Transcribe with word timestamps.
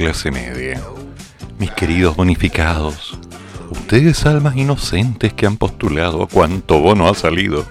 Clase 0.00 0.30
media, 0.30 0.80
mis 1.58 1.70
queridos 1.72 2.16
bonificados, 2.16 3.18
ustedes 3.68 4.24
almas 4.24 4.56
inocentes 4.56 5.34
que 5.34 5.44
han 5.44 5.58
postulado 5.58 6.22
a 6.22 6.26
cuánto 6.26 6.78
bono 6.78 7.06
ha 7.06 7.14
salido. 7.14 7.66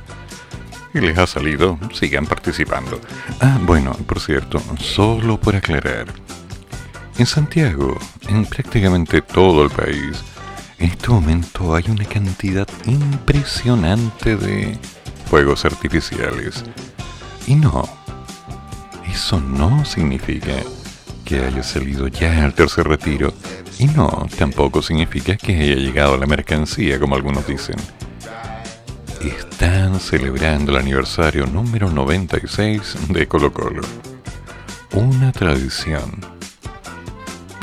Y 0.94 1.00
les 1.00 1.17
ha 1.17 1.25
salido, 1.25 1.80
sigan 1.91 2.27
participando. 2.27 3.02
Ah, 3.41 3.57
bueno, 3.63 3.94
por 4.05 4.19
cierto, 4.19 4.61
solo 4.77 5.39
por 5.39 5.55
aclarar. 5.55 6.05
En 7.17 7.25
Santiago, 7.25 7.97
en 8.27 8.45
prácticamente 8.45 9.23
todo 9.23 9.63
el 9.63 9.72
país, 9.72 10.23
en 10.77 10.91
este 10.91 11.09
momento 11.09 11.73
hay 11.73 11.85
una 11.88 12.05
cantidad 12.05 12.67
impresionante 12.85 14.35
de 14.35 14.77
fuegos 15.31 15.66
artificiales. 15.66 16.63
Y 17.47 17.55
no, 17.55 17.89
eso 19.11 19.39
no 19.39 19.83
significa 19.83 20.53
que 21.30 21.45
haya 21.45 21.61
salido 21.61 22.08
ya 22.08 22.44
al 22.44 22.55
tercer 22.55 22.88
retiro, 22.88 23.31
y 23.77 23.85
no, 23.85 24.27
tampoco 24.35 24.81
significa 24.81 25.38
que 25.38 25.55
haya 25.59 25.75
llegado 25.75 26.17
la 26.17 26.25
mercancía, 26.25 26.99
como 26.99 27.16
algunos 27.16 27.45
dicen. 27.45 27.75
Están 29.22 30.00
celebrando 30.00 30.72
el 30.72 30.80
aniversario 30.80 31.45
número 31.45 31.91
96 31.91 33.09
de 33.09 33.27
Colo 33.27 33.53
Colo. 33.53 33.83
Una 34.94 35.31
tradición. 35.31 36.19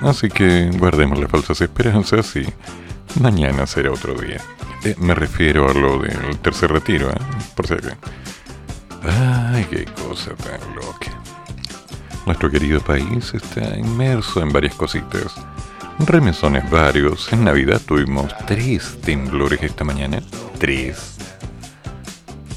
Así 0.01 0.29
que 0.29 0.71
guardemos 0.79 1.19
las 1.19 1.29
falsas 1.29 1.61
esperanzas 1.61 2.37
y 2.37 2.47
mañana 3.21 3.67
será 3.67 3.91
otro 3.91 4.15
día. 4.15 4.41
Eh, 4.85 4.95
me 4.99 5.15
refiero 5.17 5.69
a 5.69 5.75
lo 5.75 5.99
del 5.99 6.39
tercer 6.39 6.71
retiro, 6.71 7.11
¿eh? 7.11 7.19
por 7.57 7.67
si. 7.67 7.75
Ay, 9.03 9.67
qué 9.69 9.87
cosa 9.87 10.37
tan 10.37 10.61
loca. 10.77 10.96
Nuestro 12.27 12.51
querido 12.51 12.81
país 12.81 13.33
está 13.35 13.79
inmerso 13.79 14.43
en 14.43 14.51
varias 14.51 14.75
cositas. 14.75 15.33
Remesones 16.01 16.69
varios. 16.69 17.33
En 17.33 17.45
Navidad 17.45 17.81
tuvimos 17.87 18.35
tres 18.47 19.01
temblores 19.01 19.63
esta 19.63 19.85
mañana. 19.85 20.21
Tres. 20.59 21.17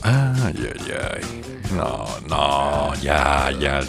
Ay, 0.01 0.73
ay, 0.73 0.93
ay. 1.13 1.41
No, 1.75 2.07
no, 2.27 2.95
ya, 2.95 3.51
ya. 3.51 3.81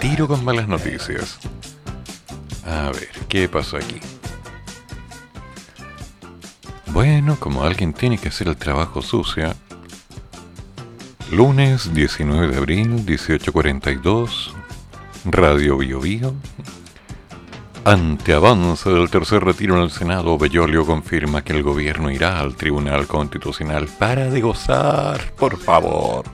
Tiro 0.00 0.26
con 0.26 0.42
malas 0.42 0.68
noticias. 0.68 1.38
A 2.64 2.90
ver, 2.92 3.10
¿qué 3.28 3.46
pasó 3.46 3.76
aquí? 3.76 4.00
Bueno, 6.86 7.36
como 7.38 7.62
alguien 7.62 7.92
tiene 7.92 8.16
que 8.16 8.28
hacer 8.28 8.48
el 8.48 8.56
trabajo 8.56 9.02
sucio. 9.02 9.52
Lunes 11.30 11.92
19 11.92 12.48
de 12.48 12.56
abril, 12.56 12.88
1842, 12.88 14.55
Radio 15.28 15.76
Bio 15.78 16.00
Bio. 16.00 16.34
Ante 17.84 18.32
avance 18.32 18.88
del 18.90 19.10
tercer 19.10 19.44
retiro 19.44 19.76
en 19.76 19.82
el 19.82 19.90
Senado, 19.90 20.38
Bellolio 20.38 20.86
confirma 20.86 21.42
que 21.42 21.52
el 21.52 21.62
gobierno 21.62 22.10
irá 22.10 22.38
al 22.38 22.54
Tribunal 22.54 23.06
Constitucional 23.06 23.88
para 23.98 24.30
de 24.30 24.40
gozar, 24.40 25.32
por 25.34 25.58
favor. 25.58 26.24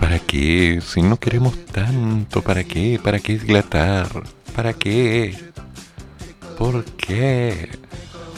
¿Para 0.00 0.18
qué? 0.20 0.80
Si 0.80 1.02
no 1.02 1.16
queremos 1.16 1.64
tanto, 1.66 2.42
¿para 2.42 2.62
qué? 2.62 3.00
¿Para 3.02 3.18
qué 3.18 3.38
dilatar? 3.38 4.08
¿Para 4.54 4.72
qué? 4.72 5.36
¿Por 6.58 6.84
qué? 6.84 7.68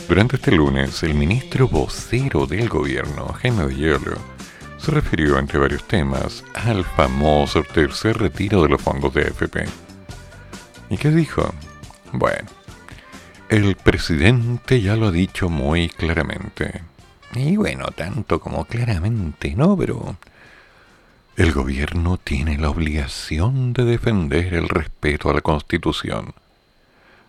Durante 0.08 0.36
este 0.36 0.52
lunes, 0.52 1.02
el 1.02 1.14
ministro 1.14 1.68
vocero 1.68 2.46
del 2.46 2.68
gobierno, 2.68 3.34
Jaime 3.40 3.66
Bellolio, 3.66 4.37
se 4.88 4.94
refirió, 4.94 5.38
entre 5.38 5.58
varios 5.58 5.84
temas, 5.86 6.42
al 6.54 6.82
famoso 6.82 7.62
tercer 7.62 8.16
retiro 8.16 8.62
de 8.62 8.70
los 8.70 8.80
fondos 8.80 9.12
de 9.12 9.20
AFP. 9.20 9.66
¿Y 10.88 10.96
qué 10.96 11.10
dijo? 11.10 11.52
Bueno, 12.12 12.48
el 13.50 13.76
presidente 13.76 14.80
ya 14.80 14.96
lo 14.96 15.08
ha 15.08 15.10
dicho 15.10 15.50
muy 15.50 15.90
claramente. 15.90 16.80
Y 17.34 17.58
bueno, 17.58 17.84
tanto 17.94 18.40
como 18.40 18.64
claramente, 18.64 19.54
¿no? 19.54 19.76
Pero 19.76 20.16
el 21.36 21.52
gobierno 21.52 22.16
tiene 22.16 22.56
la 22.56 22.70
obligación 22.70 23.74
de 23.74 23.84
defender 23.84 24.54
el 24.54 24.70
respeto 24.70 25.28
a 25.28 25.34
la 25.34 25.42
Constitución. 25.42 26.32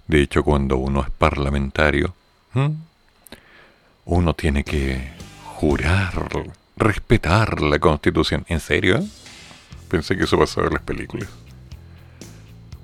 De 0.08 0.22
hecho, 0.22 0.44
cuando 0.44 0.78
uno 0.78 1.02
es 1.02 1.10
parlamentario, 1.10 2.16
uno 4.06 4.34
tiene 4.34 4.64
que 4.64 5.12
jurar 5.44 6.58
respetar 6.80 7.62
la 7.62 7.78
constitución. 7.78 8.46
¿En 8.48 8.60
serio? 8.60 9.04
Pensé 9.90 10.18
que 10.18 10.24
eso 10.24 10.40
pasaba 10.40 10.68
en 10.68 10.74
las 10.74 10.84
películas. 10.84 11.30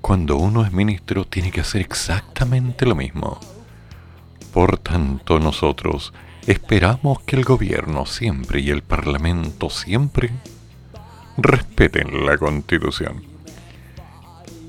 Cuando 0.00 0.36
uno 0.36 0.64
es 0.64 0.72
ministro 0.72 1.24
tiene 1.24 1.50
que 1.50 1.62
hacer 1.62 1.80
exactamente 1.80 2.86
lo 2.86 2.94
mismo. 2.94 3.40
Por 4.52 4.78
tanto, 4.78 5.40
nosotros 5.40 6.12
esperamos 6.46 7.20
que 7.22 7.36
el 7.36 7.44
gobierno 7.44 8.06
siempre 8.06 8.60
y 8.60 8.70
el 8.70 8.82
parlamento 8.82 9.68
siempre 9.68 10.30
respeten 11.36 12.24
la 12.24 12.38
constitución. 12.38 13.24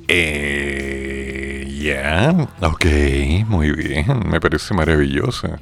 Eh, 0.07 1.67
ya, 1.81 2.49
ok, 2.61 2.85
muy 3.47 3.71
bien, 3.73 4.23
me 4.25 4.39
parece 4.39 4.73
maravillosa 4.73 5.59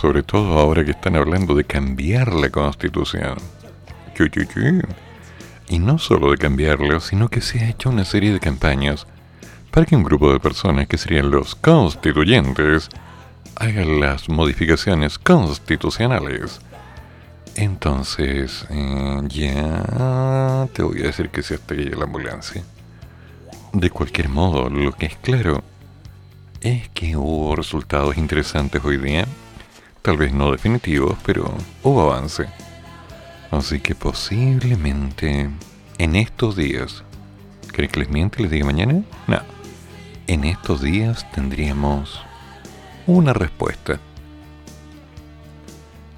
sobre 0.00 0.22
todo 0.22 0.58
ahora 0.58 0.82
que 0.82 0.92
están 0.92 1.14
hablando 1.14 1.54
de 1.54 1.64
cambiar 1.64 2.32
la 2.32 2.48
constitución. 2.48 3.36
Y 5.68 5.78
no 5.78 5.98
solo 5.98 6.30
de 6.30 6.38
cambiarlo, 6.38 7.00
sino 7.00 7.28
que 7.28 7.42
se 7.42 7.60
ha 7.60 7.68
hecho 7.68 7.90
una 7.90 8.06
serie 8.06 8.32
de 8.32 8.40
campañas 8.40 9.06
para 9.70 9.84
que 9.84 9.96
un 9.96 10.02
grupo 10.02 10.32
de 10.32 10.40
personas 10.40 10.86
que 10.88 10.96
serían 10.96 11.30
los 11.30 11.54
constituyentes 11.54 12.88
hagan 13.56 14.00
las 14.00 14.30
modificaciones 14.30 15.18
constitucionales. 15.18 16.60
Entonces, 17.56 18.66
eh, 18.70 19.20
ya 19.28 20.66
te 20.72 20.82
voy 20.82 21.00
a 21.00 21.06
decir 21.08 21.28
que 21.28 21.42
se 21.42 21.58
que 21.58 21.94
la 21.94 22.04
ambulancia. 22.04 22.62
De 23.74 23.90
cualquier 23.90 24.30
modo, 24.30 24.70
lo 24.70 24.92
que 24.92 25.06
es 25.06 25.16
claro 25.16 25.62
es 26.62 26.88
que 26.90 27.16
hubo 27.16 27.54
resultados 27.54 28.16
interesantes 28.16 28.82
hoy 28.82 28.96
día 28.96 29.26
Tal 30.02 30.16
vez 30.16 30.32
no 30.32 30.50
definitivos, 30.50 31.18
pero 31.24 31.52
hubo 31.82 32.10
avance. 32.10 32.46
Así 33.50 33.80
que 33.80 33.94
posiblemente 33.94 35.50
en 35.98 36.16
estos 36.16 36.56
días, 36.56 37.04
¿creen 37.68 37.90
que 37.90 38.00
les 38.00 38.08
miente 38.08 38.38
y 38.38 38.42
les 38.44 38.52
diga 38.52 38.64
mañana? 38.64 39.02
No. 39.26 39.40
En 40.26 40.44
estos 40.44 40.80
días 40.80 41.30
tendríamos 41.32 42.22
una 43.06 43.32
respuesta 43.32 43.98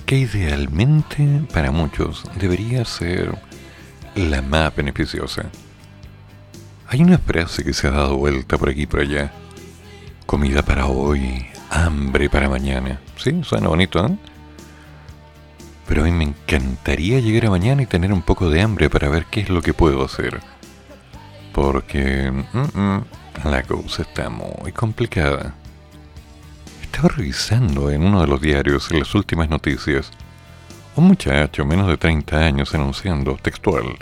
que 0.06 0.18
idealmente 0.18 1.42
para 1.52 1.70
muchos 1.70 2.22
debería 2.36 2.84
ser 2.84 3.36
la 4.14 4.42
más 4.42 4.76
beneficiosa. 4.76 5.50
Hay 6.86 7.02
una 7.02 7.18
frase 7.18 7.64
que 7.64 7.72
se 7.72 7.88
ha 7.88 7.92
dado 7.92 8.18
vuelta 8.18 8.58
por 8.58 8.68
aquí 8.68 8.82
y 8.82 8.86
por 8.86 9.00
allá. 9.00 9.32
Comida 10.26 10.62
para 10.62 10.86
hoy, 10.86 11.46
hambre 11.70 12.28
para 12.28 12.48
mañana. 12.48 13.00
Sí, 13.22 13.42
suena 13.44 13.68
bonito, 13.68 14.04
¿eh? 14.04 14.16
Pero 15.86 16.02
a 16.02 16.04
mí 16.04 16.12
me 16.12 16.24
encantaría 16.24 17.20
llegar 17.20 17.46
a 17.46 17.50
mañana 17.50 17.82
y 17.82 17.86
tener 17.86 18.12
un 18.12 18.22
poco 18.22 18.48
de 18.50 18.62
hambre 18.62 18.88
para 18.88 19.08
ver 19.08 19.26
qué 19.26 19.40
es 19.40 19.50
lo 19.50 19.62
que 19.62 19.74
puedo 19.74 20.04
hacer. 20.04 20.40
porque 21.52 22.30
mm, 22.30 22.80
mm, 22.80 23.04
la 23.44 23.62
cosa 23.62 24.02
está 24.02 24.30
muy 24.30 24.72
complicada. 24.72 25.54
Estaba 26.82 27.08
revisando 27.08 27.90
en 27.90 28.04
uno 28.04 28.20
de 28.22 28.26
los 28.26 28.40
diarios 28.40 28.90
las 28.92 29.14
últimas 29.14 29.48
noticias 29.50 30.10
un 30.96 31.08
muchacho 31.08 31.64
menos 31.64 31.88
de 31.88 31.96
30 31.96 32.36
años 32.36 32.74
anunciando 32.74 33.36
textual 33.36 33.96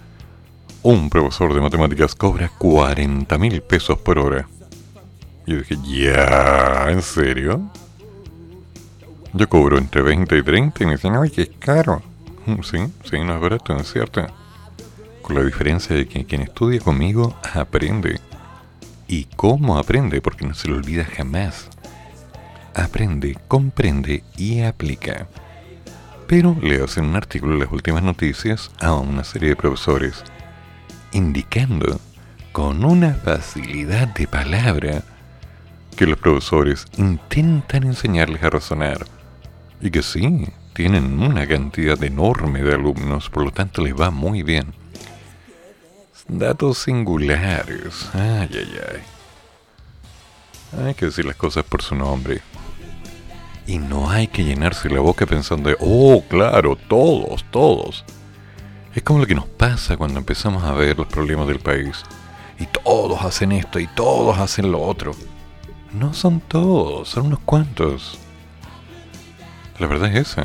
un 0.83 1.11
profesor 1.11 1.53
de 1.53 1.61
matemáticas 1.61 2.15
cobra 2.15 2.51
40 2.57 3.37
mil 3.39 3.61
pesos 3.63 3.99
por 3.99 4.19
hora. 4.19 4.49
Yo 5.47 5.59
dije, 5.59 5.77
ya, 5.85 6.87
¿en 6.89 7.03
serio? 7.03 7.71
Yo 9.33 9.49
cobro 9.49 9.79
entre 9.79 10.03
20 10.03 10.37
y 10.37 10.43
30 10.43 10.83
y 10.83 10.87
me 10.87 10.93
dicen, 10.93 11.15
ay, 11.15 11.31
que 11.31 11.43
es 11.43 11.51
caro. 11.61 12.03
Mm, 12.47 12.63
sí, 12.63 12.79
sí, 13.05 13.19
no 13.21 13.35
es 13.35 13.41
barato, 13.41 13.77
es 13.77 13.93
cierto. 13.93 14.27
Con 15.23 15.37
la 15.37 15.45
diferencia 15.45 15.95
de 15.95 16.09
que 16.09 16.25
quien 16.25 16.43
estudia 16.43 16.81
conmigo 16.81 17.37
aprende. 17.55 18.19
¿Y 19.07 19.25
cómo 19.37 19.79
aprende? 19.79 20.21
Porque 20.21 20.47
no 20.47 20.55
se 20.55 20.69
lo 20.69 20.77
olvida 20.77 21.05
jamás. 21.05 21.69
Aprende, 22.75 23.39
comprende 23.47 24.25
y 24.37 24.63
aplica. 24.63 25.29
Pero 26.27 26.57
le 26.61 26.83
hacen 26.83 27.05
un 27.05 27.17
artículo 27.17 27.55
en 27.55 27.61
las 27.61 27.73
últimas 27.73 28.03
noticias 28.03 28.71
a 28.81 28.95
una 28.95 29.23
serie 29.23 29.51
de 29.51 29.57
profesores 29.57 30.25
indicando 31.13 32.01
con 32.53 32.85
una 32.85 33.15
facilidad 33.15 34.09
de 34.09 34.27
palabra 34.27 35.03
que 35.97 36.07
los 36.07 36.19
profesores 36.19 36.87
intentan 36.97 37.85
enseñarles 37.85 38.43
a 38.43 38.51
razonar 38.51 39.07
y 39.81 39.91
que 39.91 40.03
sí, 40.03 40.47
tienen 40.75 41.21
una 41.21 41.47
cantidad 41.47 42.03
enorme 42.03 42.63
de 42.63 42.75
alumnos, 42.75 43.31
por 43.31 43.45
lo 43.45 43.51
tanto 43.51 43.83
les 43.83 43.95
va 43.95 44.11
muy 44.11 44.43
bien. 44.43 44.73
Datos 46.29 46.79
singulares. 46.79 48.09
Ay, 48.15 48.49
ay, 48.53 48.79
ay. 48.95 50.81
Hay 50.85 50.95
que 50.95 51.07
decir 51.07 51.25
las 51.25 51.35
cosas 51.35 51.65
por 51.65 51.83
su 51.83 51.97
nombre. 51.97 52.41
Y 53.67 53.79
no 53.79 54.09
hay 54.11 54.29
que 54.29 54.45
llenarse 54.45 54.89
la 54.89 55.01
boca 55.01 55.27
pensando, 55.27 55.71
oh, 55.81 56.23
claro, 56.29 56.77
todos, 56.77 57.45
todos. 57.51 58.05
Es 58.95 59.03
como 59.03 59.19
lo 59.19 59.27
que 59.27 59.35
nos 59.35 59.47
pasa 59.47 59.97
cuando 59.97 60.19
empezamos 60.19 60.63
a 60.63 60.73
ver 60.73 60.99
los 60.99 61.09
problemas 61.09 61.49
del 61.49 61.59
país. 61.59 62.03
Y 62.61 62.67
todos 62.67 63.23
hacen 63.23 63.51
esto 63.51 63.81
y 63.81 63.89
todos 63.89 64.39
hacen 64.39 64.71
lo 64.71 64.83
otro. 64.83 65.13
No 65.93 66.15
son 66.15 66.41
todos, 66.41 67.09
son 67.09 67.27
unos 67.27 67.41
cuantos. 67.41 68.20
La 69.81 69.87
verdad 69.87 70.15
es 70.15 70.29
esa. 70.29 70.43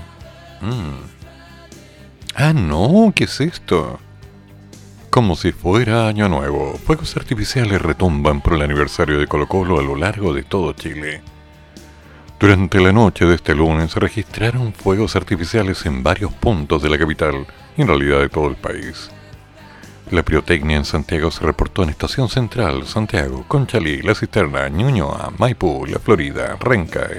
Mm. 0.61 1.03
Ah, 2.35 2.53
no, 2.53 3.11
¿qué 3.13 3.25
es 3.25 3.41
esto? 3.41 3.99
Como 5.09 5.35
si 5.35 5.51
fuera 5.51 6.07
año 6.07 6.29
nuevo, 6.29 6.79
fuegos 6.85 7.15
artificiales 7.17 7.81
retumban 7.81 8.41
por 8.41 8.53
el 8.53 8.61
aniversario 8.61 9.19
de 9.19 9.27
Colo 9.27 9.47
Colo 9.47 9.79
a 9.79 9.83
lo 9.83 9.95
largo 9.95 10.33
de 10.33 10.43
todo 10.43 10.71
Chile. 10.71 11.21
Durante 12.39 12.79
la 12.79 12.93
noche 12.93 13.25
de 13.25 13.35
este 13.35 13.55
lunes 13.55 13.91
se 13.91 13.99
registraron 13.99 14.73
fuegos 14.73 15.17
artificiales 15.17 15.85
en 15.85 16.01
varios 16.01 16.33
puntos 16.33 16.81
de 16.81 16.89
la 16.89 16.97
capital 16.97 17.45
y 17.77 17.81
en 17.81 17.87
realidad 17.87 18.19
de 18.19 18.29
todo 18.29 18.47
el 18.47 18.55
país. 18.55 19.09
La 20.11 20.23
pirotecnia 20.23 20.77
en 20.77 20.85
Santiago 20.85 21.29
se 21.29 21.45
reportó 21.45 21.83
en 21.83 21.89
Estación 21.89 22.29
Central, 22.29 22.85
Santiago, 22.85 23.43
Conchalí, 23.47 24.01
La 24.01 24.15
Cisterna, 24.15 24.69
Ñuñoa, 24.69 25.33
Maipú, 25.37 25.85
La 25.87 25.99
Florida, 25.99 26.57
Renca 26.59 27.09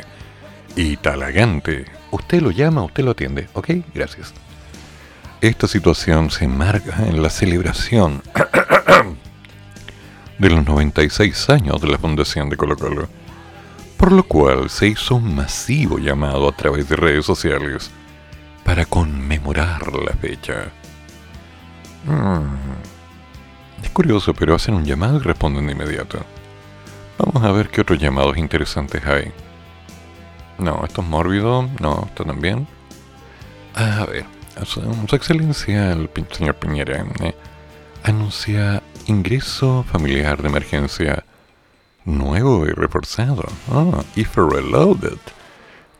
y 0.76 0.98
Talagante. 0.98 1.86
Usted 2.10 2.42
lo 2.42 2.50
llama, 2.50 2.84
usted 2.84 3.02
lo 3.02 3.12
atiende. 3.12 3.48
¿Ok? 3.54 3.70
Gracias. 3.94 4.32
Esta 5.40 5.66
situación 5.66 6.30
se 6.30 6.46
marca 6.46 7.06
en 7.06 7.22
la 7.22 7.30
celebración 7.30 8.22
de 10.38 10.50
los 10.50 10.64
96 10.64 11.50
años 11.50 11.80
de 11.80 11.88
la 11.88 11.98
fundación 11.98 12.48
de 12.48 12.56
Colo 12.56 12.76
Colo, 12.76 13.08
por 13.96 14.12
lo 14.12 14.22
cual 14.22 14.70
se 14.70 14.88
hizo 14.88 15.16
un 15.16 15.34
masivo 15.34 15.98
llamado 15.98 16.48
a 16.48 16.52
través 16.52 16.88
de 16.88 16.96
redes 16.96 17.26
sociales 17.26 17.90
para 18.64 18.84
conmemorar 18.84 19.92
la 19.92 20.12
fecha. 20.12 20.70
Mm. 22.04 23.84
Es 23.84 23.90
curioso, 23.90 24.34
pero 24.34 24.54
hacen 24.54 24.74
un 24.74 24.84
llamado 24.84 25.18
y 25.18 25.20
responden 25.20 25.66
de 25.66 25.72
inmediato. 25.72 26.18
Vamos 27.18 27.42
a 27.42 27.52
ver 27.52 27.68
qué 27.68 27.82
otros 27.82 27.98
llamados 27.98 28.36
interesantes 28.36 29.04
hay. 29.06 29.32
No, 30.58 30.84
esto 30.84 31.02
es 31.02 31.08
mórbido. 31.08 31.68
No, 31.80 32.04
esto 32.06 32.24
también. 32.24 32.66
A 33.74 34.06
ver, 34.06 34.24
su 34.64 34.80
excelencia, 35.14 35.92
el 35.92 36.08
señor 36.30 36.54
Piñera, 36.56 37.04
eh, 37.20 37.34
anuncia 38.04 38.82
ingreso 39.06 39.84
familiar 39.90 40.40
de 40.40 40.48
emergencia 40.48 41.24
nuevo 42.04 42.66
y 42.66 42.70
reforzado. 42.70 43.44
Ah, 43.70 44.02
if 44.14 44.36
reloaded. 44.36 45.18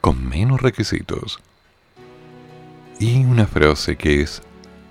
Con 0.01 0.27
menos 0.29 0.63
requisitos 0.63 1.41
y 2.99 3.25
una 3.25 3.47
frase 3.47 3.97
que 3.97 4.23
es 4.23 4.43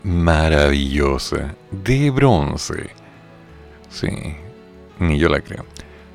maravillosa, 0.03 1.55
de 1.71 2.11
bronce. 2.11 2.89
Sí, 3.89 4.35
ni 4.99 5.17
yo 5.17 5.29
la 5.29 5.41
creo. 5.41 5.65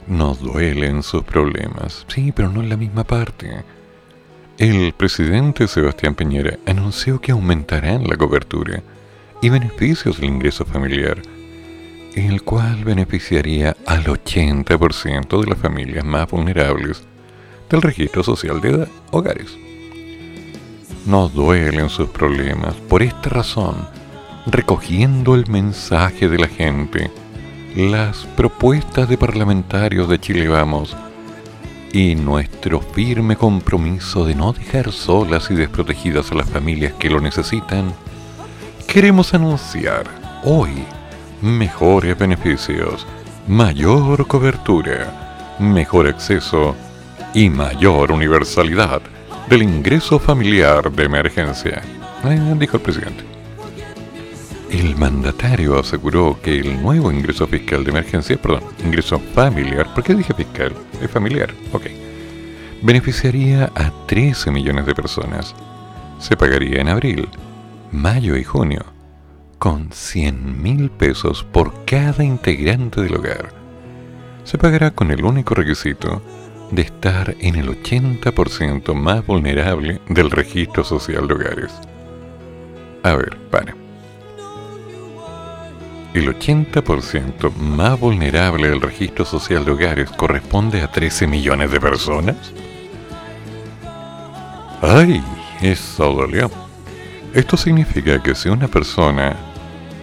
Nos 0.07 0.41
duelen 0.41 1.03
sus 1.03 1.23
problemas. 1.23 2.05
Sí, 2.09 2.33
pero 2.33 2.49
no 2.49 2.61
en 2.61 2.69
la 2.69 2.77
misma 2.77 3.05
parte. 3.05 3.65
El 4.59 4.93
presidente 4.93 5.67
Sebastián 5.69 6.15
Piñera 6.15 6.59
anunció 6.67 7.21
que 7.21 7.33
aumentarán 7.33 8.07
la 8.07 8.17
cobertura 8.17 8.83
y 9.41 9.49
beneficios 9.49 10.21
del 10.21 10.31
ingreso 10.31 10.65
familiar, 10.65 11.23
el 12.15 12.43
cual 12.43 12.85
beneficiaría 12.85 13.77
al 13.87 14.05
80% 14.05 15.41
de 15.41 15.47
las 15.47 15.59
familias 15.59 16.05
más 16.05 16.29
vulnerables 16.29 17.03
del 17.71 17.83
registro 17.83 18.23
social 18.23 18.61
de 18.61 18.87
hogares. 19.13 19.57
Nos 21.07 21.33
duelen 21.33 21.89
sus 21.89 22.11
problemas. 22.11 22.75
Por 22.75 23.03
esta 23.03 23.31
razón, 23.31 23.89
recogiendo 24.47 25.35
el 25.35 25.47
mensaje 25.49 26.29
de 26.29 26.39
la 26.39 26.49
gente, 26.49 27.11
las 27.77 28.27
propuestas 28.37 29.09
de 29.09 29.17
parlamentarios 29.17 30.09
de 30.09 30.19
Chile 30.19 30.49
Vamos 30.49 30.97
y 31.93 32.15
nuestro 32.15 32.81
firme 32.81 33.37
compromiso 33.37 34.25
de 34.25 34.35
no 34.35 34.53
dejar 34.53 34.91
solas 34.93 35.51
y 35.51 35.55
desprotegidas 35.55 36.31
a 36.33 36.35
las 36.35 36.49
familias 36.49 36.93
que 36.95 37.11
lo 37.11 37.21
necesitan, 37.21 37.93
queremos 38.87 39.35
anunciar 39.35 40.05
hoy 40.45 40.71
mejores 41.43 42.19
beneficios, 42.19 43.07
mayor 43.47 44.27
cobertura, 44.27 45.57
mejor 45.59 46.09
acceso 46.09 46.75
y 47.35 47.49
mayor 47.51 48.13
universalidad 48.13 49.01
del 49.49 49.63
ingreso 49.63 50.19
familiar 50.19 50.91
de 50.91 51.05
emergencia, 51.05 51.83
eh, 52.25 52.55
dijo 52.59 52.77
el 52.77 52.83
presidente. 52.83 53.30
El 54.71 54.95
mandatario 54.95 55.81
aseguró 55.81 56.39
que 56.41 56.61
el 56.61 56.81
nuevo 56.81 57.11
ingreso 57.11 57.45
fiscal 57.49 57.83
de 57.83 57.91
emergencia, 57.91 58.41
perdón, 58.41 58.63
ingreso 58.85 59.19
familiar, 59.35 59.93
¿por 59.93 60.05
qué 60.05 60.15
dije 60.15 60.33
fiscal? 60.33 60.73
Es 61.03 61.11
familiar, 61.11 61.53
ok. 61.73 61.87
Beneficiaría 62.81 63.73
a 63.75 63.91
13 64.07 64.53
millones 64.53 64.87
de 64.87 64.95
personas. 64.95 65.57
Se 66.21 66.37
pagaría 66.37 66.81
en 66.81 66.89
abril, 66.89 67.29
mayo 67.91 68.37
y 68.37 68.45
junio, 68.45 68.85
con 69.59 69.91
100 69.91 70.63
mil 70.63 70.89
pesos 70.91 71.43
por 71.43 71.85
cada 71.85 72.23
integrante 72.23 73.03
del 73.03 73.17
hogar. 73.17 73.53
Se 74.45 74.57
pagará 74.57 74.93
con 74.93 75.11
el 75.11 75.25
único 75.25 75.57
requisito 75.57 76.23
de 76.71 76.83
estar 76.83 77.35
en 77.41 77.57
el 77.57 77.69
80% 77.83 78.95
más 78.95 79.27
vulnerable 79.27 80.01
del 80.09 80.31
registro 80.31 80.85
social 80.85 81.27
de 81.27 81.35
hogares. 81.35 81.73
A 83.03 83.17
ver, 83.17 83.37
para. 83.51 83.80
El 86.13 86.27
80% 86.27 87.55
más 87.55 88.01
vulnerable 88.01 88.69
del 88.69 88.81
registro 88.81 89.25
social 89.25 89.65
de 89.65 89.71
hogares 89.71 90.11
corresponde 90.11 90.83
a 90.83 90.91
13 90.91 91.29
millones 91.29 91.71
de 91.71 91.81
personas. 91.81 92.37
¡Ay! 94.83 95.23
Eso 95.61 96.13
dolió. 96.13 96.51
Esto 97.33 97.57
significa 97.57 98.21
que 98.21 98.35
si 98.35 98.49
una 98.49 98.67
persona, 98.67 99.37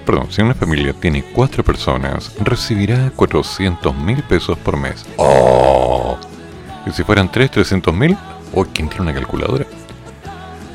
perdón, 0.06 0.28
si 0.32 0.42
una 0.42 0.54
familia 0.54 0.94
tiene 0.94 1.24
cuatro 1.24 1.62
personas, 1.62 2.34
recibirá 2.40 3.12
400 3.14 3.94
mil 3.98 4.24
pesos 4.24 4.58
por 4.60 4.78
mes. 4.78 5.06
¡Oh! 5.18 6.18
Y 6.86 6.92
si 6.92 7.04
fueran 7.04 7.30
3, 7.30 7.52
300 7.52 7.94
mil, 7.94 8.16
o 8.54 8.64
quien 8.64 8.88
tiene 8.88 9.04
una 9.04 9.14
calculadora. 9.14 9.66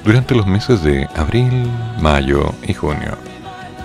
Durante 0.05 0.35
los 0.35 0.47
meses 0.47 0.83
de 0.83 1.09
abril, 1.15 1.71
mayo 2.03 2.53
y 2.67 2.75
junio, 2.75 3.17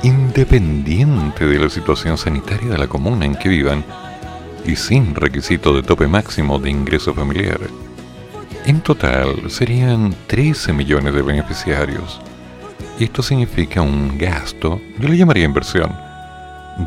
independiente 0.04 1.46
de 1.46 1.60
la 1.60 1.70
situación 1.70 2.18
sanitaria 2.18 2.70
de 2.70 2.78
la 2.78 2.88
comuna 2.88 3.26
en 3.26 3.36
que 3.36 3.50
vivan 3.50 3.84
y 4.66 4.76
sin 4.76 5.16
requisito 5.16 5.74
de 5.74 5.84
tope 5.84 6.08
máximo 6.08 6.60
de 6.60 6.70
ingreso 6.70 7.14
familiar, 7.14 7.60
en 8.66 8.82
total 8.82 9.50
serían 9.50 10.14
13 10.28 10.74
millones 10.74 11.14
de 11.14 11.22
beneficiarios. 11.22 12.20
Y 13.00 13.06
esto 13.06 13.24
significa 13.24 13.82
un 13.82 14.18
gasto, 14.18 14.82
yo 15.00 15.08
le 15.08 15.16
llamaría 15.18 15.46
inversión, 15.46 15.96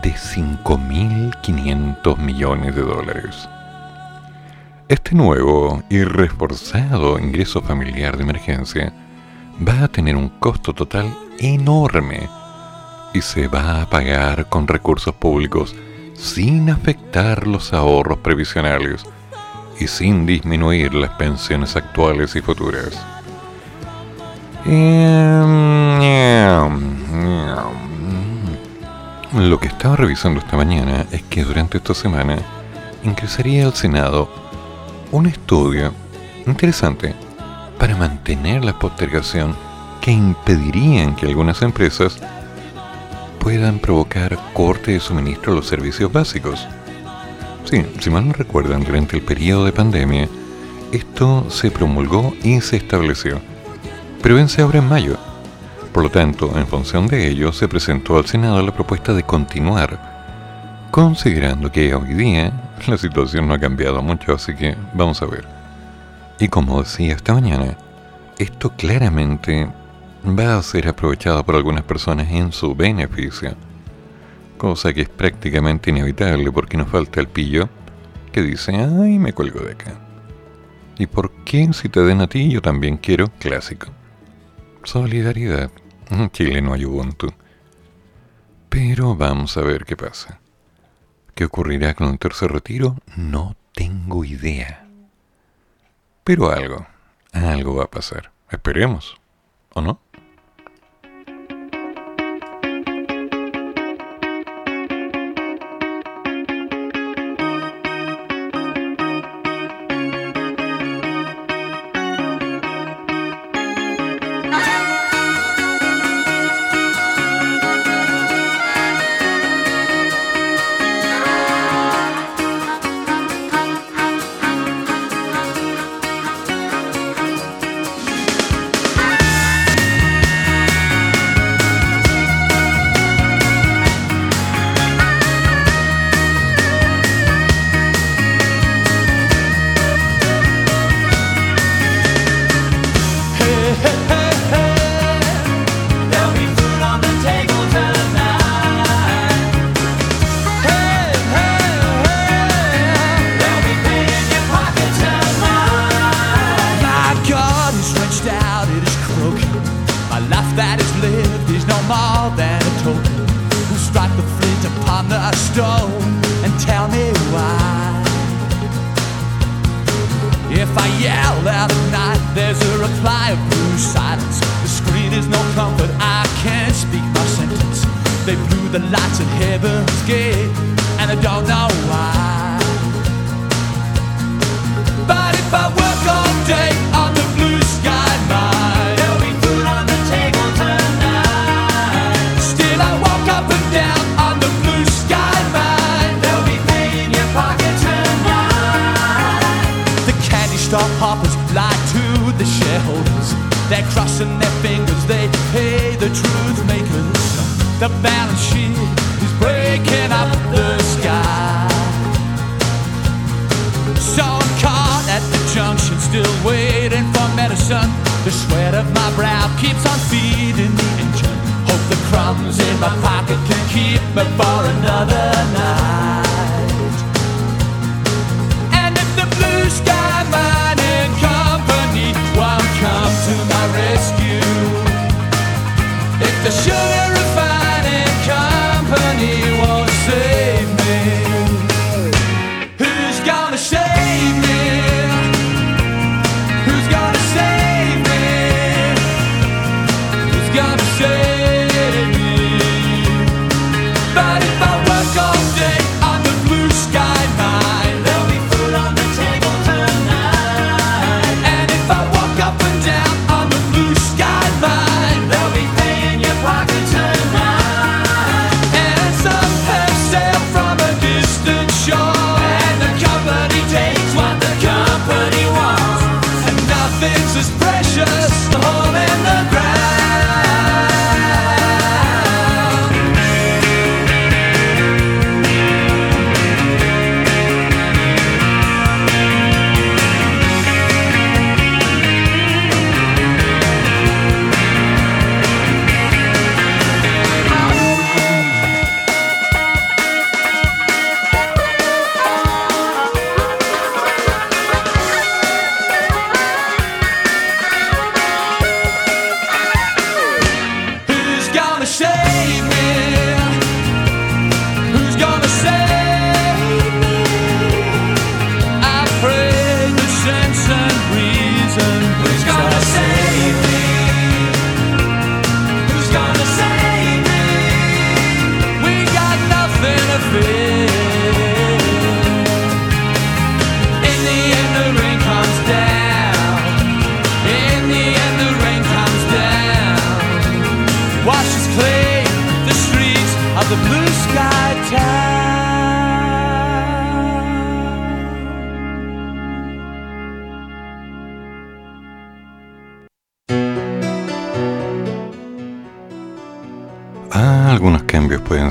de 0.03 0.13
5.500 0.13 2.19
millones 2.19 2.77
de 2.77 2.83
dólares. 2.83 3.49
Este 4.89 5.15
nuevo 5.15 5.83
y 5.89 6.05
reforzado 6.05 7.19
ingreso 7.19 7.63
familiar 7.63 8.17
de 8.17 8.25
emergencia 8.25 8.93
va 9.67 9.85
a 9.85 9.89
tener 9.89 10.17
un 10.17 10.29
costo 10.29 10.75
total 10.75 11.17
enorme 11.39 12.29
y 13.13 13.23
se 13.23 13.49
va 13.49 13.83
a 13.83 13.91
pagar 13.91 14.49
con 14.49 14.69
recursos 14.69 15.15
públicos 15.15 15.75
sin 16.15 16.71
afectar 16.71 17.47
los 17.47 17.73
ahorros 17.73 18.19
previsionales 18.19 19.05
y 19.79 19.87
sin 19.89 20.27
disminuir 20.27 20.93
las 20.95 21.11
pensiones 21.11 21.75
actuales 21.77 22.37
y 22.37 22.43
futuras. 22.43 22.99
Lo 29.33 29.59
que 29.59 29.69
estaba 29.69 29.97
revisando 29.97 30.41
esta 30.41 30.57
mañana 30.57 31.07
es 31.11 31.23
que 31.23 31.45
durante 31.45 31.79
esta 31.79 31.95
semana 31.95 32.37
ingresaría 33.03 33.65
al 33.65 33.75
Senado 33.75 34.29
un 35.13 35.27
estudio 35.27 35.93
interesante 36.47 37.15
para 37.79 37.97
mantener 37.97 38.65
la 38.65 38.79
postergación 38.79 39.57
que 40.03 40.13
impedirían 40.13 41.17
que 41.17 41.27
algunas 41.27 41.63
empresas 41.63 42.21
puedan 43.41 43.81
provocar 43.81 44.39
corte 44.53 44.93
de 44.93 45.01
suministro 45.01 45.53
a 45.53 45.57
los 45.57 45.67
servicios 45.67 46.13
básicos. 46.13 46.69
Sí, 47.65 47.85
si 47.99 48.11
mal 48.11 48.29
no 48.29 48.35
recuerdan, 48.35 48.85
durante 48.85 49.17
el 49.17 49.23
periodo 49.23 49.65
de 49.65 49.73
pandemia, 49.73 50.29
esto 50.93 51.51
se 51.51 51.71
promulgó 51.71 52.35
y 52.43 52.61
se 52.61 52.77
estableció, 52.77 53.41
pero 54.23 54.37
vence 54.37 54.63
ahora 54.63 54.79
en 54.79 54.89
mayo. 54.89 55.17
Por 55.93 56.05
lo 56.05 56.11
tanto, 56.11 56.53
en 56.57 56.67
función 56.67 57.09
de 57.09 57.29
ello, 57.29 57.53
se 57.53 57.67
presentó 57.67 58.17
al 58.17 58.27
Senado 58.27 58.63
la 58.63 58.75
propuesta 58.75 59.13
de 59.13 59.25
continuar, 59.25 60.89
considerando 60.91 61.73
que 61.73 61.95
hoy 61.95 62.15
día 62.15 62.53
la 62.87 62.99
situación 62.99 63.49
no 63.49 63.55
ha 63.55 63.59
cambiado 63.59 64.03
mucho, 64.03 64.35
así 64.35 64.55
que 64.55 64.77
vamos 64.95 65.21
a 65.23 65.27
ver. 65.27 65.45
Y 66.39 66.49
como 66.49 66.83
decía 66.83 67.15
esta 67.15 67.35
mañana, 67.35 67.77
esto 68.39 68.71
claramente 68.77 69.69
va 70.25 70.59
a 70.59 70.63
ser 70.63 70.89
aprovechado 70.89 71.45
por 71.45 71.57
algunas 71.57 71.85
personas 71.85 72.31
en 72.31 72.53
su 72.53 72.75
beneficio, 72.75 73.55
cosa 74.59 74.93
que 74.93 75.03
es 75.03 75.09
prácticamente 75.09 75.91
inevitable 75.91 76.51
porque 76.53 76.77
nos 76.77 76.89
falta 76.89 77.21
el 77.21 77.29
pillo 77.29 77.69
que 78.33 78.43
dice, 78.43 78.75
ay, 78.77 79.19
me 79.19 79.33
cuelgo 79.33 79.61
de 79.61 79.73
acá. 79.73 79.99
¿Y 80.99 81.07
por 81.07 81.31
qué 81.45 81.73
si 81.73 81.89
te 81.89 82.01
den 82.01 82.21
a 82.21 82.27
ti 82.27 82.51
yo 82.51 82.61
también 82.61 82.97
quiero 82.99 83.29
clásico? 83.39 83.89
Solidaridad. 84.85 85.71
Chile 86.33 86.61
no 86.61 86.75
hay 86.75 86.85
Ubuntu. 86.85 87.33
Pero 88.69 89.17
vamos 89.17 89.57
a 89.57 89.63
ver 89.63 89.85
qué 89.85 89.97
pasa. 89.97 90.41
¿Qué 91.35 91.45
ocurrirá 91.45 91.95
con 91.95 92.09
el 92.09 92.19
tercer 92.19 92.53
retiro? 92.53 92.97
No 93.17 93.57
tengo 93.73 94.25
idea. 94.25 94.87
Pero 96.23 96.51
algo, 96.51 96.87
algo 97.33 97.77
va 97.77 97.85
a 97.85 97.91
pasar. 97.91 98.31
Esperemos, 98.51 99.17
¿o 99.75 99.81
no? 99.81 100.01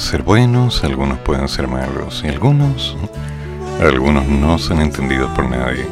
Ser 0.09 0.23
buenos, 0.23 0.83
algunos 0.83 1.19
pueden 1.19 1.47
ser 1.47 1.67
malos, 1.67 2.23
y 2.25 2.29
algunos, 2.29 2.97
algunos 3.79 4.25
no 4.25 4.57
son 4.57 4.81
entendidos 4.81 5.29
por 5.35 5.47
nadie. 5.47 5.85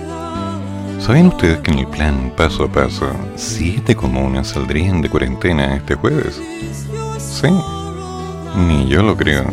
¿Saben 1.00 1.28
ustedes 1.28 1.60
que 1.60 1.70
en 1.70 1.80
el 1.80 1.88
plan 1.88 2.34
paso 2.36 2.64
a 2.64 2.68
paso, 2.68 3.12
siete 3.36 3.96
comunas 3.96 4.48
saldrían 4.48 5.04
de 5.04 5.10
cuarentena 5.12 5.76
este 5.76 5.94
jueves? 5.94 6.42
Sí, 7.20 7.48
ni 8.58 8.88
yo 8.88 9.04
lo 9.04 9.16
creo. 9.16 9.46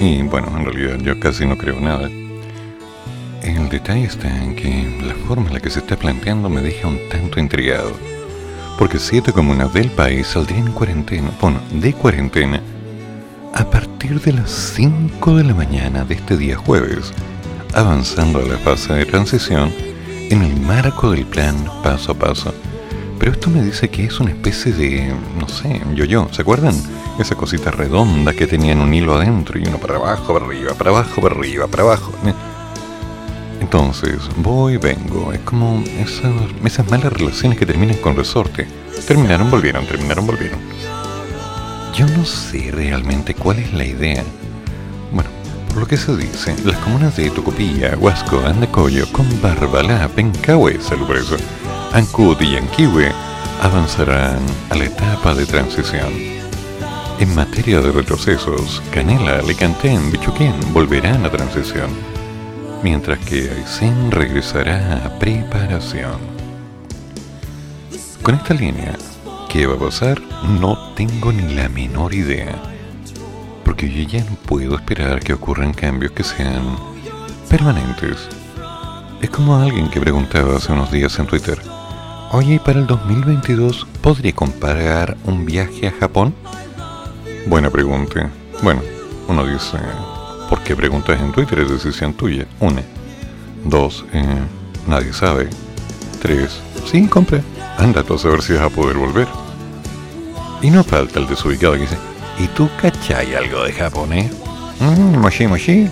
Y 0.00 0.22
bueno, 0.22 0.48
en 0.56 0.64
realidad 0.64 0.96
yo 0.98 1.20
casi 1.20 1.46
no 1.46 1.56
creo 1.56 1.78
nada. 1.78 2.08
El 3.44 3.68
detalle 3.68 4.06
está 4.06 4.26
en 4.42 4.56
que 4.56 5.04
la 5.06 5.14
forma 5.28 5.46
en 5.46 5.54
la 5.54 5.60
que 5.60 5.70
se 5.70 5.78
está 5.78 5.94
planteando 5.96 6.50
me 6.50 6.62
deja 6.62 6.88
un 6.88 6.98
tanto 7.08 7.38
intrigado. 7.38 7.92
Porque 8.76 8.98
siete 8.98 9.32
comunas 9.32 9.72
del 9.72 9.88
país 9.88 10.26
saldrían 10.26 10.66
en 10.66 10.72
cuarentena, 10.72 11.30
bueno, 11.40 11.60
de 11.70 11.92
cuarentena, 11.92 12.60
partir 14.00 14.20
de 14.22 14.32
las 14.32 14.50
5 14.76 15.36
de 15.36 15.44
la 15.44 15.52
mañana 15.52 16.06
de 16.06 16.14
este 16.14 16.38
día 16.38 16.56
jueves, 16.56 17.12
avanzando 17.74 18.38
a 18.38 18.42
la 18.44 18.56
fase 18.56 18.94
de 18.94 19.04
transición 19.04 19.70
en 20.30 20.40
el 20.40 20.58
marco 20.58 21.10
del 21.10 21.26
plan 21.26 21.54
paso 21.82 22.12
a 22.12 22.14
paso. 22.14 22.54
Pero 23.18 23.32
esto 23.32 23.50
me 23.50 23.62
dice 23.62 23.90
que 23.90 24.06
es 24.06 24.18
una 24.18 24.30
especie 24.30 24.72
de, 24.72 25.14
no 25.38 25.46
sé, 25.48 25.82
yo-yo, 25.94 26.28
¿se 26.32 26.40
acuerdan? 26.40 26.74
Esa 27.18 27.34
cosita 27.34 27.70
redonda 27.70 28.32
que 28.32 28.46
tenían 28.46 28.80
un 28.80 28.94
hilo 28.94 29.16
adentro 29.16 29.58
y 29.58 29.68
uno 29.68 29.76
para 29.76 29.96
abajo, 29.96 30.32
para 30.32 30.46
arriba, 30.46 30.72
para 30.72 30.88
abajo, 30.88 31.20
para 31.20 31.34
arriba, 31.34 31.66
para 31.66 31.82
abajo. 31.82 32.12
Entonces, 33.60 34.16
voy, 34.38 34.78
vengo, 34.78 35.30
es 35.34 35.40
como 35.40 35.84
esas, 35.98 36.32
esas 36.64 36.90
malas 36.90 37.12
relaciones 37.12 37.58
que 37.58 37.66
terminan 37.66 37.98
con 37.98 38.16
resorte. 38.16 38.66
Terminaron, 39.06 39.50
volvieron, 39.50 39.84
terminaron, 39.84 40.26
volvieron. 40.26 40.58
Yo 41.94 42.06
no 42.06 42.24
sé 42.24 42.70
realmente 42.72 43.34
cuál 43.34 43.58
es 43.58 43.72
la 43.72 43.84
idea. 43.84 44.22
Bueno, 45.12 45.28
por 45.68 45.78
lo 45.78 45.86
que 45.86 45.96
se 45.96 46.16
dice, 46.16 46.54
las 46.64 46.78
comunas 46.78 47.16
de 47.16 47.30
Tucupilla, 47.30 47.96
Huasco, 47.98 48.40
Andacoyo, 48.46 49.10
Combarbalá, 49.12 50.08
Pencahue, 50.08 50.80
salud 50.80 51.06
por 51.06 51.16
eso, 51.16 51.36
Ancud 51.92 52.40
y 52.40 52.52
Yanquihue 52.52 53.12
avanzarán 53.60 54.38
a 54.70 54.76
la 54.76 54.84
etapa 54.84 55.34
de 55.34 55.44
transición. 55.46 56.12
En 57.18 57.34
materia 57.34 57.80
de 57.80 57.92
retrocesos, 57.92 58.80
Canela, 58.90 59.40
Alicantén, 59.40 60.10
Bichuquén 60.10 60.54
volverán 60.72 61.26
a 61.26 61.30
transición, 61.30 61.90
mientras 62.82 63.18
que 63.18 63.50
Aysén 63.50 64.10
regresará 64.10 65.04
a 65.04 65.18
preparación. 65.18 66.18
Con 68.22 68.36
esta 68.36 68.54
línea, 68.54 68.96
¿Qué 69.50 69.66
va 69.66 69.74
a 69.74 69.78
pasar? 69.78 70.22
No 70.60 70.78
tengo 70.94 71.32
ni 71.32 71.54
la 71.54 71.68
menor 71.68 72.14
idea. 72.14 72.54
Porque 73.64 73.90
yo 73.90 74.04
ya 74.04 74.22
no 74.22 74.36
puedo 74.36 74.76
esperar 74.76 75.18
que 75.18 75.32
ocurran 75.32 75.74
cambios 75.74 76.12
que 76.12 76.22
sean 76.22 76.76
permanentes. 77.48 78.28
Es 79.20 79.28
como 79.28 79.56
alguien 79.56 79.90
que 79.90 80.00
preguntaba 80.00 80.56
hace 80.56 80.72
unos 80.72 80.92
días 80.92 81.18
en 81.18 81.26
Twitter, 81.26 81.60
oye, 82.30 82.60
para 82.64 82.78
el 82.78 82.86
2022 82.86 83.88
podría 84.00 84.32
comparar 84.32 85.16
un 85.24 85.44
viaje 85.44 85.88
a 85.88 85.92
Japón? 85.98 86.32
Buena 87.46 87.70
pregunta. 87.70 88.30
Bueno, 88.62 88.82
uno 89.26 89.44
dice, 89.44 89.78
¿por 90.48 90.60
qué 90.60 90.76
preguntas 90.76 91.20
en 91.20 91.32
Twitter? 91.32 91.58
Es 91.58 91.70
decisión 91.70 92.14
tuya. 92.14 92.46
Una. 92.60 92.82
Dos, 93.64 94.04
eh, 94.12 94.38
nadie 94.86 95.12
sabe. 95.12 95.50
Tres, 96.22 96.60
sí, 96.86 97.04
compra. 97.08 97.40
Anda 97.78 98.04
tú 98.04 98.14
a 98.14 98.18
saber 98.18 98.42
si 98.42 98.52
vas 98.52 98.62
a 98.62 98.68
poder 98.68 98.96
volver. 98.96 99.39
Y 100.62 100.70
no 100.70 100.84
falta 100.84 101.18
el 101.18 101.26
desubicado 101.26 101.74
que 101.74 101.80
dice, 101.80 101.96
¿y 102.38 102.46
tú 102.48 102.68
cachai 102.80 103.34
algo 103.34 103.64
de 103.64 103.72
japonés? 103.72 104.30
Mmm, 104.80 105.18
moshi 105.18 105.46
moshi. 105.46 105.90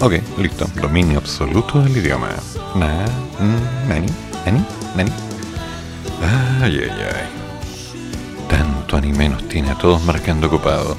Ok, 0.00 0.14
listo. 0.38 0.66
Dominio 0.80 1.18
absoluto 1.18 1.80
del 1.82 1.96
idioma. 1.96 2.28
Na, 2.76 3.04
mm, 3.40 3.88
nani, 3.88 4.06
nani, 4.46 4.64
nani. 4.96 5.10
Ay, 6.62 6.80
ay, 6.84 6.90
ay. 6.90 7.28
Tanto 8.48 8.96
anime 8.96 9.28
nos 9.28 9.48
tiene 9.48 9.70
a 9.70 9.78
todos 9.78 10.02
marcando 10.04 10.46
ocupado. 10.46 10.96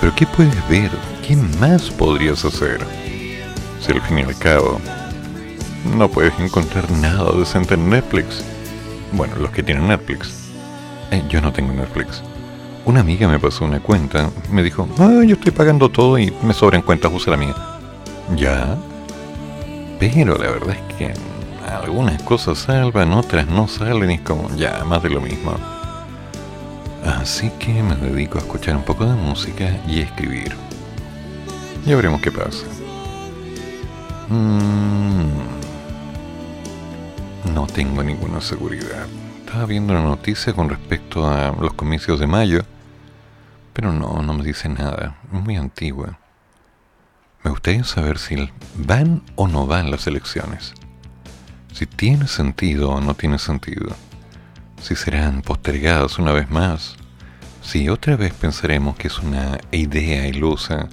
Pero 0.00 0.14
¿qué 0.14 0.26
puedes 0.26 0.68
ver? 0.68 0.90
¿Qué 1.26 1.36
más 1.36 1.90
podrías 1.90 2.44
hacer? 2.44 2.80
Si 3.80 3.92
al 3.92 4.00
fin 4.02 4.18
y 4.18 4.22
al 4.22 4.38
cabo 4.38 4.78
no 5.96 6.08
puedes 6.08 6.38
encontrar 6.38 6.90
nada 6.90 7.32
decente 7.32 7.74
en 7.74 7.88
Netflix. 7.88 8.44
Bueno, 9.12 9.36
los 9.36 9.50
que 9.50 9.62
tienen 9.62 9.88
Netflix. 9.88 10.37
Eh, 11.10 11.22
yo 11.28 11.40
no 11.40 11.52
tengo 11.52 11.72
Netflix. 11.72 12.22
Una 12.84 13.00
amiga 13.00 13.28
me 13.28 13.38
pasó 13.38 13.64
una 13.64 13.80
cuenta, 13.80 14.30
me 14.50 14.62
dijo, 14.62 14.88
ah, 14.98 15.22
yo 15.26 15.34
estoy 15.34 15.52
pagando 15.52 15.88
todo 15.88 16.18
y 16.18 16.32
me 16.42 16.54
sobran 16.54 16.82
cuentas, 16.82 17.12
usa 17.14 17.32
la 17.32 17.36
mía. 17.36 17.54
Ya. 18.36 18.76
Pero 19.98 20.38
la 20.38 20.50
verdad 20.50 20.76
es 20.76 20.96
que 20.96 21.12
algunas 21.66 22.22
cosas 22.22 22.58
salvan, 22.58 23.12
otras 23.12 23.46
no 23.46 23.68
salen 23.68 24.10
y 24.10 24.14
es 24.14 24.20
como 24.20 24.48
ya, 24.56 24.84
más 24.84 25.02
de 25.02 25.10
lo 25.10 25.20
mismo. 25.20 25.54
Así 27.04 27.50
que 27.58 27.82
me 27.82 27.96
dedico 27.96 28.38
a 28.38 28.42
escuchar 28.42 28.76
un 28.76 28.84
poco 28.84 29.04
de 29.06 29.14
música 29.14 29.78
y 29.86 30.00
escribir. 30.00 30.54
Ya 31.86 31.96
veremos 31.96 32.20
qué 32.20 32.30
pasa. 32.30 32.64
Mm. 34.28 35.28
no 37.54 37.66
tengo 37.66 38.02
ninguna 38.02 38.42
seguridad. 38.42 39.06
Estaba 39.48 39.64
viendo 39.64 39.94
una 39.94 40.02
noticia 40.02 40.52
con 40.52 40.68
respecto 40.68 41.26
a 41.26 41.56
los 41.58 41.72
comicios 41.72 42.20
de 42.20 42.26
mayo, 42.26 42.66
pero 43.72 43.94
no, 43.94 44.20
no 44.20 44.34
me 44.34 44.44
dice 44.44 44.68
nada. 44.68 45.16
Es 45.32 45.40
muy 45.40 45.56
antigua. 45.56 46.18
Me 47.42 47.50
gustaría 47.50 47.82
saber 47.84 48.18
si 48.18 48.50
van 48.74 49.22
o 49.36 49.48
no 49.48 49.66
van 49.66 49.90
las 49.90 50.06
elecciones. 50.06 50.74
Si 51.72 51.86
tiene 51.86 52.28
sentido 52.28 52.90
o 52.90 53.00
no 53.00 53.14
tiene 53.14 53.38
sentido. 53.38 53.96
Si 54.82 54.94
serán 54.94 55.40
postergadas 55.40 56.18
una 56.18 56.32
vez 56.32 56.50
más. 56.50 56.96
Si 57.62 57.88
otra 57.88 58.16
vez 58.16 58.34
pensaremos 58.34 58.96
que 58.96 59.08
es 59.08 59.18
una 59.18 59.56
idea 59.72 60.28
ilusa 60.28 60.90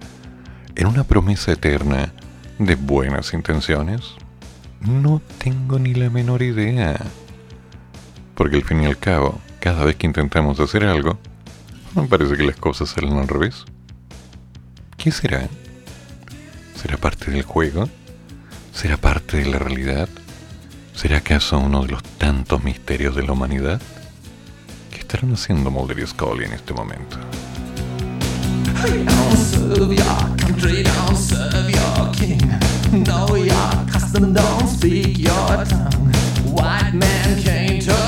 en 0.76 0.88
una 0.88 1.04
promesa 1.04 1.52
eterna 1.52 2.14
de 2.58 2.76
buenas 2.76 3.34
intenciones. 3.34 4.14
No 4.80 5.22
tengo 5.40 5.78
ni 5.78 5.94
la 5.94 6.10
menor 6.10 6.42
idea. 6.42 6.96
Porque 8.36 8.58
al 8.58 8.64
fin 8.64 8.84
y 8.84 8.86
al 8.86 8.98
cabo, 8.98 9.40
cada 9.60 9.86
vez 9.86 9.96
que 9.96 10.08
intentamos 10.08 10.60
hacer 10.60 10.84
algo, 10.84 11.18
me 11.96 12.08
parece 12.08 12.36
que 12.36 12.44
las 12.44 12.58
cosas 12.58 12.90
salen 12.90 13.18
al 13.18 13.28
revés. 13.28 13.64
¿Qué 14.98 15.12
será? 15.12 15.48
¿Será 16.76 16.98
parte 16.98 17.32
del 17.32 17.44
juego? 17.44 17.90
¿Será 18.74 18.98
parte 18.98 19.38
de 19.38 19.46
la 19.46 19.58
realidad? 19.58 20.10
¿Será 20.94 21.18
acaso 21.18 21.58
uno 21.58 21.84
de 21.84 21.94
los 21.94 22.04
tantos 22.04 22.64
misterios 22.64 23.16
de 23.16 23.24
la 23.24 23.32
humanidad? 23.32 23.82
¿Qué 24.92 25.00
estarán 25.00 25.34
haciendo 25.34 25.72
Mulder 25.72 26.00
y 26.00 26.08
Scully 26.08 26.46
en 26.46 26.54
este 26.54 26.74
momento? 26.74 27.18
White 36.56 36.94
man 36.94 37.44
can't 37.44 37.86
talk 37.86 38.05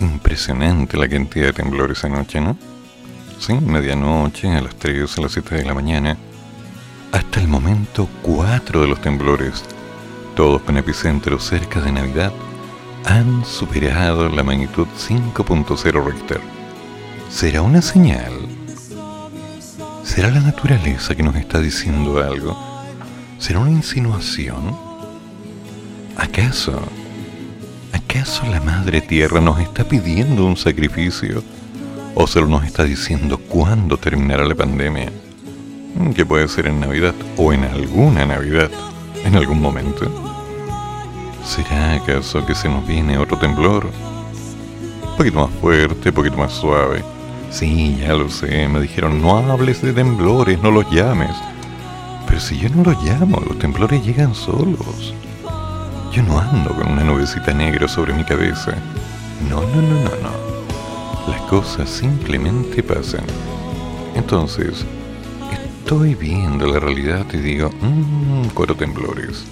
Impresionante 0.00 0.96
la 0.96 1.08
cantidad 1.08 1.46
de 1.46 1.52
temblores 1.52 2.04
anoche, 2.04 2.40
¿no? 2.40 2.56
Sí, 3.38 3.54
medianoche, 3.54 4.48
a 4.48 4.60
las 4.60 4.74
3, 4.76 5.18
a 5.18 5.20
las 5.22 5.32
7 5.32 5.56
de 5.56 5.64
la 5.64 5.74
mañana. 5.74 6.16
Hasta 7.12 7.40
el 7.40 7.48
momento, 7.48 8.08
cuatro 8.22 8.80
de 8.82 8.88
los 8.88 9.00
temblores, 9.00 9.64
todos 10.34 10.62
con 10.62 10.76
epicentro 10.76 11.38
cerca 11.38 11.80
de 11.80 11.92
Navidad, 11.92 12.32
han 13.04 13.44
superado 13.44 14.28
la 14.28 14.42
magnitud 14.42 14.86
5.0 14.96 16.04
Richter. 16.04 16.40
¿Será 17.30 17.62
una 17.62 17.82
señal? 17.82 18.32
¿Será 20.04 20.30
la 20.30 20.40
naturaleza 20.40 21.14
que 21.14 21.22
nos 21.22 21.36
está 21.36 21.58
diciendo 21.58 22.22
algo? 22.22 22.56
¿Será 23.38 23.58
una 23.58 23.70
insinuación? 23.70 24.76
¿Acaso 26.16 26.80
¿Acaso 28.14 28.44
la 28.44 28.60
Madre 28.60 29.00
Tierra 29.00 29.40
nos 29.40 29.58
está 29.58 29.84
pidiendo 29.84 30.44
un 30.44 30.54
sacrificio? 30.54 31.42
¿O 32.14 32.26
solo 32.26 32.46
nos 32.46 32.62
está 32.62 32.84
diciendo 32.84 33.38
cuándo 33.38 33.96
terminará 33.96 34.44
la 34.44 34.54
pandemia? 34.54 35.10
Que 36.14 36.26
puede 36.26 36.46
ser 36.46 36.66
en 36.66 36.78
Navidad 36.78 37.14
o 37.38 37.54
en 37.54 37.64
alguna 37.64 38.26
Navidad, 38.26 38.70
en 39.24 39.34
algún 39.34 39.62
momento. 39.62 40.12
¿Será 41.42 41.94
acaso 41.94 42.44
que 42.44 42.54
se 42.54 42.68
nos 42.68 42.86
viene 42.86 43.16
otro 43.16 43.38
temblor? 43.38 43.86
Un 43.86 45.16
poquito 45.16 45.48
más 45.48 45.58
fuerte, 45.62 46.10
un 46.10 46.14
poquito 46.14 46.36
más 46.36 46.52
suave. 46.52 47.02
Sí, 47.50 47.96
ya 47.98 48.12
lo 48.12 48.28
sé, 48.28 48.68
me 48.68 48.82
dijeron 48.82 49.22
no 49.22 49.38
hables 49.38 49.80
de 49.80 49.94
temblores, 49.94 50.60
no 50.60 50.70
los 50.70 50.84
llames. 50.90 51.34
Pero 52.26 52.40
si 52.40 52.58
yo 52.58 52.68
no 52.68 52.84
los 52.84 53.02
llamo, 53.02 53.40
los 53.40 53.58
temblores 53.58 54.04
llegan 54.04 54.34
solos. 54.34 55.14
Yo 56.12 56.22
no 56.22 56.38
ando 56.38 56.74
con 56.74 56.92
una 56.92 57.02
nubecita 57.02 57.54
negra 57.54 57.88
sobre 57.88 58.12
mi 58.12 58.22
cabeza. 58.22 58.74
No, 59.48 59.62
no, 59.62 59.80
no, 59.80 59.94
no, 60.02 60.10
no. 60.22 61.32
Las 61.32 61.40
cosas 61.48 61.88
simplemente 61.88 62.82
pasan. 62.82 63.24
Entonces, 64.14 64.84
estoy 65.50 66.14
viendo 66.14 66.66
la 66.66 66.80
realidad 66.80 67.24
y 67.32 67.38
digo, 67.38 67.70
mmm, 67.80 68.48
cuatro 68.52 68.74
temblores. 68.74 69.44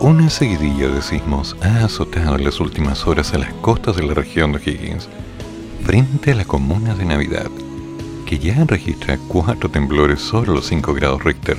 Una 0.00 0.30
seguidilla 0.30 0.88
de 0.88 1.02
sismos 1.02 1.54
ha 1.60 1.84
azotado 1.84 2.36
en 2.36 2.44
las 2.44 2.58
últimas 2.58 3.06
horas 3.06 3.34
a 3.34 3.38
las 3.38 3.52
costas 3.54 3.96
de 3.96 4.04
la 4.04 4.14
región 4.14 4.52
de 4.52 4.60
Higgins, 4.64 5.06
frente 5.84 6.32
a 6.32 6.36
la 6.36 6.46
comuna 6.46 6.94
de 6.94 7.04
Navidad, 7.04 7.50
que 8.24 8.38
ya 8.38 8.64
registra 8.64 9.18
cuatro 9.28 9.68
temblores 9.68 10.20
sobre 10.20 10.52
los 10.52 10.66
5 10.66 10.94
grados 10.94 11.24
Richter. 11.24 11.58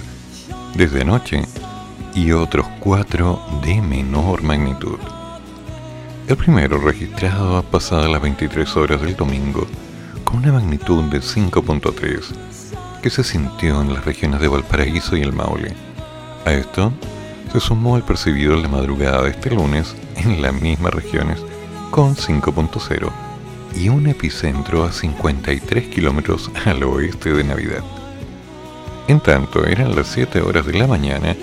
Desde 0.73 1.01
anoche, 1.01 1.43
y 2.17 2.31
otros 2.31 2.65
cuatro 2.79 3.39
de 3.63 3.79
menor 3.79 4.41
magnitud. 4.41 4.97
El 6.27 6.35
primero 6.35 6.79
registrado 6.79 7.57
a 7.57 7.61
pasadas 7.61 8.09
las 8.09 8.19
23 8.19 8.75
horas 8.75 9.01
del 9.03 9.15
domingo 9.15 9.67
con 10.23 10.37
una 10.37 10.51
magnitud 10.51 11.03
de 11.11 11.19
5.3 11.19 12.23
que 13.03 13.11
se 13.11 13.23
sintió 13.23 13.83
en 13.83 13.93
las 13.93 14.03
regiones 14.03 14.41
de 14.41 14.47
Valparaíso 14.47 15.15
y 15.15 15.21
el 15.21 15.31
Maule. 15.31 15.75
A 16.45 16.53
esto 16.53 16.91
se 17.53 17.59
sumó 17.59 17.97
el 17.97 18.03
percibido 18.03 18.55
en 18.55 18.63
la 18.63 18.69
madrugada 18.69 19.21
de 19.21 19.29
este 19.29 19.51
lunes 19.51 19.95
en 20.15 20.41
las 20.41 20.59
mismas 20.59 20.95
regiones 20.95 21.39
con 21.91 22.15
5.0 22.15 23.11
y 23.75 23.89
un 23.89 24.07
epicentro 24.07 24.85
a 24.85 24.91
53 24.91 25.87
kilómetros 25.89 26.49
al 26.65 26.81
oeste 26.81 27.31
de 27.31 27.43
Navidad. 27.43 27.83
En 29.07 29.19
tanto, 29.19 29.65
eran 29.67 29.95
las 29.95 30.07
7 30.07 30.41
horas 30.41 30.65
de 30.65 30.73
la 30.73 30.87
mañana 30.87 31.35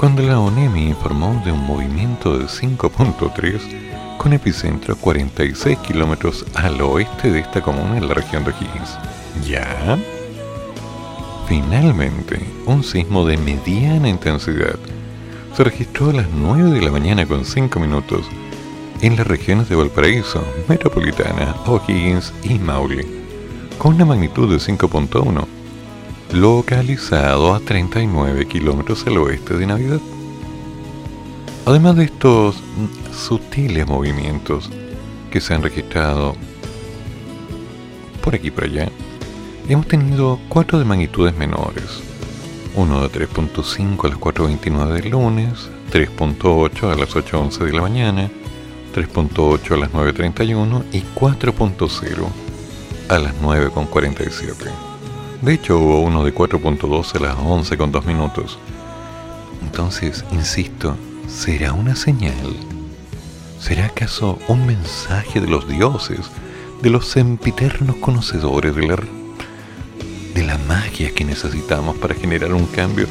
cuando 0.00 0.22
la 0.22 0.40
ONEMI 0.40 0.88
informó 0.88 1.42
de 1.44 1.52
un 1.52 1.66
movimiento 1.66 2.38
de 2.38 2.46
5.3 2.46 4.16
con 4.16 4.32
epicentro 4.32 4.94
a 4.94 4.96
46 4.96 5.76
kilómetros 5.80 6.46
al 6.54 6.80
oeste 6.80 7.30
de 7.30 7.40
esta 7.40 7.60
comuna 7.60 7.98
en 7.98 8.08
la 8.08 8.14
región 8.14 8.42
de 8.42 8.52
Higgins. 8.52 8.96
¿Ya? 9.46 9.98
Finalmente, 11.46 12.40
un 12.64 12.82
sismo 12.82 13.26
de 13.26 13.36
mediana 13.36 14.08
intensidad 14.08 14.78
se 15.54 15.64
registró 15.64 16.08
a 16.08 16.14
las 16.14 16.30
9 16.30 16.70
de 16.70 16.80
la 16.80 16.92
mañana 16.92 17.26
con 17.26 17.44
5 17.44 17.78
minutos 17.78 18.24
en 19.02 19.16
las 19.16 19.26
regiones 19.26 19.68
de 19.68 19.76
Valparaíso, 19.76 20.42
Metropolitana, 20.66 21.54
O'Higgins 21.66 22.32
y 22.42 22.58
Maule, 22.58 23.06
con 23.76 23.96
una 23.96 24.06
magnitud 24.06 24.50
de 24.50 24.56
5.1, 24.56 25.59
localizado 26.32 27.54
a 27.54 27.60
39 27.60 28.46
kilómetros 28.46 29.06
al 29.06 29.18
oeste 29.18 29.54
de 29.54 29.66
Navidad. 29.66 30.00
Además 31.66 31.96
de 31.96 32.04
estos 32.04 32.62
sutiles 33.12 33.86
movimientos 33.86 34.70
que 35.30 35.40
se 35.40 35.54
han 35.54 35.62
registrado 35.62 36.34
por 38.22 38.34
aquí 38.34 38.48
y 38.48 38.50
por 38.50 38.64
allá, 38.64 38.88
hemos 39.68 39.86
tenido 39.86 40.38
cuatro 40.48 40.78
de 40.78 40.84
magnitudes 40.84 41.36
menores. 41.36 42.02
Uno 42.74 43.06
de 43.06 43.26
3.5 43.26 44.04
a 44.04 44.08
las 44.08 44.18
4.29 44.18 44.92
del 44.92 45.10
lunes, 45.10 45.70
3.8 45.92 46.92
a 46.92 46.94
las 46.94 47.14
8.11 47.14 47.64
de 47.64 47.72
la 47.72 47.82
mañana, 47.82 48.30
3.8 48.94 49.72
a 49.72 49.76
las 49.76 49.90
9.31 49.90 50.84
y 50.92 51.02
4.0 51.14 52.26
a 53.08 53.18
las 53.18 53.34
9.47. 53.42 54.89
De 55.42 55.54
hecho, 55.54 55.78
hubo 55.78 56.00
uno 56.00 56.22
de 56.22 56.34
4.2 56.34 57.14
a 57.14 57.18
las 57.18 57.36
11.2 57.36 58.04
minutos. 58.04 58.58
Entonces, 59.62 60.22
insisto, 60.32 60.96
¿será 61.28 61.72
una 61.72 61.96
señal? 61.96 62.54
¿Será 63.58 63.86
acaso 63.86 64.38
un 64.48 64.66
mensaje 64.66 65.40
de 65.40 65.46
los 65.46 65.66
dioses, 65.66 66.30
de 66.82 66.90
los 66.90 67.06
sempiternos 67.06 67.96
conocedores 67.96 68.76
de 68.76 68.86
la, 68.86 68.98
de 70.34 70.42
la 70.44 70.58
magia 70.58 71.14
que 71.14 71.24
necesitamos 71.24 71.96
para 71.96 72.14
generar 72.14 72.52
un 72.52 72.66
cambio? 72.66 73.06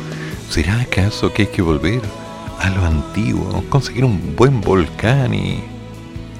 ¿Será 0.52 0.82
acaso 0.82 1.34
que 1.34 1.44
hay 1.44 1.48
que 1.48 1.63
volver 1.63 2.02
a 2.60 2.70
lo 2.70 2.86
antiguo, 2.86 3.63
conseguir 3.70 4.06
un 4.06 4.36
buen 4.36 4.62
volcán 4.62 5.34
y... 5.34 5.63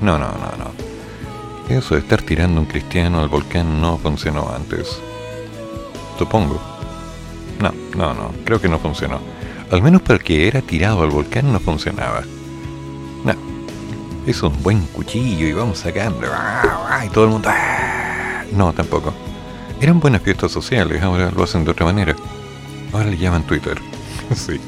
No, 0.02 0.20
no, 0.20 0.28
no, 0.28 0.52
no. 0.56 1.76
Eso 1.76 1.96
de 1.96 2.02
estar 2.02 2.22
tirando 2.22 2.62
un 2.62 2.68
cristiano 2.68 3.22
al 3.22 3.30
volcán 3.30 3.82
no 3.82 3.98
funcionó 3.98 4.52
antes. 4.56 5.02
Supongo. 6.20 6.60
No, 7.60 7.74
no, 7.98 8.14
no, 8.14 8.32
creo 8.46 8.62
que 8.62 8.70
no 8.70 8.78
funcionó. 8.78 9.20
Al 9.72 9.82
menos 9.82 10.04
para 10.04 10.16
el 10.16 10.24
que 10.24 10.48
era 10.48 10.62
tirado 10.62 11.02
al 11.02 11.10
volcán 11.10 11.52
no 11.52 11.60
funcionaba. 11.60 12.22
No. 13.24 13.34
Es 14.28 14.44
un 14.44 14.62
buen 14.62 14.82
cuchillo 14.88 15.48
y 15.48 15.54
vamos 15.54 15.80
sacando. 15.80 16.28
Y 17.04 17.10
todo 17.10 17.24
el 17.24 17.32
mundo... 17.32 17.50
¡ah! 17.52 18.44
No, 18.52 18.72
tampoco. 18.74 19.14
Eran 19.82 20.00
buenas 20.00 20.22
fiestas 20.22 20.52
sociales, 20.52 21.02
ahora 21.02 21.32
lo 21.32 21.44
hacen 21.44 21.66
de 21.66 21.72
otra 21.72 21.88
manera. 21.88 22.16
Ahora 22.94 23.06
le 23.06 23.18
llaman 23.18 23.44
Twitter. 23.44 23.80
sí 24.36 24.60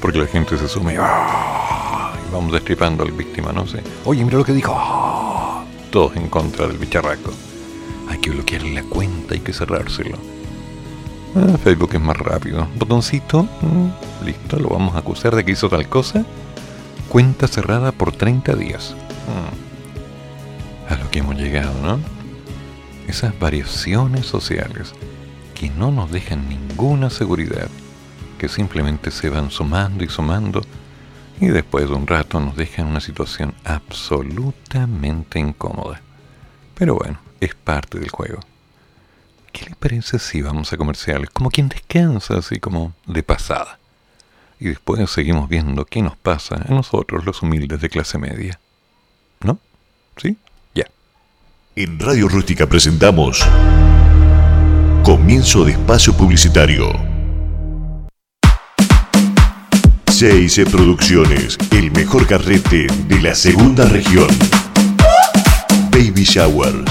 porque 0.00 0.18
la 0.18 0.26
gente 0.26 0.56
se 0.58 0.68
sume 0.68 0.96
¡ah! 0.98 2.12
y 2.26 2.32
vamos 2.32 2.52
destripando 2.52 3.02
al 3.02 3.12
víctima, 3.12 3.52
no 3.52 3.66
sé. 3.66 3.82
Oye, 4.04 4.24
mira 4.24 4.38
lo 4.38 4.44
que 4.44 4.52
dijo. 4.52 4.74
¡ah! 4.76 5.64
Todos 5.90 6.16
en 6.16 6.28
contra 6.28 6.66
del 6.66 6.78
bicharraco. 6.78 7.32
Hay 8.08 8.18
que 8.18 8.30
bloquearle 8.30 8.74
la 8.74 8.82
cuenta, 8.82 9.34
hay 9.34 9.40
que 9.40 9.52
cerrárselo. 9.52 10.16
Ah, 11.40 11.56
Facebook 11.56 11.90
es 11.94 12.00
más 12.00 12.16
rápido. 12.16 12.66
Botoncito, 12.76 13.44
mm, 13.44 14.24
listo, 14.24 14.58
lo 14.58 14.70
vamos 14.70 14.96
a 14.96 14.98
acusar 14.98 15.36
de 15.36 15.44
que 15.44 15.52
hizo 15.52 15.68
tal 15.68 15.88
cosa. 15.88 16.24
Cuenta 17.08 17.46
cerrada 17.46 17.92
por 17.92 18.10
30 18.10 18.56
días. 18.56 18.96
Mm. 19.28 20.92
A 20.92 20.96
lo 20.96 21.10
que 21.10 21.20
hemos 21.20 21.36
llegado, 21.36 21.72
¿no? 21.80 22.00
Esas 23.06 23.38
variaciones 23.38 24.26
sociales 24.26 24.94
que 25.54 25.70
no 25.70 25.92
nos 25.92 26.10
dejan 26.10 26.48
ninguna 26.48 27.08
seguridad 27.08 27.68
que 28.36 28.48
simplemente 28.48 29.10
se 29.10 29.30
van 29.30 29.50
sumando 29.50 30.02
y 30.04 30.08
sumando 30.08 30.62
y 31.40 31.46
después 31.46 31.88
de 31.88 31.94
un 31.94 32.06
rato 32.06 32.40
nos 32.40 32.56
dejan 32.56 32.86
una 32.86 33.00
situación 33.00 33.54
absolutamente 33.64 35.38
incómoda. 35.38 36.00
Pero 36.74 36.96
bueno, 36.96 37.20
es 37.40 37.54
parte 37.54 38.00
del 38.00 38.10
juego. 38.10 38.40
¿Qué 39.52 39.66
le 39.66 39.76
parece 39.76 40.18
si 40.18 40.42
vamos 40.42 40.72
a 40.72 40.76
comerciales? 40.76 41.30
Como 41.30 41.50
quien 41.50 41.68
descansa, 41.68 42.38
así 42.38 42.58
como 42.58 42.92
de 43.06 43.22
pasada. 43.22 43.78
Y 44.60 44.68
después 44.68 45.08
seguimos 45.10 45.48
viendo 45.48 45.84
qué 45.84 46.02
nos 46.02 46.16
pasa 46.16 46.56
a 46.56 46.72
nosotros 46.72 47.24
los 47.24 47.42
humildes 47.42 47.80
de 47.80 47.88
clase 47.88 48.18
media. 48.18 48.58
¿No? 49.40 49.58
¿Sí? 50.16 50.36
Ya. 50.74 50.86
En 51.76 51.98
Radio 51.98 52.28
Rústica 52.28 52.66
presentamos 52.66 53.44
Comienzo 55.04 55.64
de 55.64 55.72
Espacio 55.72 56.12
Publicitario. 56.12 56.92
C&C 60.10 60.66
Producciones, 60.66 61.56
el 61.70 61.92
mejor 61.92 62.26
carrete 62.26 62.88
de 63.06 63.22
la 63.22 63.36
segunda 63.36 63.84
región. 63.86 64.26
Baby 65.92 66.24
showers, 66.24 66.90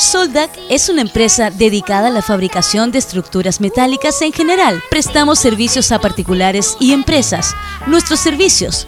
Soldac 0.06 0.52
es 0.70 0.90
una 0.90 1.02
empresa 1.02 1.50
dedicada 1.50 2.10
a 2.10 2.12
la 2.12 2.22
fabricación 2.22 2.92
de 2.92 3.00
estructuras 3.00 3.60
metálicas 3.60 4.22
en 4.22 4.32
general. 4.34 4.84
Prestamos 4.92 5.40
servicios 5.40 5.92
a 5.92 6.00
particulares 6.00 6.78
y 6.80 6.94
empresas. 6.94 7.56
Nuestros 7.88 8.20
servicios, 8.20 8.88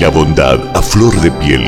La 0.00 0.08
bondad 0.08 0.58
a 0.74 0.82
flor 0.82 1.20
de 1.20 1.30
piel. 1.30 1.62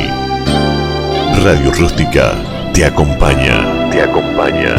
Radio 1.44 1.70
Rústica 1.72 2.32
te 2.72 2.84
acompaña, 2.84 3.90
te 3.90 4.02
acompaña. 4.02 4.74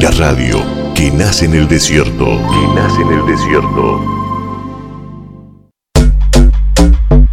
La 0.00 0.10
radio 0.12 0.62
que 0.94 1.10
nace 1.10 1.44
en 1.44 1.54
el 1.54 1.68
desierto, 1.68 2.24
que 2.24 2.74
nace 2.74 3.02
en 3.02 3.12
el 3.12 3.26
desierto. 3.26 4.00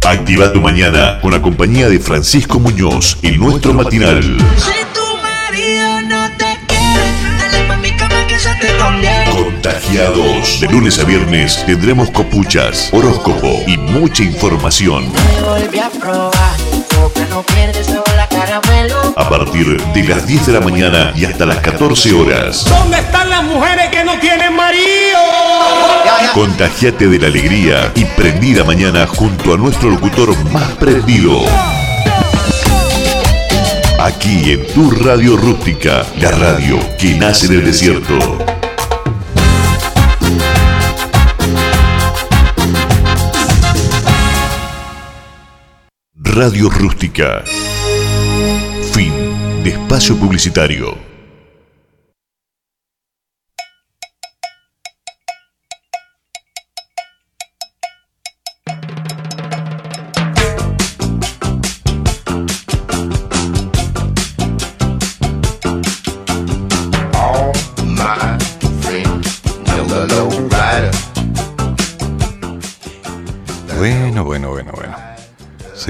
Activa 0.06 0.52
tu 0.52 0.60
mañana 0.60 1.20
con 1.20 1.32
la 1.32 1.42
compañía 1.42 1.88
de 1.88 1.98
Francisco 1.98 2.60
Muñoz, 2.60 3.18
el 3.22 3.38
nuestro 3.38 3.74
matinal. 3.74 4.22
Si 4.22 4.84
tu 4.94 5.06
marido 5.20 6.00
no 6.02 6.30
te 6.36 6.56
quiere, 6.68 7.06
dale 7.38 7.66
pa' 7.66 7.76
mi 7.78 7.90
cama 7.96 8.26
que 8.28 8.38
ya 8.38 8.58
te 8.60 8.76
conviene. 8.76 9.15
Contagiados. 9.66 10.60
De 10.60 10.68
lunes 10.68 10.96
a 11.00 11.04
viernes 11.04 11.64
tendremos 11.66 12.08
copuchas, 12.12 12.88
horóscopo 12.92 13.64
y 13.66 13.76
mucha 13.76 14.22
información. 14.22 15.10
Me 15.12 15.42
volví 15.42 15.80
a 15.80 15.90
probar, 15.90 16.56
porque 16.96 17.26
no 17.28 17.42
pierdes 17.42 17.86
sola 17.86 18.28
caramelo. 18.28 19.12
A 19.16 19.28
partir 19.28 19.82
de 19.82 20.04
las 20.04 20.24
10 20.24 20.46
de 20.46 20.52
la 20.52 20.60
mañana 20.60 21.12
y 21.16 21.24
hasta 21.24 21.46
las 21.46 21.58
14 21.58 22.12
horas. 22.14 22.64
¿Dónde 22.64 22.98
están 22.98 23.28
las 23.28 23.42
mujeres 23.42 23.88
que 23.90 24.04
no 24.04 24.16
tienen 24.20 24.54
marido? 24.54 25.18
Contagiate 26.32 27.08
de 27.08 27.18
la 27.18 27.26
alegría 27.26 27.90
y 27.96 28.04
prendida 28.04 28.62
mañana 28.62 29.04
junto 29.08 29.52
a 29.52 29.56
nuestro 29.56 29.90
locutor 29.90 30.32
más 30.52 30.70
prendido. 30.74 31.40
Aquí 33.98 34.52
en 34.52 34.64
tu 34.68 34.92
radio 34.92 35.36
rústica, 35.36 36.06
la 36.20 36.30
radio 36.30 36.78
que 36.98 37.14
nace 37.14 37.46
en 37.46 37.54
el 37.54 37.64
desierto. 37.64 38.46
Radio 46.36 46.68
Rústica. 46.68 47.42
Fin 48.92 49.10
de 49.64 49.70
espacio 49.70 50.14
publicitario. 50.18 51.05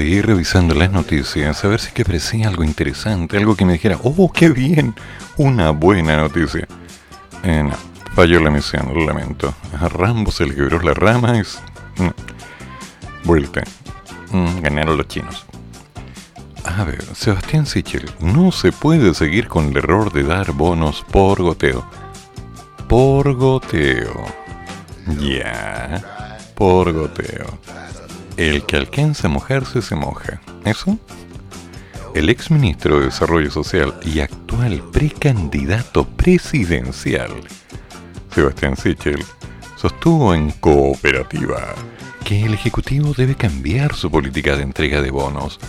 Revisando 0.07 0.73
las 0.73 0.89
noticias 0.89 1.65
a 1.65 1.67
ver 1.67 1.81
si 1.81 1.91
que 1.91 2.05
parecía 2.05 2.47
algo 2.47 2.63
interesante, 2.63 3.35
algo 3.35 3.57
que 3.57 3.65
me 3.65 3.73
dijera, 3.73 3.97
oh, 4.01 4.31
qué 4.31 4.47
bien, 4.49 4.95
una 5.35 5.71
buena 5.71 6.15
noticia. 6.15 6.65
Eh, 7.43 7.61
no, 7.61 7.73
falló 8.15 8.39
la 8.39 8.49
misión, 8.49 8.89
lo 8.93 9.05
lamento. 9.05 9.53
A 9.77 9.89
Rambo 9.89 10.31
se 10.31 10.45
le 10.45 10.55
quebró 10.55 10.79
la 10.79 10.93
rama 10.93 11.35
y... 11.37 11.41
mm, 12.01 13.25
Vuelta. 13.25 13.63
Mm, 14.31 14.61
ganaron 14.61 14.95
los 14.95 15.07
chinos. 15.09 15.45
A 16.63 16.85
ver, 16.85 17.03
Sebastián 17.13 17.65
Sichel, 17.65 18.09
no 18.21 18.53
se 18.53 18.71
puede 18.71 19.13
seguir 19.13 19.49
con 19.49 19.67
el 19.67 19.77
error 19.77 20.13
de 20.13 20.23
dar 20.23 20.53
bonos 20.53 21.05
por 21.11 21.41
goteo. 21.41 21.85
Por 22.87 23.33
goteo. 23.35 24.23
Ya, 25.19 26.37
por 26.55 26.93
goteo. 26.93 27.59
El 28.37 28.67
que 28.67 28.77
alcanza 28.77 29.27
a 29.27 29.31
mojarse 29.31 29.81
se 29.81 29.95
moja. 29.95 30.39
¿Eso? 30.63 30.99
El 32.13 32.29
exministro 32.29 32.99
de 32.99 33.05
Desarrollo 33.05 33.49
Social 33.49 33.95
y 34.03 34.19
actual 34.19 34.83
precandidato 34.91 36.07
presidencial, 36.07 37.31
Sebastián 38.33 38.77
Sichel, 38.77 39.23
sostuvo 39.75 40.35
en 40.35 40.51
cooperativa 40.51 41.73
que 42.23 42.45
el 42.45 42.53
Ejecutivo 42.53 43.13
debe 43.17 43.35
cambiar 43.35 43.95
su 43.95 44.11
política 44.11 44.55
de 44.55 44.63
entrega 44.63 45.01
de 45.01 45.09
bonos 45.09 45.59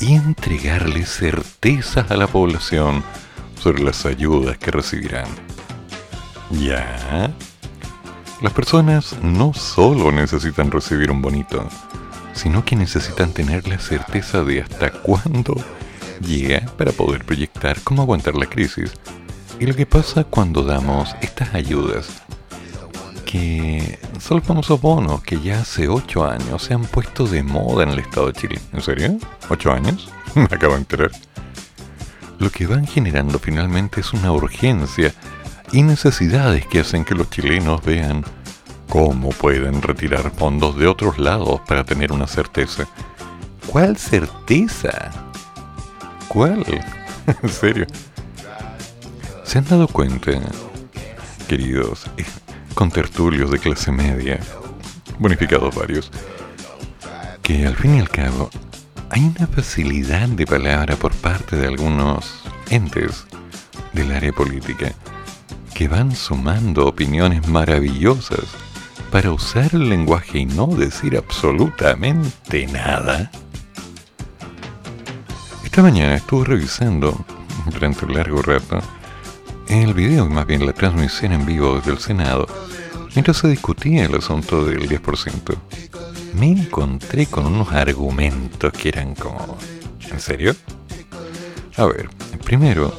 y 0.00 0.14
entregarle 0.14 1.06
certezas 1.06 2.10
a 2.10 2.16
la 2.16 2.26
población 2.26 3.02
sobre 3.58 3.82
las 3.82 4.04
ayudas 4.04 4.58
que 4.58 4.70
recibirán. 4.70 5.28
¿Ya? 6.50 7.32
Las 8.44 8.52
personas 8.52 9.16
no 9.22 9.54
solo 9.54 10.12
necesitan 10.12 10.70
recibir 10.70 11.10
un 11.10 11.22
bonito, 11.22 11.66
sino 12.34 12.62
que 12.62 12.76
necesitan 12.76 13.32
tener 13.32 13.66
la 13.66 13.78
certeza 13.78 14.44
de 14.44 14.60
hasta 14.60 14.90
cuándo 14.90 15.54
llega 16.20 16.60
para 16.76 16.92
poder 16.92 17.24
proyectar 17.24 17.80
cómo 17.80 18.02
aguantar 18.02 18.34
la 18.34 18.44
crisis. 18.44 18.92
Y 19.58 19.64
lo 19.64 19.74
que 19.74 19.86
pasa 19.86 20.24
cuando 20.24 20.62
damos 20.62 21.16
estas 21.22 21.54
ayudas, 21.54 22.22
que 23.24 23.98
son 24.20 24.40
los 24.40 24.46
famosos 24.46 24.78
bonos 24.78 25.22
que 25.22 25.40
ya 25.40 25.60
hace 25.60 25.88
8 25.88 26.26
años 26.26 26.64
se 26.64 26.74
han 26.74 26.84
puesto 26.84 27.26
de 27.26 27.42
moda 27.42 27.84
en 27.84 27.88
el 27.92 28.00
Estado 28.00 28.26
de 28.26 28.34
Chile. 28.34 28.60
¿En 28.74 28.82
serio? 28.82 29.18
¿8 29.48 29.72
años? 29.74 30.10
Me 30.34 30.42
acabo 30.42 30.74
de 30.74 30.80
enterar. 30.80 31.12
Lo 32.38 32.50
que 32.50 32.66
van 32.66 32.86
generando 32.86 33.38
finalmente 33.38 34.02
es 34.02 34.12
una 34.12 34.32
urgencia 34.32 35.14
y 35.72 35.82
necesidades 35.82 36.66
que 36.66 36.80
hacen 36.80 37.04
que 37.04 37.14
los 37.14 37.30
chilenos 37.30 37.82
vean 37.84 38.24
cómo 38.88 39.30
pueden 39.30 39.82
retirar 39.82 40.30
fondos 40.30 40.76
de 40.76 40.86
otros 40.86 41.18
lados 41.18 41.60
para 41.66 41.84
tener 41.84 42.12
una 42.12 42.26
certeza. 42.26 42.86
¿Cuál 43.66 43.96
certeza? 43.96 45.10
¿Cuál? 46.28 46.64
en 47.42 47.48
serio. 47.48 47.86
¿Se 49.42 49.58
han 49.58 49.64
dado 49.64 49.88
cuenta, 49.88 50.32
queridos 51.48 52.06
contertulios 52.74 53.50
de 53.50 53.58
clase 53.58 53.92
media, 53.92 54.40
bonificados 55.18 55.74
varios, 55.74 56.10
que 57.42 57.66
al 57.66 57.76
fin 57.76 57.96
y 57.96 58.00
al 58.00 58.08
cabo 58.08 58.50
hay 59.10 59.22
una 59.22 59.46
facilidad 59.46 60.28
de 60.28 60.46
palabra 60.46 60.96
por 60.96 61.12
parte 61.14 61.56
de 61.56 61.68
algunos 61.68 62.42
entes 62.70 63.26
del 63.92 64.12
área 64.12 64.32
política 64.32 64.92
que 65.74 65.88
van 65.88 66.14
sumando 66.14 66.86
opiniones 66.86 67.48
maravillosas 67.48 68.44
para 69.10 69.32
usar 69.32 69.74
el 69.74 69.88
lenguaje 69.88 70.38
y 70.38 70.46
no 70.46 70.68
decir 70.68 71.16
absolutamente 71.16 72.66
nada. 72.68 73.30
Esta 75.64 75.82
mañana 75.82 76.14
estuve 76.14 76.44
revisando 76.44 77.24
durante 77.72 78.04
un 78.04 78.14
largo 78.14 78.40
rato 78.40 78.80
el 79.68 79.94
video, 79.94 80.26
y 80.26 80.28
más 80.28 80.46
bien 80.46 80.64
la 80.64 80.72
transmisión 80.72 81.32
en 81.32 81.44
vivo 81.44 81.76
desde 81.76 81.90
el 81.90 81.98
Senado, 81.98 82.46
mientras 83.14 83.38
se 83.38 83.48
discutía 83.48 84.04
el 84.04 84.14
asunto 84.14 84.64
del 84.64 84.88
10%. 84.88 85.56
Me 86.34 86.52
encontré 86.52 87.26
con 87.26 87.46
unos 87.46 87.72
argumentos 87.72 88.72
que 88.72 88.90
eran 88.90 89.14
como... 89.16 89.58
¿En 90.10 90.20
serio? 90.20 90.54
A 91.76 91.86
ver, 91.86 92.08
primero, 92.44 92.94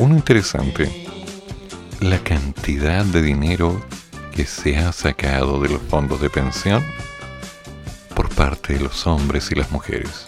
uno 0.00 0.16
interesante, 0.16 1.07
la 2.00 2.18
cantidad 2.22 3.04
de 3.04 3.22
dinero 3.22 3.84
que 4.32 4.44
se 4.44 4.76
ha 4.76 4.92
sacado 4.92 5.60
de 5.60 5.68
los 5.68 5.82
fondos 5.82 6.20
de 6.20 6.30
pensión 6.30 6.84
por 8.14 8.28
parte 8.34 8.74
de 8.74 8.80
los 8.80 9.06
hombres 9.06 9.50
y 9.50 9.56
las 9.56 9.72
mujeres. 9.72 10.26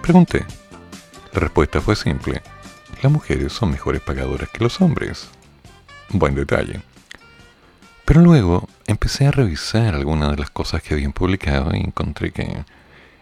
Pregunté. 0.00 0.46
La 1.32 1.40
respuesta 1.40 1.80
fue 1.80 1.96
simple. 1.96 2.42
Las 3.02 3.12
mujeres 3.12 3.52
son 3.52 3.70
mejores 3.70 4.00
pagadoras 4.00 4.48
que 4.50 4.64
los 4.64 4.80
hombres. 4.80 5.28
Buen 6.10 6.34
detalle. 6.34 6.80
Pero 8.04 8.20
luego 8.20 8.68
empecé 8.86 9.26
a 9.26 9.32
revisar 9.32 9.94
algunas 9.94 10.30
de 10.30 10.38
las 10.38 10.50
cosas 10.50 10.82
que 10.82 10.94
habían 10.94 11.12
publicado 11.12 11.74
y 11.74 11.80
encontré 11.80 12.32
que 12.32 12.64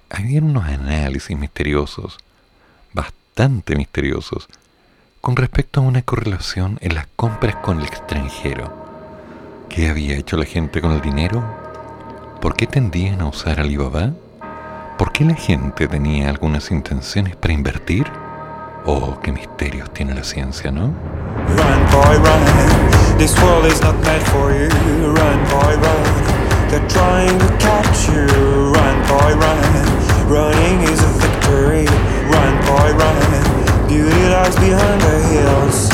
había 0.08 0.40
unos 0.40 0.64
análisis 0.64 1.36
misteriosos, 1.36 2.18
bastante 2.92 3.76
misteriosos, 3.76 4.48
con 5.20 5.36
respecto 5.36 5.80
a 5.80 5.84
una 5.84 6.02
correlación 6.02 6.78
en 6.80 6.94
las 6.94 7.06
compras 7.14 7.56
con 7.56 7.80
el 7.80 7.84
extranjero. 7.84 8.72
¿Qué 9.68 9.88
había 9.88 10.16
hecho 10.16 10.36
la 10.36 10.46
gente 10.46 10.80
con 10.80 10.92
el 10.92 11.00
dinero? 11.00 11.44
¿Por 12.40 12.56
qué 12.56 12.66
tendían 12.66 13.20
a 13.20 13.26
usar 13.26 13.60
Alibaba? 13.60 14.12
¿Por 14.96 15.12
qué 15.12 15.24
la 15.24 15.34
gente 15.34 15.88
tenía 15.88 16.30
algunas 16.30 16.70
intenciones 16.70 17.36
para 17.36 17.52
invertir? 17.52 18.06
Oh, 18.86 19.20
qué 19.22 19.30
misterios 19.30 19.92
tiene 19.92 20.14
la 20.14 20.24
ciencia, 20.24 20.70
¿no? 20.70 20.86
Run, 20.86 21.80
boy, 21.92 22.16
run. 22.16 23.18
This 23.18 23.36
world 23.42 23.66
is 23.66 23.80
not 23.82 23.94
meant 24.02 24.22
for 24.28 24.52
you. 24.52 24.68
Run, 25.12 25.44
boy, 25.50 25.76
run. 25.76 26.70
They're 26.70 26.88
trying 26.88 27.38
to 27.38 27.46
catch 27.58 28.08
you. 28.08 28.72
Run, 28.72 28.96
boy, 29.06 29.34
run. 29.34 30.30
Running 30.30 30.80
is 30.88 31.02
a 31.02 31.08
victory. 31.18 31.84
Run, 32.30 32.66
boy, 32.66 32.92
run. 32.94 33.69
Beauty 33.90 34.22
lies 34.28 34.54
behind 34.54 35.00
the 35.00 35.18
hills. 35.32 35.90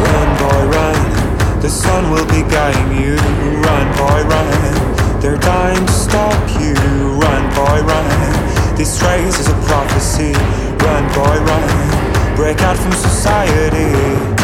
Run, 0.00 0.28
boy, 0.40 0.64
run. 0.74 1.60
The 1.60 1.68
sun 1.68 2.10
will 2.10 2.24
be 2.24 2.40
guiding 2.50 3.02
you. 3.02 3.16
Run, 3.60 3.86
boy, 3.98 4.22
run. 4.32 5.20
They're 5.20 5.36
dying 5.36 5.84
to 5.84 5.92
stop 5.92 6.40
you. 6.58 6.72
Run, 7.20 7.54
boy, 7.54 7.82
run. 7.86 8.76
This 8.78 9.02
race 9.02 9.38
is 9.38 9.48
a 9.48 9.58
prophecy. 9.68 10.32
Run, 10.86 11.04
boy, 11.12 11.36
run. 11.44 12.34
Break 12.34 12.62
out 12.62 12.78
from 12.78 12.92
society. 12.92 14.37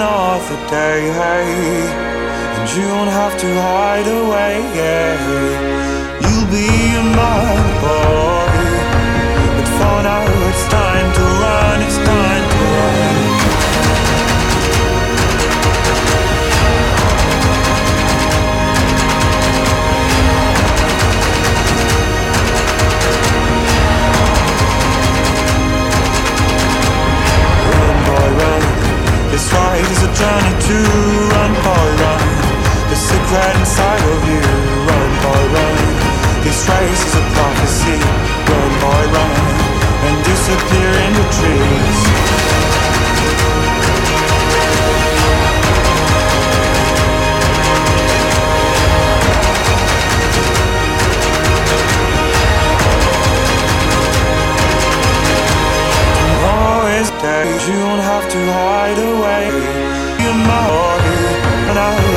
Another 0.00 0.56
day, 0.70 1.00
hey, 1.20 1.44
and 2.56 2.66
you 2.74 2.88
don't 2.88 3.12
have 3.20 3.36
to 3.38 3.48
hide 3.68 4.08
away. 4.08 4.56
You'll 6.24 6.48
be 6.48 6.68
a 6.96 7.04
my 7.20 7.44
boy, 7.84 8.48
but 9.56 9.68
for 9.76 9.98
now 10.08 10.24
it's 10.48 10.64
time 10.72 11.08
to 11.18 11.24
run. 11.42 11.78
It's 11.86 11.99
Ride 29.52 29.90
is 29.90 30.02
a 30.06 30.10
journey 30.14 30.54
to 30.68 30.76
run, 31.34 31.52
boy, 31.66 31.88
run. 32.02 32.26
The 32.90 32.96
secret 32.96 33.54
inside 33.58 34.04
of 34.14 34.20
you. 34.30 34.42
Run, 34.86 35.10
boy, 35.26 35.44
run. 35.56 35.76
This 36.44 36.60
race 36.70 37.02
is 37.08 37.14
a 37.18 37.24
prophecy. 37.34 37.98
Run, 38.46 38.72
boy, 38.84 39.04
run. 39.16 39.34
And 40.06 40.16
disappear 40.24 40.90
in 41.06 41.12
the 41.18 41.26
trees. 41.36 41.98
You 57.46 57.72
don't 57.72 58.00
have 58.00 58.28
to 58.30 58.40
hide 58.52 58.98
away. 58.98 59.44
You're 60.22 60.40
my 60.50 60.60
boy, 60.68 61.00
and 61.68 61.74
now 61.74 62.09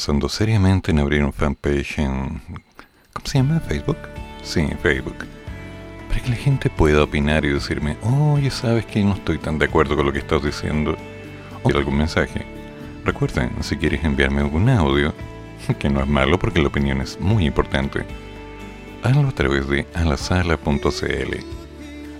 pensando 0.00 0.30
seriamente 0.30 0.92
en 0.92 0.98
abrir 0.98 1.22
un 1.22 1.30
fanpage 1.30 1.98
en... 1.98 2.40
¿Cómo 3.12 3.26
se 3.26 3.36
llama? 3.36 3.60
¿Facebook? 3.60 3.98
Sí, 4.42 4.66
Facebook. 4.82 5.26
Para 6.08 6.22
que 6.22 6.30
la 6.30 6.36
gente 6.36 6.70
pueda 6.70 7.04
opinar 7.04 7.44
y 7.44 7.50
decirme, 7.50 7.98
oye, 8.00 8.50
sabes 8.50 8.86
que 8.86 9.04
no 9.04 9.12
estoy 9.12 9.36
tan 9.36 9.58
de 9.58 9.66
acuerdo 9.66 9.96
con 9.96 10.06
lo 10.06 10.12
que 10.14 10.20
estás 10.20 10.42
diciendo. 10.42 10.96
O 11.64 11.68
algún 11.68 11.98
mensaje. 11.98 12.46
Recuerden, 13.04 13.50
si 13.60 13.76
quieres 13.76 14.02
enviarme 14.02 14.40
algún 14.40 14.70
audio, 14.70 15.12
que 15.78 15.90
no 15.90 16.00
es 16.00 16.08
malo 16.08 16.38
porque 16.38 16.62
la 16.62 16.68
opinión 16.68 17.02
es 17.02 17.20
muy 17.20 17.44
importante, 17.44 18.06
hazlo 19.02 19.28
a 19.28 19.32
través 19.32 19.68
de 19.68 19.86
alasala.cl. 19.92 21.36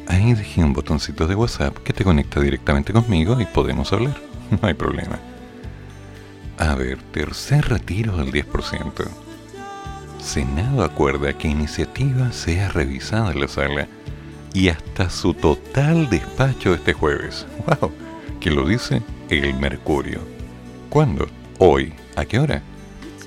Ahí 0.06 0.34
dejé 0.34 0.62
un 0.62 0.74
botoncito 0.74 1.26
de 1.26 1.34
WhatsApp 1.34 1.78
que 1.78 1.94
te 1.94 2.04
conecta 2.04 2.42
directamente 2.42 2.92
conmigo 2.92 3.40
y 3.40 3.46
podemos 3.46 3.90
hablar. 3.94 4.20
No 4.50 4.68
hay 4.68 4.74
problema. 4.74 5.29
A 6.60 6.74
ver, 6.74 6.98
tercer 7.10 7.66
retiro 7.70 8.18
del 8.18 8.30
10%. 8.30 9.08
Senado 10.18 10.84
acuerda 10.84 11.32
que 11.32 11.48
iniciativa 11.48 12.32
sea 12.32 12.68
revisada 12.68 13.32
en 13.32 13.40
la 13.40 13.48
sala 13.48 13.88
y 14.52 14.68
hasta 14.68 15.08
su 15.08 15.32
total 15.32 16.10
despacho 16.10 16.74
este 16.74 16.92
jueves. 16.92 17.46
¡Wow! 17.66 17.90
¿Quién 18.42 18.56
lo 18.56 18.68
dice? 18.68 19.00
El 19.30 19.54
Mercurio. 19.54 20.20
¿Cuándo? 20.90 21.28
Hoy. 21.58 21.94
¿A 22.14 22.26
qué 22.26 22.38
hora? 22.38 22.62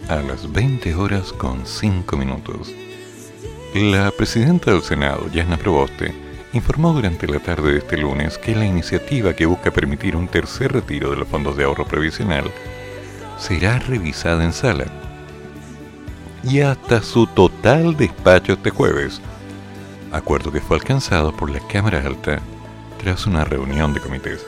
A 0.10 0.18
las 0.18 0.52
20 0.52 0.94
horas 0.94 1.34
con 1.34 1.66
5 1.66 2.16
minutos. 2.16 2.72
La 3.74 4.12
presidenta 4.12 4.70
del 4.70 4.84
Senado, 4.84 5.28
Yasna 5.34 5.58
Proboste, 5.58 6.14
informó 6.54 6.94
durante 6.94 7.28
la 7.28 7.40
tarde 7.40 7.72
de 7.72 7.78
este 7.80 7.98
lunes 7.98 8.38
que 8.38 8.56
la 8.56 8.68
iniciativa 8.68 9.34
que 9.34 9.48
busca 9.48 9.72
permitir 9.72 10.16
un 10.16 10.28
tercer 10.28 10.72
retiro 10.72 11.10
de 11.10 11.18
los 11.18 11.28
fondos 11.28 11.58
de 11.58 11.64
ahorro 11.64 11.88
previsional 11.88 12.52
será 13.38 13.80
revisada 13.80 14.44
en 14.44 14.54
sala 14.54 14.86
y 16.44 16.60
hasta 16.60 17.02
su 17.02 17.26
total 17.28 17.96
despacho 17.96 18.54
este 18.54 18.70
jueves, 18.70 19.22
acuerdo 20.12 20.52
que 20.52 20.62
fue 20.62 20.78
alcanzado 20.78 21.36
por 21.36 21.50
la 21.50 21.60
Cámara 21.68 22.04
Alta 22.06 22.40
tras 23.02 23.26
una 23.26 23.44
reunión 23.46 23.94
de 23.94 24.02
comités. 24.02 24.46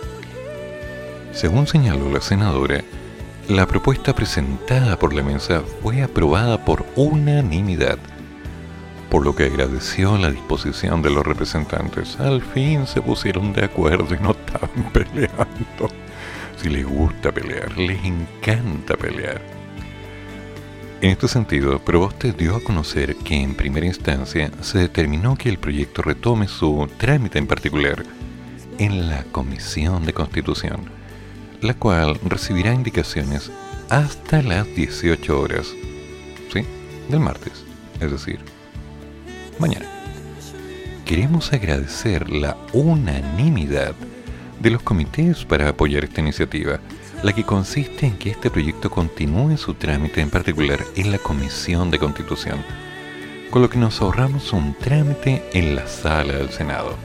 Según 1.31 1.67
señaló 1.67 2.09
la 2.11 2.21
senadora, 2.21 2.83
la 3.49 3.67
propuesta 3.67 4.13
presentada 4.13 4.97
por 4.97 5.13
la 5.13 5.21
mesa 5.21 5.61
fue 5.81 6.01
aprobada 6.01 6.63
por 6.63 6.86
unanimidad, 6.95 7.97
por 9.09 9.23
lo 9.23 9.36
que 9.36 9.45
agradeció 9.45 10.17
la 10.17 10.31
disposición 10.31 11.01
de 11.01 11.11
los 11.11 11.25
representantes. 11.25 12.19
Al 12.19 12.41
fin 12.41 12.88
se 12.88 13.01
pusieron 13.01 13.53
de 13.53 13.65
acuerdo 13.65 14.15
y 14.15 14.19
no 14.19 14.31
estaban 14.31 14.91
peleando. 14.93 15.89
Si 16.57 16.69
les 16.69 16.85
gusta 16.85 17.31
pelear, 17.31 17.77
les 17.77 18.03
encanta 18.03 18.95
pelear. 18.95 19.41
En 21.01 21.11
este 21.11 21.27
sentido, 21.27 21.77
Proboste 21.79 22.31
dio 22.31 22.55
a 22.55 22.61
conocer 22.63 23.15
que 23.17 23.35
en 23.35 23.53
primera 23.53 23.85
instancia 23.85 24.49
se 24.61 24.79
determinó 24.79 25.35
que 25.35 25.49
el 25.49 25.59
proyecto 25.59 26.01
retome 26.01 26.47
su 26.47 26.89
trámite 26.97 27.37
en 27.37 27.47
particular 27.47 28.03
en 28.79 29.09
la 29.09 29.23
Comisión 29.25 30.05
de 30.05 30.13
Constitución, 30.13 30.89
la 31.61 31.73
cual 31.73 32.19
recibirá 32.23 32.73
indicaciones 32.73 33.51
hasta 33.89 34.41
las 34.41 34.65
18 34.73 35.39
horas, 35.39 35.67
¿sí? 36.51 36.61
Del 37.09 37.19
martes, 37.19 37.63
es 37.99 38.11
decir, 38.11 38.39
mañana. 39.59 39.85
Queremos 41.05 41.53
agradecer 41.53 42.31
la 42.31 42.57
unanimidad 42.73 43.93
de 44.59 44.69
los 44.69 44.81
comités 44.81 45.45
para 45.45 45.69
apoyar 45.69 46.03
esta 46.03 46.21
iniciativa, 46.21 46.79
la 47.23 47.33
que 47.33 47.43
consiste 47.43 48.05
en 48.05 48.17
que 48.17 48.31
este 48.31 48.49
proyecto 48.49 48.89
continúe 48.89 49.57
su 49.57 49.73
trámite 49.73 50.21
en 50.21 50.29
particular 50.29 50.79
en 50.95 51.11
la 51.11 51.17
Comisión 51.17 51.91
de 51.91 51.99
Constitución, 51.99 52.63
con 53.49 53.61
lo 53.61 53.69
que 53.69 53.77
nos 53.77 54.01
ahorramos 54.01 54.53
un 54.53 54.73
trámite 54.75 55.43
en 55.53 55.75
la 55.75 55.87
sala 55.87 56.33
del 56.33 56.49
Senado. 56.49 56.95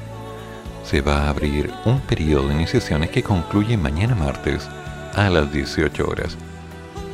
Se 0.84 1.01
va 1.01 1.24
a 1.24 1.30
abrir 1.30 1.70
un 1.84 2.01
periodo 2.01 2.48
de 2.48 2.55
iniciaciones 2.55 3.11
que 3.11 3.22
concluye 3.22 3.76
mañana 3.76 4.14
martes 4.14 4.68
a 5.14 5.28
las 5.30 5.53
18 5.53 6.09
horas 6.09 6.36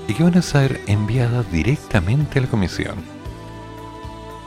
y 0.08 0.14
que 0.14 0.22
van 0.22 0.36
a 0.36 0.42
ser 0.42 0.80
enviadas 0.86 1.50
directamente 1.50 2.38
a 2.38 2.42
la 2.42 2.48
comisión. 2.48 2.96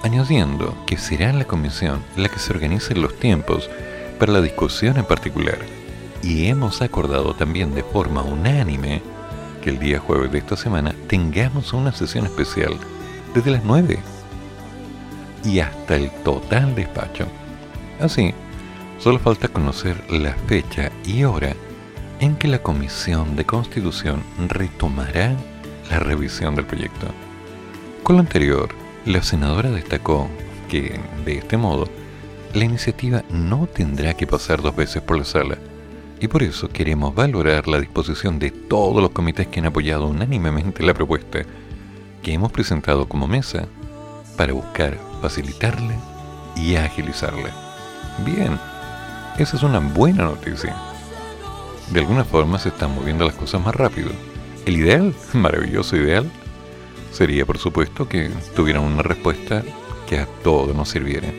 Añadiendo 0.04 0.76
que 0.86 0.98
será 0.98 1.34
la 1.34 1.46
comisión 1.46 2.04
la 2.16 2.30
que 2.30 2.40
se 2.40 2.54
organice 2.54 2.96
los 2.96 3.20
tiempos 3.20 3.70
para 4.18 4.32
la 4.32 4.42
discusión 4.42 4.98
en 4.98 5.06
particular. 5.06 5.79
Y 6.22 6.48
hemos 6.48 6.82
acordado 6.82 7.34
también 7.34 7.74
de 7.74 7.84
forma 7.84 8.22
unánime 8.22 9.02
que 9.62 9.70
el 9.70 9.80
día 9.80 10.00
jueves 10.00 10.32
de 10.32 10.40
esta 10.40 10.58
semana 10.58 10.94
tengamos 11.08 11.74
una 11.74 11.92
sesión 11.92 12.26
especial 12.26 12.76
desde 13.34 13.52
las 13.52 13.64
9 13.64 14.00
y 15.46 15.60
hasta 15.60 15.96
el 15.96 16.12
total 16.24 16.76
despacho. 16.76 17.26
Así, 18.00 18.34
solo 19.00 19.20
falta 19.20 19.48
conocer 19.48 19.96
la 20.12 20.34
fecha 20.34 20.92
y 21.06 21.24
hora 21.24 21.56
en 22.20 22.36
que 22.36 22.48
la 22.48 22.62
Comisión 22.62 23.36
de 23.36 23.46
Constitución 23.46 24.24
retomará 24.48 25.36
la 25.90 26.00
revisión 26.00 26.56
del 26.56 26.66
proyecto. 26.66 27.08
Con 28.04 28.18
lo 28.18 28.22
anterior, 28.22 28.70
la 29.06 29.24
senadora 29.24 29.72
destacó 29.72 30.30
que, 30.68 31.00
de 31.26 31.38
este 31.38 31.58
modo, 31.58 31.88
la 32.54 32.66
iniciativa 32.66 33.24
no 33.30 33.68
tendrá 33.68 34.14
que 34.16 34.28
pasar 34.28 34.62
dos 34.62 34.76
veces 34.76 35.02
por 35.02 35.18
la 35.18 35.26
sala, 35.26 35.58
y 36.20 36.28
por 36.28 36.44
eso 36.44 36.70
queremos 36.70 37.16
valorar 37.16 37.68
la 37.68 37.80
disposición 37.80 38.40
de 38.40 38.52
todos 38.52 39.02
los 39.02 39.12
comités 39.12 39.48
que 39.48 39.60
han 39.60 39.68
apoyado 39.68 40.08
unánimemente 40.08 40.84
la 40.84 40.94
propuesta 40.94 41.44
que 42.22 42.34
hemos 42.34 42.52
presentado 42.52 43.08
como 43.08 43.28
mesa 43.28 43.68
para 44.36 44.54
buscar 44.54 44.98
facilitarle 45.22 45.96
y 46.56 46.76
agilizarle. 46.76 47.50
Bien, 48.26 48.60
esa 49.38 49.56
es 49.56 49.64
una 49.64 49.80
buena 49.80 50.26
noticia. 50.26 50.76
De 51.92 52.02
alguna 52.02 52.26
forma 52.26 52.60
se 52.60 52.70
están 52.70 52.94
moviendo 52.94 53.26
las 53.26 53.36
cosas 53.36 53.64
más 53.64 53.76
rápido. 53.76 54.10
El 54.66 54.76
ideal, 54.78 55.16
maravilloso 55.34 55.96
ideal, 55.96 56.30
sería 57.12 57.46
por 57.46 57.58
supuesto 57.58 58.08
que 58.08 58.30
tuvieran 58.56 58.84
una 58.84 59.02
respuesta 59.02 59.64
que 60.08 60.20
a 60.20 60.26
todos 60.44 60.76
nos 60.76 60.90
sirviera. 60.90 61.32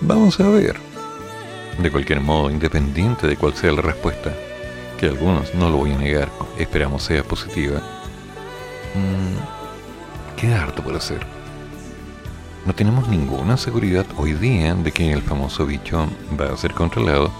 Vamos 0.00 0.38
a 0.40 0.48
ver. 0.48 0.91
De 1.78 1.90
cualquier 1.90 2.20
modo, 2.20 2.50
independiente 2.50 3.26
de 3.26 3.36
cuál 3.36 3.54
sea 3.54 3.72
la 3.72 3.82
respuesta, 3.82 4.32
que 4.98 5.06
algunos 5.06 5.54
no 5.54 5.70
lo 5.70 5.78
voy 5.78 5.92
a 5.92 5.98
negar, 5.98 6.28
esperamos 6.58 7.02
sea 7.02 7.24
positiva, 7.24 7.80
mmm, 8.94 10.36
queda 10.36 10.62
harto 10.62 10.82
por 10.82 10.94
hacer. 10.94 11.24
No 12.66 12.74
tenemos 12.74 13.08
ninguna 13.08 13.56
seguridad 13.56 14.06
hoy 14.16 14.34
día 14.34 14.74
de 14.74 14.92
que 14.92 15.12
el 15.12 15.22
famoso 15.22 15.66
bicho 15.66 16.06
va 16.40 16.52
a 16.52 16.56
ser 16.56 16.72
controlado, 16.74 17.32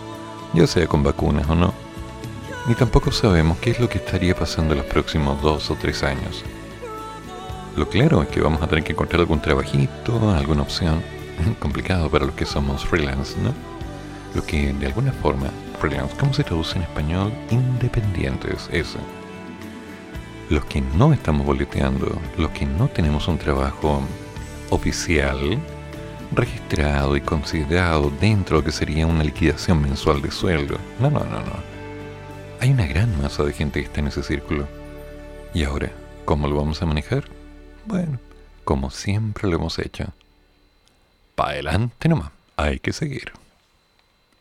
ya 0.52 0.66
sea 0.66 0.88
con 0.88 1.04
vacunas 1.04 1.48
o 1.48 1.54
no. 1.54 1.72
Ni 2.66 2.74
tampoco 2.74 3.12
sabemos 3.12 3.58
qué 3.58 3.70
es 3.70 3.80
lo 3.80 3.88
que 3.88 3.98
estaría 3.98 4.34
pasando 4.34 4.74
en 4.74 4.78
los 4.78 4.86
próximos 4.86 5.40
dos 5.40 5.70
o 5.70 5.76
tres 5.76 6.02
años. 6.02 6.42
Lo 7.76 7.88
claro 7.88 8.22
es 8.22 8.28
que 8.28 8.40
vamos 8.40 8.62
a 8.62 8.66
tener 8.66 8.84
que 8.84 8.92
encontrar 8.92 9.20
algún 9.20 9.40
trabajito, 9.40 10.30
alguna 10.30 10.62
opción. 10.62 11.02
Complicado 11.60 12.10
para 12.10 12.26
los 12.26 12.34
que 12.34 12.44
somos 12.44 12.84
freelance, 12.84 13.36
¿no? 13.40 13.71
Lo 14.34 14.44
que 14.44 14.72
de 14.72 14.86
alguna 14.86 15.12
forma, 15.12 15.50
freelance, 15.78 16.16
¿cómo 16.16 16.32
se 16.32 16.44
traduce 16.44 16.76
en 16.76 16.82
español? 16.82 17.32
Independientes, 17.50 18.68
eso. 18.72 18.98
Los 20.48 20.64
que 20.66 20.80
no 20.80 21.12
estamos 21.12 21.46
boleteando, 21.46 22.18
los 22.38 22.50
que 22.50 22.66
no 22.66 22.88
tenemos 22.88 23.28
un 23.28 23.38
trabajo 23.38 24.02
oficial, 24.70 25.58
registrado 26.34 27.16
y 27.16 27.20
considerado 27.20 28.10
dentro 28.20 28.56
de 28.56 28.62
lo 28.62 28.64
que 28.66 28.72
sería 28.72 29.06
una 29.06 29.24
liquidación 29.24 29.82
mensual 29.82 30.22
de 30.22 30.30
sueldo. 30.30 30.78
No, 30.98 31.10
no, 31.10 31.20
no, 31.20 31.40
no. 31.40 31.72
Hay 32.60 32.70
una 32.70 32.86
gran 32.86 33.20
masa 33.20 33.44
de 33.44 33.52
gente 33.52 33.80
que 33.80 33.86
está 33.86 34.00
en 34.00 34.06
ese 34.06 34.22
círculo. 34.22 34.66
¿Y 35.52 35.64
ahora? 35.64 35.90
¿Cómo 36.24 36.48
lo 36.48 36.56
vamos 36.56 36.80
a 36.80 36.86
manejar? 36.86 37.24
Bueno, 37.84 38.18
como 38.64 38.90
siempre 38.90 39.48
lo 39.48 39.56
hemos 39.56 39.78
hecho. 39.78 40.06
Pa' 41.34 41.50
adelante 41.50 42.08
nomás, 42.08 42.30
hay 42.56 42.78
que 42.78 42.92
seguir. 42.92 43.32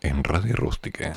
En 0.01 0.23
Radio 0.23 0.55
Rústica. 0.55 1.13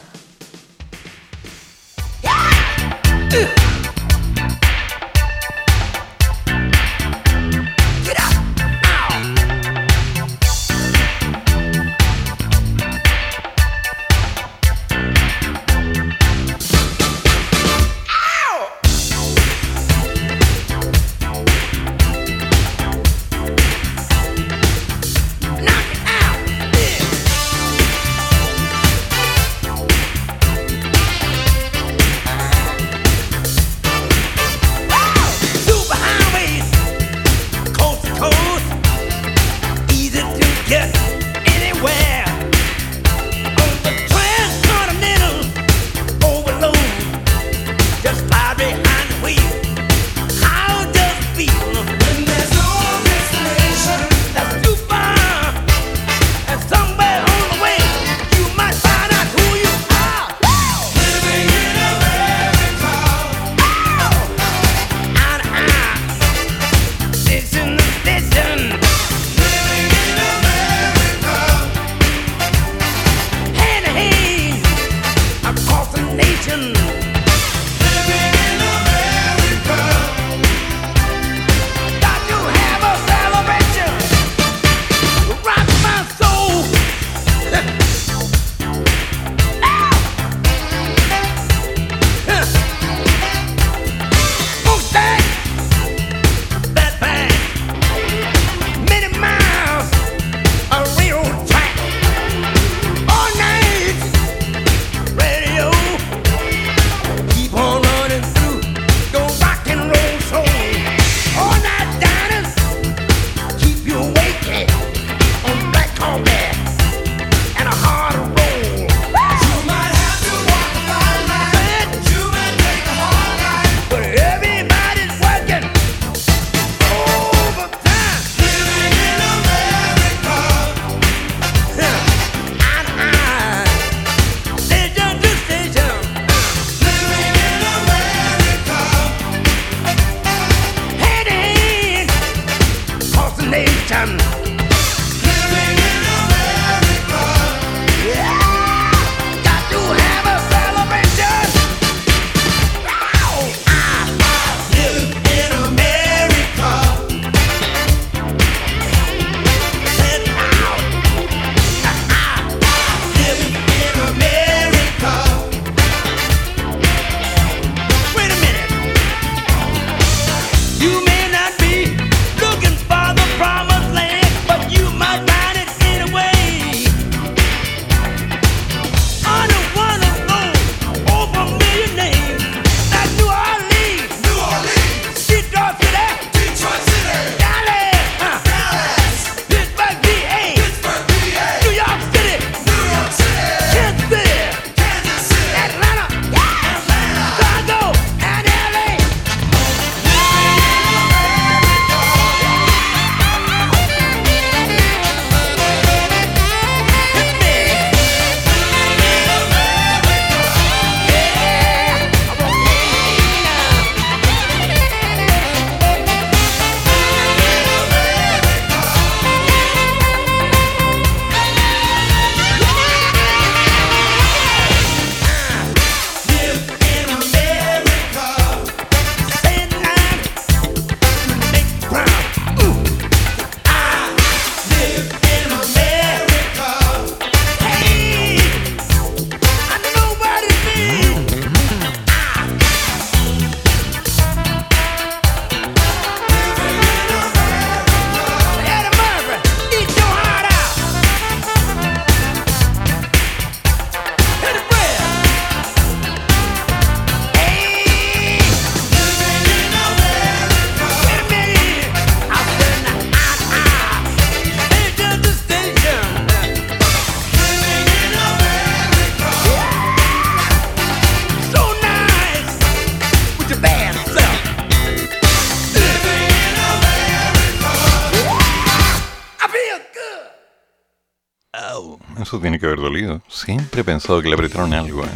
Pensado 284.05 284.20
que 284.20 284.28
le 284.28 284.34
apretaron 284.34 284.74
algo 284.74 285.02
a 285.02 285.09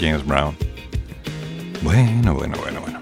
James 0.00 0.24
Brown. 0.24 0.56
Bueno, 1.82 2.32
bueno, 2.32 2.56
bueno, 2.62 2.80
bueno. 2.80 2.98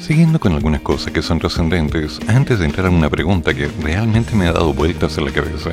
Siguiendo 0.00 0.40
con 0.40 0.54
algunas 0.54 0.80
cosas 0.80 1.12
que 1.12 1.22
son 1.22 1.38
trascendentes, 1.38 2.18
antes 2.26 2.58
de 2.58 2.64
entrar 2.64 2.88
a 2.88 2.90
una 2.90 3.08
pregunta 3.08 3.54
que 3.54 3.68
realmente 3.80 4.34
me 4.34 4.48
ha 4.48 4.52
dado 4.52 4.74
vueltas 4.74 5.16
en 5.16 5.26
la 5.26 5.30
cabeza. 5.30 5.70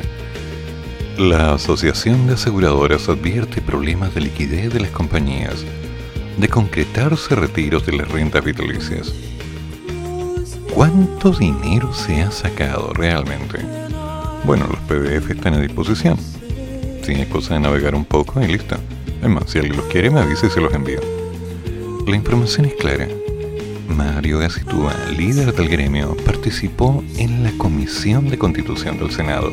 La 1.18 1.56
Asociación 1.56 2.28
de 2.28 2.36
Aseguradoras 2.36 3.10
advierte 3.10 3.60
problemas 3.60 4.14
de 4.14 4.22
liquidez 4.22 4.72
de 4.72 4.82
las 4.82 4.92
compañías 4.92 5.66
de 6.38 6.48
concretarse 6.48 7.34
retiros 7.34 7.88
de 7.88 7.94
las 7.94 8.08
rentas 8.08 8.46
vitalicias. 8.46 9.12
¿Cuánto 10.76 11.32
dinero 11.32 11.92
se 11.92 12.22
ha 12.22 12.30
sacado 12.30 12.94
realmente? 12.94 13.66
Bueno, 14.46 14.68
los 14.68 14.80
PDF 14.82 15.32
están 15.32 15.56
a 15.56 15.60
disposición. 15.60 16.20
Si 17.04 17.12
es 17.12 17.28
cosa 17.28 17.56
de 17.56 17.60
navegar 17.60 17.96
un 17.96 18.06
poco 18.06 18.42
y 18.42 18.48
listo. 18.48 18.78
Es 19.22 19.30
más, 19.30 19.50
si 19.50 19.60
alguien 19.60 19.76
los 19.76 19.86
quiere, 19.88 20.10
me 20.10 20.22
avisa 20.22 20.48
y 20.48 20.50
se 20.50 20.62
los 20.62 20.74
envío. 20.74 21.02
La 22.08 22.16
información 22.16 22.66
es 22.66 22.76
clara. 22.76 23.10
Mario 23.90 24.40
Gacitúa, 24.40 24.96
líder 25.18 25.54
del 25.54 25.68
gremio, 25.68 26.16
participó 26.26 27.04
en 27.18 27.44
la 27.44 27.52
Comisión 27.58 28.30
de 28.30 28.38
Constitución 28.38 28.98
del 29.00 29.12
Senado, 29.12 29.52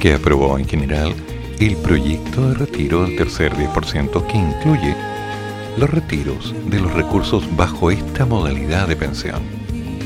que 0.00 0.14
aprobó 0.14 0.58
en 0.58 0.66
general 0.66 1.14
el 1.60 1.76
proyecto 1.76 2.48
de 2.48 2.54
retiro 2.54 3.02
del 3.04 3.16
tercer 3.16 3.52
10% 3.52 4.26
que 4.26 4.38
incluye 4.38 4.96
los 5.76 5.90
retiros 5.90 6.54
de 6.66 6.80
los 6.80 6.94
recursos 6.94 7.44
bajo 7.56 7.90
esta 7.90 8.24
modalidad 8.24 8.88
de 8.88 8.96
pensión. 8.96 9.42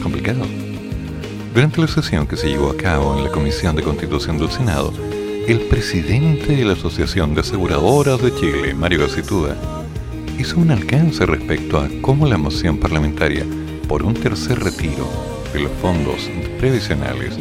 Complicado. 0.03 0.45
Durante 1.55 1.81
la 1.81 1.89
sesión 1.89 2.27
que 2.27 2.37
se 2.37 2.49
llevó 2.49 2.71
a 2.71 2.77
cabo 2.77 3.17
en 3.17 3.25
la 3.25 3.31
Comisión 3.31 3.77
de 3.77 3.83
Constitución 3.83 4.39
del 4.39 4.51
Senado, 4.51 4.93
el 5.49 5.61
presidente 5.61 6.55
de 6.55 6.63
la 6.63 6.75
Asociación 6.75 7.35
de 7.35 7.41
Aseguradoras 7.41 8.21
de 8.21 8.35
Chile, 8.35 8.75
Mario 8.75 9.01
Gacitúa, 9.01 9.57
hizo 10.39 10.59
un 10.59 10.71
alcance 10.71 11.25
respecto 11.25 11.79
a 11.79 11.89
cómo 12.03 12.27
la 12.27 12.37
moción 12.37 12.77
parlamentaria 12.77 13.47
por 13.89 14.03
un 14.03 14.13
tercer 14.13 14.61
retiro 14.61 15.09
de 15.55 15.61
los 15.61 15.73
fondos 15.81 16.29
previsionales 16.59 17.39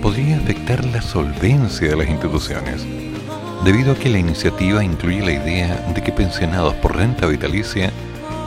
podría 0.00 0.38
afectar 0.38 0.82
la 0.86 1.02
solvencia 1.02 1.90
de 1.90 1.96
las 1.96 2.08
instituciones, 2.08 2.86
debido 3.66 3.92
a 3.92 3.96
que 3.96 4.08
la 4.08 4.18
iniciativa 4.18 4.82
incluye 4.82 5.20
la 5.20 5.32
idea 5.32 5.92
de 5.94 6.02
que 6.02 6.10
pensionados 6.10 6.72
por 6.76 6.96
renta 6.96 7.26
vitalicia 7.26 7.92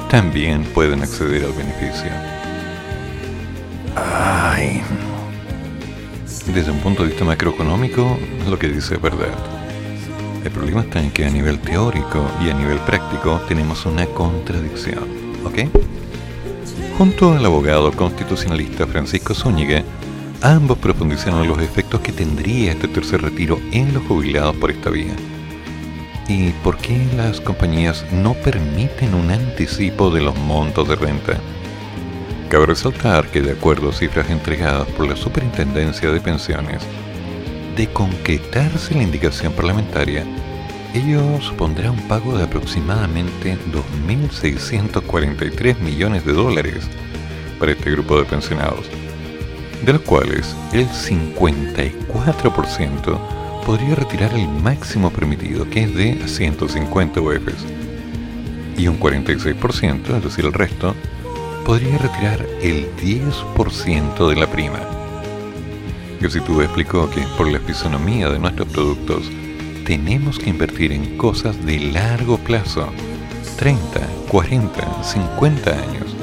también 0.10 0.64
pueden 0.74 1.03
acceder 1.03 1.45
al 1.45 1.53
beneficio. 1.53 2.34
Desde 6.56 6.72
un 6.72 6.80
punto 6.80 7.03
de 7.03 7.10
vista 7.10 7.26
macroeconómico, 7.26 8.18
lo 8.49 8.58
que 8.58 8.70
dice 8.70 8.95
es 8.95 9.01
verdad. 9.01 9.36
El 10.45 10.51
problema 10.51 10.80
está 10.84 11.01
en 11.01 11.12
que 11.12 11.26
a 11.26 11.30
nivel 11.30 11.60
teórico 11.60 12.26
y 12.41 12.49
a 12.49 12.53
nivel 12.53 12.80
práctico 12.80 13.41
tenemos 13.45 13.86
una 13.86 14.06
contradicción, 14.06 15.03
¿ok? 15.43 15.68
Junto 16.97 17.34
al 17.34 17.45
abogado 17.45 17.91
constitucionalista 17.91 18.88
Francisco 18.88 19.34
Zúñiga, 19.34 19.84
ambos 20.41 20.78
profundizaron 20.78 21.45
los 21.45 21.60
efectos 21.60 21.99
que 21.99 22.14
tendría 22.14 22.72
este 22.72 22.88
tercer 22.88 23.22
retiro 23.22 23.60
en 23.74 23.93
los 23.93 24.03
jubilados 24.03 24.56
por 24.56 24.72
esta 24.72 24.89
vía. 24.89 25.14
¿Y 26.30 26.51
por 26.64 26.78
qué 26.78 27.06
las 27.18 27.41
compañías 27.41 28.06
no 28.14 28.34
permiten 28.34 29.14
un 29.14 29.30
anticipo 29.30 30.10
de 30.10 30.22
los 30.22 30.38
montos 30.38 30.88
de 30.88 30.95
renta? 30.95 31.38
Cabe 32.50 32.66
resaltar 32.68 33.32
que 33.32 33.41
de 33.41 33.54
acuerdo 33.54 33.89
a 33.89 33.93
cifras 33.93 34.30
entregadas 34.30 34.88
por 34.89 35.08
la 35.08 35.16
Superintendencia 35.16 36.12
de 36.12 36.22
Pensiones, 36.22 36.84
de 37.76 37.88
concretarse 37.88 38.93
la 38.93 39.02
indicación 39.02 39.52
parlamentaria, 39.54 40.24
ello 40.93 41.41
supondrá 41.41 41.89
un 41.91 42.08
pago 42.08 42.38
de 42.38 42.43
aproximadamente 42.43 43.58
2.643 44.08 45.80
millones 45.80 46.24
de 46.24 46.34
dólares 46.34 46.88
para 47.60 47.72
este 47.72 47.89
grupo 47.91 48.16
de 48.18 48.26
pensionados, 48.26 48.86
de 49.84 49.93
los 49.93 50.04
cuales 50.04 50.56
el 50.72 50.88
54% 50.88 53.20
podría 53.66 53.96
retirar 53.96 54.36
el 54.36 54.48
máximo 54.48 55.10
permitido, 55.10 55.68
que 55.70 55.84
es 55.84 55.93
de 55.96 56.28
150 56.28 57.20
UFs, 57.20 57.66
y 58.78 58.88
un 58.88 59.00
46%, 59.00 60.16
es 60.16 60.24
decir, 60.24 60.46
el 60.46 60.54
resto, 60.54 60.96
podría 61.66 61.97
retirar 61.97 62.45
el 62.61 62.88
10% 62.97 64.30
de 64.30 64.36
la 64.36 64.47
prima 64.47 64.80
tú 66.45 66.61
explicó 66.61 67.09
que 67.09 67.22
por 67.38 67.47
la 67.51 67.59
fisonomía 67.59 68.30
de 68.30 68.39
nuestros 68.39 68.68
productos 68.70 69.30
tenemos 69.86 70.39
que 70.39 70.49
invertir 70.49 70.91
en 70.91 71.18
cosas 71.18 71.63
de 71.66 71.80
largo 71.80 72.38
plazo, 72.38 72.88
30, 73.57 73.99
40, 74.30 75.03
50 75.03 75.72
años. 75.72 76.16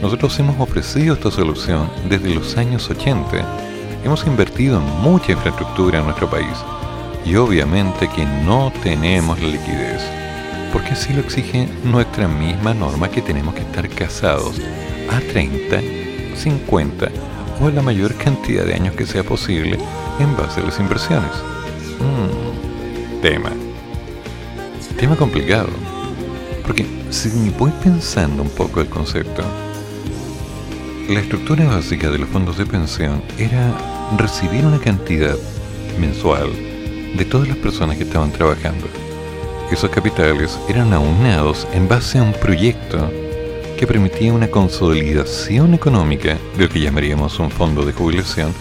Nosotros 0.00 0.38
hemos 0.38 0.58
ofrecido 0.60 1.14
esta 1.14 1.30
solución 1.30 1.90
desde 2.08 2.34
los 2.34 2.56
años 2.56 2.88
80. 2.88 3.44
Hemos 4.04 4.24
invertido 4.26 4.78
en 4.78 5.02
mucha 5.02 5.32
infraestructura 5.32 5.98
en 5.98 6.04
nuestro 6.04 6.30
país 6.30 6.56
y 7.24 7.34
obviamente 7.34 8.08
que 8.14 8.24
no 8.24 8.72
tenemos 8.82 9.40
la 9.40 9.48
liquidez, 9.48 10.02
porque 10.72 10.90
así 10.90 11.12
lo 11.12 11.20
exige 11.20 11.68
nuestra 11.84 12.28
misma 12.28 12.74
norma 12.74 13.10
que 13.10 13.22
tenemos 13.22 13.54
que 13.54 13.62
estar 13.62 13.88
casados 13.88 14.60
a 15.10 15.20
30, 15.20 15.80
50 16.36 17.08
o 17.60 17.70
la 17.70 17.82
mayor 17.82 18.14
cantidad 18.14 18.64
de 18.64 18.74
años 18.74 18.94
que 18.94 19.06
sea 19.06 19.22
posible 19.22 19.78
en 20.18 20.36
base 20.36 20.60
a 20.60 20.64
las 20.64 20.78
inversiones. 20.78 21.30
Mm, 21.98 23.20
tema. 23.20 23.50
Tema 24.96 25.16
complicado. 25.16 25.68
Porque 26.66 26.86
si 27.10 27.28
voy 27.58 27.72
pensando 27.82 28.42
un 28.42 28.50
poco 28.50 28.80
el 28.80 28.88
concepto, 28.88 29.42
la 31.08 31.20
estructura 31.20 31.64
básica 31.64 32.08
de 32.10 32.18
los 32.18 32.28
fondos 32.28 32.56
de 32.56 32.66
pensión 32.66 33.22
era 33.36 33.76
recibir 34.16 34.64
una 34.64 34.78
cantidad 34.78 35.36
mensual 35.98 36.50
de 37.16 37.24
todas 37.24 37.48
las 37.48 37.56
personas 37.56 37.96
que 37.96 38.04
estaban 38.04 38.30
trabajando. 38.30 38.86
Esos 39.70 39.88
capitales 39.90 40.58
eran 40.68 40.92
aunados 40.92 41.66
en 41.72 41.86
base 41.86 42.18
a 42.18 42.24
un 42.24 42.32
proyecto 42.32 43.08
que 43.78 43.86
permitía 43.86 44.32
una 44.32 44.50
consolidación 44.50 45.74
económica 45.74 46.36
de 46.56 46.64
lo 46.64 46.68
que 46.68 46.80
llamaríamos 46.80 47.38
un 47.38 47.50
fondo 47.52 47.84
de 47.84 47.92
jubilación 47.92 48.52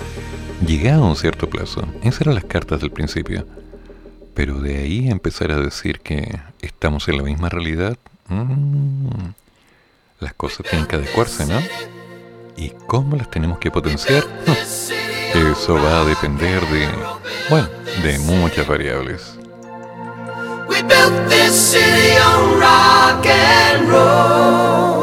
llegado 0.66 1.04
a 1.04 1.10
un 1.10 1.16
cierto 1.16 1.50
plazo. 1.50 1.84
Esas 2.04 2.22
eran 2.22 2.36
las 2.36 2.46
cartas 2.46 2.80
del 2.80 2.92
principio. 2.92 3.46
Pero 4.36 4.60
de 4.62 4.78
ahí 4.78 5.10
empezar 5.10 5.52
a 5.52 5.60
decir 5.60 6.00
que 6.00 6.40
estamos 6.62 7.08
en 7.08 7.18
la 7.18 7.24
misma 7.24 7.50
realidad, 7.50 7.98
mm, 8.28 9.10
las 10.20 10.34
cosas 10.36 10.68
tienen 10.70 10.88
que 10.88 10.96
adecuarse, 10.96 11.46
¿no? 11.48 11.60
¿Y 12.56 12.70
cómo 12.86 13.16
las 13.16 13.32
tenemos 13.32 13.58
que 13.58 13.72
potenciar? 13.72 14.24
Eso 15.34 15.74
va 15.74 16.02
a 16.02 16.06
depender 16.06 16.62
de, 16.68 16.88
bueno, 17.50 17.68
de 18.04 18.20
muchas 18.20 18.68
variables. 18.68 19.40
We 20.80 20.88
built 20.88 21.28
this 21.28 21.72
city 21.72 22.16
on 22.16 22.58
rock 22.58 23.26
and 23.26 23.90
roll. 23.90 24.99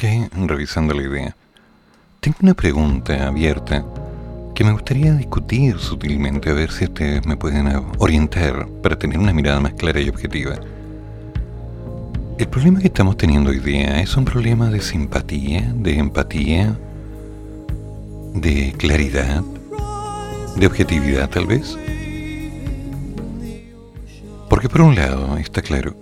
Ok, 0.00 0.32
revisando 0.46 0.94
la 0.94 1.02
idea. 1.02 1.36
Tengo 2.20 2.38
una 2.40 2.54
pregunta 2.54 3.26
abierta 3.26 3.84
que 4.54 4.64
me 4.64 4.72
gustaría 4.72 5.12
discutir 5.12 5.78
sutilmente 5.78 6.48
a 6.48 6.54
ver 6.54 6.72
si 6.72 6.84
ustedes 6.84 7.26
me 7.26 7.36
pueden 7.36 7.68
orientar 7.98 8.66
para 8.82 8.98
tener 8.98 9.18
una 9.18 9.34
mirada 9.34 9.60
más 9.60 9.74
clara 9.74 10.00
y 10.00 10.08
objetiva. 10.08 10.54
El 12.38 12.48
problema 12.48 12.80
que 12.80 12.86
estamos 12.86 13.18
teniendo 13.18 13.50
hoy 13.50 13.58
día 13.58 14.00
es 14.00 14.16
un 14.16 14.24
problema 14.24 14.70
de 14.70 14.80
simpatía, 14.80 15.70
de 15.76 15.98
empatía, 15.98 16.78
de 18.32 18.74
claridad, 18.78 19.42
de 20.56 20.66
objetividad 20.66 21.28
tal 21.28 21.46
vez. 21.46 21.76
Porque 24.48 24.70
por 24.70 24.80
un 24.80 24.94
lado, 24.94 25.36
está 25.36 25.60
claro, 25.60 25.94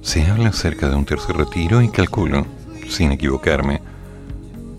se 0.00 0.26
habla 0.26 0.48
acerca 0.48 0.88
de 0.88 0.96
un 0.96 1.04
tercer 1.04 1.36
retiro 1.36 1.82
y 1.82 1.88
calculo, 1.88 2.46
sin 2.88 3.12
equivocarme, 3.12 3.80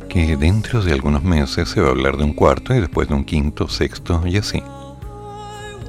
que 0.09 0.37
dentro 0.37 0.81
de 0.81 0.93
algunos 0.93 1.23
meses 1.23 1.69
se 1.69 1.81
va 1.81 1.87
a 1.87 1.91
hablar 1.91 2.17
de 2.17 2.23
un 2.23 2.33
cuarto 2.33 2.73
y 2.75 2.79
después 2.79 3.07
de 3.07 3.15
un 3.15 3.25
quinto, 3.25 3.67
sexto 3.67 4.21
y 4.25 4.37
así. 4.37 4.61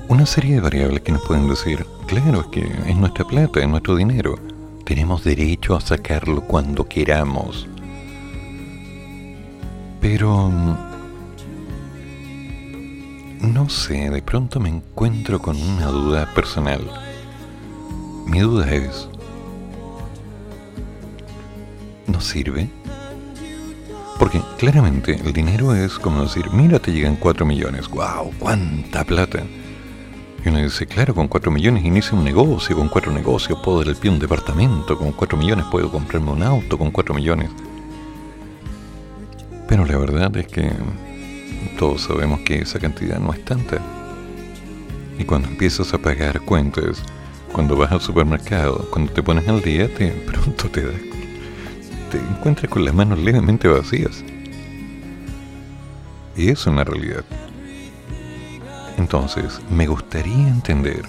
Una 0.08 0.26
serie 0.26 0.56
de 0.56 0.60
variables 0.60 1.00
que 1.00 1.12
nos 1.12 1.24
pueden 1.26 1.48
decir, 1.48 1.86
claro, 2.06 2.40
es 2.40 2.46
que 2.48 2.60
es 2.60 2.96
nuestra 2.96 3.24
plata, 3.24 3.60
es 3.60 3.68
nuestro 3.68 3.96
dinero, 3.96 4.38
tenemos 4.84 5.24
derecho 5.24 5.76
a 5.76 5.80
sacarlo 5.80 6.42
cuando 6.42 6.86
queramos. 6.86 7.66
Pero 10.00 10.50
no 13.40 13.68
sé, 13.68 14.10
de 14.10 14.22
pronto 14.22 14.60
me 14.60 14.68
encuentro 14.68 15.40
con 15.40 15.60
una 15.60 15.86
duda 15.86 16.26
personal. 16.34 16.80
Mi 18.26 18.40
duda 18.40 18.70
es, 18.72 19.08
¿no 22.06 22.20
sirve? 22.20 22.68
Porque 24.18 24.40
claramente 24.58 25.20
el 25.24 25.32
dinero 25.32 25.74
es 25.74 25.98
como 25.98 26.22
decir, 26.22 26.50
mira, 26.52 26.78
te 26.78 26.92
llegan 26.92 27.16
4 27.16 27.44
millones, 27.44 27.88
wow, 27.88 28.32
cuánta 28.38 29.04
plata. 29.04 29.42
Y 30.44 30.48
uno 30.48 30.58
dice, 30.58 30.86
claro, 30.86 31.14
con 31.14 31.26
4 31.26 31.50
millones 31.50 31.84
inicio 31.84 32.16
un 32.16 32.24
negocio, 32.24 32.76
con 32.76 32.88
4 32.88 33.12
negocios 33.12 33.58
puedo 33.64 33.78
dar 33.78 33.88
el 33.88 33.96
pie 33.96 34.10
a 34.10 34.14
un 34.14 34.20
departamento, 34.20 34.96
con 34.96 35.12
4 35.12 35.38
millones 35.38 35.66
puedo 35.70 35.90
comprarme 35.90 36.30
un 36.30 36.42
auto, 36.42 36.78
con 36.78 36.90
4 36.90 37.14
millones. 37.14 37.50
Pero 39.66 39.84
la 39.84 39.96
verdad 39.96 40.36
es 40.36 40.46
que 40.46 40.70
todos 41.78 42.02
sabemos 42.02 42.40
que 42.40 42.58
esa 42.58 42.78
cantidad 42.78 43.18
no 43.18 43.32
es 43.32 43.44
tanta. 43.44 43.78
Y 45.18 45.24
cuando 45.24 45.48
empiezas 45.48 45.92
a 45.94 45.98
pagar 45.98 46.40
cuentas, 46.42 47.02
cuando 47.52 47.76
vas 47.76 47.90
al 47.90 48.00
supermercado, 48.00 48.88
cuando 48.90 49.12
te 49.12 49.22
pones 49.22 49.48
al 49.48 49.62
día, 49.62 49.92
te 49.92 50.10
pronto 50.26 50.68
te 50.68 50.82
das 50.82 51.13
te 52.54 52.68
con 52.68 52.84
las 52.84 52.94
manos 52.94 53.18
levemente 53.18 53.68
vacías. 53.68 54.24
Y 56.36 56.50
eso 56.50 56.52
es 56.52 56.66
una 56.66 56.84
realidad. 56.84 57.24
Entonces, 58.96 59.60
me 59.70 59.86
gustaría 59.86 60.48
entender 60.48 61.02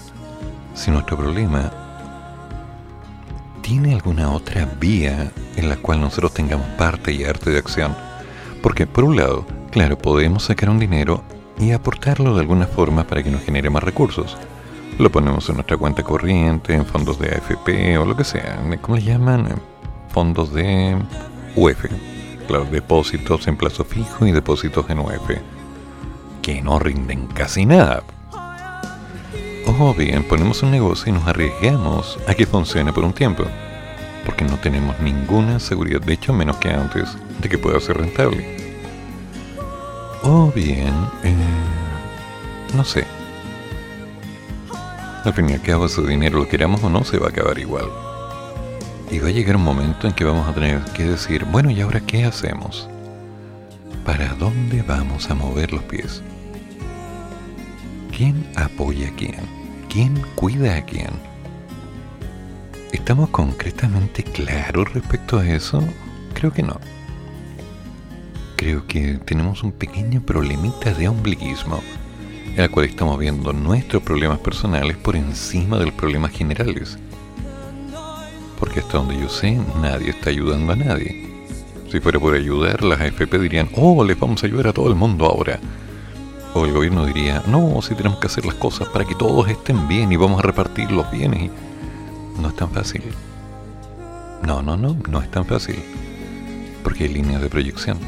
si 0.74 0.90
nuestro 0.90 1.16
problema 1.16 1.72
tiene 3.62 3.94
alguna 3.94 4.30
otra 4.30 4.64
vía 4.80 5.30
en 5.56 5.68
la 5.68 5.76
cual 5.76 6.00
nosotros 6.00 6.34
tengamos 6.34 6.66
parte 6.78 7.12
y 7.12 7.24
arte 7.24 7.50
de 7.50 7.58
acción. 7.58 7.94
Porque, 8.62 8.86
por 8.86 9.04
un 9.04 9.16
lado, 9.16 9.46
claro, 9.70 9.98
podemos 9.98 10.44
sacar 10.44 10.70
un 10.70 10.78
dinero 10.78 11.22
y 11.58 11.72
aportarlo 11.72 12.34
de 12.34 12.40
alguna 12.40 12.66
forma 12.66 13.06
para 13.06 13.22
que 13.22 13.30
nos 13.30 13.42
genere 13.42 13.70
más 13.70 13.82
recursos. 13.82 14.36
Lo 14.98 15.10
ponemos 15.10 15.48
en 15.48 15.56
nuestra 15.56 15.76
cuenta 15.76 16.02
corriente, 16.02 16.74
en 16.74 16.86
fondos 16.86 17.18
de 17.18 17.28
AFP 17.28 17.98
o 17.98 18.04
lo 18.04 18.16
que 18.16 18.24
sea. 18.24 18.58
¿Cómo 18.80 18.96
le 18.96 19.02
llaman? 19.02 19.75
Fondos 20.16 20.50
de 20.50 20.96
UF, 21.56 21.84
los 22.48 22.70
depósitos 22.70 23.46
en 23.48 23.58
plazo 23.58 23.84
fijo 23.84 24.26
y 24.26 24.32
depósitos 24.32 24.88
en 24.88 25.00
UF, 25.00 25.28
que 26.40 26.62
no 26.62 26.78
rinden 26.78 27.26
casi 27.26 27.66
nada. 27.66 28.02
O 29.78 29.92
bien 29.92 30.26
ponemos 30.26 30.62
un 30.62 30.70
negocio 30.70 31.10
y 31.10 31.12
nos 31.12 31.26
arriesgamos 31.26 32.18
a 32.26 32.32
que 32.32 32.46
funcione 32.46 32.94
por 32.94 33.04
un 33.04 33.12
tiempo, 33.12 33.44
porque 34.24 34.46
no 34.46 34.56
tenemos 34.56 34.98
ninguna 35.00 35.60
seguridad, 35.60 36.00
de 36.00 36.14
hecho 36.14 36.32
menos 36.32 36.56
que 36.56 36.70
antes, 36.70 37.14
de 37.42 37.50
que 37.50 37.58
pueda 37.58 37.78
ser 37.78 37.98
rentable. 37.98 38.56
O 40.22 40.50
bien, 40.50 40.94
eh, 41.24 41.36
no 42.74 42.84
sé. 42.84 43.04
Al 45.24 45.34
fin 45.34 45.50
y 45.50 45.52
al 45.52 45.60
cabo, 45.60 45.84
ese 45.84 46.00
dinero, 46.00 46.38
lo 46.38 46.48
queramos 46.48 46.82
o 46.82 46.88
no, 46.88 47.04
se 47.04 47.18
va 47.18 47.26
a 47.26 47.30
acabar 47.30 47.58
igual. 47.58 48.05
Y 49.10 49.20
va 49.20 49.28
a 49.28 49.30
llegar 49.30 49.56
un 49.56 49.62
momento 49.62 50.08
en 50.08 50.14
que 50.14 50.24
vamos 50.24 50.48
a 50.48 50.52
tener 50.52 50.80
que 50.92 51.04
decir, 51.04 51.44
bueno, 51.44 51.70
¿y 51.70 51.80
ahora 51.80 52.00
qué 52.00 52.24
hacemos? 52.24 52.88
¿Para 54.04 54.34
dónde 54.34 54.82
vamos 54.82 55.30
a 55.30 55.34
mover 55.34 55.72
los 55.72 55.84
pies? 55.84 56.22
¿Quién 58.14 58.46
apoya 58.56 59.08
a 59.08 59.12
quién? 59.12 59.36
¿Quién 59.88 60.20
cuida 60.34 60.76
a 60.76 60.84
quién? 60.84 61.10
¿Estamos 62.92 63.30
concretamente 63.30 64.24
claros 64.24 64.92
respecto 64.92 65.38
a 65.38 65.46
eso? 65.46 65.80
Creo 66.34 66.52
que 66.52 66.64
no. 66.64 66.80
Creo 68.56 68.86
que 68.88 69.18
tenemos 69.24 69.62
un 69.62 69.70
pequeño 69.70 70.20
problemita 70.20 70.92
de 70.92 71.06
ombliguismo, 71.06 71.80
en 72.54 72.60
el 72.60 72.70
cual 72.70 72.86
estamos 72.86 73.18
viendo 73.20 73.52
nuestros 73.52 74.02
problemas 74.02 74.40
personales 74.40 74.96
por 74.96 75.14
encima 75.14 75.78
de 75.78 75.86
los 75.86 75.94
problemas 75.94 76.32
generales 76.32 76.98
porque 78.58 78.80
hasta 78.80 78.98
donde 78.98 79.18
yo 79.18 79.28
sé, 79.28 79.58
nadie 79.80 80.10
está 80.10 80.30
ayudando 80.30 80.72
a 80.72 80.76
nadie. 80.76 81.26
Si 81.90 82.00
fuera 82.00 82.18
por 82.18 82.34
ayudar, 82.34 82.82
las 82.82 83.00
AFP 83.00 83.38
dirían, 83.38 83.68
oh, 83.76 84.02
les 84.04 84.18
vamos 84.18 84.42
a 84.42 84.46
ayudar 84.46 84.68
a 84.68 84.72
todo 84.72 84.88
el 84.88 84.96
mundo 84.96 85.26
ahora. 85.26 85.60
O 86.54 86.64
el 86.64 86.72
gobierno 86.72 87.06
diría, 87.06 87.42
no, 87.46 87.80
si 87.82 87.94
tenemos 87.94 88.18
que 88.18 88.26
hacer 88.26 88.44
las 88.44 88.54
cosas 88.54 88.88
para 88.88 89.04
que 89.04 89.14
todos 89.14 89.48
estén 89.48 89.86
bien 89.86 90.10
y 90.10 90.16
vamos 90.16 90.40
a 90.40 90.42
repartir 90.42 90.90
los 90.90 91.10
bienes. 91.10 91.50
No 92.40 92.48
es 92.48 92.56
tan 92.56 92.70
fácil. 92.70 93.02
No, 94.42 94.62
no, 94.62 94.76
no, 94.76 94.96
no 95.08 95.20
es 95.20 95.30
tan 95.30 95.44
fácil. 95.44 95.76
Porque 96.82 97.04
hay 97.04 97.14
líneas 97.14 97.42
de 97.42 97.48
proyección. 97.48 97.98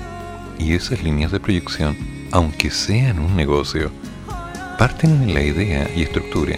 Y 0.59 0.73
esas 0.73 1.03
líneas 1.03 1.31
de 1.31 1.41
proyección, 1.41 1.97
aunque 2.33 2.71
sean 2.71 3.21
un 3.21 3.37
negocio, 3.37 3.91
parten 4.79 5.23
en 5.23 5.35
la 5.35 5.43
idea 5.43 5.89
y 5.95 6.03
estructura 6.03 6.57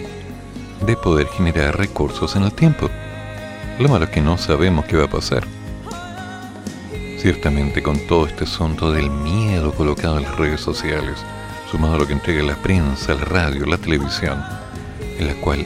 de 0.85 0.95
poder 0.95 1.27
generar 1.27 1.77
recursos 1.77 2.35
en 2.35 2.43
el 2.43 2.53
tiempo. 2.53 2.89
Lo 3.81 3.89
malo 3.89 4.05
es 4.05 4.11
que 4.11 4.21
no 4.21 4.37
sabemos 4.37 4.85
qué 4.85 4.95
va 4.95 5.05
a 5.05 5.09
pasar. 5.09 5.43
Ciertamente 7.17 7.81
con 7.81 7.97
todo 8.05 8.27
este 8.27 8.43
asunto 8.43 8.91
del 8.91 9.09
miedo 9.09 9.73
colocado 9.73 10.19
en 10.19 10.23
las 10.23 10.37
redes 10.37 10.61
sociales, 10.61 11.17
sumado 11.71 11.95
a 11.95 11.97
lo 11.97 12.05
que 12.05 12.13
entrega 12.13 12.43
la 12.43 12.55
prensa, 12.57 13.15
la 13.15 13.25
radio, 13.25 13.65
la 13.65 13.79
televisión, 13.79 14.39
en 15.17 15.25
la 15.25 15.33
cual 15.33 15.65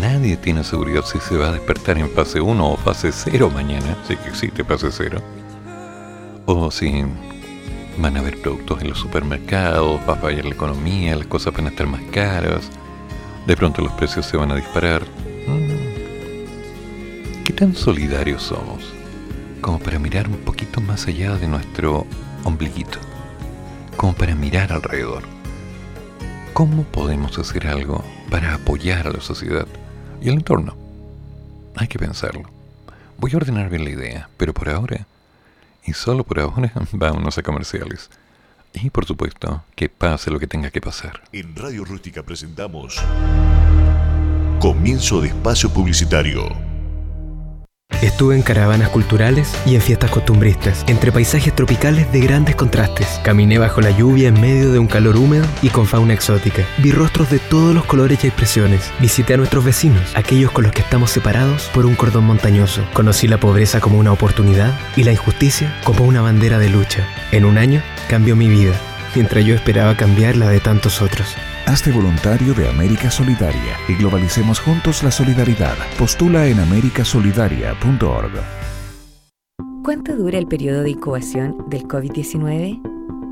nadie 0.00 0.36
tiene 0.36 0.62
seguridad 0.62 1.04
si 1.04 1.18
se 1.18 1.36
va 1.36 1.48
a 1.48 1.52
despertar 1.52 1.98
en 1.98 2.08
fase 2.10 2.40
1 2.40 2.70
o 2.70 2.76
fase 2.76 3.10
0 3.10 3.50
mañana, 3.52 3.96
si 4.06 4.12
existe 4.12 4.62
fase 4.62 4.92
0, 4.92 5.20
o 6.46 6.70
si 6.70 7.04
van 7.98 8.16
a 8.16 8.20
haber 8.20 8.40
productos 8.40 8.80
en 8.80 8.90
los 8.90 8.98
supermercados, 8.98 10.00
va 10.08 10.12
a 10.12 10.18
fallar 10.18 10.44
la 10.44 10.54
economía, 10.54 11.16
las 11.16 11.26
cosas 11.26 11.52
van 11.52 11.66
a 11.66 11.70
estar 11.70 11.88
más 11.88 12.02
caras, 12.12 12.70
de 13.44 13.56
pronto 13.56 13.82
los 13.82 13.92
precios 13.94 14.24
se 14.24 14.36
van 14.36 14.52
a 14.52 14.54
disparar. 14.54 15.02
¿Qué 17.50 17.56
tan 17.56 17.74
solidarios 17.74 18.44
somos 18.44 18.94
como 19.60 19.80
para 19.80 19.98
mirar 19.98 20.28
un 20.28 20.36
poquito 20.36 20.80
más 20.80 21.08
allá 21.08 21.34
de 21.34 21.48
nuestro 21.48 22.06
ombliguito? 22.44 23.00
Como 23.96 24.14
para 24.14 24.36
mirar 24.36 24.72
alrededor. 24.72 25.24
¿Cómo 26.52 26.84
podemos 26.84 27.36
hacer 27.40 27.66
algo 27.66 28.04
para 28.30 28.54
apoyar 28.54 29.08
a 29.08 29.10
la 29.10 29.20
sociedad 29.20 29.66
y 30.22 30.28
el 30.28 30.34
entorno? 30.34 30.76
Hay 31.74 31.88
que 31.88 31.98
pensarlo. 31.98 32.48
Voy 33.18 33.32
a 33.34 33.38
ordenar 33.38 33.68
bien 33.68 33.82
la 33.82 33.90
idea, 33.90 34.28
pero 34.36 34.54
por 34.54 34.68
ahora, 34.68 35.08
y 35.84 35.92
solo 35.92 36.22
por 36.22 36.38
ahora, 36.38 36.72
vámonos 36.92 37.36
a 37.36 37.42
comerciales. 37.42 38.10
Y 38.74 38.90
por 38.90 39.06
supuesto, 39.06 39.64
que 39.74 39.88
pase 39.88 40.30
lo 40.30 40.38
que 40.38 40.46
tenga 40.46 40.70
que 40.70 40.80
pasar. 40.80 41.20
En 41.32 41.56
Radio 41.56 41.84
Rústica 41.84 42.22
presentamos 42.22 43.02
Comienzo 44.60 45.20
de 45.20 45.30
Espacio 45.30 45.68
Publicitario. 45.70 46.69
Estuve 48.02 48.34
en 48.34 48.42
caravanas 48.42 48.88
culturales 48.88 49.54
y 49.66 49.74
en 49.74 49.82
fiestas 49.82 50.10
costumbristas, 50.10 50.84
entre 50.86 51.12
paisajes 51.12 51.54
tropicales 51.54 52.10
de 52.12 52.20
grandes 52.20 52.56
contrastes. 52.56 53.20
Caminé 53.22 53.58
bajo 53.58 53.82
la 53.82 53.90
lluvia 53.90 54.28
en 54.28 54.40
medio 54.40 54.72
de 54.72 54.78
un 54.78 54.86
calor 54.86 55.18
húmedo 55.18 55.44
y 55.60 55.68
con 55.68 55.86
fauna 55.86 56.14
exótica. 56.14 56.64
Vi 56.78 56.92
rostros 56.92 57.28
de 57.28 57.38
todos 57.38 57.74
los 57.74 57.84
colores 57.84 58.24
y 58.24 58.28
expresiones. 58.28 58.90
Visité 59.00 59.34
a 59.34 59.36
nuestros 59.36 59.64
vecinos, 59.64 60.16
aquellos 60.16 60.50
con 60.50 60.64
los 60.64 60.72
que 60.72 60.80
estamos 60.80 61.10
separados 61.10 61.70
por 61.74 61.84
un 61.84 61.94
cordón 61.94 62.24
montañoso. 62.24 62.82
Conocí 62.94 63.28
la 63.28 63.38
pobreza 63.38 63.80
como 63.80 63.98
una 63.98 64.12
oportunidad 64.12 64.72
y 64.96 65.04
la 65.04 65.12
injusticia 65.12 65.76
como 65.84 66.04
una 66.04 66.22
bandera 66.22 66.58
de 66.58 66.70
lucha. 66.70 67.06
En 67.32 67.44
un 67.44 67.58
año 67.58 67.82
cambió 68.08 68.34
mi 68.34 68.48
vida, 68.48 68.72
mientras 69.14 69.44
yo 69.44 69.54
esperaba 69.54 69.94
cambiar 69.94 70.36
la 70.36 70.48
de 70.48 70.60
tantos 70.60 71.02
otros. 71.02 71.36
Hazte 71.66 71.92
voluntario 71.92 72.52
de 72.54 72.68
América 72.68 73.10
Solidaria 73.10 73.76
y 73.88 73.94
globalicemos 73.94 74.58
juntos 74.58 75.02
la 75.02 75.10
solidaridad. 75.10 75.76
Postula 75.98 76.46
en 76.46 76.58
americasolidaria.org. 76.58 78.32
¿Cuánto 79.84 80.16
dura 80.16 80.38
el 80.38 80.46
periodo 80.46 80.82
de 80.82 80.90
incubación 80.90 81.64
del 81.68 81.84
COVID-19? 81.84 82.80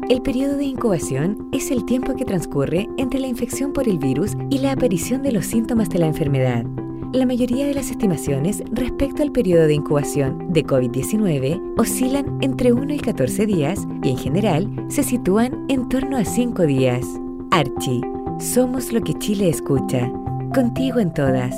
El 0.09 0.23
periodo 0.23 0.57
de 0.57 0.65
incubación 0.65 1.49
es 1.53 1.71
el 1.71 1.85
tiempo 1.85 2.15
que 2.15 2.25
transcurre 2.25 2.89
entre 2.97 3.19
la 3.19 3.27
infección 3.27 3.73
por 3.73 3.89
el 3.89 3.99
virus 3.99 4.33
y 4.51 4.59
la 4.59 4.73
aparición 4.73 5.23
de 5.23 5.33
los 5.33 5.47
síntomas 5.47 5.89
de 5.89 5.99
la 5.99 6.07
enfermedad. 6.07 6.65
La 7.13 7.27
mayoría 7.27 7.67
de 7.67 7.75
las 7.75 7.91
estimaciones 7.91 8.63
respecto 8.71 9.23
al 9.23 9.33
periodo 9.33 9.67
de 9.67 9.75
incubación 9.75 10.53
de 10.53 10.65
COVID-19 10.65 11.75
oscilan 11.77 12.39
entre 12.41 12.73
1 12.73 12.95
y 12.95 13.01
14 13.01 13.47
días 13.47 13.81
y 14.03 14.11
en 14.11 14.19
general 14.19 14.87
se 14.89 15.03
sitúan 15.03 15.65
en 15.69 15.89
torno 15.89 16.19
a 16.19 16.25
5 16.25 16.63
días. 16.65 17.05
Archie 17.51 18.03
somos 18.41 18.93
lo 18.93 19.01
que 19.03 19.15
Chile 19.15 19.49
escucha. 19.49 20.11
Contigo 20.55 21.01
en 21.01 21.13
todas. 21.13 21.55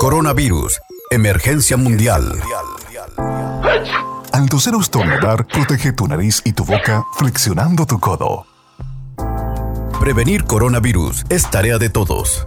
Coronavirus. 0.00 0.80
Emergencia 1.10 1.76
mundial. 1.76 2.24
Al 4.32 4.48
toser 4.48 4.74
o 4.74 4.80
estornudar, 4.80 5.46
protege 5.46 5.92
tu 5.92 6.06
nariz 6.06 6.42
y 6.44 6.52
tu 6.52 6.64
boca 6.64 7.04
flexionando 7.16 7.86
tu 7.86 7.98
codo. 7.98 8.46
Prevenir 10.00 10.44
coronavirus 10.44 11.24
es 11.28 11.50
tarea 11.50 11.78
de 11.78 11.90
todos. 11.90 12.46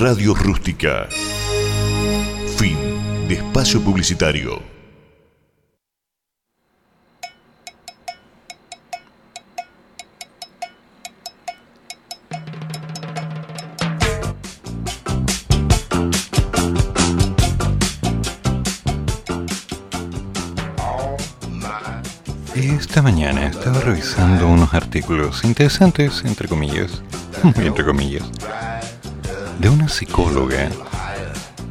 Radio 0.00 0.32
Rústica. 0.32 1.08
Fin 2.56 2.78
de 3.26 3.34
espacio 3.34 3.82
publicitario. 3.82 4.62
Esta 22.54 23.02
mañana 23.02 23.46
estaba 23.46 23.80
revisando 23.80 24.46
unos 24.46 24.72
artículos 24.74 25.42
interesantes, 25.42 26.22
entre 26.24 26.46
comillas, 26.46 27.02
entre 27.42 27.84
comillas, 27.84 28.30
de 29.58 29.68
una 29.68 29.88
psicóloga 29.88 30.68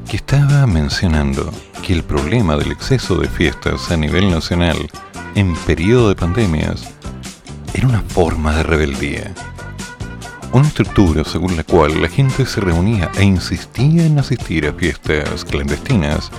que 0.09 0.17
estaba 0.17 0.67
mencionando 0.67 1.51
que 1.81 1.93
el 1.93 2.03
problema 2.03 2.57
del 2.57 2.71
exceso 2.71 3.15
de 3.15 3.29
fiestas 3.29 3.91
a 3.91 3.97
nivel 3.97 4.29
nacional 4.29 4.77
en 5.35 5.55
periodo 5.55 6.09
de 6.09 6.15
pandemias 6.15 6.83
era 7.73 7.87
una 7.87 8.01
forma 8.01 8.55
de 8.55 8.63
rebeldía. 8.63 9.33
Una 10.51 10.67
estructura 10.67 11.23
según 11.23 11.55
la 11.55 11.63
cual 11.63 12.01
la 12.01 12.09
gente 12.09 12.45
se 12.45 12.59
reunía 12.59 13.09
e 13.17 13.23
insistía 13.23 14.05
en 14.05 14.19
asistir 14.19 14.67
a 14.67 14.73
fiestas 14.73 15.45
clandestinas 15.45 16.29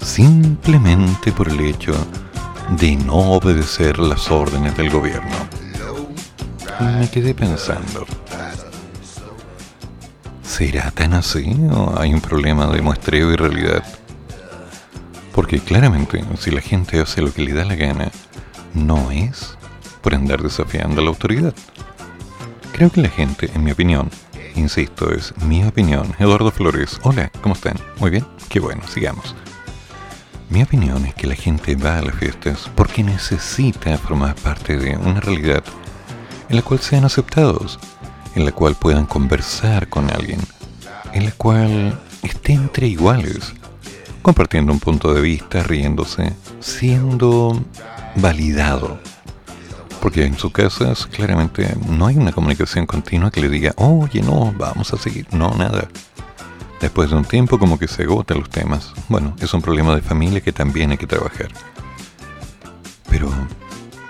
simplemente 0.00 1.32
por 1.32 1.48
el 1.48 1.60
hecho 1.60 1.94
de 2.70 2.96
no 2.96 3.32
obedecer 3.32 3.98
las 3.98 4.30
órdenes 4.30 4.76
del 4.76 4.90
gobierno. 4.90 5.36
Me 6.80 7.08
quedé 7.10 7.34
pensando, 7.34 8.06
¿será 10.48 10.90
tan 10.90 11.12
así 11.12 11.54
o 11.70 11.94
hay 12.00 12.14
un 12.14 12.22
problema 12.22 12.66
de 12.68 12.80
muestreo 12.80 13.30
y 13.32 13.36
realidad? 13.36 13.84
Porque 15.34 15.60
claramente, 15.60 16.24
si 16.38 16.50
la 16.50 16.62
gente 16.62 17.00
hace 17.00 17.20
lo 17.20 17.32
que 17.32 17.42
le 17.42 17.52
da 17.52 17.64
la 17.64 17.76
gana, 17.76 18.10
no 18.72 19.10
es 19.10 19.56
por 20.02 20.14
andar 20.14 20.42
desafiando 20.42 21.00
a 21.00 21.04
la 21.04 21.10
autoridad. 21.10 21.54
Creo 22.72 22.90
que 22.90 23.02
la 23.02 23.10
gente, 23.10 23.50
en 23.54 23.62
mi 23.62 23.72
opinión, 23.72 24.10
insisto, 24.56 25.12
es 25.12 25.34
mi 25.44 25.64
opinión. 25.64 26.14
Eduardo 26.18 26.50
Flores, 26.50 26.98
hola, 27.02 27.30
¿cómo 27.42 27.54
están? 27.54 27.76
Muy 27.98 28.10
bien, 28.10 28.26
qué 28.48 28.58
bueno, 28.58 28.82
sigamos. 28.88 29.36
Mi 30.48 30.62
opinión 30.62 31.04
es 31.04 31.14
que 31.14 31.26
la 31.26 31.34
gente 31.34 31.76
va 31.76 31.98
a 31.98 32.02
las 32.02 32.16
fiestas 32.16 32.70
porque 32.74 33.04
necesita 33.04 33.98
formar 33.98 34.34
parte 34.36 34.78
de 34.78 34.96
una 34.96 35.20
realidad 35.20 35.62
en 36.48 36.56
la 36.56 36.62
cual 36.62 36.80
sean 36.80 37.04
aceptados, 37.04 37.78
en 38.34 38.44
la 38.44 38.52
cual 38.52 38.74
puedan 38.74 39.06
conversar 39.06 39.88
con 39.88 40.10
alguien, 40.10 40.40
en 41.12 41.24
la 41.24 41.32
cual 41.32 41.98
esté 42.22 42.52
entre 42.52 42.86
iguales, 42.86 43.52
compartiendo 44.22 44.72
un 44.72 44.80
punto 44.80 45.12
de 45.14 45.20
vista, 45.20 45.62
riéndose, 45.62 46.32
siendo 46.60 47.62
validado. 48.16 48.98
Porque 50.00 50.24
en 50.24 50.38
sus 50.38 50.52
casas 50.52 51.06
claramente 51.06 51.74
no 51.88 52.06
hay 52.06 52.16
una 52.16 52.32
comunicación 52.32 52.86
continua 52.86 53.30
que 53.30 53.40
le 53.40 53.48
diga, 53.48 53.72
oye, 53.76 54.22
no, 54.22 54.54
vamos 54.56 54.92
a 54.92 54.96
seguir, 54.96 55.26
no, 55.32 55.54
nada. 55.54 55.88
Después 56.80 57.10
de 57.10 57.16
un 57.16 57.24
tiempo 57.24 57.58
como 57.58 57.78
que 57.78 57.88
se 57.88 58.04
agotan 58.04 58.38
los 58.38 58.50
temas. 58.50 58.92
Bueno, 59.08 59.34
es 59.40 59.52
un 59.52 59.60
problema 59.60 59.96
de 59.96 60.02
familia 60.02 60.40
que 60.40 60.52
también 60.52 60.92
hay 60.92 60.96
que 60.96 61.08
trabajar. 61.08 61.48
Pero 63.10 63.28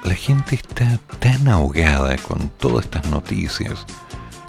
la 0.04 0.14
gente 0.14 0.56
está 0.56 0.98
tan 1.18 1.48
ahogada 1.48 2.16
con 2.18 2.50
todas 2.58 2.84
estas 2.84 3.06
noticias, 3.06 3.86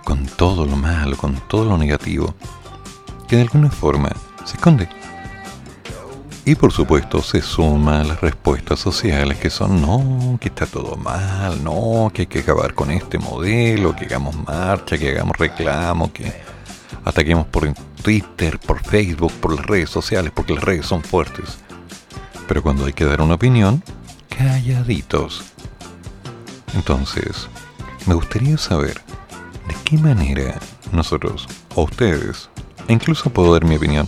con 0.09 0.25
todo 0.25 0.65
lo 0.65 0.75
malo, 0.75 1.15
con 1.15 1.35
todo 1.47 1.65
lo 1.65 1.77
negativo, 1.77 2.33
que 3.27 3.35
de 3.35 3.43
alguna 3.43 3.69
forma 3.69 4.09
se 4.43 4.57
esconde. 4.57 4.89
Y 6.45 6.55
por 6.55 6.71
supuesto 6.71 7.21
se 7.21 7.43
suma 7.43 8.01
a 8.01 8.03
las 8.03 8.19
respuestas 8.19 8.79
sociales 8.79 9.37
que 9.37 9.51
son 9.51 9.79
no, 9.83 10.39
que 10.41 10.47
está 10.47 10.65
todo 10.65 10.95
mal, 10.95 11.63
no, 11.63 12.09
que 12.11 12.23
hay 12.23 12.25
que 12.25 12.39
acabar 12.39 12.73
con 12.73 12.89
este 12.89 13.19
modelo, 13.19 13.95
que 13.95 14.05
hagamos 14.05 14.35
marcha, 14.47 14.97
que 14.97 15.11
hagamos 15.11 15.37
reclamo, 15.37 16.11
que 16.11 16.33
ataquemos 17.05 17.45
por 17.45 17.71
Twitter, 18.01 18.57
por 18.57 18.83
Facebook, 18.83 19.31
por 19.33 19.55
las 19.55 19.63
redes 19.67 19.91
sociales, 19.91 20.31
porque 20.33 20.55
las 20.55 20.63
redes 20.63 20.87
son 20.87 21.03
fuertes. 21.03 21.59
Pero 22.47 22.63
cuando 22.63 22.87
hay 22.87 22.93
que 22.93 23.05
dar 23.05 23.21
una 23.21 23.35
opinión, 23.35 23.83
calladitos. 24.35 25.43
Entonces, 26.73 27.47
me 28.07 28.15
gustaría 28.15 28.57
saber 28.57 29.08
de 29.69 29.75
qué 29.85 29.97
manera 29.97 30.59
nosotros, 30.91 31.47
o 31.75 31.83
ustedes, 31.83 32.49
e 32.87 32.93
incluso 32.93 33.29
puedo 33.29 33.53
dar 33.53 33.65
mi 33.65 33.75
opinión, 33.75 34.07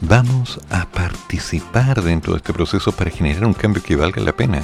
vamos 0.00 0.58
a 0.70 0.86
participar 0.86 2.02
dentro 2.02 2.32
de 2.32 2.38
este 2.38 2.54
proceso 2.54 2.92
para 2.92 3.10
generar 3.10 3.44
un 3.44 3.52
cambio 3.52 3.82
que 3.82 3.94
valga 3.94 4.22
la 4.22 4.32
pena. 4.32 4.62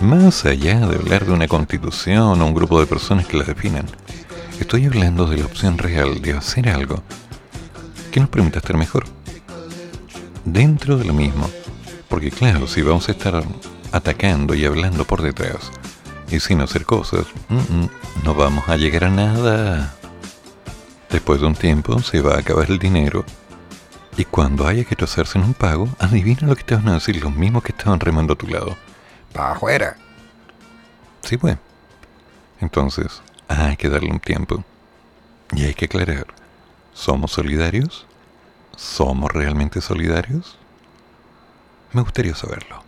Más 0.00 0.46
allá 0.46 0.80
de 0.86 0.96
hablar 0.96 1.26
de 1.26 1.32
una 1.32 1.48
constitución 1.48 2.40
o 2.40 2.46
un 2.46 2.54
grupo 2.54 2.80
de 2.80 2.86
personas 2.86 3.26
que 3.26 3.36
la 3.36 3.44
definan, 3.44 3.84
estoy 4.58 4.86
hablando 4.86 5.26
de 5.26 5.36
la 5.36 5.44
opción 5.44 5.76
real 5.76 6.22
de 6.22 6.32
hacer 6.32 6.68
algo 6.68 7.02
que 8.10 8.20
nos 8.20 8.30
permita 8.30 8.60
estar 8.60 8.76
mejor. 8.76 9.04
Dentro 10.46 10.96
de 10.96 11.04
lo 11.04 11.12
mismo, 11.12 11.50
porque 12.08 12.30
claro, 12.30 12.66
si 12.66 12.80
vamos 12.80 13.08
a 13.08 13.12
estar 13.12 13.44
atacando 13.92 14.54
y 14.54 14.64
hablando 14.64 15.04
por 15.04 15.20
detrás 15.20 15.70
y 16.30 16.40
sin 16.40 16.60
hacer 16.60 16.84
cosas, 16.84 17.26
no 18.24 18.34
vamos 18.34 18.68
a 18.68 18.76
llegar 18.76 19.04
a 19.04 19.10
nada. 19.10 19.94
Después 21.10 21.40
de 21.40 21.46
un 21.46 21.54
tiempo 21.54 21.98
se 22.00 22.20
va 22.20 22.34
a 22.34 22.38
acabar 22.40 22.70
el 22.70 22.78
dinero 22.78 23.24
y 24.18 24.24
cuando 24.24 24.66
haya 24.66 24.82
que 24.82 24.96
trazarse 24.96 25.38
en 25.38 25.44
un 25.44 25.54
pago, 25.54 25.88
adivina 26.00 26.48
lo 26.48 26.56
que 26.56 26.64
te 26.64 26.74
van 26.74 26.88
a 26.88 26.94
decir 26.94 27.22
los 27.22 27.32
mismos 27.32 27.62
que 27.62 27.70
estaban 27.70 28.00
remando 28.00 28.32
a 28.32 28.36
tu 28.36 28.48
lado. 28.48 28.76
¡Para 29.32 29.52
afuera! 29.52 29.96
Sí, 31.22 31.36
pues. 31.36 31.56
Entonces, 32.60 33.22
hay 33.46 33.76
que 33.76 33.88
darle 33.88 34.10
un 34.10 34.18
tiempo. 34.18 34.64
Y 35.52 35.62
hay 35.64 35.74
que 35.74 35.84
aclarar. 35.84 36.26
¿Somos 36.92 37.30
solidarios? 37.30 38.06
¿Somos 38.76 39.30
realmente 39.32 39.80
solidarios? 39.80 40.58
Me 41.92 42.02
gustaría 42.02 42.34
saberlo. 42.34 42.87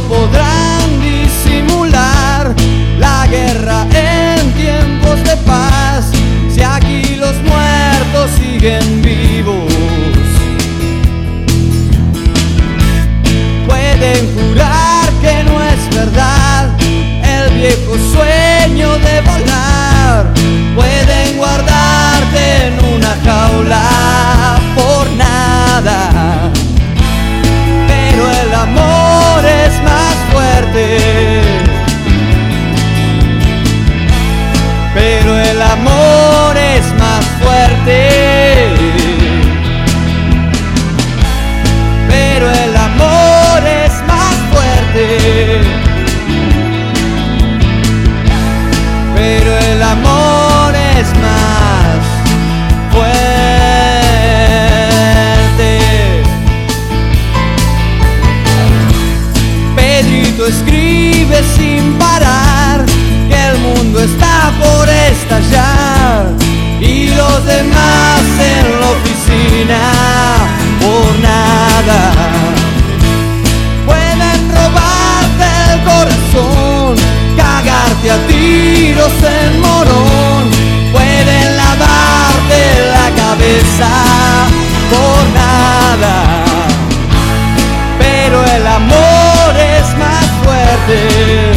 podrá. 0.00 0.41
verte 30.72 31.01
nada. 71.86 72.22
Pueden 73.86 74.40
robarte 74.50 75.46
el 75.72 75.80
corazón, 75.90 76.96
cagarte 77.36 78.10
a 78.10 78.18
tiros 78.26 79.12
en 79.22 79.60
morón, 79.60 80.50
pueden 80.92 81.56
lavarte 81.56 82.60
la 82.94 83.06
cabeza 83.22 83.90
por 84.90 85.20
nada. 85.40 86.44
Pero 87.98 88.44
el 88.56 88.66
amor 88.66 89.50
es 89.56 89.96
más 89.98 90.26
fuerte. 90.42 91.51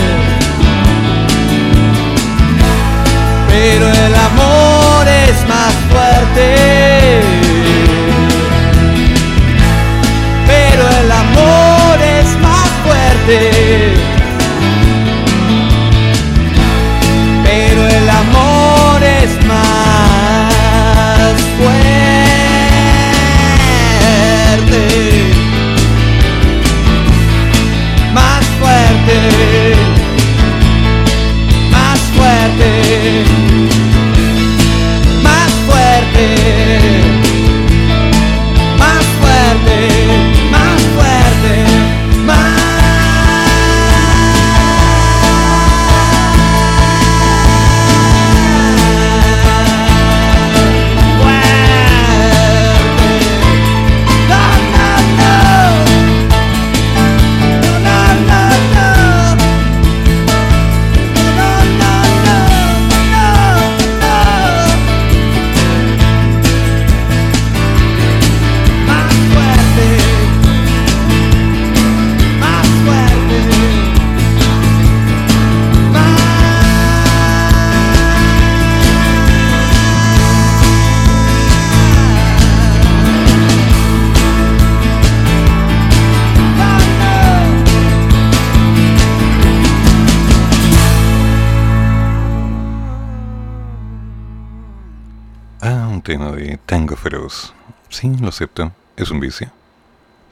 Acepto. 98.35 98.69
Es 98.97 99.11
un 99.11 99.21
vicio. 99.21 99.49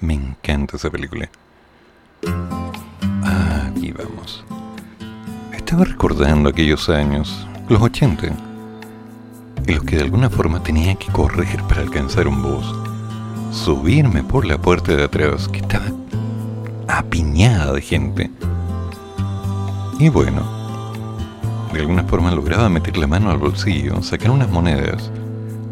Me 0.02 0.14
encanta 0.14 0.76
esa 0.76 0.90
película. 0.90 1.30
Aquí 3.24 3.94
vamos. 3.94 4.44
Estaba 5.54 5.86
recordando 5.86 6.50
aquellos 6.50 6.90
años, 6.90 7.48
los 7.70 7.82
80, 7.82 8.28
en 8.28 9.76
los 9.76 9.86
que 9.86 9.96
de 9.96 10.04
alguna 10.04 10.30
forma 10.30 10.62
tenía 10.62 10.96
que 10.96 11.14
correr 11.14 11.64
para 11.64 11.82
alcanzar 11.82 12.28
un 12.28 12.42
bus, 12.42 12.76
subirme 13.54 14.22
por 14.22 14.46
la 14.46 14.58
puerta 14.58 14.94
de 14.94 15.06
atrás, 15.06 15.48
que 15.48 15.60
estaba 15.60 15.86
apiñada 16.90 17.72
de 17.72 17.82
gente. 17.82 18.32
Y 19.98 20.10
bueno, 20.10 20.42
de 21.72 21.80
alguna 21.80 22.04
forma 22.04 22.32
lograba 22.32 22.68
meter 22.68 22.98
la 22.98 23.08
mano 23.08 23.32
al 23.32 23.38
bolsillo, 23.38 24.04
sacar 24.04 24.32
unas 24.32 24.50
monedas, 24.50 25.10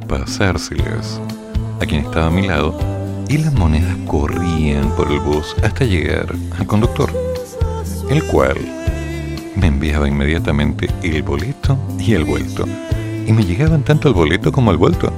pasárselas 0.07 1.19
a 1.81 1.85
quien 1.85 2.05
estaba 2.05 2.27
a 2.27 2.31
mi 2.31 2.47
lado, 2.47 2.77
y 3.27 3.39
las 3.39 3.53
monedas 3.53 3.95
corrían 4.05 4.95
por 4.95 5.11
el 5.11 5.19
bus 5.19 5.55
hasta 5.63 5.83
llegar 5.83 6.27
al 6.57 6.67
conductor, 6.67 7.11
el 8.09 8.23
cual 8.25 8.57
me 9.55 9.67
enviaba 9.67 10.07
inmediatamente 10.07 10.87
el 11.01 11.23
boleto 11.23 11.77
y 11.97 12.13
el 12.13 12.23
vuelto, 12.23 12.65
y 13.25 13.33
me 13.33 13.43
llegaban 13.43 13.83
tanto 13.83 14.07
el 14.07 14.13
boleto 14.13 14.51
como 14.51 14.69
el 14.71 14.77
vuelto, 14.77 15.11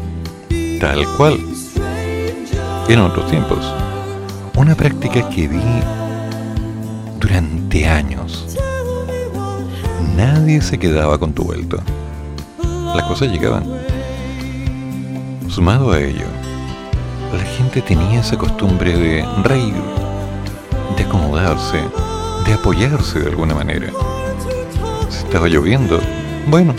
tal 0.79 1.05
cual. 1.17 1.37
Eran 2.87 3.05
otros 3.05 3.29
tiempos. 3.29 3.59
Una 4.55 4.75
práctica 4.75 5.27
que 5.29 5.47
vi 5.47 5.61
durante 7.19 7.87
años. 7.87 8.57
Nadie 10.15 10.61
se 10.61 10.77
quedaba 10.77 11.17
con 11.17 11.33
tu 11.33 11.43
vuelto. 11.43 11.81
Las 12.95 13.03
cosas 13.03 13.31
llegaban. 13.31 13.63
Sumado 15.47 15.91
a 15.91 15.99
ello, 15.99 16.25
la 17.37 17.43
gente 17.43 17.81
tenía 17.81 18.19
esa 18.19 18.37
costumbre 18.37 18.97
de 18.97 19.25
reír, 19.43 19.73
de 20.97 21.03
acomodarse, 21.03 21.81
de 22.45 22.53
apoyarse 22.53 23.19
de 23.19 23.29
alguna 23.29 23.55
manera. 23.55 23.87
Si 25.09 25.17
estaba 25.19 25.47
lloviendo, 25.47 25.99
bueno, 26.47 26.73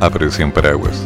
aparecía 0.00 0.46
un 0.46 0.52
paraguas. 0.52 1.04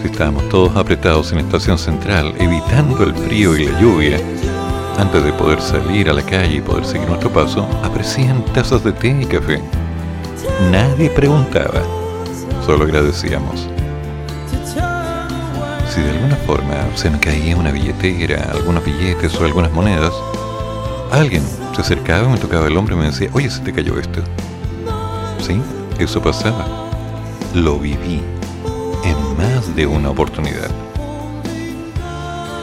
Si 0.00 0.06
estábamos 0.06 0.48
todos 0.48 0.76
apretados 0.76 1.32
en 1.32 1.38
estación 1.38 1.78
central, 1.78 2.34
evitando 2.38 3.04
el 3.04 3.14
frío 3.14 3.56
y 3.56 3.66
la 3.66 3.80
lluvia, 3.80 4.18
antes 4.98 5.24
de 5.24 5.32
poder 5.32 5.60
salir 5.60 6.10
a 6.10 6.12
la 6.12 6.22
calle 6.22 6.56
y 6.56 6.60
poder 6.60 6.84
seguir 6.84 7.08
nuestro 7.08 7.30
paso, 7.30 7.66
aparecían 7.82 8.44
tazas 8.52 8.82
de 8.84 8.92
té 8.92 9.16
y 9.20 9.26
café. 9.26 9.60
Nadie 10.70 11.10
preguntaba, 11.10 11.82
solo 12.64 12.84
agradecíamos. 12.84 13.68
Si 16.00 16.06
de 16.06 16.12
alguna 16.12 16.36
forma 16.36 16.74
se 16.94 17.10
me 17.10 17.20
caía 17.20 17.54
una 17.54 17.70
billetera, 17.70 18.52
algunos 18.52 18.82
billetes 18.82 19.38
o 19.38 19.44
algunas 19.44 19.70
monedas, 19.70 20.14
alguien 21.12 21.42
se 21.74 21.82
acercaba, 21.82 22.26
me 22.26 22.38
tocaba 22.38 22.68
el 22.68 22.76
hombro 22.78 22.94
y 22.94 23.00
me 23.00 23.04
decía, 23.04 23.28
oye, 23.34 23.50
se 23.50 23.60
te 23.60 23.70
cayó 23.70 23.98
esto. 23.98 24.22
Sí, 25.42 25.60
eso 25.98 26.22
pasaba. 26.22 26.64
Lo 27.54 27.78
viví 27.78 28.22
en 29.04 29.36
más 29.36 29.76
de 29.76 29.86
una 29.86 30.08
oportunidad. 30.08 30.70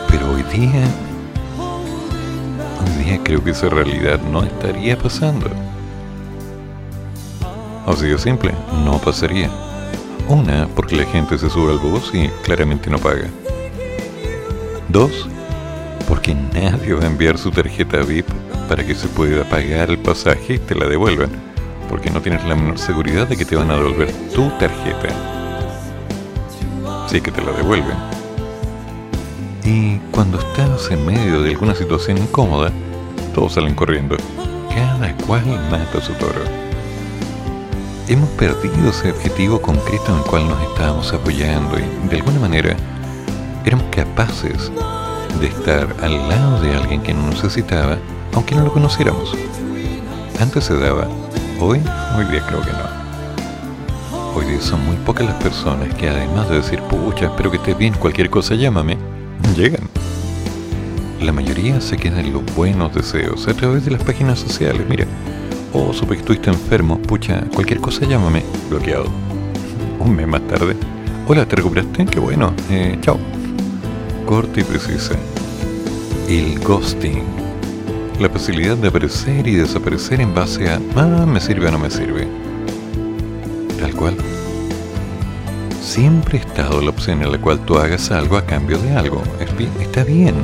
Pero 0.10 0.32
hoy 0.32 0.42
día, 0.52 0.84
hoy 1.60 3.04
día 3.04 3.20
creo 3.24 3.44
que 3.44 3.52
esa 3.52 3.70
realidad 3.70 4.20
no 4.32 4.42
estaría 4.42 4.98
pasando. 4.98 5.48
Así 7.86 8.08
de 8.08 8.18
simple, 8.18 8.52
no 8.84 8.98
pasaría. 8.98 9.67
Una, 10.30 10.68
porque 10.68 10.98
la 10.98 11.06
gente 11.06 11.38
se 11.38 11.50
sube 11.50 11.72
al 11.72 11.80
bus 11.80 12.12
y 12.14 12.28
claramente 12.44 12.90
no 12.90 12.98
paga. 12.98 13.30
Dos, 14.90 15.28
porque 16.08 16.36
nadie 16.36 16.94
va 16.94 17.04
a 17.04 17.08
enviar 17.08 17.38
su 17.38 17.50
tarjeta 17.50 18.04
VIP 18.04 18.28
para 18.68 18.86
que 18.86 18.94
se 18.94 19.08
pueda 19.08 19.46
pagar 19.46 19.90
el 19.90 20.00
pasaje 20.00 20.56
y 20.56 20.60
te 20.60 20.76
la 20.76 20.86
devuelvan, 20.86 21.30
porque 21.90 22.10
no 22.10 22.22
tienes 22.22 22.44
la 22.44 22.56
menor 22.56 22.78
seguridad 22.78 23.26
de 23.28 23.38
que 23.38 23.46
te 23.46 23.56
van 23.56 23.72
a 23.72 23.76
devolver 23.76 24.12
tu 24.34 24.50
tarjeta. 24.60 25.10
Sí 27.08 27.22
que 27.22 27.32
te 27.32 27.42
la 27.42 27.54
devuelven. 27.54 27.96
Y 29.64 30.00
cuando 30.12 30.40
estás 30.40 30.92
en 30.92 31.06
medio 31.06 31.42
de 31.42 31.52
alguna 31.52 31.74
situación 31.74 32.18
incómoda, 32.18 32.72
todos 33.34 33.54
salen 33.54 33.76
corriendo. 33.76 34.18
Cada 34.76 35.16
cual 35.26 35.46
mata 35.72 36.02
su 36.02 36.12
toro. 36.14 36.67
Hemos 38.10 38.30
perdido 38.30 38.90
ese 38.90 39.12
objetivo 39.12 39.62
concreto 39.62 40.14
en 40.14 40.20
el 40.20 40.24
cual 40.24 40.48
nos 40.48 40.62
estábamos 40.64 41.12
apoyando 41.12 41.78
y 41.78 42.08
de 42.10 42.16
alguna 42.16 42.40
manera 42.40 42.78
éramos 43.66 43.86
capaces 43.92 44.72
de 45.42 45.48
estar 45.48 45.94
al 46.02 46.30
lado 46.30 46.62
de 46.62 46.74
alguien 46.74 47.02
que 47.02 47.14
nos 47.14 47.26
necesitaba, 47.36 47.98
aunque 48.34 48.56
no 48.56 48.64
lo 48.64 48.72
conociéramos. 48.72 49.36
Antes 50.40 50.64
se 50.64 50.78
daba, 50.80 51.10
hoy, 51.60 51.82
hoy 52.18 52.26
día 52.32 52.46
creo 52.48 52.62
que 52.62 52.72
no. 52.72 54.34
Hoy 54.34 54.46
día 54.46 54.62
son 54.62 54.86
muy 54.86 54.96
pocas 55.06 55.26
las 55.26 55.44
personas 55.44 55.94
que 55.96 56.08
además 56.08 56.48
de 56.48 56.62
decir, 56.62 56.80
pucha, 56.84 57.26
espero 57.26 57.52
que 57.52 57.58
estés 57.58 57.78
bien, 57.78 57.94
cualquier 57.96 58.30
cosa 58.30 58.56
llámame, 58.56 58.98
llegan. 59.54 59.82
La 61.20 61.34
mayoría 61.34 61.82
se 61.82 61.98
quedan 61.98 62.20
en 62.20 62.32
los 62.32 62.56
buenos 62.56 62.96
deseos 62.96 63.50
a 63.50 63.54
través 63.54 63.84
de 63.84 63.92
las 63.92 64.04
páginas 64.04 64.40
sociales. 64.40 64.86
Mira, 64.88 65.06
oh, 65.78 65.94
supe 65.94 66.16
que 66.16 66.20
estuviste 66.22 66.50
enfermo, 66.50 66.98
pucha, 67.00 67.42
cualquier 67.54 67.80
cosa 67.80 68.06
llámame, 68.06 68.44
bloqueado. 68.70 69.06
Un 70.00 70.16
mes 70.16 70.28
más 70.28 70.42
tarde, 70.48 70.76
Hola, 71.30 71.46
¿te 71.46 71.58
recuperaste? 71.58 72.06
Qué 72.06 72.22
bueno. 72.22 72.54
Eh, 72.70 72.98
chao. 73.02 73.20
Corta 74.26 74.62
y 74.62 74.64
precisa. 74.64 75.14
El 76.30 76.58
ghosting. 76.62 77.22
La 78.22 78.32
posibilidad 78.32 78.78
de 78.78 78.88
aparecer 78.88 79.46
y 79.46 79.56
desaparecer 79.56 80.22
en 80.22 80.34
base 80.34 80.70
a, 80.70 80.80
ah, 80.96 81.26
me 81.26 81.42
sirve 81.42 81.68
o 81.68 81.72
no 81.72 81.80
me 81.80 81.90
sirve. 81.90 82.30
Tal 83.78 83.94
cual. 83.94 84.16
Siempre 85.82 86.38
ha 86.38 86.42
estado 86.44 86.82
la 86.82 86.92
opción 86.92 87.22
en 87.22 87.34
la 87.34 87.42
cual 87.42 87.60
tú 87.66 87.78
hagas 87.78 88.10
algo 88.10 88.38
a 88.38 88.46
cambio 88.46 88.78
de 88.78 88.92
algo. 88.96 89.22
Está 89.82 90.06
bien. 90.06 90.36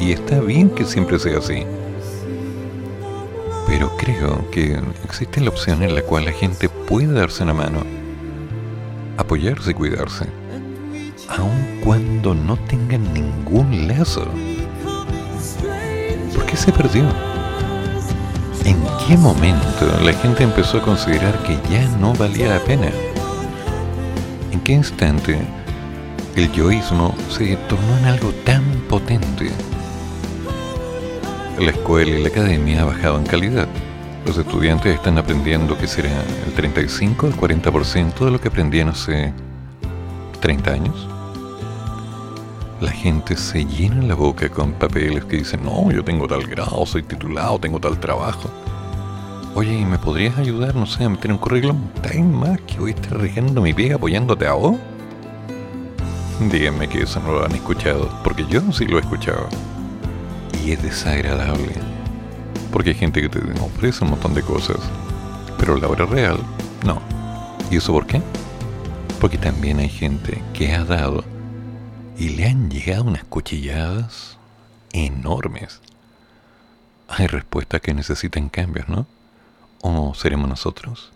Y 0.00 0.10
está 0.10 0.40
bien 0.40 0.70
que 0.70 0.84
siempre 0.84 1.20
sea 1.20 1.38
así. 1.38 1.64
Pero 3.72 3.96
creo 3.96 4.50
que 4.50 4.78
existe 5.02 5.40
la 5.40 5.48
opción 5.48 5.82
en 5.82 5.94
la 5.94 6.02
cual 6.02 6.26
la 6.26 6.32
gente 6.32 6.68
puede 6.68 7.10
darse 7.10 7.42
una 7.42 7.54
mano, 7.54 7.82
apoyarse 9.16 9.70
y 9.70 9.74
cuidarse, 9.74 10.26
aun 11.30 11.80
cuando 11.82 12.34
no 12.34 12.58
tengan 12.68 13.14
ningún 13.14 13.88
lazo. 13.88 14.26
¿Por 16.34 16.44
qué 16.44 16.54
se 16.54 16.70
perdió? 16.70 17.04
¿En 18.66 18.76
qué 19.06 19.16
momento 19.16 19.86
la 20.04 20.12
gente 20.12 20.44
empezó 20.44 20.76
a 20.76 20.82
considerar 20.82 21.42
que 21.42 21.58
ya 21.70 21.88
no 21.96 22.12
valía 22.12 22.48
la 22.50 22.60
pena? 22.60 22.90
¿En 24.52 24.60
qué 24.60 24.72
instante 24.72 25.38
el 26.36 26.52
yoísmo 26.52 27.14
se 27.30 27.56
tornó 27.70 27.96
en 28.00 28.04
algo 28.04 28.32
tan 28.44 28.62
potente? 28.90 29.50
La 31.62 31.70
escuela 31.70 32.18
y 32.18 32.22
la 32.22 32.28
academia 32.28 32.82
ha 32.82 32.86
bajado 32.86 33.18
en 33.18 33.24
calidad. 33.24 33.68
Los 34.26 34.36
estudiantes 34.36 34.96
están 34.96 35.16
aprendiendo 35.16 35.78
que 35.78 35.86
será 35.86 36.10
el 36.44 36.52
35 36.54 37.28
el 37.28 37.36
40% 37.36 38.24
de 38.24 38.30
lo 38.32 38.40
que 38.40 38.48
aprendían 38.48 38.88
hace 38.88 39.32
30 40.40 40.72
años. 40.72 41.08
La 42.80 42.90
gente 42.90 43.36
se 43.36 43.64
llena 43.64 44.02
la 44.02 44.16
boca 44.16 44.48
con 44.48 44.72
papeles 44.72 45.24
que 45.26 45.36
dicen, 45.36 45.62
no, 45.62 45.92
yo 45.92 46.02
tengo 46.02 46.26
tal 46.26 46.48
grado, 46.48 46.84
soy 46.84 47.04
titulado, 47.04 47.60
tengo 47.60 47.78
tal 47.78 47.96
trabajo. 48.00 48.50
Oye, 49.54 49.78
¿y 49.78 49.84
me 49.84 50.00
podrías 50.00 50.36
ayudar, 50.38 50.74
no 50.74 50.86
sé, 50.86 51.04
a 51.04 51.08
meter 51.08 51.30
un 51.30 51.38
currículum? 51.38 51.80
¿Hay 52.10 52.24
más 52.24 52.60
que 52.62 52.80
hoy 52.80 52.90
estar 52.90 53.16
regando 53.16 53.62
mi 53.62 53.72
pie 53.72 53.92
apoyándote 53.92 54.48
a 54.48 54.54
vos? 54.54 54.78
Díganme 56.50 56.88
que 56.88 57.02
eso 57.02 57.20
no 57.20 57.30
lo 57.30 57.44
han 57.44 57.52
escuchado, 57.52 58.10
porque 58.24 58.44
yo 58.48 58.60
sí 58.72 58.84
lo 58.86 58.98
he 58.98 59.02
escuchado 59.02 59.46
y 60.64 60.72
es 60.72 60.82
desagradable. 60.82 61.74
Porque 62.70 62.90
hay 62.90 62.96
gente 62.96 63.20
que 63.20 63.28
te 63.28 63.38
ofrece 63.60 64.04
un 64.04 64.10
montón 64.10 64.34
de 64.34 64.42
cosas, 64.42 64.78
pero 65.58 65.76
la 65.76 65.88
hora 65.88 66.06
real, 66.06 66.38
no. 66.84 67.00
¿Y 67.70 67.76
eso 67.76 67.92
por 67.92 68.06
qué? 68.06 68.22
Porque 69.20 69.38
también 69.38 69.78
hay 69.78 69.88
gente 69.88 70.42
que 70.54 70.72
ha 70.72 70.84
dado 70.84 71.24
y 72.18 72.30
le 72.30 72.46
han 72.46 72.70
llegado 72.70 73.04
unas 73.04 73.24
cuchilladas 73.24 74.38
enormes. 74.92 75.80
Hay 77.08 77.26
respuestas 77.26 77.80
que 77.80 77.94
necesitan 77.94 78.48
cambios, 78.48 78.88
¿no? 78.88 79.06
¿O 79.82 80.14
seremos 80.14 80.48
nosotros? 80.48 81.12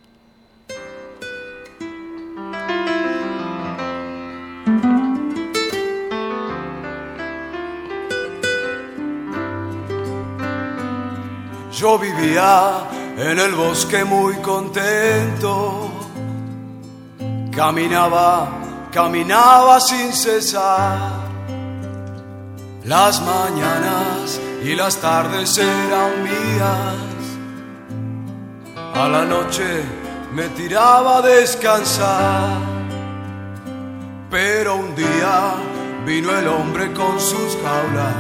Yo 11.77 11.99
vivía 11.99 12.89
en 13.19 13.39
el 13.39 13.53
bosque 13.55 14.03
muy 14.03 14.37
contento. 14.37 15.91
Caminaba, 17.55 18.89
caminaba 18.91 19.79
sin 19.79 20.11
cesar. 20.11 21.27
Las 22.85 23.21
mañanas 23.21 24.41
y 24.65 24.75
las 24.75 24.97
tardes 24.97 25.59
eran 25.59 26.23
mías. 26.23 26.95
A 28.95 29.09
la 29.09 29.27
noche 29.27 29.83
me 30.33 30.49
tiraba 30.49 31.19
a 31.19 31.21
descansar. 31.21 32.57
Pero 34.31 34.77
un 34.77 34.95
día 34.95 35.53
vino 36.07 36.35
el 36.35 36.49
hombre 36.49 36.91
con 36.95 37.21
sus 37.21 37.59
jaulas. 37.63 38.15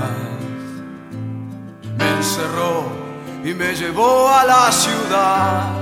Me 1.96 2.10
encerró 2.18 3.05
y 3.47 3.55
me 3.55 3.77
llevó 3.77 4.28
a 4.28 4.44
la 4.44 4.73
ciudad. 4.73 5.73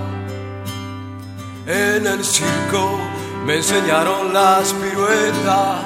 En 1.66 2.06
el 2.06 2.22
circo 2.22 2.98
me 3.46 3.56
enseñaron 3.56 4.34
las 4.34 4.74
piruetas 4.74 5.84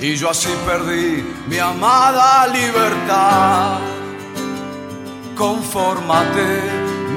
y 0.00 0.16
yo 0.16 0.30
así 0.30 0.48
perdí 0.66 1.22
mi 1.46 1.58
amada 1.58 2.46
libertad. 2.46 3.80
Confórmate, 5.36 6.48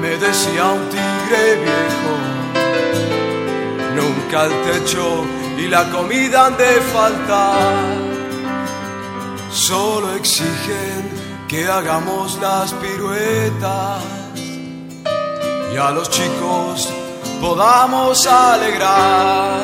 me 0.02 0.10
decía 0.18 0.64
un 0.66 0.86
tigre 0.90 1.56
viejo. 1.64 2.12
Nunca 3.96 4.44
el 4.44 4.52
techo 4.70 5.24
y 5.56 5.66
la 5.68 5.90
comida 5.90 6.46
han 6.46 6.56
de 6.58 6.80
faltar. 6.92 7.74
Solo 9.50 10.14
exigen 10.14 11.15
que 11.48 11.68
hagamos 11.68 12.38
las 12.40 12.72
piruetas 12.74 14.02
y 15.72 15.76
a 15.76 15.90
los 15.90 16.10
chicos 16.10 16.92
podamos 17.40 18.26
alegrar. 18.26 19.60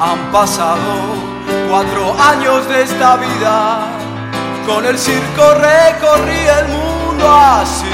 Han 0.00 0.32
pasado 0.32 0.94
cuatro 1.68 2.14
años 2.20 2.68
de 2.68 2.82
esta 2.82 3.16
vida, 3.16 3.80
con 4.66 4.84
el 4.84 4.98
circo 4.98 5.54
recorrí 5.54 6.46
el 6.60 6.68
mundo 6.68 7.28
así, 7.30 7.86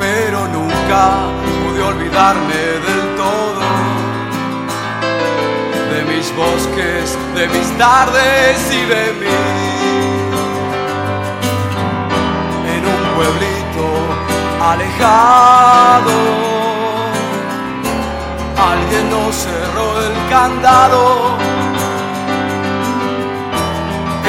pero 0.00 0.48
nunca 0.48 1.10
pude 1.62 1.82
olvidarme 1.82 2.54
del 2.54 2.99
bosques, 6.36 7.16
de 7.34 7.48
mis 7.48 7.78
tardes 7.78 8.72
y 8.72 8.84
de 8.84 9.12
mí. 9.20 9.26
En 12.74 12.82
un 12.86 13.02
pueblito 13.16 13.86
alejado, 14.72 16.16
alguien 18.72 19.10
nos 19.10 19.34
cerró 19.34 20.00
el 20.06 20.14
candado. 20.28 21.38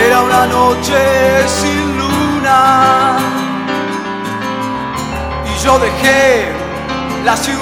Era 0.06 0.22
una 0.22 0.46
noche 0.48 1.48
sin 1.48 1.98
luna 1.98 3.18
y 5.46 5.64
yo 5.64 5.78
dejé 5.80 6.52
la 7.24 7.38
ciudad 7.38 7.62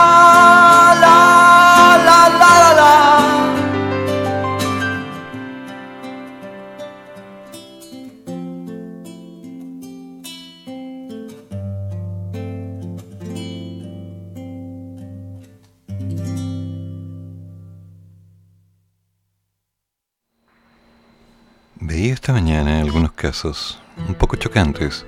Veía 22.01 22.15
esta 22.15 22.33
mañana 22.33 22.81
algunos 22.81 23.11
casos 23.11 23.79
un 24.09 24.15
poco 24.15 24.35
chocantes 24.35 25.05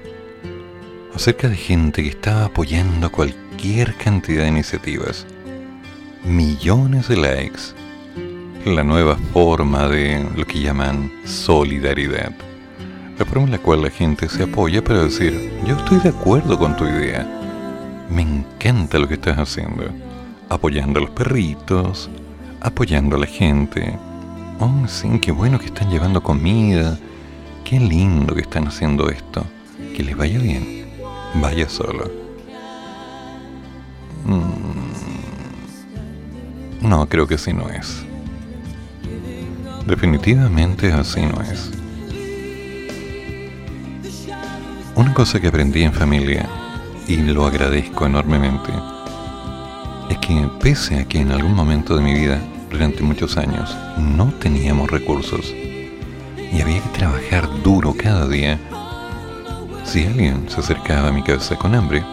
acerca 1.16 1.50
de 1.50 1.56
gente 1.56 2.04
que 2.04 2.10
estaba 2.10 2.46
apoyando 2.46 3.12
cualquier 3.12 3.96
cantidad 3.96 4.44
de 4.44 4.50
iniciativas. 4.50 5.26
Millones 6.24 7.08
de 7.08 7.18
likes. 7.18 7.62
La 8.66 8.84
nueva 8.84 9.18
forma 9.34 9.88
de 9.88 10.24
lo 10.38 10.46
que 10.46 10.62
llaman 10.62 11.12
solidaridad. 11.26 12.32
La 13.18 13.26
forma 13.26 13.46
en 13.46 13.52
la 13.54 13.58
cual 13.58 13.82
la 13.82 13.90
gente 13.90 14.30
se 14.30 14.44
apoya 14.44 14.84
para 14.84 15.06
decir, 15.06 15.52
yo 15.66 15.76
estoy 15.76 15.98
de 15.98 16.10
acuerdo 16.10 16.60
con 16.60 16.78
tu 16.78 16.86
idea. 16.86 17.28
Me 18.12 18.22
encanta 18.22 19.00
lo 19.00 19.08
que 19.08 19.16
estás 19.16 19.40
haciendo. 19.40 19.86
Apoyando 20.48 21.00
a 21.00 21.02
los 21.02 21.10
perritos, 21.10 22.12
apoyando 22.62 23.16
a 23.16 23.20
la 23.20 23.26
gente. 23.26 23.98
Sí, 24.88 25.20
qué 25.20 25.32
bueno 25.32 25.60
que 25.60 25.66
están 25.66 25.90
llevando 25.90 26.24
comida. 26.24 26.98
Qué 27.66 27.80
lindo 27.80 28.34
que 28.36 28.42
están 28.42 28.68
haciendo 28.68 29.10
esto. 29.10 29.44
Que 29.96 30.04
les 30.04 30.16
vaya 30.16 30.40
bien. 30.40 30.86
Vaya 31.36 31.68
solo. 31.68 32.10
Mm. 34.26 34.64
No, 36.88 37.10
creo 37.10 37.28
que 37.28 37.36
así 37.36 37.52
no 37.52 37.70
es. 37.70 38.06
Definitivamente 39.86 40.94
así 40.94 41.22
no 41.26 41.42
es. 41.42 41.72
Una 44.96 45.14
cosa 45.14 45.42
que 45.42 45.48
aprendí 45.48 45.84
en 45.84 45.92
familia, 45.92 46.48
y 47.08 47.18
lo 47.18 47.46
agradezco 47.46 48.06
enormemente, 48.06 48.72
es 50.10 50.18
que 50.20 50.48
pese 50.62 51.00
a 51.00 51.06
que 51.06 51.20
en 51.20 51.32
algún 51.32 51.54
momento 51.54 51.98
de 51.98 52.04
mi 52.04 52.14
vida, 52.14 52.40
durante 52.70 53.02
muchos 53.02 53.36
años, 53.36 53.76
no 53.98 54.34
teníamos 54.40 54.90
recursos 54.90 55.54
y 56.54 56.62
había 56.62 56.82
que 56.82 56.90
trabajar 56.90 57.50
duro 57.64 57.96
cada 57.98 58.28
día, 58.28 58.60
si 59.84 60.06
alguien 60.06 60.50
se 60.50 60.60
acercaba 60.60 61.10
a 61.10 61.12
mi 61.12 61.24
casa 61.24 61.56
con 61.56 61.74
hambre, 61.76 62.04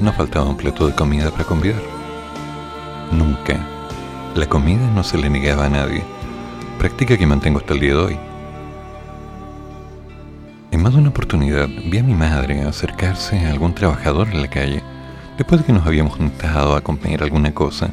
no 0.00 0.12
faltaba 0.12 0.46
un 0.46 0.56
plato 0.56 0.86
de 0.86 0.94
comida 0.94 1.30
para 1.30 1.44
convidar. 1.44 1.80
Nunca. 3.10 3.58
La 4.34 4.46
comida 4.46 4.86
no 4.94 5.02
se 5.02 5.16
le 5.16 5.30
negaba 5.30 5.66
a 5.66 5.70
nadie. 5.70 6.02
Práctica 6.78 7.16
que 7.16 7.26
mantengo 7.26 7.58
hasta 7.58 7.74
el 7.74 7.80
día 7.80 7.94
de 7.94 8.00
hoy. 8.00 8.18
En 10.72 10.82
más 10.82 10.92
de 10.92 10.98
una 10.98 11.10
oportunidad 11.10 11.68
vi 11.68 11.98
a 11.98 12.02
mi 12.02 12.14
madre 12.14 12.62
acercarse 12.62 13.38
a 13.46 13.50
algún 13.50 13.74
trabajador 13.74 14.28
en 14.28 14.42
la 14.42 14.50
calle, 14.50 14.82
después 15.38 15.60
de 15.60 15.66
que 15.66 15.72
nos 15.72 15.86
habíamos 15.86 16.16
juntado 16.16 16.74
a 16.74 16.80
comer 16.80 17.22
alguna 17.22 17.54
cosa, 17.54 17.90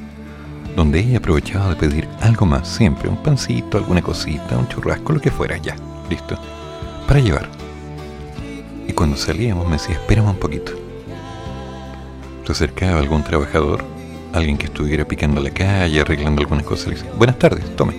donde 0.76 1.00
ella 1.00 1.18
aprovechaba 1.18 1.70
de 1.70 1.76
pedir 1.76 2.08
algo 2.22 2.46
más, 2.46 2.68
siempre, 2.68 3.10
un 3.10 3.18
pancito, 3.18 3.78
alguna 3.78 4.02
cosita, 4.02 4.58
un 4.58 4.68
churrasco, 4.68 5.14
lo 5.14 5.20
que 5.20 5.32
fuera, 5.32 5.58
ya, 5.58 5.76
listo, 6.10 6.38
para 7.08 7.20
llevar. 7.20 7.50
Y 8.88 8.94
cuando 8.94 9.18
salíamos 9.18 9.66
me 9.66 9.74
decía, 9.74 9.96
espérame 9.96 10.30
un 10.30 10.38
poquito. 10.38 10.74
Se 12.46 12.52
acercaba 12.54 13.00
algún 13.00 13.24
trabajador, 13.24 13.84
alguien 14.34 14.58
que 14.58 14.66
estuviera 14.66 15.06
picando 15.06 15.42
la 15.42 15.52
calle, 15.52 16.02
arreglando 16.02 16.42
algunas 16.42 16.66
cosas, 16.66 16.88
le 16.88 16.96
decía, 16.96 17.12
buenas 17.18 17.38
tardes, 17.38 17.76
tome. 17.76 17.96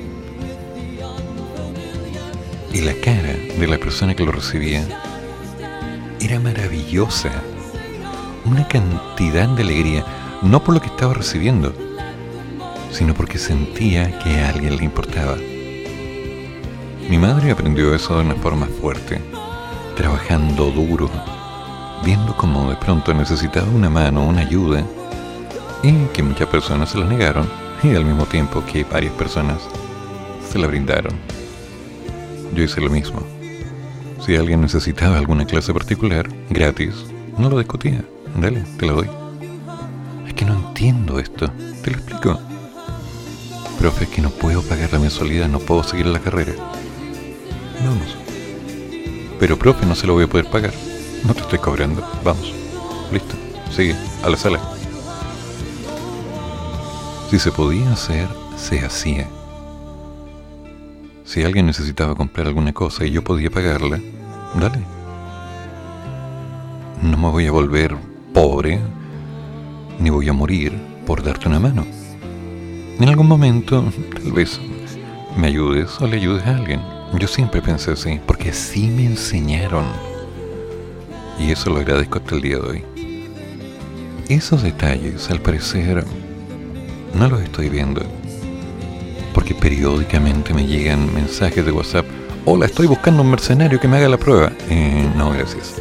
Y 2.73 2.81
la 2.81 2.95
cara 2.95 3.35
de 3.59 3.67
la 3.67 3.79
persona 3.79 4.15
que 4.15 4.25
lo 4.25 4.33
recibía 4.33 4.83
era 6.21 6.41
maravillosa. 6.41 7.31
Una 8.45 8.67
cantidad 8.67 9.49
de 9.49 9.63
alegría, 9.63 10.05
no 10.41 10.65
por 10.65 10.75
lo 10.75 10.81
que 10.81 10.87
estaba 10.87 11.15
recibiendo, 11.15 11.75
sino 12.93 13.15
porque 13.15 13.39
sentía 13.39 14.19
que 14.19 14.41
a 14.41 14.51
alguien 14.51 14.77
le 14.77 14.85
importaba. 14.85 15.37
Mi 17.09 17.19
madre 17.19 17.51
aprendió 17.51 17.95
eso 17.95 18.17
de 18.17 18.23
una 18.23 18.35
forma 18.37 18.67
fuerte, 18.67 19.21
trabajando 19.97 20.71
duro, 20.71 21.11
viendo 22.05 22.37
cómo 22.37 22.71
de 22.71 22.77
pronto 22.77 23.13
necesitaba 23.13 23.69
una 23.69 23.91
mano, 23.91 24.25
una 24.25 24.43
ayuda, 24.43 24.85
y 25.83 25.93
que 26.13 26.23
muchas 26.23 26.49
personas 26.49 26.91
se 26.91 26.99
la 26.99 27.07
negaron, 27.07 27.49
y 27.83 27.95
al 27.95 28.05
mismo 28.05 28.27
tiempo 28.27 28.65
que 28.65 28.85
varias 28.85 29.13
personas 29.15 29.59
se 30.49 30.59
la 30.59 30.69
brindaron. 30.69 31.13
Yo 32.55 32.63
hice 32.63 32.81
lo 32.81 32.91
mismo. 32.91 33.21
Si 34.25 34.37
alguien 34.37 34.61
necesitaba 34.61 35.19
alguna 35.19 35.45
clase 35.45 35.75
particular, 35.75 36.29
gratis, 36.51 36.95
no 37.39 37.49
lo 37.49 37.59
discutía. 37.59 38.05
Dale, 38.41 38.63
te 38.79 38.87
lo 38.87 38.95
doy. 38.95 39.11
Es 40.27 40.35
que 40.35 40.45
no 40.45 40.55
entiendo 40.55 41.19
esto. 41.19 41.51
Te 41.83 41.91
lo 41.91 41.97
explico. 41.97 42.52
Profe, 43.79 44.05
es 44.05 44.11
que 44.11 44.23
no 44.23 44.31
puedo 44.31 44.63
pagar 44.63 44.93
la 44.93 44.99
mensualidad, 44.99 45.49
no 45.49 45.59
puedo 45.59 45.83
seguir 45.83 46.07
la 46.07 46.21
carrera. 46.21 46.53
Vamos. 47.85 48.17
Pero, 49.41 49.59
profe, 49.59 49.87
no 49.87 49.95
se 49.95 50.07
lo 50.07 50.15
voy 50.15 50.25
a 50.25 50.29
poder 50.29 50.47
pagar. 50.47 50.73
No 51.25 51.35
te 51.35 51.41
estoy 51.41 51.59
cobrando. 51.59 52.07
Vamos. 52.25 52.53
Listo. 53.13 53.35
Sigue. 53.75 53.97
A 54.23 54.31
la 54.31 54.37
sala. 54.37 54.61
Si 57.31 57.39
se 57.39 57.51
podía 57.51 57.93
hacer, 57.93 58.29
se 58.57 58.85
hacía. 58.85 59.27
Si 61.25 61.43
alguien 61.43 61.65
necesitaba 61.65 62.15
comprar 62.15 62.47
alguna 62.47 62.75
cosa 62.75 63.07
y 63.07 63.11
yo 63.11 63.25
podía 63.25 63.49
pagarla, 63.51 63.99
dale. 64.55 64.85
No 67.01 67.17
me 67.17 67.31
voy 67.31 67.47
a 67.47 67.53
volver 67.53 67.97
pobre, 68.35 68.81
ni 69.99 70.11
voy 70.11 70.29
a 70.29 70.33
morir 70.33 70.73
por 71.07 71.23
darte 71.23 71.49
una 71.49 71.59
mano. 71.59 71.87
En 73.03 73.09
algún 73.09 73.27
momento, 73.27 73.85
tal 74.15 74.31
vez, 74.31 74.61
me 75.37 75.49
ayudes 75.49 76.01
o 76.01 76.07
le 76.07 76.19
ayudes 76.19 76.47
a 76.47 76.55
alguien. 76.55 76.81
Yo 77.19 77.27
siempre 77.27 77.61
pensé 77.61 77.91
así, 77.91 78.21
porque 78.29 78.51
así 78.51 78.87
me 78.87 79.05
enseñaron. 79.05 79.85
Y 81.37 81.51
eso 81.51 81.71
lo 81.71 81.79
agradezco 81.79 82.19
hasta 82.19 82.37
el 82.37 82.43
día 82.43 82.59
de 82.59 82.63
hoy. 82.63 82.85
Esos 84.29 84.63
detalles, 84.63 85.29
al 85.33 85.41
parecer, 85.41 86.05
no 87.13 87.29
los 87.29 87.41
estoy 87.41 87.71
viendo 87.71 88.03
porque 89.35 89.53
periódicamente 89.57 90.55
me 90.55 90.65
llegan 90.65 91.13
mensajes 91.13 91.67
de 91.67 91.73
WhatsApp. 91.73 92.07
Hola, 92.45 92.67
estoy 92.67 92.87
buscando 92.87 93.23
un 93.23 93.31
mercenario 93.31 93.81
que 93.81 93.89
me 93.89 93.97
haga 93.97 94.11
la 94.11 94.17
prueba. 94.17 94.53
Eh, 94.71 95.11
no, 95.17 95.31
gracias. 95.31 95.75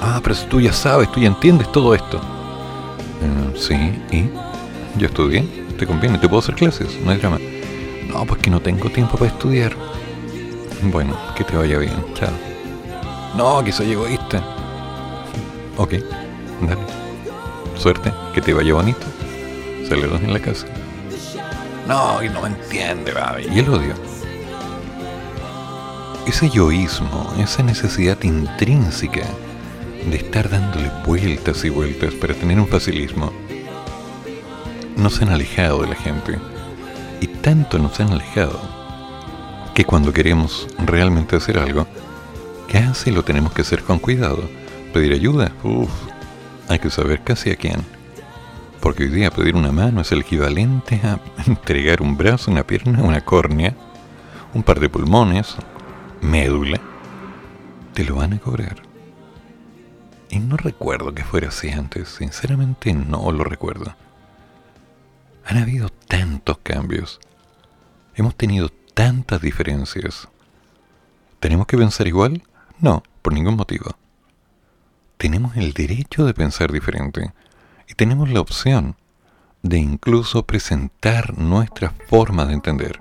Ah, 0.00 0.20
pero 0.22 0.36
si 0.36 0.46
tú 0.46 0.60
ya 0.60 0.72
sabes, 0.72 1.10
tú 1.10 1.18
ya 1.18 1.26
entiendes 1.26 1.72
todo 1.72 1.92
esto. 1.92 2.18
Eh, 3.20 3.58
sí, 3.58 3.74
¿y? 4.16 4.30
Yo 4.96 5.08
estudié, 5.08 5.44
te 5.78 5.86
conviene, 5.86 6.18
te 6.18 6.28
puedo 6.28 6.40
hacer 6.40 6.56
clases, 6.56 6.98
no 7.02 7.10
hay 7.10 7.18
drama. 7.18 7.38
No, 8.08 8.26
pues 8.26 8.42
que 8.42 8.50
no 8.50 8.60
tengo 8.60 8.90
tiempo 8.90 9.16
para 9.16 9.30
estudiar. 9.30 9.74
Bueno, 10.82 11.16
que 11.34 11.44
te 11.44 11.56
vaya 11.56 11.78
bien, 11.78 12.04
chao. 12.14 12.32
No, 13.36 13.62
que 13.64 13.72
soy 13.72 13.92
egoísta. 13.92 14.42
Ok, 15.76 15.94
dale. 16.62 16.82
Suerte, 17.76 18.12
que 18.34 18.40
te 18.40 18.52
vaya 18.52 18.74
bonito. 18.74 19.06
Saludos 19.88 20.20
en 20.20 20.32
la 20.32 20.40
casa. 20.40 20.66
No, 21.86 22.22
y 22.22 22.28
no 22.28 22.42
me 22.42 22.48
entiende, 22.48 23.12
baby. 23.12 23.46
Y 23.50 23.60
el 23.60 23.68
odio. 23.68 23.94
Ese 26.26 26.50
yoísmo, 26.50 27.32
esa 27.38 27.62
necesidad 27.62 28.22
intrínseca 28.22 29.24
de 30.10 30.16
estar 30.16 30.50
dándole 30.50 30.90
vueltas 31.06 31.64
y 31.64 31.70
vueltas 31.70 32.12
para 32.14 32.34
tener 32.34 32.58
un 32.58 32.66
facilismo, 32.66 33.32
nos 34.98 35.22
han 35.22 35.28
alejado 35.28 35.82
de 35.82 35.88
la 35.88 35.94
gente. 35.94 36.38
Y 37.20 37.28
tanto 37.28 37.78
nos 37.78 37.98
han 38.00 38.10
alejado 38.12 38.60
que 39.74 39.84
cuando 39.84 40.12
queremos 40.12 40.66
realmente 40.84 41.36
hacer 41.36 41.58
algo, 41.58 41.86
casi 42.70 43.10
lo 43.12 43.22
tenemos 43.22 43.52
que 43.52 43.62
hacer 43.62 43.84
con 43.84 43.98
cuidado. 43.98 44.42
Pedir 44.92 45.12
ayuda, 45.12 45.52
uff, 45.62 45.90
hay 46.68 46.80
que 46.80 46.90
saber 46.90 47.22
casi 47.22 47.50
a 47.50 47.56
quién. 47.56 47.80
Porque 48.80 49.04
hoy 49.04 49.10
día 49.10 49.30
pedir 49.30 49.54
una 49.54 49.72
mano 49.72 50.00
es 50.00 50.12
el 50.12 50.20
equivalente 50.20 51.00
a 51.04 51.20
entregar 51.46 52.02
un 52.02 52.16
brazo, 52.16 52.50
una 52.50 52.66
pierna, 52.66 53.02
una 53.02 53.20
córnea, 53.20 53.74
un 54.52 54.62
par 54.62 54.80
de 54.80 54.88
pulmones, 54.88 55.56
médula. 56.20 56.80
Te 57.94 58.04
lo 58.04 58.16
van 58.16 58.34
a 58.34 58.38
cobrar. 58.38 58.82
Y 60.30 60.40
no 60.40 60.56
recuerdo 60.56 61.14
que 61.14 61.24
fuera 61.24 61.48
así 61.48 61.70
antes, 61.70 62.08
sinceramente 62.08 62.92
no 62.92 63.30
lo 63.32 63.44
recuerdo. 63.44 63.94
Han 65.48 65.56
habido 65.56 65.88
tantos 65.88 66.58
cambios. 66.58 67.20
Hemos 68.14 68.34
tenido 68.34 68.68
tantas 68.92 69.40
diferencias. 69.40 70.28
¿Tenemos 71.40 71.66
que 71.66 71.78
pensar 71.78 72.06
igual? 72.06 72.42
No, 72.80 73.02
por 73.22 73.32
ningún 73.32 73.56
motivo. 73.56 73.96
Tenemos 75.16 75.56
el 75.56 75.72
derecho 75.72 76.26
de 76.26 76.34
pensar 76.34 76.70
diferente 76.70 77.32
y 77.88 77.94
tenemos 77.94 78.28
la 78.28 78.42
opción 78.42 78.96
de 79.62 79.78
incluso 79.78 80.42
presentar 80.42 81.38
nuestra 81.38 81.94
forma 82.08 82.44
de 82.44 82.52
entender. 82.52 82.98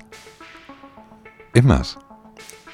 Es 1.53 1.65
más, 1.65 1.99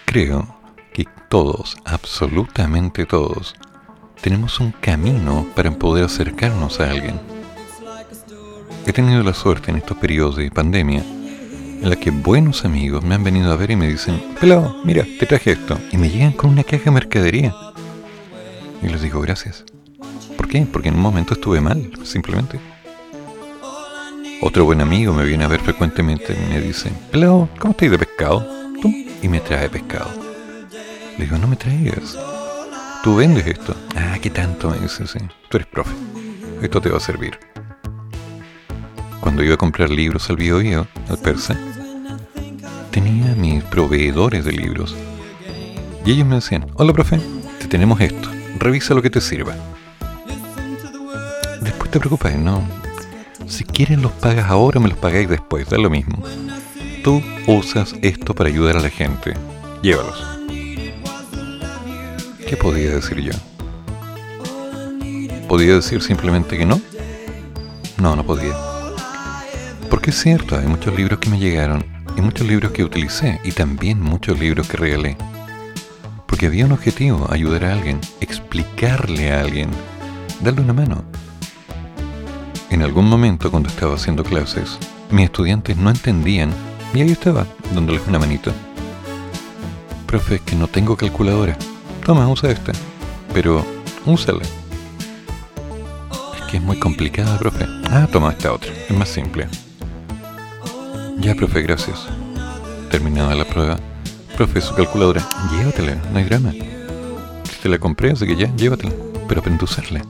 creo 0.05 0.55
que 0.93 1.07
todos, 1.29 1.77
absolutamente 1.83 3.07
todos, 3.07 3.55
tenemos 4.21 4.59
un 4.59 4.71
camino 4.71 5.47
para 5.55 5.71
poder 5.71 6.05
acercarnos 6.05 6.79
a 6.79 6.91
alguien. 6.91 7.32
He 8.85 8.91
tenido 8.91 9.23
la 9.23 9.33
suerte 9.33 9.71
en 9.71 9.77
estos 9.77 9.97
periodos 9.97 10.35
de 10.35 10.51
pandemia 10.51 11.03
en 11.83 11.89
la 11.89 11.95
que 11.95 12.11
buenos 12.11 12.65
amigos 12.65 13.03
me 13.03 13.15
han 13.15 13.23
venido 13.23 13.51
a 13.51 13.55
ver 13.55 13.71
y 13.71 13.75
me 13.75 13.87
dicen, 13.87 14.21
pelado, 14.39 14.75
mira, 14.83 15.05
te 15.19 15.25
traje 15.25 15.51
esto. 15.51 15.77
Y 15.91 15.97
me 15.97 16.09
llegan 16.09 16.31
con 16.31 16.49
una 16.49 16.63
caja 16.63 16.85
de 16.85 16.91
mercadería. 16.91 17.53
Y 18.81 18.87
les 18.87 19.01
digo, 19.01 19.19
gracias. 19.21 19.65
¿Por 20.37 20.47
qué? 20.47 20.65
Porque 20.69 20.89
en 20.89 20.95
un 20.95 21.01
momento 21.01 21.33
estuve 21.33 21.61
mal, 21.61 21.91
simplemente. 22.03 22.59
Otro 24.41 24.65
buen 24.65 24.81
amigo 24.81 25.13
me 25.13 25.25
viene 25.25 25.45
a 25.45 25.49
ver 25.49 25.61
frecuentemente 25.61 26.33
y 26.33 26.53
me 26.53 26.61
dice, 26.61 26.91
pelado, 27.11 27.47
¿cómo 27.59 27.71
estáis 27.71 27.91
de 27.91 27.99
pescado? 27.99 28.45
Y 29.21 29.27
me 29.29 29.39
trae 29.39 29.69
pescado. 29.69 30.11
Le 31.17 31.25
digo, 31.25 31.37
no 31.37 31.47
me 31.47 31.55
traigas. 31.55 32.17
Tú 33.03 33.15
vendes 33.15 33.47
esto. 33.47 33.75
Ah, 33.95 34.17
¿qué 34.21 34.29
tanto? 34.29 34.69
Me 34.69 34.79
dice, 34.79 35.07
sí. 35.07 35.19
Tú 35.49 35.57
eres 35.57 35.67
profe. 35.67 35.93
Esto 36.61 36.81
te 36.81 36.89
va 36.89 36.97
a 36.97 37.01
servir. 37.01 37.37
Cuando 39.23 39.41
iba 39.41 39.53
a 39.53 39.57
comprar 39.57 39.89
libros 39.89 40.29
al 40.29 40.35
bio, 40.35 40.57
bio 40.57 40.85
al 41.07 41.17
persa, 41.17 41.57
tenía 42.91 43.33
mis 43.35 43.63
proveedores 43.63 44.43
de 44.43 44.51
libros. 44.51 44.97
Y 46.05 46.11
ellos 46.11 46.27
me 46.27 46.35
decían, 46.35 46.65
hola 46.73 46.91
profe, 46.91 47.21
te 47.57 47.67
tenemos 47.67 48.01
esto. 48.01 48.27
Revisa 48.59 48.93
lo 48.93 49.01
que 49.01 49.09
te 49.09 49.21
sirva. 49.21 49.55
Después 51.61 51.89
te 51.89 51.99
preocupes, 51.99 52.37
no. 52.37 52.67
Si 53.47 53.63
quieren 53.63 54.01
los 54.01 54.11
pagas 54.11 54.49
ahora, 54.49 54.81
me 54.81 54.89
los 54.89 54.97
pagáis 54.97 55.29
después, 55.29 55.69
da 55.69 55.77
lo 55.77 55.89
mismo. 55.89 56.21
Tú 57.01 57.23
usas 57.47 57.95
esto 58.01 58.35
para 58.35 58.49
ayudar 58.49 58.75
a 58.75 58.81
la 58.81 58.89
gente. 58.89 59.35
Llévalos. 59.81 60.21
¿Qué 62.45 62.57
podía 62.57 62.93
decir 62.93 63.21
yo? 63.21 63.31
¿Podía 65.47 65.75
decir 65.75 66.01
simplemente 66.01 66.57
que 66.57 66.65
no? 66.65 66.81
No, 68.01 68.17
no 68.17 68.25
podía. 68.25 68.72
Porque 70.03 70.11
es 70.11 70.21
cierto, 70.21 70.57
hay 70.57 70.67
muchos 70.67 70.93
libros 70.97 71.19
que 71.19 71.29
me 71.29 71.39
llegaron, 71.39 71.85
y 72.17 72.21
muchos 72.21 72.45
libros 72.45 72.73
que 72.73 72.83
utilicé, 72.83 73.39
y 73.45 73.53
también 73.53 74.01
muchos 74.01 74.37
libros 74.37 74.67
que 74.67 74.75
regalé. 74.75 75.15
Porque 76.27 76.47
había 76.47 76.65
un 76.65 76.73
objetivo, 76.73 77.25
ayudar 77.31 77.63
a 77.63 77.71
alguien, 77.71 78.01
explicarle 78.19 79.31
a 79.31 79.39
alguien, 79.39 79.69
darle 80.41 80.59
una 80.59 80.73
mano. 80.73 81.05
En 82.69 82.81
algún 82.81 83.07
momento 83.07 83.49
cuando 83.49 83.69
estaba 83.69 83.95
haciendo 83.95 84.25
clases, 84.25 84.77
mis 85.09 85.23
estudiantes 85.23 85.77
no 85.77 85.89
entendían, 85.89 86.51
y 86.93 86.99
ahí 86.99 87.11
estaba, 87.13 87.47
dándoles 87.73 88.05
una 88.05 88.19
manito. 88.19 88.51
Profe, 90.05 90.35
es 90.35 90.41
que 90.41 90.57
no 90.57 90.67
tengo 90.67 90.97
calculadora. 90.97 91.57
Toma, 92.05 92.27
usa 92.27 92.51
esta. 92.51 92.73
Pero, 93.33 93.65
úsala. 94.05 94.43
Es 96.35 96.41
que 96.51 96.57
es 96.57 96.61
muy 96.61 96.77
complicada, 96.77 97.39
profe. 97.39 97.65
Ah, 97.89 98.05
toma 98.11 98.31
esta 98.31 98.51
otra. 98.51 98.69
Es 98.89 98.97
más 98.97 99.07
simple. 99.07 99.47
Ya, 101.19 101.35
profe, 101.35 101.61
gracias. 101.61 102.07
Terminada 102.89 103.35
la 103.35 103.45
prueba. 103.45 103.77
Profe, 104.35 104.61
su 104.61 104.73
calculadora. 104.75 105.27
Llévatela, 105.51 105.95
no 106.11 106.17
hay 106.17 106.25
drama. 106.25 106.51
Te 107.61 107.69
la 107.69 107.77
compré, 107.77 108.11
así 108.11 108.25
que 108.25 108.35
ya, 108.35 108.53
llévatela. 108.55 108.91
Pero 109.27 109.41
aprende 109.41 109.61
a 109.61 109.65
usarla. 109.65 110.01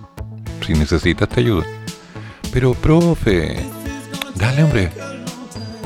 Si 0.66 0.74
necesitas, 0.74 1.30
te 1.30 1.42
ayudo. 1.42 1.64
Pero, 2.52 2.74
profe, 2.74 3.58
dale, 4.36 4.64
hombre. 4.64 4.92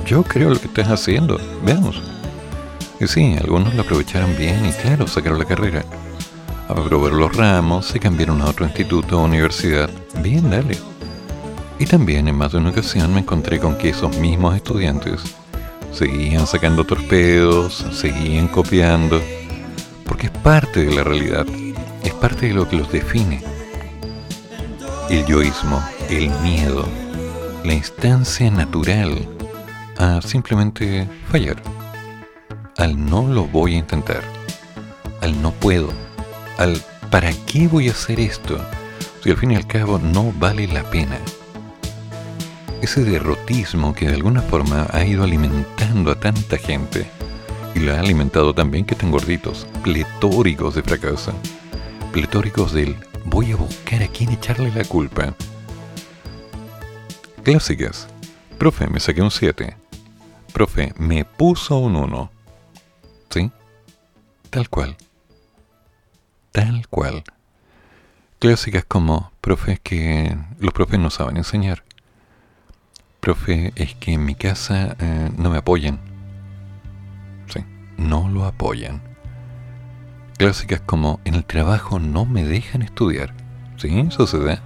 Yo 0.06 0.24
creo 0.24 0.50
lo 0.50 0.60
que 0.60 0.68
estás 0.68 0.88
haciendo. 0.88 1.40
Veamos. 1.66 2.02
Y 3.00 3.08
sí, 3.08 3.36
algunos 3.40 3.76
lo 3.76 3.82
aprovecharon 3.82 4.36
bien 4.38 4.66
y 4.66 4.72
claro, 4.72 5.08
sacaron 5.08 5.40
la 5.40 5.46
carrera. 5.46 5.84
Aprobaron 6.68 7.20
los 7.20 7.36
ramos, 7.36 7.86
se 7.86 8.00
cambiaron 8.00 8.42
a 8.42 8.46
otro 8.46 8.66
instituto 8.66 9.20
o 9.20 9.26
universidad. 9.26 9.90
Bien, 10.22 10.50
dale. 10.50 10.78
Y 11.80 11.86
también 11.86 12.28
en 12.28 12.36
más 12.36 12.54
de 12.54 12.58
una 12.58 12.72
ocasión 12.72 13.14
me 13.14 13.20
encontré 13.20 13.60
con 13.60 13.78
que 13.78 13.90
esos 13.90 14.18
mismos 14.18 14.56
estudiantes 14.56 15.22
seguían 15.92 16.48
sacando 16.48 16.84
torpedos, 16.84 17.86
seguían 17.92 18.48
copiando, 18.48 19.22
porque 20.06 20.28
es 20.28 20.32
parte 20.32 20.86
de 20.86 20.96
la 20.96 21.04
realidad, 21.04 21.46
es 22.04 22.14
parte 22.14 22.48
de 22.48 22.54
lo 22.54 22.68
que 22.68 22.78
los 22.78 22.92
define. 22.92 23.44
El 25.10 25.26
yoísmo, 25.26 25.84
el 26.10 26.32
miedo, 26.42 26.84
la 27.64 27.74
instancia 27.74 28.50
natural 28.50 29.16
a 30.00 30.20
simplemente 30.22 31.08
fallar, 31.30 31.62
al 32.78 33.06
no 33.06 33.28
lo 33.28 33.46
voy 33.46 33.76
a 33.76 33.80
intentar, 33.80 34.24
al 35.22 35.40
no 35.44 35.52
puedo, 35.52 35.90
al 36.58 36.82
¿para 37.12 37.32
qué 37.46 37.68
voy 37.68 37.88
a 37.88 37.92
hacer 37.92 38.20
esto? 38.20 38.58
Si 39.24 39.30
al 39.30 39.38
fin 39.38 39.52
y 39.52 39.56
al 39.56 39.68
cabo 39.68 40.00
no 40.00 40.34
vale 40.40 40.68
la 40.68 40.84
pena 40.90 41.20
ese 42.82 43.04
derrotismo 43.04 43.94
que 43.94 44.08
de 44.08 44.16
alguna 44.16 44.42
forma 44.42 44.88
ha 44.92 45.06
ido 45.06 45.24
alimentando 45.24 46.12
a 46.12 46.20
tanta 46.20 46.58
gente 46.58 47.10
y 47.76 47.80
la 47.80 47.96
ha 47.96 48.00
alimentado 48.00 48.54
también 48.54 48.86
que 48.86 48.94
están 48.94 49.12
gorditos, 49.12 49.68
pletóricos 49.84 50.76
de 50.76 50.84
fracaso, 50.84 51.34
pletóricos 52.12 52.74
del 52.74 52.96
voy 53.26 53.52
a 53.52 53.56
buscar 53.56 54.02
a 54.04 54.08
quién 54.08 54.32
echarle 54.32 54.72
la 54.72 54.84
culpa. 54.84 55.34
Clásicas. 57.44 58.08
Profe, 58.58 58.88
me 58.88 59.00
saqué 59.00 59.22
un 59.22 59.32
7. 59.32 59.78
Profe, 60.54 60.94
me 60.98 61.24
puso 61.24 61.78
un 61.78 61.96
1. 61.96 62.32
¿Sí? 63.30 63.52
Tal 64.50 64.70
cual. 64.70 64.98
Tal 66.52 66.88
cual. 66.88 67.24
Clásicas 68.40 68.86
como, 68.86 69.32
profe, 69.42 69.74
es 69.74 69.80
que 69.80 70.38
los 70.60 70.74
profes 70.74 71.00
no 71.00 71.10
saben 71.10 71.38
enseñar 71.38 71.87
profe, 73.28 73.74
es 73.76 73.94
que 73.96 74.14
en 74.14 74.24
mi 74.24 74.36
casa 74.36 74.96
eh, 75.02 75.30
no 75.36 75.50
me 75.50 75.58
apoyan. 75.58 76.00
Sí, 77.54 77.60
no 77.98 78.30
lo 78.30 78.46
apoyan. 78.46 79.02
Clásicas 80.38 80.80
como 80.80 81.20
en 81.26 81.36
el 81.36 81.44
trabajo 81.44 82.00
no 82.00 82.24
me 82.26 82.46
dejan 82.46 82.84
estudiar. 82.84 83.34
Sí, 83.76 83.90
eso 84.00 84.40
da. 84.40 84.62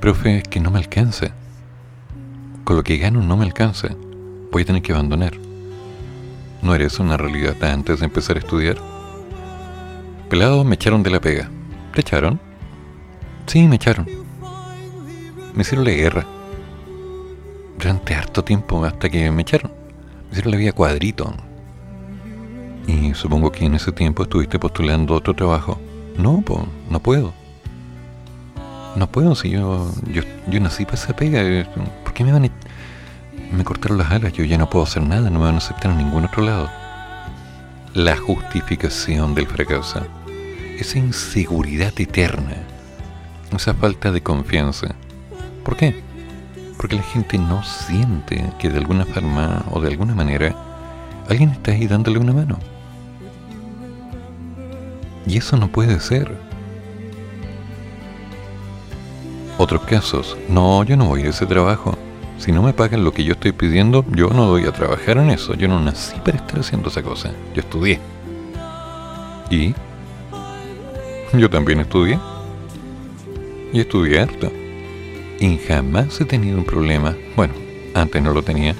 Profe, 0.00 0.38
es 0.38 0.42
que 0.42 0.58
no 0.58 0.72
me 0.72 0.80
alcanza. 0.80 1.28
Con 2.64 2.74
lo 2.74 2.82
que 2.82 2.98
gano 2.98 3.22
no 3.22 3.36
me 3.36 3.44
alcanza. 3.44 3.90
Voy 4.50 4.62
a 4.62 4.66
tener 4.66 4.82
que 4.82 4.92
abandonar. 4.92 5.34
¿No 6.62 6.74
eres 6.74 6.98
una 6.98 7.16
realidad 7.16 7.62
antes 7.62 8.00
de 8.00 8.06
empezar 8.06 8.34
a 8.34 8.40
estudiar? 8.40 8.76
Pelado, 10.28 10.64
me 10.64 10.74
echaron 10.74 11.04
de 11.04 11.10
la 11.10 11.20
pega. 11.20 11.48
¿Te 11.94 12.00
echaron? 12.00 12.40
Sí, 13.46 13.68
me 13.68 13.76
echaron. 13.76 14.08
Me 15.54 15.62
hicieron 15.62 15.84
la 15.84 15.92
guerra 15.92 16.39
durante 17.80 18.14
harto 18.14 18.44
tiempo 18.44 18.84
hasta 18.84 19.08
que 19.08 19.30
me 19.30 19.42
echaron. 19.42 19.72
Me 20.26 20.32
hicieron 20.32 20.52
la 20.52 20.58
vida 20.58 20.72
cuadrito. 20.72 21.32
Y 22.86 23.14
supongo 23.14 23.50
que 23.50 23.64
en 23.64 23.74
ese 23.74 23.92
tiempo 23.92 24.24
estuviste 24.24 24.58
postulando 24.58 25.14
otro 25.14 25.34
trabajo. 25.34 25.80
No, 26.18 26.42
pues, 26.44 26.60
no 26.90 27.00
puedo. 27.00 27.32
No 28.96 29.06
puedo, 29.06 29.34
si 29.34 29.50
yo, 29.50 29.90
yo, 30.12 30.22
yo 30.48 30.60
nací 30.60 30.84
para 30.84 30.96
esa 30.96 31.16
pega. 31.16 31.42
¿Por 32.04 32.12
qué 32.12 32.24
me 32.24 32.32
van 32.32 32.44
a... 32.44 32.50
Me 33.56 33.64
cortaron 33.64 33.98
las 33.98 34.10
alas, 34.10 34.32
yo 34.32 34.44
ya 34.44 34.58
no 34.58 34.68
puedo 34.68 34.84
hacer 34.84 35.02
nada, 35.02 35.30
no 35.30 35.38
me 35.38 35.46
van 35.46 35.54
a 35.54 35.58
aceptar 35.58 35.92
en 35.92 35.98
ningún 35.98 36.24
otro 36.24 36.44
lado. 36.44 36.68
La 37.94 38.16
justificación 38.16 39.34
del 39.34 39.46
fracaso. 39.46 40.06
Esa 40.78 40.98
inseguridad 40.98 41.92
eterna. 41.98 42.56
Esa 43.54 43.74
falta 43.74 44.12
de 44.12 44.22
confianza. 44.22 44.94
¿Por 45.64 45.76
qué? 45.76 46.09
Porque 46.80 46.96
la 46.96 47.02
gente 47.02 47.36
no 47.36 47.62
siente 47.62 48.42
que 48.58 48.70
de 48.70 48.78
alguna 48.78 49.04
forma 49.04 49.66
o 49.70 49.82
de 49.82 49.88
alguna 49.88 50.14
manera 50.14 50.56
alguien 51.28 51.50
está 51.50 51.72
ahí 51.72 51.86
dándole 51.86 52.18
una 52.18 52.32
mano. 52.32 52.58
Y 55.26 55.36
eso 55.36 55.58
no 55.58 55.68
puede 55.68 56.00
ser. 56.00 56.34
Otros 59.58 59.82
casos, 59.82 60.38
no, 60.48 60.82
yo 60.84 60.96
no 60.96 61.04
voy 61.04 61.24
a 61.24 61.28
ese 61.28 61.44
trabajo. 61.44 61.98
Si 62.38 62.50
no 62.50 62.62
me 62.62 62.72
pagan 62.72 63.04
lo 63.04 63.12
que 63.12 63.24
yo 63.24 63.34
estoy 63.34 63.52
pidiendo, 63.52 64.02
yo 64.12 64.30
no 64.30 64.48
voy 64.48 64.64
a 64.64 64.72
trabajar 64.72 65.18
en 65.18 65.28
eso. 65.28 65.52
Yo 65.52 65.68
no 65.68 65.80
nací 65.80 66.18
para 66.24 66.38
estar 66.38 66.60
haciendo 66.60 66.88
esa 66.88 67.02
cosa. 67.02 67.30
Yo 67.54 67.60
estudié. 67.60 68.00
¿Y? 69.50 69.74
Yo 71.34 71.50
también 71.50 71.80
estudié. 71.80 72.18
Y 73.70 73.80
estudié 73.80 74.20
harto 74.20 74.50
y 75.40 75.56
jamás 75.56 76.20
he 76.20 76.26
tenido 76.26 76.58
un 76.58 76.64
problema, 76.64 77.16
bueno, 77.34 77.54
antes 77.94 78.22
no 78.22 78.32
lo 78.32 78.42
tenía, 78.42 78.74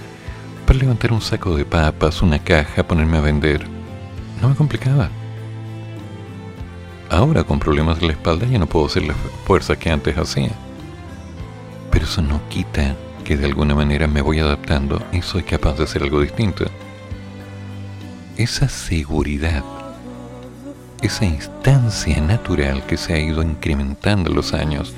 para 0.67 0.79
levantar 0.79 1.13
un 1.13 1.23
saco 1.23 1.57
de 1.57 1.65
papas, 1.65 2.21
una 2.21 2.39
caja, 2.39 2.87
ponerme 2.87 3.17
a 3.17 3.23
vender. 3.23 3.67
No 4.41 4.51
me 4.51 4.55
complicaba. 4.55 5.11
Ahora 7.09 7.43
con 7.43 7.59
problemas 7.59 7.99
de 7.99 8.07
la 8.07 8.13
espalda 8.13 8.47
ya 8.47 8.59
no 8.59 8.67
puedo 8.67 8.87
hacer 8.87 9.03
la 9.05 9.15
fuerza 9.47 9.77
que 9.77 9.91
antes 9.91 10.17
hacía. 10.17 10.53
Pero 11.91 12.05
eso 12.05 12.23
no 12.23 12.41
quita 12.49 12.95
que 13.25 13.37
de 13.37 13.47
alguna 13.47 13.75
manera 13.75 14.07
me 14.07 14.21
voy 14.21 14.39
adaptando 14.39 15.03
y 15.13 15.23
soy 15.23 15.43
capaz 15.43 15.79
de 15.79 15.85
hacer 15.85 16.03
algo 16.03 16.21
distinto. 16.21 16.67
Esa 18.37 18.69
seguridad, 18.69 19.65
esa 21.01 21.25
instancia 21.25 22.21
natural 22.21 22.85
que 22.87 22.97
se 22.97 23.15
ha 23.15 23.19
ido 23.19 23.43
incrementando 23.43 24.31
en 24.31 24.37
los 24.37 24.53
años, 24.53 24.95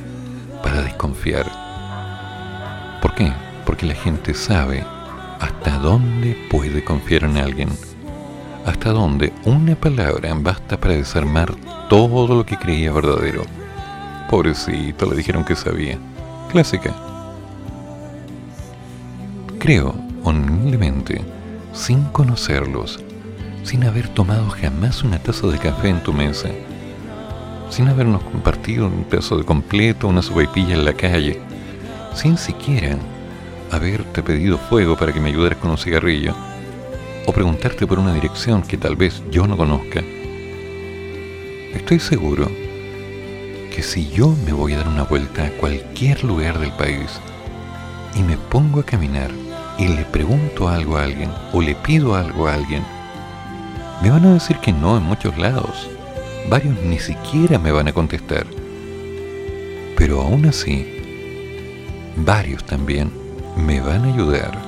para 0.62 0.82
desconfiar. 0.82 1.46
¿Por 3.00 3.14
qué? 3.14 3.32
Porque 3.66 3.86
la 3.86 3.94
gente 3.94 4.34
sabe 4.34 4.84
hasta 5.40 5.78
dónde 5.78 6.36
puede 6.50 6.84
confiar 6.84 7.24
en 7.24 7.36
alguien. 7.36 7.68
Hasta 8.64 8.92
dónde 8.92 9.32
una 9.44 9.74
palabra 9.74 10.32
basta 10.36 10.78
para 10.78 10.94
desarmar 10.94 11.52
todo 11.88 12.34
lo 12.34 12.46
que 12.46 12.56
creía 12.56 12.92
verdadero. 12.92 13.42
Pobrecito, 14.30 15.10
le 15.10 15.16
dijeron 15.16 15.44
que 15.44 15.56
sabía. 15.56 15.98
Clásica. 16.50 16.94
Creo, 19.58 19.94
humildemente, 20.22 21.22
sin 21.72 22.04
conocerlos, 22.04 23.00
sin 23.62 23.84
haber 23.84 24.08
tomado 24.08 24.48
jamás 24.50 25.02
una 25.02 25.18
taza 25.18 25.48
de 25.48 25.58
café 25.58 25.88
en 25.88 26.02
tu 26.02 26.12
mesa, 26.12 26.48
sin 27.72 27.88
habernos 27.88 28.22
compartido 28.24 28.86
un 28.86 29.04
pedazo 29.04 29.38
de 29.38 29.44
completo, 29.44 30.06
una 30.06 30.20
sopaipilla 30.20 30.74
en 30.74 30.84
la 30.84 30.92
calle, 30.92 31.40
sin 32.14 32.36
siquiera 32.36 32.98
haberte 33.70 34.22
pedido 34.22 34.58
fuego 34.58 34.94
para 34.94 35.10
que 35.10 35.20
me 35.20 35.30
ayudaras 35.30 35.58
con 35.58 35.70
un 35.70 35.78
cigarrillo, 35.78 36.34
o 37.24 37.32
preguntarte 37.32 37.86
por 37.86 37.98
una 37.98 38.12
dirección 38.12 38.60
que 38.60 38.76
tal 38.76 38.94
vez 38.94 39.22
yo 39.30 39.46
no 39.46 39.56
conozca, 39.56 40.02
estoy 41.72 41.98
seguro 41.98 42.50
que 43.74 43.82
si 43.82 44.10
yo 44.10 44.36
me 44.44 44.52
voy 44.52 44.74
a 44.74 44.78
dar 44.78 44.88
una 44.88 45.04
vuelta 45.04 45.46
a 45.46 45.50
cualquier 45.52 46.22
lugar 46.24 46.58
del 46.58 46.72
país 46.72 47.20
y 48.14 48.22
me 48.22 48.36
pongo 48.36 48.80
a 48.80 48.84
caminar 48.84 49.30
y 49.78 49.88
le 49.88 50.04
pregunto 50.04 50.68
algo 50.68 50.98
a 50.98 51.04
alguien 51.04 51.30
o 51.54 51.62
le 51.62 51.74
pido 51.74 52.14
algo 52.14 52.48
a 52.48 52.54
alguien, 52.54 52.84
me 54.02 54.10
van 54.10 54.26
a 54.26 54.34
decir 54.34 54.58
que 54.58 54.74
no 54.74 54.98
en 54.98 55.04
muchos 55.04 55.38
lados. 55.38 55.88
Varios 56.48 56.80
ni 56.82 56.98
siquiera 56.98 57.58
me 57.58 57.72
van 57.72 57.88
a 57.88 57.92
contestar. 57.92 58.46
Pero 59.96 60.20
aún 60.20 60.46
así, 60.46 60.86
varios 62.16 62.64
también 62.64 63.10
me 63.56 63.80
van 63.80 64.04
a 64.04 64.14
ayudar, 64.14 64.58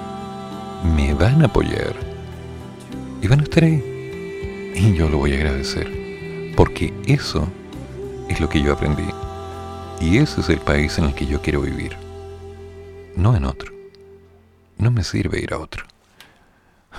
me 0.96 1.14
van 1.14 1.42
a 1.42 1.46
apoyar 1.46 1.94
y 3.20 3.26
van 3.26 3.40
a 3.40 3.42
estar 3.44 3.64
ahí. 3.64 3.82
Y 4.74 4.94
yo 4.94 5.09
lo 5.09 5.18
voy 5.18 5.32
a 5.32 5.36
agradecer, 5.36 6.52
porque 6.56 6.92
eso 7.06 7.48
es 8.28 8.40
lo 8.40 8.48
que 8.48 8.62
yo 8.62 8.72
aprendí. 8.72 9.09
Y 10.01 10.18
ese 10.18 10.40
es 10.40 10.48
el 10.48 10.59
país 10.59 10.98
en 10.98 11.05
el 11.05 11.14
que 11.14 11.26
yo 11.26 11.40
quiero 11.40 11.62
vivir, 11.62 11.96
no 13.16 13.34
en 13.34 13.44
otro. 13.44 13.72
No 14.76 14.90
me 14.90 15.05
sirve 15.05 15.40
ir 15.40 15.55
a 15.55 15.59
otro. 15.59 15.84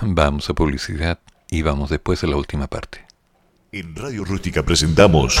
Vamos 0.02 0.50
a 0.50 0.54
publicidad 0.54 1.20
y 1.48 1.62
vamos 1.62 1.90
después 1.90 2.22
a 2.24 2.26
la 2.26 2.36
última 2.36 2.66
parte. 2.66 3.05
En 3.78 3.94
Radio 3.94 4.24
Rústica 4.24 4.62
presentamos 4.62 5.38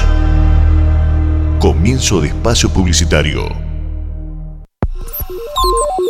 Comienzo 1.58 2.20
de 2.20 2.28
Espacio 2.28 2.68
Publicitario. 2.68 3.48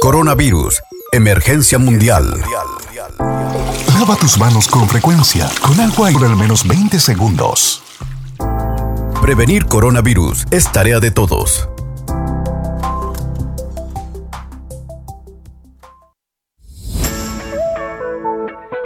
Coronavirus. 0.01 0.83
Emergencia 1.13 1.79
mundial. 1.79 2.43
Lava 3.97 4.17
tus 4.17 4.37
manos 4.39 4.67
con 4.67 4.89
frecuencia, 4.89 5.49
con 5.63 5.79
agua 5.79 6.11
y 6.11 6.15
por 6.15 6.25
al 6.25 6.35
menos 6.35 6.67
20 6.67 6.99
segundos. 6.99 7.81
Prevenir 9.23 9.67
coronavirus 9.67 10.47
es 10.51 10.73
tarea 10.73 10.99
de 10.99 11.13
todos. 11.13 11.69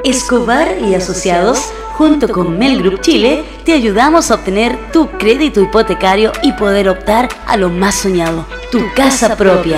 Escobar 0.05 0.77
y 0.79 0.95
Asociados, 0.95 1.73
junto 2.01 2.29
con 2.31 2.57
Mel 2.59 2.83
Group 2.83 3.03
Chile, 3.03 3.45
te 3.63 3.75
ayudamos 3.75 4.31
a 4.31 4.37
obtener 4.37 4.91
tu 4.91 5.11
crédito 5.19 5.61
hipotecario 5.61 6.33
y 6.43 6.53
poder 6.55 6.89
optar 6.89 7.29
a 7.47 7.59
lo 7.59 7.69
más 7.69 7.95
soñado, 7.95 8.47
tu 8.73 8.81
casa 8.97 9.37
propia. 9.37 9.77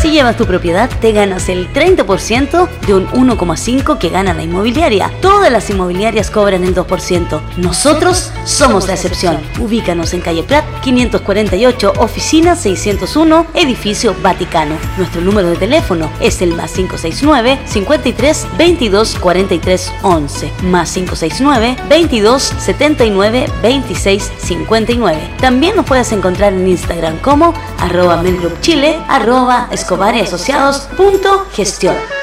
Si 0.00 0.10
llevas 0.10 0.38
tu 0.38 0.46
propiedad, 0.46 0.88
te 1.02 1.12
ganas 1.12 1.50
el 1.50 1.70
30% 1.74 2.66
de 2.86 2.94
un 2.94 3.06
1,5% 3.08 3.98
que 3.98 4.08
gana 4.08 4.32
la 4.32 4.42
inmobiliaria. 4.42 5.10
Todas 5.20 5.52
las 5.52 5.68
inmobiliarias 5.68 6.30
cobran 6.30 6.64
el 6.64 6.74
2%. 6.74 7.40
Nosotros 7.58 8.32
somos 8.46 8.86
la 8.86 8.94
excepción. 8.94 9.38
Ubícanos 9.58 10.14
en 10.14 10.22
calle 10.22 10.42
Prat, 10.42 10.59
548, 10.80 11.92
oficina 11.98 12.56
601, 12.56 13.46
edificio 13.54 14.14
Vaticano. 14.22 14.76
Nuestro 14.96 15.20
número 15.20 15.48
de 15.48 15.56
teléfono 15.56 16.10
es 16.20 16.42
el 16.42 16.54
más 16.54 16.72
569 16.72 17.58
53 17.66 18.46
22 18.56 19.16
43 19.18 19.92
11, 20.02 20.52
más 20.62 20.92
569 20.92 21.76
22 21.88 22.42
79 22.42 23.46
26 23.62 24.32
59. 24.38 25.30
También 25.40 25.76
nos 25.76 25.86
puedes 25.86 26.12
encontrar 26.12 26.52
en 26.52 26.68
Instagram 26.68 27.18
como 27.18 27.54
arroba 27.78 28.22
Chile, 28.60 28.98
arroba 29.08 29.68
Escobar 29.70 30.16
y 30.16 30.20
Asociados 30.20 30.88
punto 30.96 31.46
gestión. 31.52 32.19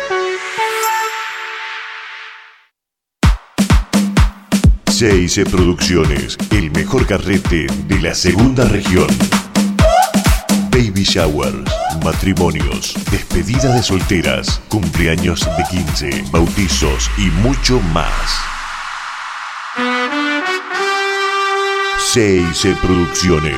CIC 4.98 5.48
Producciones, 5.52 6.36
el 6.50 6.72
mejor 6.72 7.06
carrete 7.06 7.68
de 7.88 8.02
la 8.02 8.16
segunda 8.16 8.66
región. 8.66 9.06
Baby 10.72 11.04
showers, 11.04 11.70
matrimonios, 12.04 12.96
despedida 13.12 13.76
de 13.76 13.84
solteras, 13.84 14.60
cumpleaños 14.70 15.42
de 15.56 15.64
15, 15.70 16.24
bautizos 16.32 17.12
y 17.20 17.30
mucho 17.44 17.80
más. 17.94 18.12
CIC 22.12 22.76
Producciones. 22.82 23.56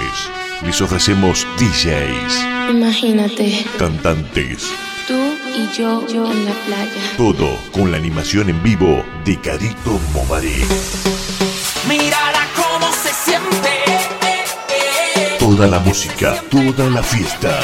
Les 0.66 0.82
ofrecemos 0.82 1.48
DJs, 1.58 2.70
Imagínate, 2.72 3.66
cantantes, 3.78 4.68
tú 5.08 5.18
y 5.56 5.70
yo, 5.74 6.06
yo 6.06 6.30
en 6.30 6.44
la 6.44 6.52
playa. 6.66 7.02
todo 7.16 7.58
con 7.72 7.92
la 7.94 7.98
animación 7.98 8.50
en 8.50 8.62
vivo 8.62 9.06
de 9.24 9.40
Carito 9.40 9.98
Momaré. 10.14 10.66
Toda 15.60 15.72
la 15.72 15.80
música, 15.80 16.42
toda 16.50 16.90
la 16.90 17.04
fiesta. 17.04 17.60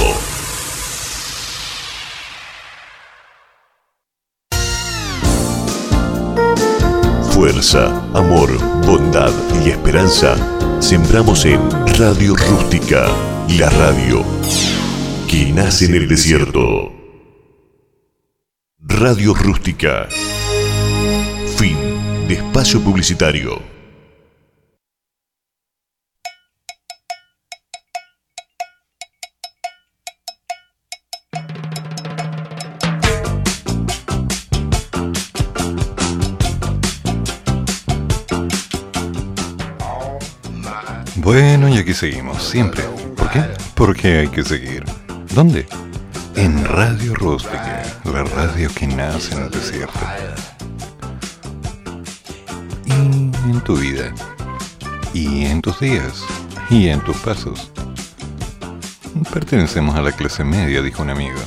Fuerza, 7.43 7.87
amor, 8.13 8.57
bondad 8.85 9.33
y 9.65 9.69
esperanza 9.69 10.37
sembramos 10.79 11.43
en 11.43 11.59
Radio 11.99 12.37
Rústica, 12.37 13.05
la 13.59 13.69
radio 13.69 14.23
que 15.29 15.51
nace 15.51 15.87
en 15.87 15.95
el 15.95 16.07
desierto. 16.07 16.89
Radio 18.79 19.33
Rústica. 19.33 20.07
Fin 21.57 21.75
de 22.29 22.35
espacio 22.35 22.79
publicitario. 22.79 23.72
Bueno, 41.23 41.69
y 41.69 41.77
aquí 41.77 41.93
seguimos, 41.93 42.43
siempre. 42.43 42.83
¿Por 43.15 43.29
qué? 43.29 43.45
Porque 43.75 44.17
hay 44.19 44.27
que 44.27 44.43
seguir. 44.43 44.83
¿Dónde? 45.33 45.65
En 46.35 46.65
Radio 46.65 47.15
Rústica, 47.15 47.81
la 48.03 48.25
radio 48.25 48.69
que 48.75 48.87
nace 48.87 49.33
en 49.33 49.43
el 49.43 49.49
desierto. 49.49 49.99
Y 52.85 52.91
en 52.91 53.61
tu 53.63 53.77
vida, 53.77 54.13
y 55.13 55.45
en 55.45 55.61
tus 55.61 55.79
días, 55.79 56.25
y 56.69 56.89
en 56.89 56.99
tus 56.99 57.15
pasos. 57.17 57.71
Pertenecemos 59.31 59.95
a 59.95 60.01
la 60.01 60.11
clase 60.11 60.43
media, 60.43 60.81
dijo 60.81 61.03
un 61.03 61.11
amigo. 61.11 61.39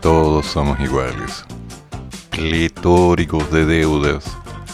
Todos 0.00 0.46
somos 0.46 0.80
iguales, 0.80 1.44
pletóricos 2.30 3.50
de 3.50 3.66
deudas, 3.66 4.24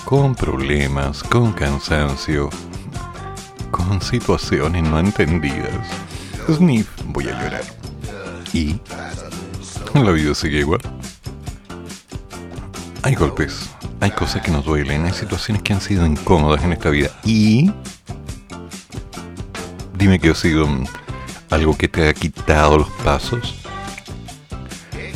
con 0.04 0.36
problemas, 0.36 1.24
con 1.24 1.52
cansancio, 1.52 2.50
con 3.70 4.00
situaciones 4.00 4.82
no 4.82 4.98
entendidas. 4.98 5.70
Sniff, 6.48 6.88
voy 7.06 7.28
a 7.28 7.42
llorar. 7.42 7.62
Y 8.52 8.80
la 9.94 10.10
vida 10.10 10.34
sigue 10.34 10.60
igual. 10.60 10.80
Hay 13.02 13.14
golpes, 13.14 13.70
hay 14.00 14.10
cosas 14.10 14.42
que 14.42 14.50
nos 14.50 14.64
duelen, 14.64 15.04
hay 15.04 15.12
situaciones 15.12 15.62
que 15.62 15.72
han 15.72 15.80
sido 15.80 16.04
incómodas 16.06 16.62
en 16.64 16.72
esta 16.72 16.90
vida. 16.90 17.10
Y 17.24 17.72
dime 19.96 20.18
que 20.18 20.30
ha 20.30 20.34
sido 20.34 20.68
algo 21.50 21.76
que 21.76 21.88
te 21.88 22.08
ha 22.08 22.14
quitado 22.14 22.78
los 22.78 22.90
pasos. 23.04 23.56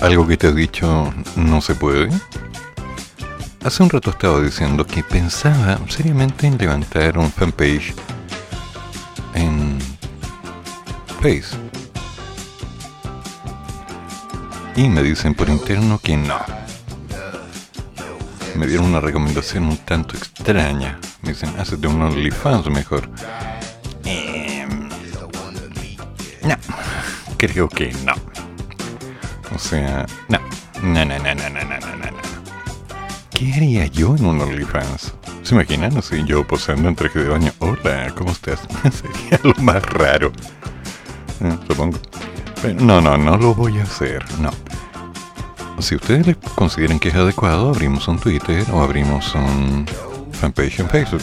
Algo 0.00 0.26
que 0.26 0.36
te 0.36 0.48
has 0.48 0.54
dicho 0.54 1.12
no 1.36 1.60
se 1.60 1.74
puede. 1.74 2.08
Hace 3.64 3.82
un 3.82 3.88
rato 3.88 4.10
estaba 4.10 4.40
diciendo 4.40 4.86
que 4.86 5.02
pensaba 5.02 5.78
seriamente 5.88 6.46
en 6.46 6.58
levantar 6.58 7.16
un 7.16 7.30
fanpage 7.30 7.94
en 9.34 9.78
Face. 11.20 11.56
Y 14.76 14.88
me 14.88 15.02
dicen 15.02 15.34
por 15.34 15.48
interno 15.48 15.98
que 15.98 16.16
no. 16.16 16.38
me 18.56 18.66
dieron 18.66 18.86
una 18.86 19.00
recomendación 19.00 19.64
un 19.64 19.76
tanto 19.78 20.16
extraña. 20.16 20.98
Me 21.22 21.30
dicen, 21.30 21.54
hazte 21.58 21.86
un 21.86 22.02
OnlyFans 22.02 22.66
mejor. 22.70 23.08
Em, 24.04 24.88
no, 26.42 26.56
creo 27.36 27.68
que 27.68 27.92
no. 28.04 28.14
O 29.54 29.58
sea, 29.58 30.06
no. 30.28 30.38
No, 30.82 31.04
no, 31.04 31.18
no, 31.18 31.34
no, 31.34 31.48
no, 31.48 31.64
no, 31.64 31.78
no, 31.80 31.96
no. 31.96 32.18
¿Qué 33.30 33.54
haría 33.54 33.86
yo 33.86 34.16
en 34.16 34.26
un 34.26 34.40
OnlyFans? 34.40 35.14
¿Se 35.44 35.54
imaginan 35.54 35.94
así 35.98 36.24
yo 36.24 36.46
posando 36.46 36.88
en 36.88 36.96
traje 36.96 37.18
de 37.18 37.28
baño? 37.28 37.52
Hola, 37.58 38.10
¿cómo 38.16 38.32
estás? 38.32 38.60
Sería 38.82 39.38
lo 39.42 39.54
más 39.62 39.82
raro. 39.84 40.32
Eh, 41.42 41.58
supongo. 41.68 41.98
No, 42.78 43.02
no, 43.02 43.18
no 43.18 43.36
lo 43.36 43.54
voy 43.54 43.78
a 43.78 43.82
hacer. 43.82 44.24
No. 44.40 44.50
Si 45.80 45.96
ustedes 45.96 46.26
le 46.26 46.34
consideran 46.34 46.98
que 46.98 47.10
es 47.10 47.14
adecuado, 47.14 47.68
abrimos 47.68 48.08
un 48.08 48.18
Twitter 48.18 48.64
o 48.72 48.82
abrimos 48.82 49.34
un 49.34 49.84
fanpage 50.32 50.80
en 50.80 50.88
Facebook. 50.88 51.22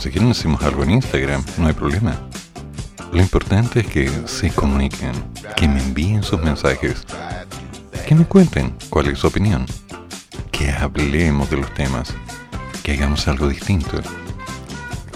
Si 0.00 0.10
quieren 0.10 0.30
hacemos 0.30 0.62
algo 0.62 0.82
en 0.82 0.92
Instagram, 0.92 1.44
no 1.58 1.66
hay 1.66 1.74
problema. 1.74 2.16
Lo 3.12 3.20
importante 3.20 3.80
es 3.80 3.86
que 3.88 4.10
se 4.24 4.50
comuniquen, 4.52 5.12
que 5.54 5.68
me 5.68 5.82
envíen 5.82 6.22
sus 6.22 6.40
mensajes, 6.40 7.04
que 8.08 8.14
me 8.14 8.24
cuenten 8.24 8.74
cuál 8.88 9.08
es 9.08 9.18
su 9.18 9.26
opinión, 9.26 9.66
que 10.50 10.70
hablemos 10.70 11.50
de 11.50 11.58
los 11.58 11.74
temas, 11.74 12.14
que 12.82 12.92
hagamos 12.92 13.28
algo 13.28 13.48
distinto, 13.48 14.00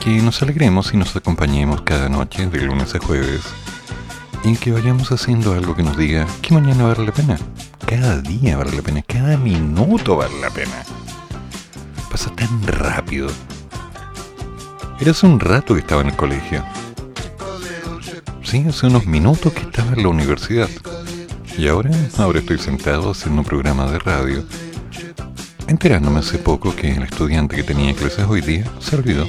que 0.00 0.22
nos 0.22 0.40
alegremos 0.42 0.94
y 0.94 0.96
nos 0.96 1.16
acompañemos 1.16 1.82
cada 1.82 2.08
noche 2.08 2.46
de 2.46 2.60
lunes 2.60 2.94
a 2.94 2.98
jueves 2.98 3.42
y 4.44 4.56
que 4.56 4.70
vayamos 4.70 5.10
haciendo 5.10 5.52
algo 5.52 5.74
que 5.74 5.82
nos 5.82 5.96
diga 5.96 6.26
que 6.42 6.54
mañana 6.54 6.84
vale 6.84 7.06
la 7.06 7.12
pena. 7.12 7.38
Cada 7.84 8.20
día 8.20 8.56
vale 8.56 8.76
la 8.76 8.82
pena, 8.82 9.02
cada 9.02 9.36
minuto 9.36 10.16
vale 10.16 10.40
la 10.40 10.50
pena. 10.50 10.84
Pasa 12.10 12.30
tan 12.34 12.62
rápido. 12.66 13.28
Era 15.00 15.10
hace 15.10 15.26
un 15.26 15.40
rato 15.40 15.74
que 15.74 15.80
estaba 15.80 16.02
en 16.02 16.08
el 16.08 16.16
colegio. 16.16 16.64
Sí, 18.42 18.64
hace 18.68 18.86
unos 18.86 19.06
minutos 19.06 19.52
que 19.52 19.62
estaba 19.62 19.92
en 19.92 20.02
la 20.02 20.08
universidad. 20.08 20.68
Y 21.58 21.68
ahora, 21.68 21.90
ahora 22.18 22.38
estoy 22.38 22.58
sentado 22.58 23.10
haciendo 23.10 23.40
un 23.40 23.46
programa 23.46 23.90
de 23.90 23.98
radio, 23.98 24.44
enterándome 25.68 26.20
hace 26.20 26.38
poco 26.38 26.74
que 26.74 26.92
el 26.92 27.02
estudiante 27.02 27.56
que 27.56 27.62
tenía 27.62 27.94
clases 27.94 28.26
hoy 28.26 28.40
día 28.40 28.64
se 28.80 28.96
olvidó. 28.96 29.26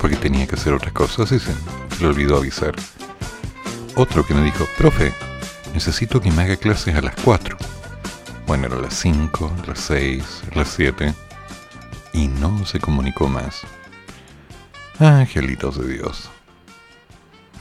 Porque 0.00 0.16
tenía 0.16 0.46
que 0.46 0.54
hacer 0.54 0.72
otras 0.72 0.92
cosas 0.92 1.32
y 1.32 1.38
se, 1.38 1.52
se 1.52 2.00
le 2.00 2.06
olvidó 2.06 2.36
avisar. 2.36 2.74
Otro 3.96 4.24
que 4.24 4.34
me 4.34 4.42
dijo, 4.42 4.66
profe, 4.76 5.12
necesito 5.74 6.20
que 6.20 6.30
me 6.30 6.42
haga 6.42 6.56
clases 6.56 6.94
a 6.94 7.00
las 7.00 7.16
4. 7.16 7.56
Bueno, 8.46 8.66
era 8.66 8.76
las 8.76 8.94
5, 8.94 9.52
las 9.66 9.80
6, 9.80 10.42
las 10.54 10.68
7. 10.68 11.12
Y 12.12 12.28
no 12.28 12.64
se 12.64 12.78
comunicó 12.78 13.28
más. 13.28 13.62
Angelitos 14.98 15.78
de 15.78 15.94
Dios. 15.94 16.30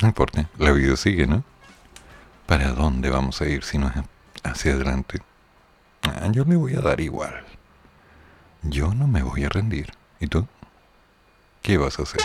No 0.01 0.07
importa, 0.07 0.47
la 0.57 0.71
vida 0.71 0.95
sigue, 0.95 1.27
¿no? 1.27 1.43
¿Para 2.45 2.71
dónde 2.71 3.09
vamos 3.09 3.41
a 3.41 3.47
ir 3.47 3.63
si 3.63 3.77
no 3.77 3.87
es 3.87 3.95
hacia 4.43 4.73
adelante? 4.73 5.21
Ah, 6.03 6.29
yo 6.31 6.45
le 6.45 6.55
voy 6.55 6.75
a 6.75 6.81
dar 6.81 6.99
igual. 6.99 7.43
Yo 8.63 8.93
no 8.93 9.07
me 9.07 9.23
voy 9.23 9.43
a 9.43 9.49
rendir. 9.49 9.91
¿Y 10.19 10.27
tú? 10.27 10.47
¿Qué 11.61 11.77
vas 11.77 11.99
a 11.99 12.03
hacer? 12.03 12.21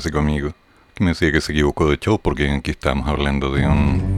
Clásico 0.00 0.18
amigo, 0.18 0.54
que 0.94 1.04
me 1.04 1.10
decía 1.10 1.30
que 1.30 1.42
se 1.42 1.52
equivocó 1.52 1.90
de 1.90 1.98
show 1.98 2.18
porque 2.18 2.50
aquí 2.50 2.70
estábamos 2.70 3.06
hablando 3.06 3.52
de 3.52 3.66
un 3.66 4.16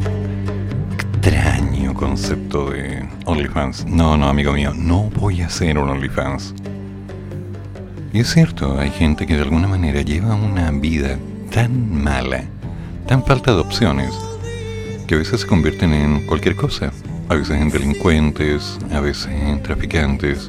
extraño 0.94 1.92
concepto 1.92 2.70
de 2.70 3.04
OnlyFans. 3.24 3.86
No, 3.86 4.16
no, 4.16 4.28
amigo 4.28 4.52
mío, 4.52 4.72
no 4.76 5.10
voy 5.18 5.40
a 5.40 5.46
hacer 5.46 5.76
un 5.78 5.88
OnlyFans. 5.88 6.54
Y 8.12 8.20
es 8.20 8.32
cierto, 8.32 8.78
hay 8.78 8.90
gente 8.90 9.26
que 9.26 9.34
de 9.34 9.42
alguna 9.42 9.66
manera 9.66 10.02
lleva 10.02 10.36
una 10.36 10.70
vida 10.70 11.18
tan 11.52 12.00
mala, 12.00 12.44
tan 13.08 13.24
falta 13.24 13.52
de 13.52 13.60
opciones, 13.60 14.14
que 15.08 15.16
a 15.16 15.18
veces 15.18 15.40
se 15.40 15.46
convierten 15.48 15.92
en 15.92 16.26
cualquier 16.26 16.54
cosa. 16.54 16.92
A 17.28 17.34
veces 17.34 17.60
en 17.60 17.70
delincuentes, 17.70 18.78
a 18.92 19.00
veces 19.00 19.32
en 19.32 19.60
traficantes, 19.64 20.48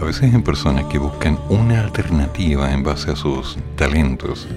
a 0.00 0.04
veces 0.04 0.32
en 0.32 0.42
personas 0.42 0.86
que 0.86 0.98
buscan 0.98 1.38
una 1.50 1.80
alternativa 1.80 2.72
en 2.72 2.82
base 2.82 3.10
a 3.10 3.16
sus 3.16 3.58
talentos. 3.76 4.48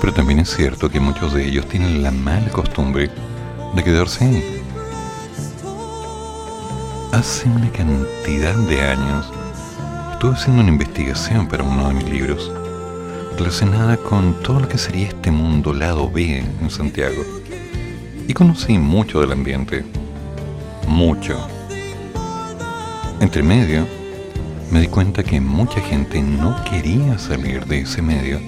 Pero 0.00 0.12
también 0.12 0.40
es 0.40 0.54
cierto 0.54 0.90
que 0.90 1.00
muchos 1.00 1.32
de 1.32 1.46
ellos 1.46 1.66
tienen 1.66 2.02
la 2.02 2.10
mala 2.10 2.48
costumbre 2.50 3.10
de 3.74 3.84
quedarse 3.84 4.24
ahí. 4.24 4.62
Hace 7.12 7.48
una 7.48 7.70
cantidad 7.70 8.54
de 8.54 8.80
años 8.82 9.32
estuve 10.12 10.34
haciendo 10.34 10.62
una 10.62 10.70
investigación 10.70 11.48
para 11.48 11.64
uno 11.64 11.88
de 11.88 11.94
mis 11.94 12.10
libros 12.10 12.52
relacionada 13.38 13.96
con 13.96 14.42
todo 14.42 14.60
lo 14.60 14.68
que 14.68 14.78
sería 14.78 15.08
este 15.08 15.30
mundo 15.30 15.72
lado 15.72 16.10
B 16.10 16.44
en 16.60 16.70
Santiago. 16.70 17.24
Y 18.26 18.34
conocí 18.34 18.76
mucho 18.76 19.20
del 19.20 19.32
ambiente. 19.32 19.84
Mucho. 20.86 21.38
Entre 23.20 23.42
medio, 23.42 23.97
me 24.70 24.80
di 24.80 24.88
cuenta 24.88 25.22
que 25.22 25.40
mucha 25.40 25.80
gente 25.80 26.20
no 26.20 26.62
quería 26.64 27.18
salir 27.18 27.64
de 27.66 27.80
ese 27.80 28.02
medio 28.02 28.38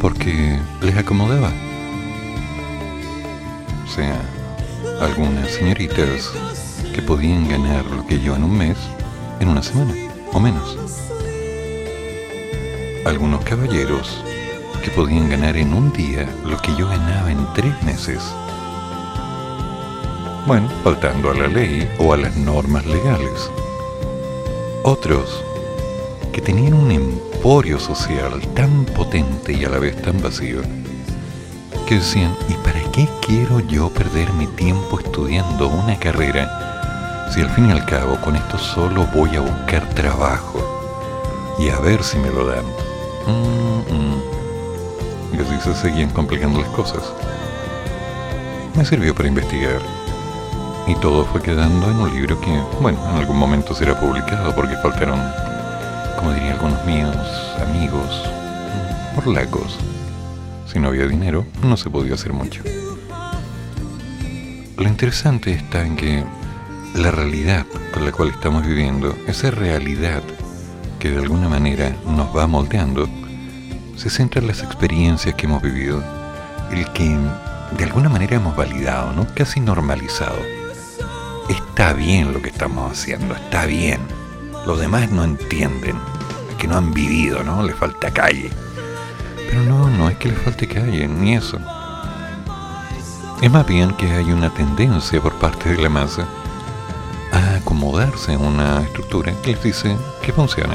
porque 0.00 0.58
les 0.80 0.96
acomodaba. 0.96 1.50
O 3.84 3.90
sea, 3.90 4.20
algunas 5.00 5.50
señoritas 5.50 6.32
que 6.94 7.02
podían 7.02 7.48
ganar 7.48 7.84
lo 7.86 8.06
que 8.06 8.20
yo 8.20 8.36
en 8.36 8.44
un 8.44 8.56
mes 8.56 8.76
en 9.40 9.48
una 9.48 9.62
semana 9.62 9.94
o 10.32 10.40
menos. 10.40 10.78
Algunos 13.04 13.44
caballeros 13.44 14.22
que 14.84 14.90
podían 14.90 15.28
ganar 15.28 15.56
en 15.56 15.72
un 15.74 15.92
día 15.92 16.28
lo 16.44 16.56
que 16.58 16.74
yo 16.76 16.88
ganaba 16.88 17.32
en 17.32 17.44
tres 17.54 17.82
meses. 17.82 18.22
Bueno, 20.46 20.68
faltando 20.84 21.30
a 21.30 21.34
la 21.34 21.48
ley 21.48 21.88
o 21.98 22.12
a 22.12 22.16
las 22.16 22.36
normas 22.36 22.86
legales. 22.86 23.50
Otros 24.90 25.44
que 26.32 26.40
tenían 26.40 26.72
un 26.72 26.90
emporio 26.90 27.78
social 27.78 28.40
tan 28.54 28.86
potente 28.86 29.52
y 29.52 29.62
a 29.66 29.68
la 29.68 29.78
vez 29.78 30.00
tan 30.00 30.18
vacío, 30.22 30.62
que 31.86 31.96
decían, 31.96 32.34
¿y 32.48 32.54
para 32.54 32.80
qué 32.90 33.06
quiero 33.20 33.60
yo 33.60 33.90
perder 33.90 34.32
mi 34.32 34.46
tiempo 34.46 34.98
estudiando 34.98 35.68
una 35.68 35.98
carrera 35.98 37.28
si 37.30 37.42
al 37.42 37.50
fin 37.50 37.68
y 37.68 37.72
al 37.72 37.84
cabo 37.84 38.18
con 38.22 38.34
esto 38.34 38.56
solo 38.56 39.06
voy 39.14 39.36
a 39.36 39.40
buscar 39.40 39.86
trabajo 39.90 40.58
y 41.58 41.68
a 41.68 41.78
ver 41.80 42.02
si 42.02 42.16
me 42.16 42.30
lo 42.30 42.46
dan? 42.46 42.64
Mm, 43.26 43.92
mm. 43.92 45.34
Y 45.34 45.38
así 45.38 45.60
se 45.64 45.74
seguían 45.74 46.08
complicando 46.12 46.62
las 46.62 46.70
cosas. 46.70 47.12
Me 48.74 48.86
sirvió 48.86 49.14
para 49.14 49.28
investigar 49.28 49.97
y 50.88 50.94
todo 50.96 51.24
fue 51.26 51.42
quedando 51.42 51.90
en 51.90 51.96
un 51.98 52.10
libro 52.10 52.40
que, 52.40 52.60
bueno, 52.80 52.98
en 53.10 53.16
algún 53.16 53.36
momento 53.36 53.74
será 53.74 54.00
publicado 54.00 54.54
porque 54.54 54.74
faltaron, 54.76 55.20
como 56.16 56.32
dirían 56.32 56.54
algunos 56.54 56.84
míos, 56.86 57.16
amigos, 57.60 58.24
lacos. 59.26 59.76
Si 60.66 60.78
no 60.78 60.88
había 60.88 61.06
dinero, 61.06 61.44
no 61.62 61.76
se 61.76 61.90
podía 61.90 62.14
hacer 62.14 62.32
mucho. 62.32 62.62
Lo 64.76 64.88
interesante 64.88 65.52
está 65.52 65.84
en 65.84 65.96
que 65.96 66.24
la 66.94 67.10
realidad 67.10 67.66
con 67.92 68.04
la 68.04 68.12
cual 68.12 68.30
estamos 68.30 68.66
viviendo, 68.66 69.14
esa 69.26 69.50
realidad 69.50 70.22
que 70.98 71.10
de 71.10 71.18
alguna 71.18 71.48
manera 71.48 71.94
nos 72.06 72.34
va 72.34 72.46
moldeando, 72.46 73.08
se 73.96 74.08
centra 74.08 74.40
en 74.40 74.46
las 74.46 74.62
experiencias 74.62 75.34
que 75.34 75.46
hemos 75.46 75.62
vivido, 75.62 76.02
el 76.70 76.90
que 76.92 77.16
de 77.76 77.84
alguna 77.84 78.08
manera 78.08 78.36
hemos 78.36 78.56
validado, 78.56 79.12
¿no? 79.12 79.26
Casi 79.34 79.60
normalizado. 79.60 80.57
Está 81.48 81.92
bien 81.92 82.32
lo 82.32 82.42
que 82.42 82.50
estamos 82.50 82.92
haciendo, 82.92 83.34
está 83.34 83.64
bien. 83.64 84.00
Los 84.66 84.80
demás 84.80 85.10
no 85.10 85.24
entienden, 85.24 85.96
es 86.50 86.56
que 86.56 86.68
no 86.68 86.76
han 86.76 86.92
vivido, 86.92 87.42
¿no? 87.42 87.62
Le 87.62 87.72
falta 87.72 88.10
calle. 88.10 88.50
Pero 89.48 89.62
no, 89.62 89.88
no 89.88 90.10
es 90.10 90.18
que 90.18 90.28
le 90.28 90.34
falte 90.34 90.68
calle, 90.68 91.08
ni 91.08 91.34
eso. 91.34 91.58
Es 93.40 93.50
más 93.50 93.66
bien 93.66 93.92
que 93.92 94.10
hay 94.10 94.30
una 94.30 94.52
tendencia 94.52 95.22
por 95.22 95.32
parte 95.34 95.70
de 95.70 95.80
la 95.80 95.88
masa 95.88 96.26
a 97.32 97.54
acomodarse 97.56 98.32
en 98.32 98.40
una 98.40 98.82
estructura 98.82 99.32
que 99.42 99.52
les 99.52 99.62
dice 99.62 99.96
que 100.22 100.32
funciona. 100.32 100.74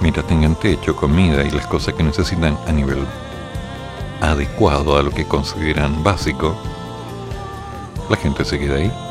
Mientras 0.00 0.26
tengan 0.26 0.54
techo, 0.56 0.94
comida 0.94 1.42
y 1.42 1.50
las 1.50 1.66
cosas 1.66 1.94
que 1.94 2.02
necesitan 2.02 2.58
a 2.68 2.72
nivel 2.72 3.04
adecuado 4.20 4.96
a 4.98 5.02
lo 5.02 5.10
que 5.10 5.26
consideran 5.26 6.04
básico, 6.04 6.54
la 8.08 8.16
gente 8.16 8.44
se 8.44 8.58
queda 8.58 8.76
ahí. 8.76 9.03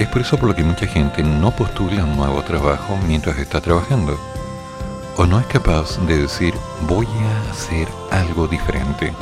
Es 0.00 0.08
por 0.08 0.22
eso 0.22 0.38
por 0.38 0.48
lo 0.48 0.56
que 0.56 0.64
mucha 0.64 0.86
gente 0.86 1.22
no 1.22 1.50
postula 1.50 2.04
un 2.04 2.16
nuevo 2.16 2.42
trabajo 2.42 2.98
mientras 3.06 3.36
está 3.36 3.60
trabajando. 3.60 4.18
O 5.18 5.26
no 5.26 5.38
es 5.38 5.44
capaz 5.44 5.98
de 6.06 6.22
decir, 6.22 6.54
voy 6.88 7.06
a 7.06 7.50
hacer 7.50 7.86
algo 8.10 8.48
diferente. 8.48 9.12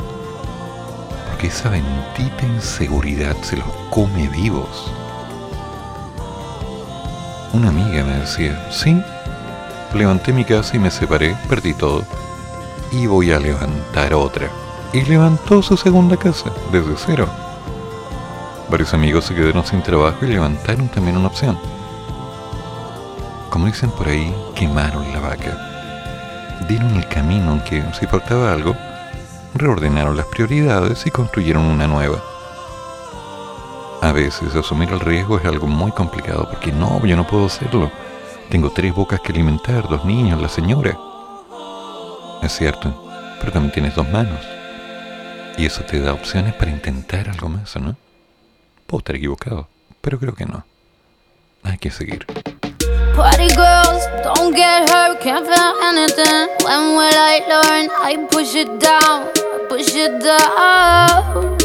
Porque 1.27 1.47
esa 1.47 1.67
bendita 1.67 2.45
inseguridad 2.45 3.35
se 3.41 3.57
los 3.57 3.67
come 3.89 4.29
vivos. 4.29 4.89
Una 7.51 7.67
amiga 7.67 8.05
me 8.05 8.19
decía, 8.19 8.71
sí, 8.71 9.03
levanté 9.93 10.31
mi 10.31 10.45
casa 10.45 10.77
y 10.77 10.79
me 10.79 10.91
separé, 10.91 11.35
perdí 11.49 11.73
todo. 11.73 12.05
Y 12.93 13.05
voy 13.05 13.33
a 13.33 13.39
levantar 13.39 14.13
otra. 14.13 14.49
Y 14.93 15.01
levantó 15.01 15.61
su 15.61 15.75
segunda 15.75 16.15
casa, 16.15 16.53
desde 16.71 16.95
cero. 16.95 17.48
Varios 18.69 18.93
amigos 18.93 19.25
se 19.25 19.33
quedaron 19.33 19.65
sin 19.65 19.81
trabajo 19.81 20.23
y 20.25 20.27
levantaron 20.27 20.87
también 20.89 21.17
una 21.17 21.27
opción. 21.27 21.57
Como 23.49 23.65
dicen 23.65 23.89
por 23.89 24.07
ahí, 24.07 24.31
quemaron 24.55 25.11
la 25.11 25.19
vaca. 25.19 26.59
Dieron 26.67 26.95
el 26.95 27.07
camino 27.07 27.53
en 27.53 27.61
que, 27.61 27.83
si 27.99 28.05
faltaba 28.05 28.53
algo, 28.53 28.75
reordenaron 29.55 30.15
las 30.15 30.27
prioridades 30.27 31.07
y 31.07 31.09
construyeron 31.09 31.63
una 31.63 31.87
nueva. 31.87 32.21
A 34.01 34.11
veces 34.11 34.55
asumir 34.55 34.89
el 34.91 34.99
riesgo 34.99 35.39
es 35.39 35.45
algo 35.45 35.65
muy 35.65 35.91
complicado 35.91 36.47
porque 36.49 36.71
no, 36.71 37.03
yo 37.05 37.15
no 37.17 37.25
puedo 37.25 37.47
hacerlo. 37.47 37.91
Tengo 38.49 38.69
tres 38.69 38.93
bocas 38.93 39.19
que 39.19 39.31
alimentar, 39.31 39.89
dos 39.89 40.05
niños, 40.05 40.39
la 40.39 40.47
señora. 40.47 40.95
Es 42.43 42.55
cierto, 42.55 42.93
pero 43.39 43.51
también 43.51 43.73
tienes 43.73 43.95
dos 43.95 44.07
manos. 44.09 44.39
Y 45.57 45.65
eso 45.65 45.81
te 45.81 45.99
da 45.99 46.13
opciones 46.13 46.53
para 46.53 46.69
intentar 46.69 47.29
algo 47.29 47.49
más, 47.49 47.75
¿no? 47.77 47.95
Puedo 48.89 49.01
estar 49.01 49.15
equivocado, 49.17 49.67
pero 50.01 50.17
creo 50.17 50.33
que 50.33 50.45
no. 50.45 50.65
Hay 51.61 51.77
que 51.77 51.91
seguir. 51.91 52.25
Party 53.15 53.47
girls, 53.49 54.03
don't 54.23 54.55
get 54.55 54.89
hurt, 54.89 55.21
can't 55.21 55.45
feel 55.45 55.73
anything. 55.83 56.49
When 56.65 56.95
will 56.97 57.13
I 57.13 57.39
learn? 57.47 57.91
I 58.01 58.17
push 58.31 58.55
it 58.55 58.79
down, 58.79 59.27
push 59.69 59.93
it 59.93 60.23
down. 60.23 61.55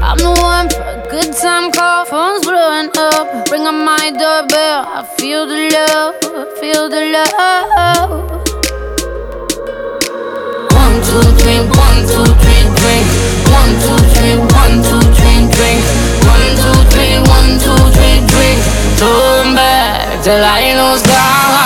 I'm 0.00 0.16
the 0.16 0.32
one 0.40 0.70
for 0.70 0.80
a 0.80 1.06
good 1.10 1.36
time 1.36 1.70
call, 1.70 2.06
phone's 2.06 2.46
blowing 2.46 2.88
up. 2.96 3.50
Ring 3.50 3.66
on 3.66 3.84
my 3.84 4.10
doorbell, 4.10 4.86
I 4.88 5.04
feel 5.18 5.46
the 5.46 5.68
love, 5.68 6.14
feel 6.58 6.88
the 6.88 7.12
love. 7.12 8.10
One, 10.72 10.96
two, 11.04 11.20
three, 11.42 11.60
one, 11.60 12.00
two, 12.08 12.24
three, 12.40 12.62
drink. 12.80 13.21
One, 13.50 13.72
two, 13.82 13.98
three, 14.14 14.36
one, 14.36 14.82
two, 14.82 15.02
three, 15.16 15.40
drink. 15.50 15.82
One, 16.28 16.46
two, 16.60 16.78
three, 16.92 17.16
one, 17.26 17.58
two, 17.58 17.80
three, 17.96 18.20
drink. 18.30 18.60
Turn 19.00 19.54
back 19.54 20.22
till 20.22 20.42
I 20.42 20.74
lose. 20.78 21.02
I'm 21.08 21.61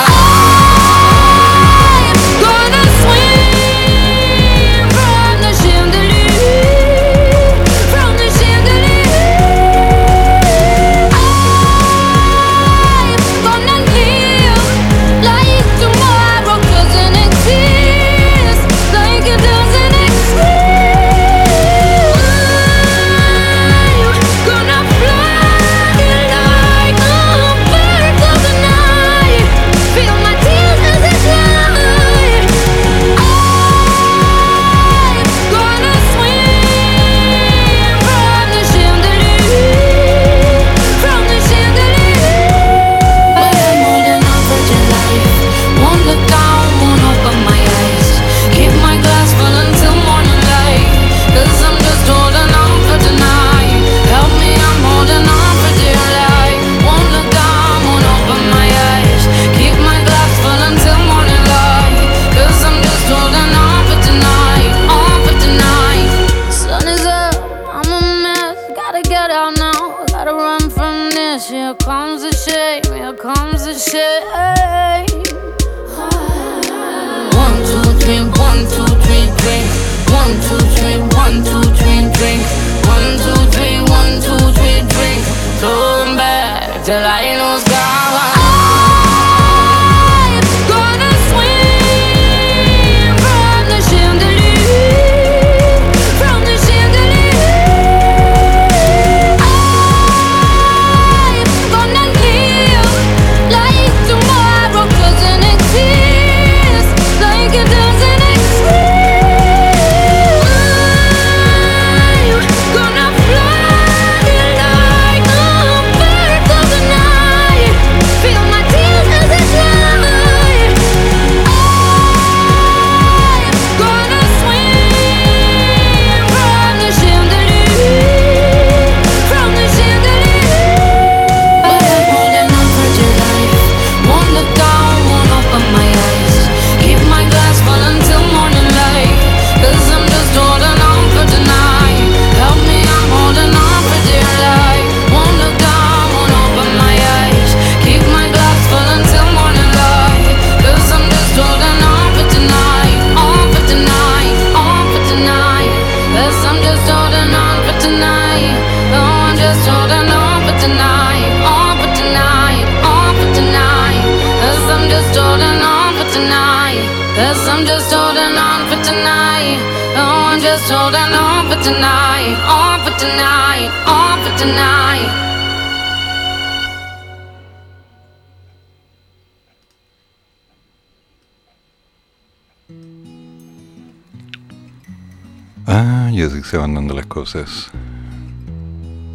Ah, 185.67 186.11
y 186.13 186.23
así 186.23 186.43
se 186.45 186.57
van 186.57 186.75
dando 186.75 186.95
las 186.95 187.07
cosas. 187.07 187.69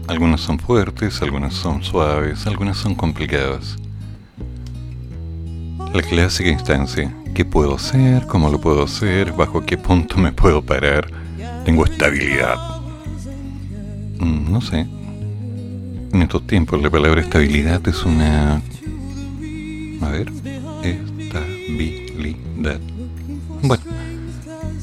Algunas 0.10 0.42
son 0.42 0.60
fuertes, 0.60 1.22
algunas 1.22 1.54
son 1.54 1.82
suaves, 1.82 2.46
algunas 2.48 2.76
son 2.76 2.96
complicadas. 2.96 3.78
La 5.94 6.02
clásica 6.02 6.50
instancia. 6.50 7.16
¿Qué 7.34 7.46
puedo 7.46 7.76
hacer? 7.76 8.28
¿Cómo 8.28 8.50
lo 8.50 8.60
puedo 8.60 8.84
hacer? 8.84 9.32
¿Bajo 9.32 9.66
qué 9.66 9.78
punto 9.78 10.18
me 10.18 10.34
puedo 10.34 10.62
parar? 10.62 11.21
Tengo 11.66 11.86
estabilidad. 11.86 12.56
Mm, 14.20 14.52
No 14.52 14.62
sé. 14.62 14.86
En 16.14 16.22
estos 16.22 16.46
tiempos 16.46 16.82
la 16.82 16.90
palabra 16.90 17.22
estabilidad 17.22 17.88
es 17.88 18.04
una... 18.04 18.62
A 20.02 20.10
ver. 20.10 20.32
Estabilidad. 20.84 22.80
Bueno. 23.64 23.84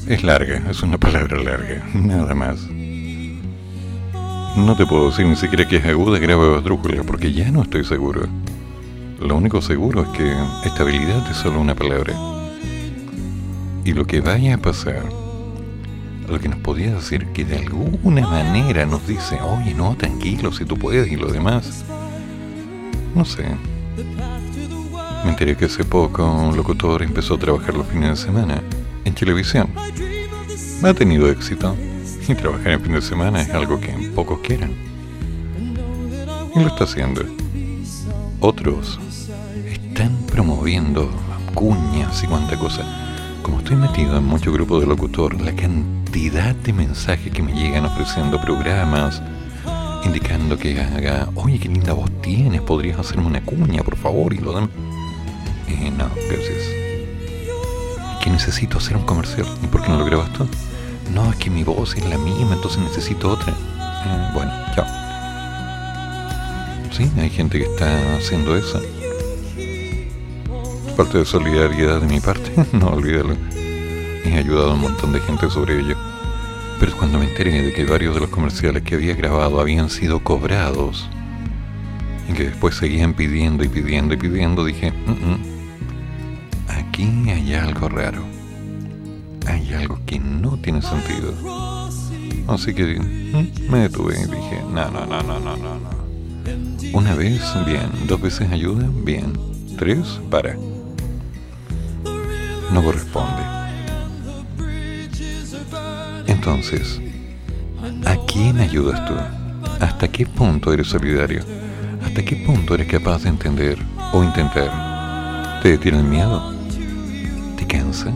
Es 0.07 0.23
larga, 0.23 0.63
es 0.71 0.81
una 0.81 0.97
palabra 0.97 1.37
larga, 1.37 1.85
nada 1.93 2.33
más. 2.33 2.61
No 4.57 4.75
te 4.75 4.87
puedo 4.87 5.11
decir 5.11 5.27
ni 5.27 5.35
siquiera 5.35 5.67
que 5.67 5.75
es 5.75 5.85
aguda, 5.85 6.17
grave 6.17 6.45
o 6.45 6.57
esdrújula, 6.57 7.03
porque 7.03 7.31
ya 7.31 7.51
no 7.51 7.61
estoy 7.61 7.83
seguro. 7.83 8.23
Lo 9.21 9.35
único 9.35 9.61
seguro 9.61 10.01
es 10.01 10.07
que 10.17 10.33
estabilidad 10.65 11.29
es 11.29 11.37
solo 11.37 11.61
una 11.61 11.75
palabra. 11.75 12.15
Y 13.85 13.93
lo 13.93 14.05
que 14.05 14.21
vaya 14.21 14.55
a 14.55 14.57
pasar, 14.57 15.03
lo 16.29 16.39
que 16.39 16.49
nos 16.49 16.59
podía 16.59 16.93
decir 16.93 17.27
que 17.27 17.45
de 17.45 17.57
alguna 17.57 18.27
manera 18.27 18.85
nos 18.85 19.05
dice, 19.07 19.39
oye, 19.41 19.73
no, 19.73 19.95
tranquilo, 19.95 20.51
si 20.51 20.65
tú 20.65 20.77
puedes 20.77 21.11
y 21.11 21.15
lo 21.15 21.31
demás. 21.31 21.83
No 23.15 23.25
sé. 23.25 23.45
Me 25.23 25.31
enteré 25.31 25.57
que 25.57 25.65
hace 25.65 25.83
poco 25.83 26.25
un 26.25 26.55
locutor 26.55 27.03
empezó 27.03 27.35
a 27.35 27.39
trabajar 27.39 27.75
los 27.75 27.87
fines 27.87 28.09
de 28.09 28.15
semana 28.15 28.61
en 29.03 29.13
televisión. 29.13 29.69
Ha 30.83 30.93
tenido 30.93 31.29
éxito 31.29 31.75
y 32.27 32.35
trabajar 32.35 32.73
en 32.73 32.81
fin 32.81 32.93
de 32.93 33.01
semana 33.01 33.41
es 33.41 33.49
algo 33.49 33.79
que 33.79 33.89
pocos 34.15 34.39
quieren. 34.39 34.73
Y 36.55 36.59
lo 36.59 36.67
está 36.67 36.85
haciendo. 36.85 37.23
Otros 38.39 38.99
están 39.65 40.15
promoviendo 40.27 41.09
cuñas 41.53 42.23
y 42.23 42.27
cuanta 42.27 42.57
cosa. 42.57 43.18
Como 43.43 43.59
estoy 43.59 43.75
metido 43.77 44.17
en 44.17 44.25
muchos 44.25 44.53
grupos 44.53 44.81
de 44.81 44.87
locutor, 44.87 45.39
la 45.41 45.53
cantidad 45.53 46.55
de 46.55 46.73
mensajes 46.73 47.31
que 47.31 47.41
me 47.41 47.53
llegan 47.53 47.85
ofreciendo 47.85 48.39
programas, 48.41 49.21
indicando 50.03 50.57
que 50.57 50.79
haga, 50.81 51.29
oye, 51.35 51.59
qué 51.59 51.69
linda 51.69 51.93
voz 51.93 52.09
tienes, 52.21 52.61
podrías 52.61 52.99
hacerme 52.99 53.27
una 53.27 53.41
cuña, 53.41 53.83
por 53.83 53.97
favor, 53.97 54.33
y 54.33 54.37
lo 54.37 54.53
demás. 54.53 54.69
Eh, 55.67 55.91
no, 55.91 56.09
gracias. 56.29 56.63
Que 58.23 58.29
necesito 58.29 58.77
hacer 58.77 58.97
un 58.97 59.03
comercial. 59.03 59.47
¿Y 59.63 59.67
por 59.67 59.81
qué 59.81 59.89
no 59.89 59.99
lo 59.99 60.05
grabas 60.05 60.31
tú? 60.33 60.47
No, 61.13 61.29
es 61.31 61.37
que 61.37 61.49
mi 61.49 61.63
voz 61.63 61.95
es 61.95 62.05
la 62.05 62.17
misma, 62.17 62.55
entonces 62.55 62.81
necesito 62.81 63.31
otra. 63.31 63.53
Eh, 63.53 64.31
bueno, 64.33 64.51
chao. 64.75 64.85
Sí, 66.91 67.09
hay 67.17 67.29
gente 67.29 67.57
que 67.57 67.65
está 67.65 68.17
haciendo 68.17 68.55
eso. 68.57 68.81
Parte 70.99 71.19
de 71.19 71.25
solidaridad 71.25 72.01
de 72.01 72.07
mi 72.07 72.19
parte, 72.19 72.51
no 72.73 72.89
olvídalo. 72.89 73.33
He 74.25 74.33
ayudado 74.33 74.71
a 74.71 74.73
un 74.73 74.81
montón 74.81 75.13
de 75.13 75.21
gente 75.21 75.49
sobre 75.49 75.79
ello. 75.79 75.95
Pero 76.77 76.91
cuando 76.97 77.19
me 77.19 77.29
enteré 77.29 77.61
de 77.61 77.71
que 77.71 77.85
varios 77.85 78.15
de 78.15 78.19
los 78.19 78.29
comerciales 78.29 78.83
que 78.83 78.95
había 78.95 79.15
grabado 79.15 79.61
habían 79.61 79.89
sido 79.89 80.19
cobrados 80.21 81.09
y 82.27 82.33
que 82.33 82.49
después 82.49 82.75
seguían 82.75 83.13
pidiendo 83.13 83.63
y 83.63 83.69
pidiendo 83.69 84.13
y 84.13 84.17
pidiendo, 84.17 84.65
dije, 84.65 84.91
"Mm, 84.91 85.11
mm, 85.11 85.39
aquí 86.67 87.29
hay 87.29 87.53
algo 87.53 87.87
raro. 87.87 88.25
Hay 89.47 89.73
algo 89.73 90.01
que 90.05 90.19
no 90.19 90.57
tiene 90.57 90.81
sentido. 90.81 91.33
Así 92.49 92.73
que 92.73 92.99
mm, 92.99 93.71
me 93.71 93.77
detuve 93.87 94.15
y 94.15 94.25
dije, 94.25 94.63
no, 94.69 94.91
no, 94.91 95.05
no, 95.05 95.23
no, 95.23 95.39
no, 95.39 95.55
no. 95.55 95.89
Una 96.91 97.15
vez, 97.15 97.41
bien. 97.65 97.89
Dos 98.05 98.19
veces 98.19 98.51
ayuda, 98.51 98.89
bien. 99.05 99.31
Tres, 99.77 100.19
para. 100.29 100.57
No 102.71 102.83
corresponde. 102.83 103.41
Entonces, 106.27 107.01
¿a 108.05 108.15
quién 108.27 108.59
ayudas 108.59 109.03
tú? 109.05 109.13
¿Hasta 109.79 110.07
qué 110.07 110.25
punto 110.25 110.71
eres 110.71 110.87
solidario? 110.87 111.43
¿Hasta 112.05 112.23
qué 112.23 112.35
punto 112.37 112.75
eres 112.75 112.87
capaz 112.87 113.23
de 113.23 113.29
entender 113.29 113.77
o 114.13 114.23
intentar? 114.23 115.61
¿Te 115.61 115.69
detiene 115.69 115.99
el 115.99 116.05
miedo? 116.05 116.53
¿Te 117.57 117.65
cansa? 117.65 118.11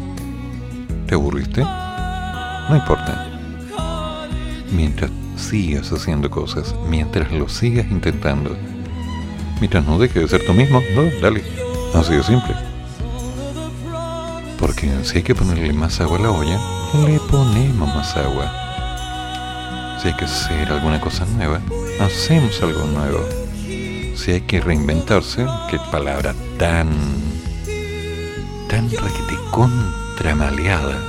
¿Te 1.07 1.15
aburriste? 1.15 1.61
No 1.61 2.75
importa. 2.75 3.27
Mientras 4.71 5.11
sigas 5.35 5.91
haciendo 5.91 6.29
cosas, 6.29 6.75
mientras 6.89 7.31
lo 7.31 7.49
sigas 7.49 7.85
intentando, 7.91 8.55
mientras 9.59 9.85
no 9.85 9.99
dejes 9.99 10.23
de 10.23 10.27
ser 10.27 10.45
tú 10.45 10.53
mismo, 10.53 10.81
no, 10.95 11.03
dale. 11.21 11.43
Así 11.93 12.13
de 12.13 12.23
simple. 12.23 12.72
Si 15.03 15.17
hay 15.17 15.23
que 15.23 15.33
ponerle 15.33 15.71
más 15.71 16.01
agua 16.01 16.17
a 16.17 16.21
la 16.21 16.31
olla, 16.31 16.59
le 17.05 17.17
ponemos 17.19 17.87
más 17.95 18.17
agua. 18.17 18.51
Si 20.01 20.09
hay 20.09 20.13
que 20.15 20.25
hacer 20.25 20.69
alguna 20.71 20.99
cosa 20.99 21.25
nueva, 21.25 21.61
hacemos 22.01 22.61
algo 22.61 22.83
nuevo. 22.85 23.19
Si 24.15 24.31
hay 24.31 24.41
que 24.41 24.59
reinventarse, 24.59 25.45
qué 25.69 25.79
palabra 25.89 26.35
tan. 26.57 26.89
tan 28.69 28.89
requete 28.89 29.35
contramaleada, 29.51 30.99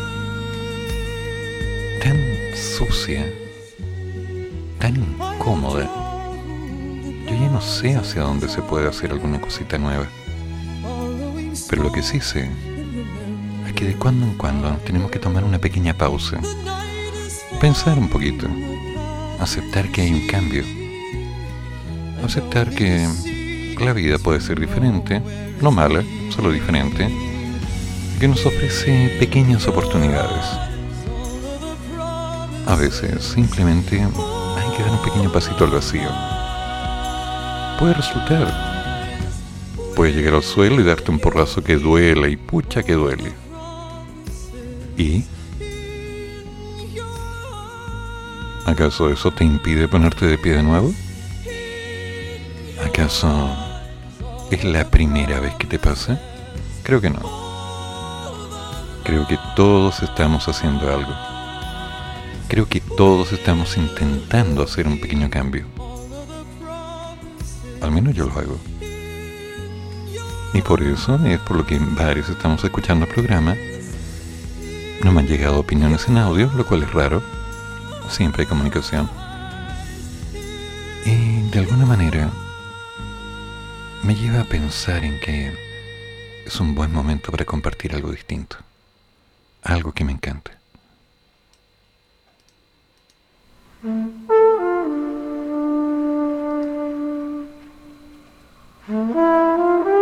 tan 2.00 2.16
sucia, 2.54 3.26
tan 4.78 4.96
incómoda. 4.96 5.90
Yo 7.26 7.34
ya 7.34 7.48
no 7.50 7.60
sé 7.60 7.96
hacia 7.96 8.22
dónde 8.22 8.48
se 8.48 8.62
puede 8.62 8.88
hacer 8.88 9.10
alguna 9.10 9.40
cosita 9.40 9.78
nueva. 9.78 10.06
Pero 11.68 11.82
lo 11.82 11.90
que 11.90 12.02
sí 12.02 12.20
sé 12.20 12.73
que 13.74 13.84
de 13.84 13.94
cuando 13.94 14.26
en 14.26 14.34
cuando 14.34 14.70
tenemos 14.86 15.10
que 15.10 15.18
tomar 15.18 15.44
una 15.44 15.58
pequeña 15.58 15.94
pausa, 15.94 16.38
pensar 17.60 17.98
un 17.98 18.08
poquito, 18.08 18.46
aceptar 19.40 19.90
que 19.90 20.02
hay 20.02 20.12
un 20.12 20.26
cambio, 20.26 20.64
aceptar 22.24 22.70
que 22.70 23.06
la 23.80 23.92
vida 23.92 24.18
puede 24.18 24.40
ser 24.40 24.60
diferente, 24.60 25.20
no 25.60 25.70
mala, 25.70 26.02
solo 26.30 26.50
diferente, 26.50 27.08
que 28.20 28.28
nos 28.28 28.46
ofrece 28.46 29.16
pequeñas 29.18 29.66
oportunidades. 29.66 30.46
A 32.66 32.76
veces 32.76 33.24
simplemente 33.24 34.00
hay 34.00 34.76
que 34.76 34.82
dar 34.82 34.92
un 34.92 35.02
pequeño 35.02 35.32
pasito 35.32 35.64
al 35.64 35.70
vacío. 35.70 36.08
Puede 37.78 37.94
resultar. 37.94 38.74
Puede 39.96 40.12
llegar 40.12 40.34
al 40.34 40.42
suelo 40.42 40.80
y 40.80 40.84
darte 40.84 41.10
un 41.10 41.18
porrazo 41.18 41.62
que 41.62 41.76
duele 41.76 42.30
y 42.30 42.36
pucha 42.36 42.82
que 42.82 42.94
duele. 42.94 43.43
¿Y? 44.96 45.24
¿Acaso 48.66 49.10
eso 49.10 49.30
te 49.30 49.44
impide 49.44 49.88
ponerte 49.88 50.26
de 50.26 50.38
pie 50.38 50.52
de 50.54 50.62
nuevo? 50.62 50.92
¿Acaso 52.84 53.54
es 54.50 54.64
la 54.64 54.88
primera 54.90 55.40
vez 55.40 55.54
que 55.56 55.66
te 55.66 55.78
pasa? 55.78 56.20
Creo 56.82 57.00
que 57.00 57.10
no. 57.10 57.20
Creo 59.04 59.26
que 59.26 59.38
todos 59.54 60.02
estamos 60.02 60.48
haciendo 60.48 60.88
algo. 60.92 61.12
Creo 62.48 62.68
que 62.68 62.80
todos 62.80 63.32
estamos 63.32 63.76
intentando 63.76 64.62
hacer 64.62 64.86
un 64.86 65.00
pequeño 65.00 65.28
cambio. 65.28 65.66
Al 67.82 67.90
menos 67.90 68.14
yo 68.14 68.26
lo 68.26 68.32
hago. 68.32 68.58
Y 70.54 70.62
por 70.62 70.82
eso 70.82 71.18
es 71.26 71.40
por 71.40 71.56
lo 71.56 71.66
que 71.66 71.78
varios 71.78 72.28
estamos 72.28 72.62
escuchando 72.64 73.06
el 73.06 73.12
programa. 73.12 73.56
No 75.04 75.12
me 75.12 75.20
han 75.20 75.26
llegado 75.26 75.60
opiniones 75.60 76.08
en 76.08 76.16
audio, 76.16 76.50
lo 76.56 76.64
cual 76.64 76.82
es 76.82 76.90
raro. 76.90 77.22
Siempre 78.08 78.42
hay 78.42 78.48
comunicación. 78.48 79.10
Y 81.04 81.42
de 81.50 81.58
alguna 81.58 81.84
manera 81.84 82.30
me 84.02 84.14
lleva 84.14 84.40
a 84.40 84.44
pensar 84.44 85.04
en 85.04 85.20
que 85.20 85.52
es 86.46 86.58
un 86.58 86.74
buen 86.74 86.90
momento 86.90 87.30
para 87.30 87.44
compartir 87.44 87.94
algo 87.94 88.12
distinto. 88.12 88.56
Algo 89.62 89.92
que 89.92 90.04
me 90.04 90.12
encanta. 90.12 90.52
Another 98.86 99.93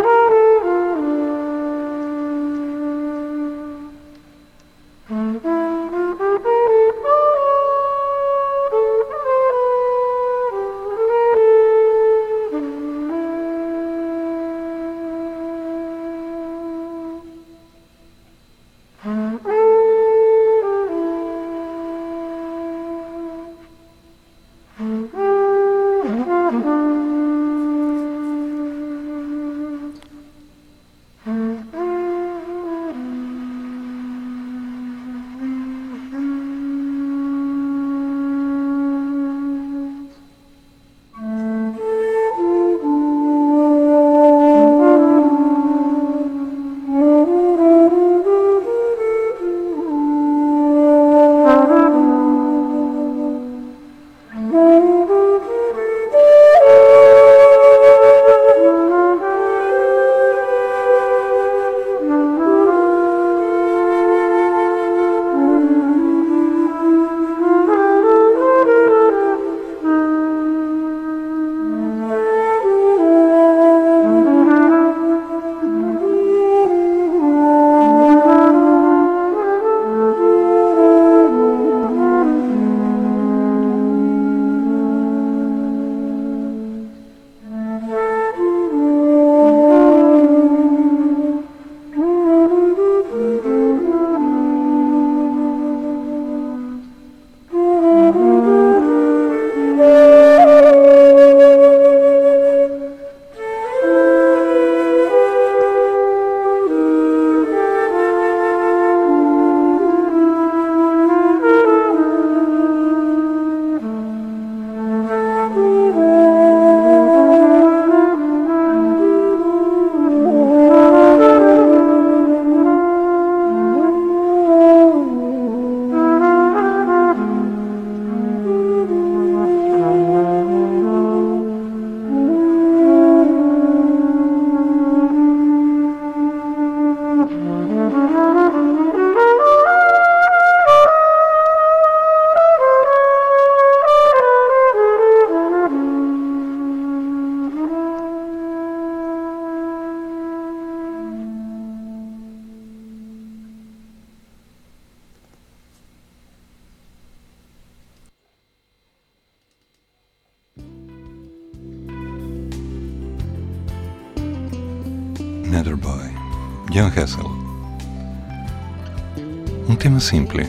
simple, 170.02 170.48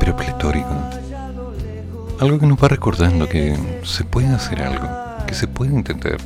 pero 0.00 0.16
pletórico. 0.16 0.74
Algo 2.20 2.38
que 2.38 2.46
nos 2.46 2.62
va 2.62 2.68
recordando 2.68 3.28
que 3.28 3.56
se 3.84 4.02
puede 4.02 4.28
hacer 4.28 4.60
algo, 4.62 4.88
que 5.26 5.34
se 5.34 5.46
puede 5.46 5.72
intentar, 5.72 6.16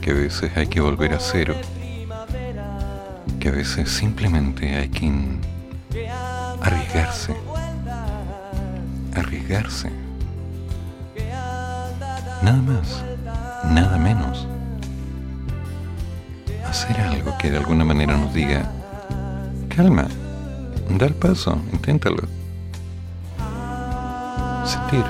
que 0.00 0.10
a 0.10 0.14
veces 0.14 0.50
hay 0.56 0.66
que 0.66 0.80
volver 0.80 1.14
a 1.14 1.20
cero, 1.20 1.54
que 3.38 3.48
a 3.48 3.52
veces 3.52 3.90
simplemente 3.90 4.74
hay 4.74 4.88
que 4.88 5.12
arriesgarse, 6.60 7.36
arriesgarse. 9.14 9.90
Nada 12.42 12.62
más, 12.62 13.04
nada 13.72 13.98
menos 13.98 14.48
hacer 16.68 17.00
algo 17.00 17.38
que 17.38 17.50
de 17.50 17.58
alguna 17.58 17.84
manera 17.84 18.16
nos 18.16 18.34
diga, 18.34 18.70
calma, 19.74 20.08
da 20.88 21.06
el 21.06 21.14
paso, 21.14 21.58
inténtalo. 21.72 22.22
Sentir, 24.64 25.04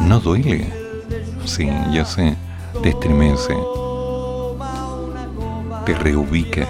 no 0.00 0.20
duele. 0.20 0.72
Sí, 1.44 1.68
ya 1.92 2.04
sé, 2.04 2.36
te 2.82 2.88
estremece. 2.90 3.54
te 5.84 5.94
reubica, 5.94 6.66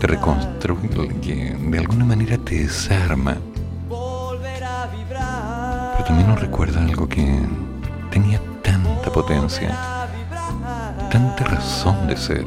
te 0.00 0.06
reconstruye, 0.06 1.56
de 1.58 1.78
alguna 1.78 2.06
manera 2.06 2.38
te 2.38 2.60
desarma. 2.60 3.36
Pero 5.92 6.04
también 6.06 6.28
nos 6.28 6.40
recuerda 6.40 6.80
algo 6.82 7.06
que 7.06 7.38
tenía 8.10 8.40
tanta 8.62 9.12
potencia, 9.12 9.76
tanta 11.10 11.44
razón 11.44 12.06
de 12.06 12.16
ser, 12.16 12.46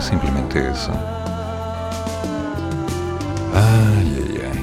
Simplemente 0.00 0.60
eso. 0.70 0.92
Ay, 3.52 4.24
ay, 4.24 4.42
ay. 4.52 4.60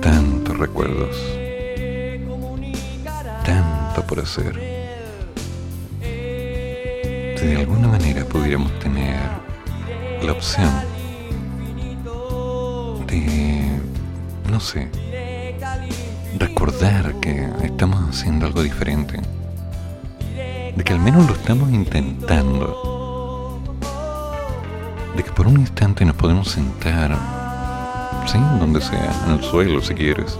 Tantos 0.00 0.58
recuerdos. 0.58 1.16
Tanto 3.44 4.02
por 4.06 4.20
hacer. 4.20 4.54
Si 6.00 7.46
de 7.46 7.56
alguna 7.58 7.88
manera 7.88 8.24
pudiéramos 8.24 8.76
tener 8.78 9.20
la 10.22 10.32
opción 10.32 10.70
de, 13.06 13.70
no 14.50 14.58
sé, 14.60 14.88
recordar 16.38 17.14
que 17.20 17.48
estamos 17.62 18.00
haciendo 18.08 18.46
algo 18.46 18.62
diferente. 18.62 19.20
Que 20.92 20.98
al 20.98 21.04
menos 21.04 21.26
lo 21.26 21.32
estamos 21.32 21.70
intentando. 21.70 23.62
De 25.16 25.22
que 25.22 25.32
por 25.32 25.46
un 25.46 25.58
instante 25.58 26.04
nos 26.04 26.14
podemos 26.16 26.50
sentar, 26.50 27.16
sí, 28.26 28.36
donde 28.60 28.82
sea, 28.82 29.10
en 29.24 29.32
el 29.32 29.42
suelo 29.42 29.80
si 29.80 29.94
quieres, 29.94 30.38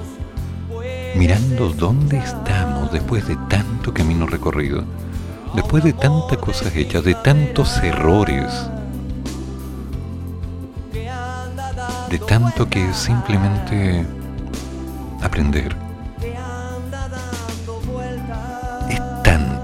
mirando 1.15 1.71
dónde 1.71 2.19
estamos 2.19 2.93
después 2.93 3.27
de 3.27 3.37
tanto 3.49 3.95
camino 3.95 4.27
recorrido, 4.27 4.85
después 5.55 5.85
de 5.85 5.95
tantas 5.95 6.37
cosas 6.37 6.77
hechas, 6.77 7.03
de 7.03 7.15
tantos 7.15 7.79
errores, 7.79 8.53
de 12.11 12.19
tanto 12.29 12.69
que 12.69 12.93
simplemente 12.93 14.05
aprender. 15.23 15.82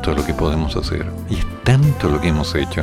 Tanto 0.09 0.23
lo 0.23 0.27
que 0.27 0.33
podemos 0.33 0.75
hacer 0.75 1.07
y 1.29 1.37
es 1.37 1.45
tanto 1.65 2.09
lo 2.09 2.19
que 2.19 2.29
hemos 2.29 2.55
hecho 2.55 2.83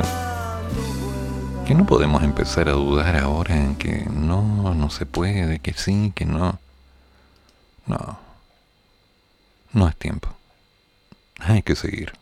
que 1.66 1.74
no 1.74 1.84
podemos 1.84 2.22
empezar 2.22 2.68
a 2.68 2.72
dudar 2.72 3.16
ahora 3.16 3.56
en 3.56 3.74
que 3.74 4.06
no, 4.08 4.72
no 4.74 4.90
se 4.90 5.06
puede, 5.06 5.58
que 5.58 5.72
sí, 5.72 6.12
que 6.14 6.24
no. 6.24 6.60
No. 7.86 8.18
No 9.72 9.88
es 9.88 9.96
tiempo. 9.96 10.28
Hay 11.40 11.62
que 11.62 11.74
seguir. 11.74 12.12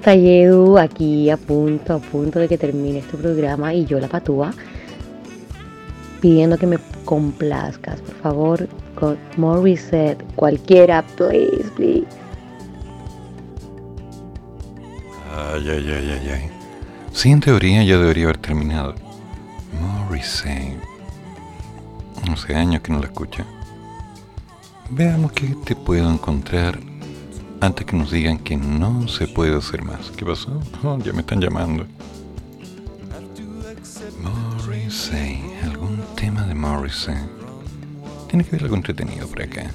Está 0.00 0.14
Yedu? 0.14 0.78
Aquí 0.78 1.28
a 1.28 1.36
punto, 1.36 1.94
a 1.94 1.98
punto 1.98 2.38
de 2.38 2.48
que 2.48 2.56
termine 2.56 3.00
este 3.00 3.18
programa 3.18 3.74
y 3.74 3.84
yo 3.84 4.00
la 4.00 4.08
patúa 4.08 4.52
pidiendo 6.22 6.56
que 6.56 6.66
me 6.66 6.78
complazcas, 7.04 8.00
por 8.00 8.14
favor, 8.16 8.68
con 8.94 9.18
More 9.36 9.62
Reset, 9.62 10.22
cualquiera, 10.36 11.02
please, 11.16 11.70
please. 11.76 12.06
Ay, 15.34 15.68
ay, 15.68 15.92
ay, 15.92 16.18
ay, 16.20 16.30
ay. 16.34 16.50
Sí, 17.12 17.30
en 17.30 17.40
teoría 17.40 17.82
ya 17.84 17.98
debería 17.98 18.24
haber 18.24 18.38
terminado. 18.38 18.94
Morrissey. 19.80 20.76
Hace 22.30 22.54
años 22.54 22.82
que 22.82 22.92
no 22.92 23.00
la 23.00 23.06
escucho. 23.06 23.44
Veamos 24.90 25.32
qué 25.32 25.54
te 25.64 25.74
puedo 25.74 26.10
encontrar 26.10 26.89
antes 27.60 27.86
que 27.86 27.96
nos 27.96 28.10
digan 28.10 28.38
que 28.38 28.56
no 28.56 29.06
se 29.08 29.28
puede 29.28 29.56
hacer 29.56 29.82
más. 29.82 30.10
¿Qué 30.16 30.24
pasó? 30.24 30.60
Oh, 30.82 30.98
ya 30.98 31.12
me 31.12 31.20
están 31.20 31.40
llamando. 31.40 31.86
Morrissey. 34.22 35.42
¿Algún 35.62 36.00
tema 36.16 36.42
de 36.46 36.54
Morrissey? 36.54 37.16
Tiene 38.28 38.44
que 38.44 38.50
haber 38.50 38.64
algo 38.64 38.76
entretenido 38.76 39.26
por 39.28 39.42
acá. 39.42 39.70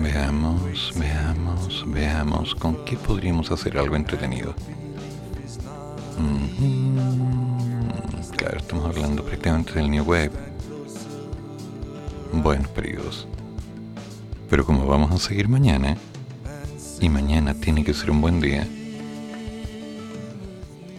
Veamos, 0.00 0.92
veamos, 0.96 1.84
veamos 1.88 2.54
con 2.54 2.84
qué 2.84 2.96
podríamos 2.96 3.50
hacer 3.50 3.76
algo 3.76 3.96
entretenido. 3.96 4.54
Claro, 8.36 8.58
estamos 8.58 8.84
hablando 8.86 9.24
prácticamente 9.24 9.72
del 9.74 9.90
New 9.90 10.04
Wave. 10.04 10.30
Buenos 12.32 12.68
periodos. 12.68 13.26
Pero 14.48 14.64
como 14.64 14.86
vamos 14.86 15.10
a 15.12 15.18
seguir 15.18 15.48
mañana, 15.48 15.96
y 17.00 17.08
mañana 17.08 17.54
tiene 17.54 17.84
que 17.84 17.94
ser 17.94 18.10
un 18.10 18.20
buen 18.20 18.40
día, 18.40 18.66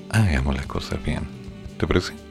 hagamos 0.09 0.55
las 0.55 0.65
cosas 0.65 1.03
bien. 1.03 1.21
¿Te 1.77 1.88
parece? 1.88 2.28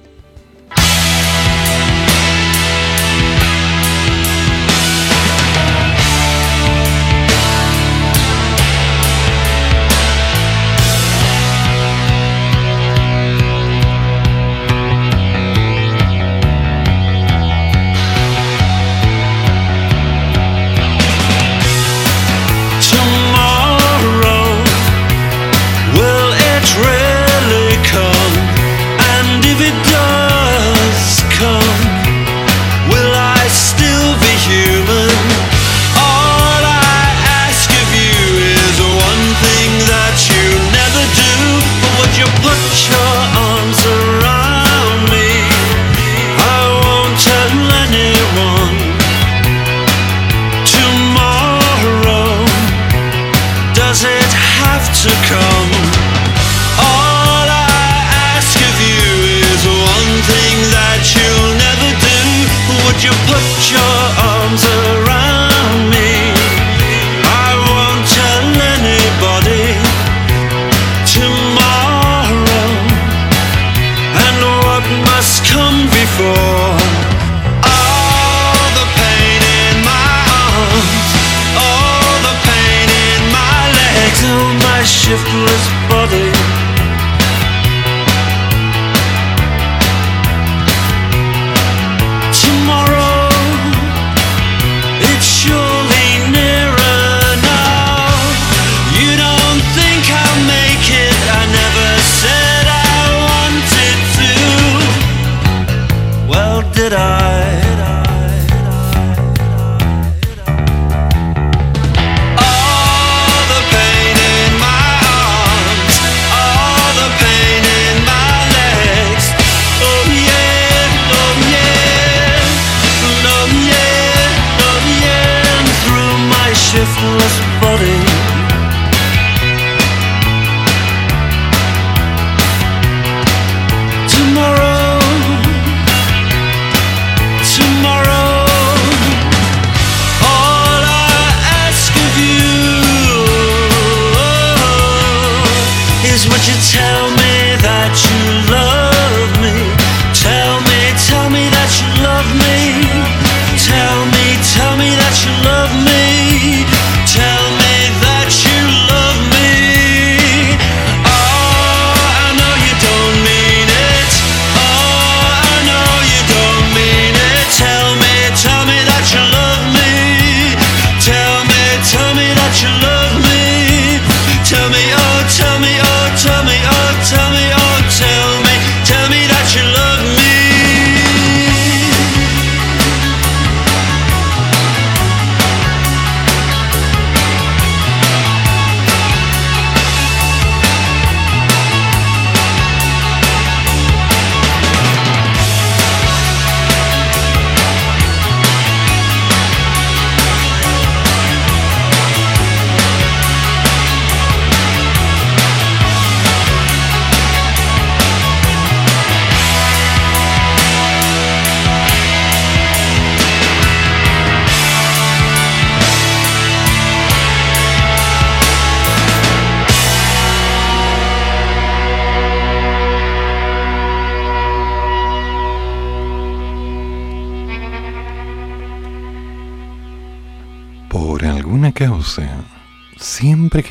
budding 127.60 128.17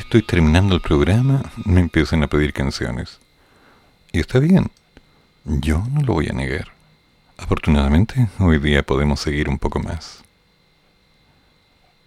estoy 0.08 0.22
terminando 0.22 0.74
el 0.74 0.80
programa 0.80 1.42
me 1.66 1.80
empiezan 1.80 2.22
a 2.22 2.28
pedir 2.28 2.54
canciones. 2.54 3.18
Y 4.10 4.20
está 4.20 4.38
bien, 4.38 4.70
yo 5.44 5.84
no 5.92 6.00
lo 6.00 6.14
voy 6.14 6.28
a 6.30 6.32
negar. 6.32 6.68
Afortunadamente, 7.36 8.26
hoy 8.38 8.58
día 8.58 8.82
podemos 8.82 9.20
seguir 9.20 9.50
un 9.50 9.58
poco 9.58 9.80
más. 9.80 10.24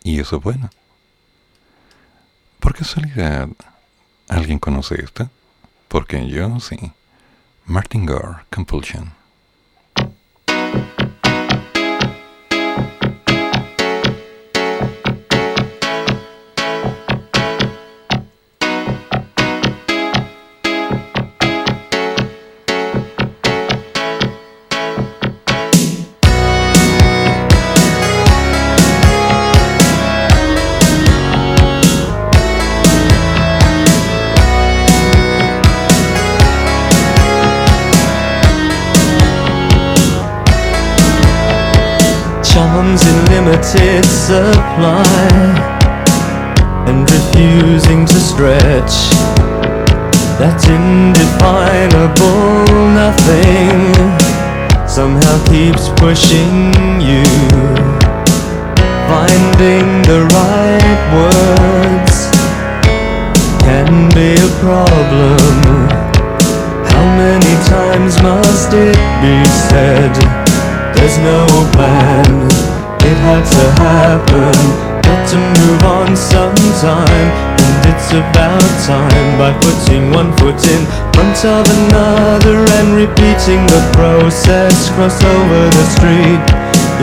Y 0.03 0.19
eso 0.19 0.37
es 0.37 0.41
bueno. 0.41 0.71
¿Por 2.59 2.73
casualidad 2.73 3.49
alguien 4.27 4.57
conoce 4.57 4.95
esta? 5.03 5.29
Porque 5.87 6.27
yo 6.27 6.59
sí. 6.59 6.93
Martin 7.67 8.07
Gore, 8.07 8.45
Compulsion. 8.51 9.11
Limited 43.73 44.05
supply 44.05 45.27
and 46.87 47.09
refusing 47.09 48.05
to 48.05 48.19
stretch. 48.19 49.11
That 50.39 50.59
indefinable 50.67 52.11
nothing 52.93 53.93
somehow 54.87 55.37
keeps 55.45 55.89
pushing 56.01 56.73
you. 56.99 57.23
Finding 59.07 60.01
the 60.03 60.27
right 60.31 61.01
words 61.15 62.29
can 63.61 64.09
be 64.11 64.33
a 64.35 64.51
problem. 64.59 65.87
How 66.91 67.05
many 67.15 67.53
times 67.67 68.21
must 68.21 68.73
it 68.73 68.97
be 69.21 69.45
said? 69.69 70.11
There's 70.95 71.17
no 71.19 71.45
plan, 71.73 72.47
it 73.11 73.19
had 73.27 73.43
to 73.43 73.65
happen. 73.83 74.55
Got 75.03 75.27
to 75.31 75.37
move 75.59 75.83
on 75.83 76.15
sometime, 76.15 77.27
and 77.59 77.77
it's 77.91 78.09
about 78.15 78.63
time 78.87 79.31
by 79.35 79.51
putting 79.59 80.11
one 80.15 80.31
foot 80.39 80.55
in 80.55 80.81
front 81.11 81.39
of 81.43 81.63
another 81.67 82.63
and 82.79 82.95
repeating 82.95 83.67
the 83.67 83.83
process. 83.91 84.71
Cross 84.95 85.19
over 85.23 85.61
the 85.75 85.85
street. 85.95 86.41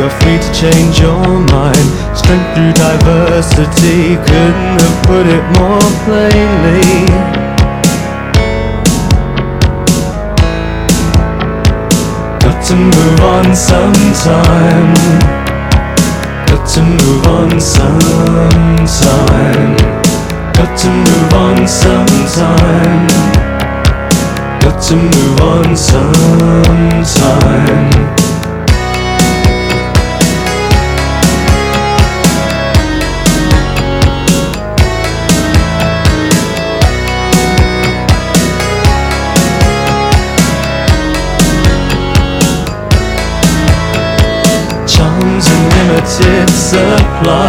You're 0.01 0.15
free 0.25 0.39
to 0.41 0.51
change 0.57 1.01
your 1.01 1.29
mind. 1.53 1.87
Strength 2.17 2.57
through 2.57 2.73
diversity. 2.73 4.17
Couldn't 4.17 4.81
have 4.81 4.99
put 5.05 5.27
it 5.29 5.45
more 5.61 5.89
plainly. 6.09 6.89
Got 12.41 12.59
to 12.69 12.77
move 12.77 13.21
on 13.21 13.55
sometime. 13.55 15.48
To 16.75 16.83
move 16.83 17.27
on 17.27 17.59
sometime. 17.59 18.09
Got 20.53 20.79
to 20.79 20.89
move 20.91 21.33
on 21.33 21.67
sometime. 21.67 23.09
Got 24.61 24.83
to 24.83 24.97
move 24.97 25.41
on 25.41 25.77
sometime. 25.77 26.89
Limited 45.99 46.51
supply 46.51 47.49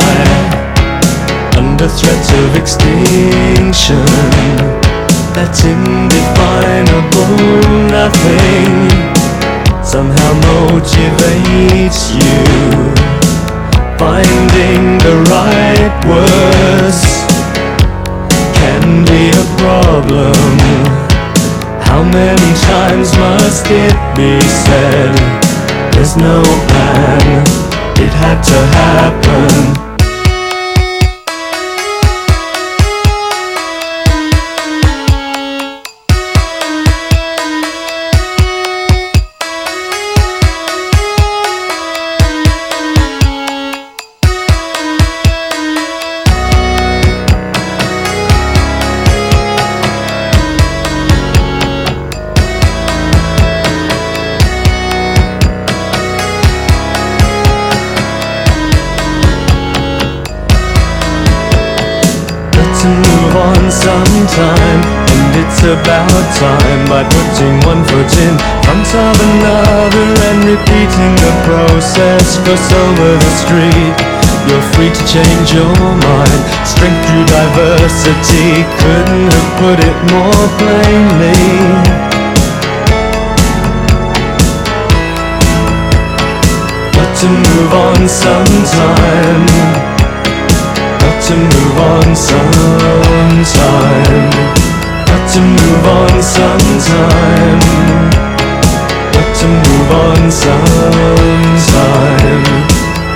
Under 1.58 1.88
threat 1.88 2.26
of 2.42 2.56
extinction. 2.56 4.06
That 5.36 5.54
indefinable 5.64 7.38
nothing 7.90 8.90
Somehow 9.84 10.32
motivates 10.50 12.14
you. 12.18 12.44
Finding 13.98 14.98
the 15.06 15.16
right 15.30 15.94
words 16.10 17.02
Can 18.56 19.06
be 19.06 19.30
a 19.30 19.46
problem. 19.58 20.34
How 21.82 22.04
many 22.04 22.52
times 22.66 23.16
must 23.18 23.66
it 23.70 23.98
be 24.16 24.40
said? 24.42 25.14
There's 25.94 26.16
no 26.16 26.42
plan 26.68 27.79
It 28.02 28.14
had 28.14 28.42
to 28.42 28.54
happen 28.78 29.89
sometime 64.40 64.82
And 65.12 65.36
it's 65.44 65.62
about 65.64 66.26
time. 66.40 66.82
By 66.88 67.04
putting 67.04 67.60
one 67.68 67.84
foot 67.84 68.12
in 68.24 68.36
front 68.64 68.88
of 68.88 69.16
another 69.20 70.08
And 70.32 70.40
repeating 70.48 71.14
the 71.20 71.34
process 71.44 72.40
Cross 72.44 72.72
over 72.72 73.12
the 73.20 73.32
street. 73.44 73.96
You're 74.48 74.66
free 74.74 74.90
to 74.90 75.04
change 75.06 75.54
your 75.54 75.76
mind. 76.08 76.42
Strength 76.64 77.02
through 77.06 77.28
diversity 77.28 78.64
Couldn't 78.80 79.28
have 79.36 79.52
put 79.60 79.78
it 79.84 79.98
more 80.14 80.46
plainly. 80.60 82.00
To 87.20 87.28
move 87.28 87.74
on 87.74 88.08
sometime 88.08 89.99
to 91.30 91.36
move 91.36 91.78
on 91.78 92.16
sometime. 92.16 93.54
Got 95.06 95.30
to 95.30 95.40
move 95.46 95.86
on 95.86 96.24
sometime. 96.24 97.60
Got 99.14 99.30
to 99.38 99.46
move 99.46 99.92
on 99.94 100.32
sometime. 100.32 101.06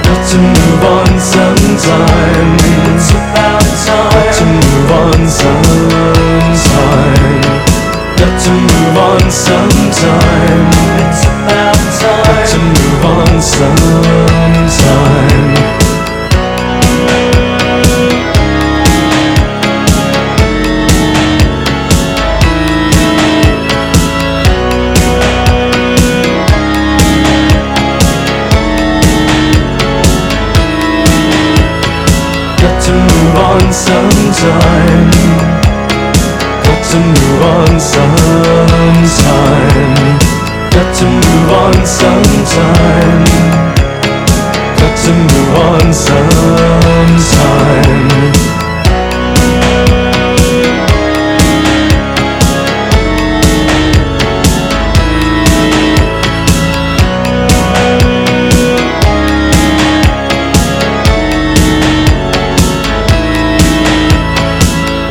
Got 0.06 0.30
to 0.30 0.38
move 0.38 0.84
on 0.94 1.10
sometime. 1.18 2.54
It's 2.94 3.10
about 3.18 3.66
time. 3.82 4.14
Got 4.14 4.30
to 4.38 4.46
move 4.46 4.92
on 4.94 5.26
sometime. 5.26 6.62
Got 8.14 8.34
to 8.46 8.52
move 8.54 8.98
on 9.10 9.26
sometime. 9.32 10.70
It's 11.02 11.26
about 11.26 11.82
time. 11.98 12.30
Got 12.30 12.46
to 12.46 12.58
move 12.62 13.06
on 13.10 13.42
sometime. 13.42 15.34
sometime. 37.84 38.24
Got 40.72 40.96
to 40.96 41.06
move 41.06 41.52
on 41.52 41.86
sometime. 41.86 43.26
Got 44.80 44.96
to 45.04 45.12
move 45.12 45.56
on 45.58 45.94
sometime. 45.94 46.64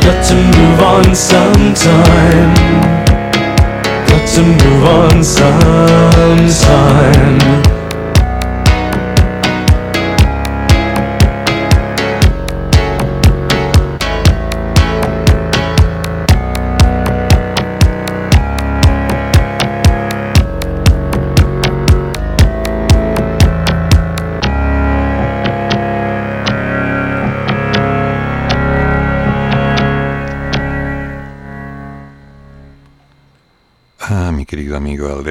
Got 0.01 0.17
to 0.25 0.35
move 0.35 0.79
on 0.81 1.15
sometime 1.15 2.62
to 4.33 4.41
move 4.41 4.83
on 4.85 5.23
sometime. 5.23 5.83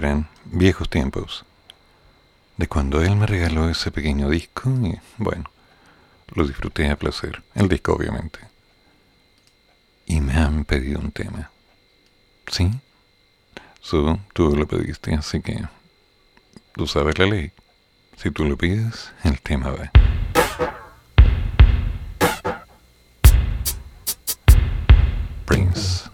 eran 0.03 0.29
viejos 0.45 0.91
tiempos. 0.91 1.45
De 2.57 2.67
cuando 2.67 3.03
él 3.03 3.15
me 3.15 3.27
regaló 3.27 3.69
ese 3.69 3.93
pequeño 3.93 4.29
disco 4.29 4.69
y, 4.83 4.99
bueno, 5.17 5.49
lo 6.35 6.47
disfruté 6.47 6.91
a 6.91 6.97
placer. 6.97 7.43
El 7.55 7.69
disco, 7.69 7.95
obviamente. 7.95 8.41
Y 10.07 10.21
me 10.21 10.35
han 10.35 10.65
pedido 10.65 10.99
un 10.99 11.13
tema. 11.13 11.51
¿Sí? 12.49 12.69
So, 13.81 14.19
tú 14.35 14.57
lo 14.57 14.67
pediste, 14.67 15.15
así 15.15 15.41
que 15.41 15.63
tú 16.75 16.87
sabes 16.87 17.19
la 17.19 17.27
ley. 17.27 17.53
Si 18.17 18.31
tú 18.31 18.45
lo 18.45 18.57
pides, 18.57 19.13
el 19.23 19.41
tema 19.41 19.71
va. 19.71 19.91
Prince. 25.47 26.12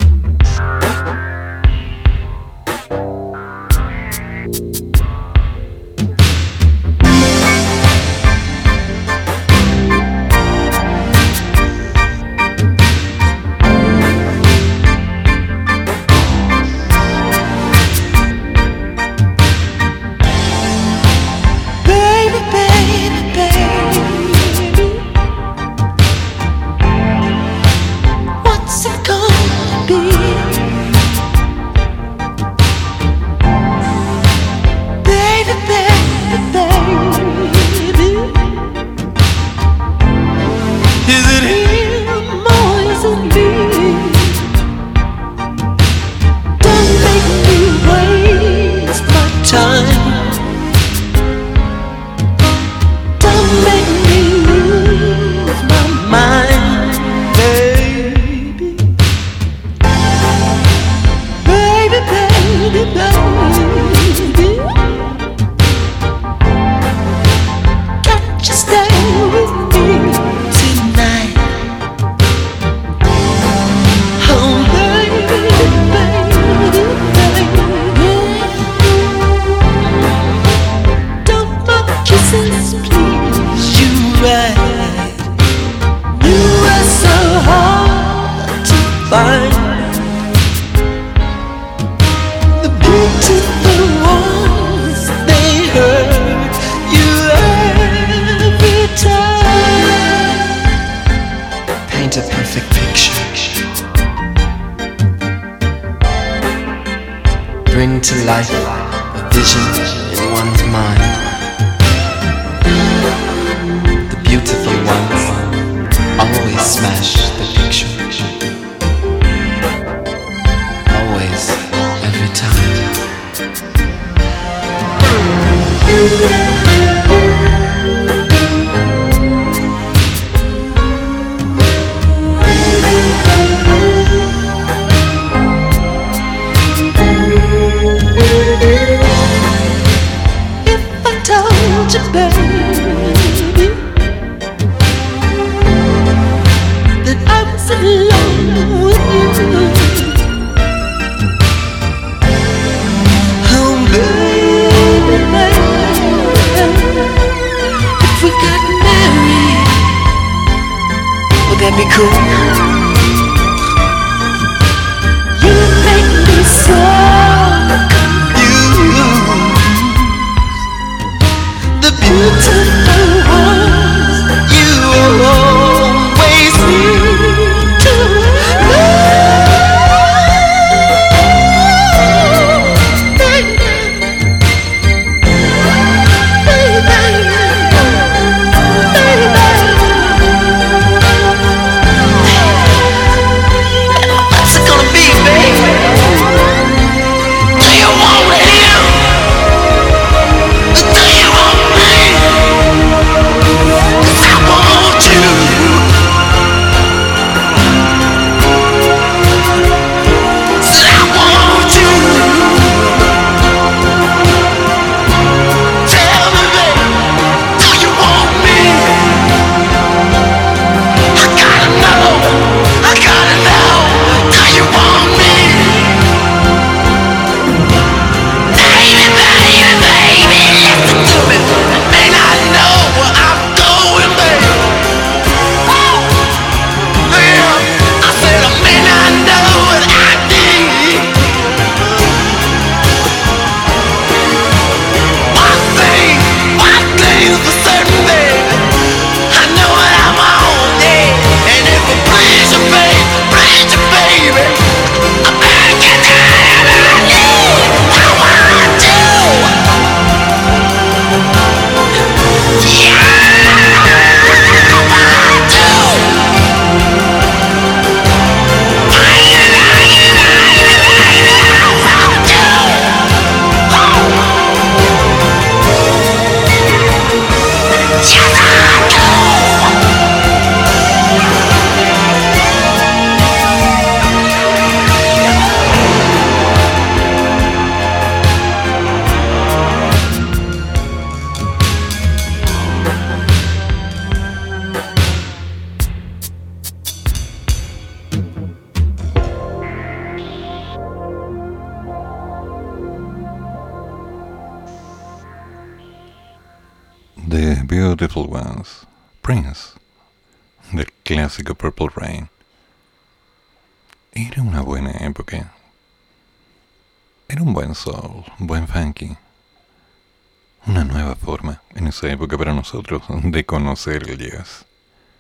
de 322.97 323.45
conocer 323.45 324.09
el 324.09 324.19
jazz. 324.19 324.65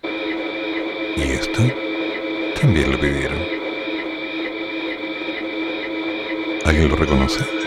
Y 0.02 1.22
esto 1.22 1.62
también 2.60 2.92
lo 2.92 2.98
pidieron. 2.98 3.38
¿Alguien 6.64 6.88
lo 6.88 6.96
reconoce? 6.96 7.57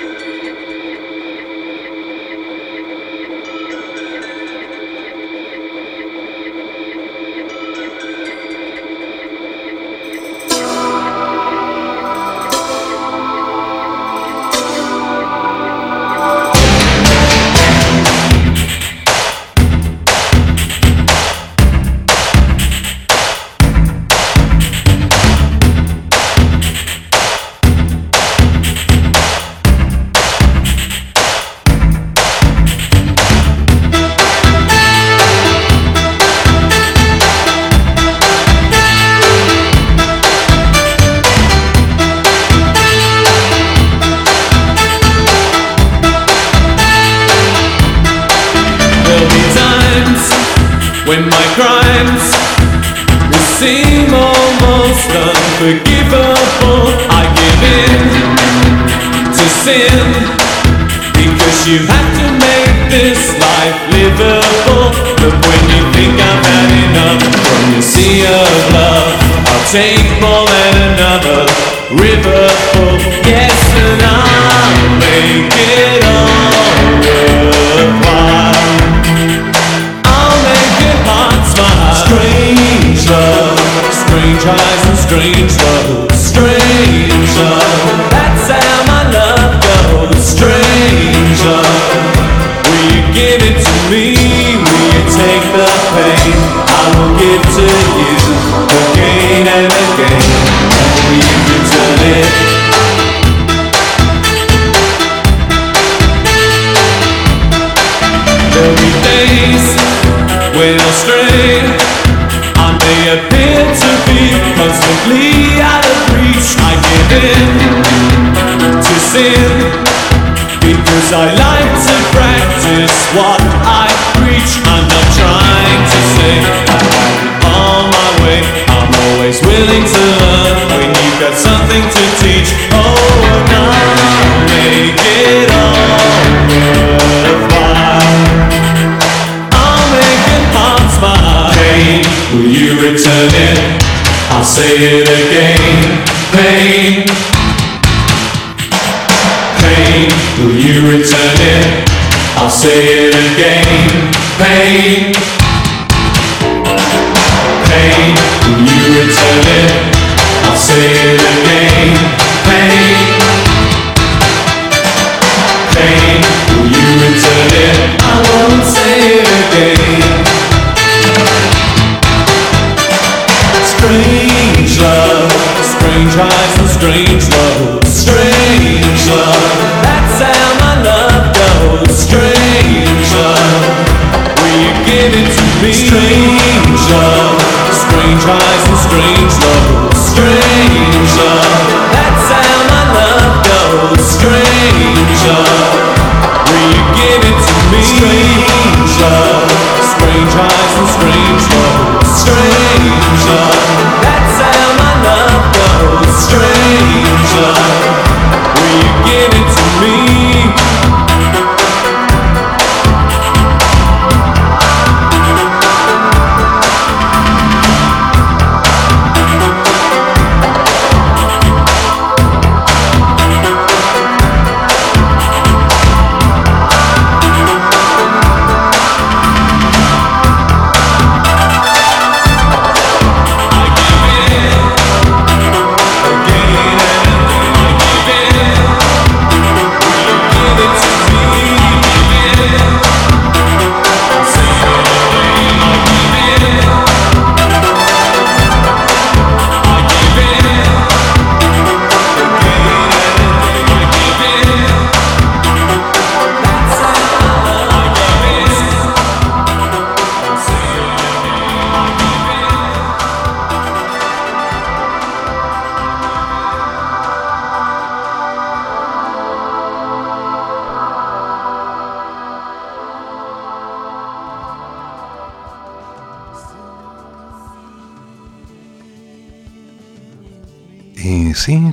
Amen. 154.82 155.11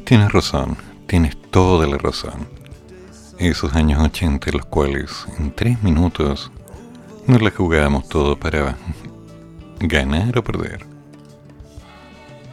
Tienes 0.09 0.33
razón, 0.33 0.79
tienes 1.07 1.37
toda 1.51 1.87
la 1.87 1.99
razón. 1.99 2.49
Esos 3.39 3.75
años 3.75 4.03
80 4.03 4.49
en 4.49 4.57
los 4.57 4.65
cuales 4.65 5.27
en 5.39 5.55
tres 5.55 5.83
minutos 5.83 6.51
nos 7.27 7.43
la 7.43 7.51
jugábamos 7.51 8.09
todo 8.09 8.35
para 8.35 8.79
ganar 9.81 10.39
o 10.39 10.43
perder. 10.43 10.87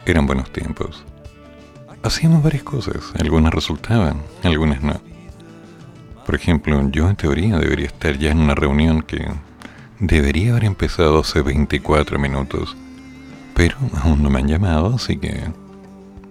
Eran 0.04 0.26
buenos 0.26 0.52
tiempos. 0.52 1.02
Hacíamos 2.02 2.42
varias 2.42 2.62
cosas, 2.62 3.14
algunas 3.18 3.54
resultaban, 3.54 4.20
algunas 4.42 4.82
no. 4.82 5.00
Por 6.26 6.34
ejemplo, 6.34 6.86
yo 6.90 7.08
en 7.08 7.16
teoría 7.16 7.56
debería 7.56 7.86
estar 7.86 8.18
ya 8.18 8.32
en 8.32 8.40
una 8.40 8.54
reunión 8.54 9.00
que 9.00 9.26
debería 9.98 10.50
haber 10.50 10.66
empezado 10.66 11.20
hace 11.20 11.40
24 11.40 12.18
minutos, 12.18 12.76
pero 13.54 13.78
aún 14.02 14.22
no 14.22 14.28
me 14.28 14.40
han 14.40 14.48
llamado, 14.48 14.96
así 14.96 15.16
que 15.16 15.44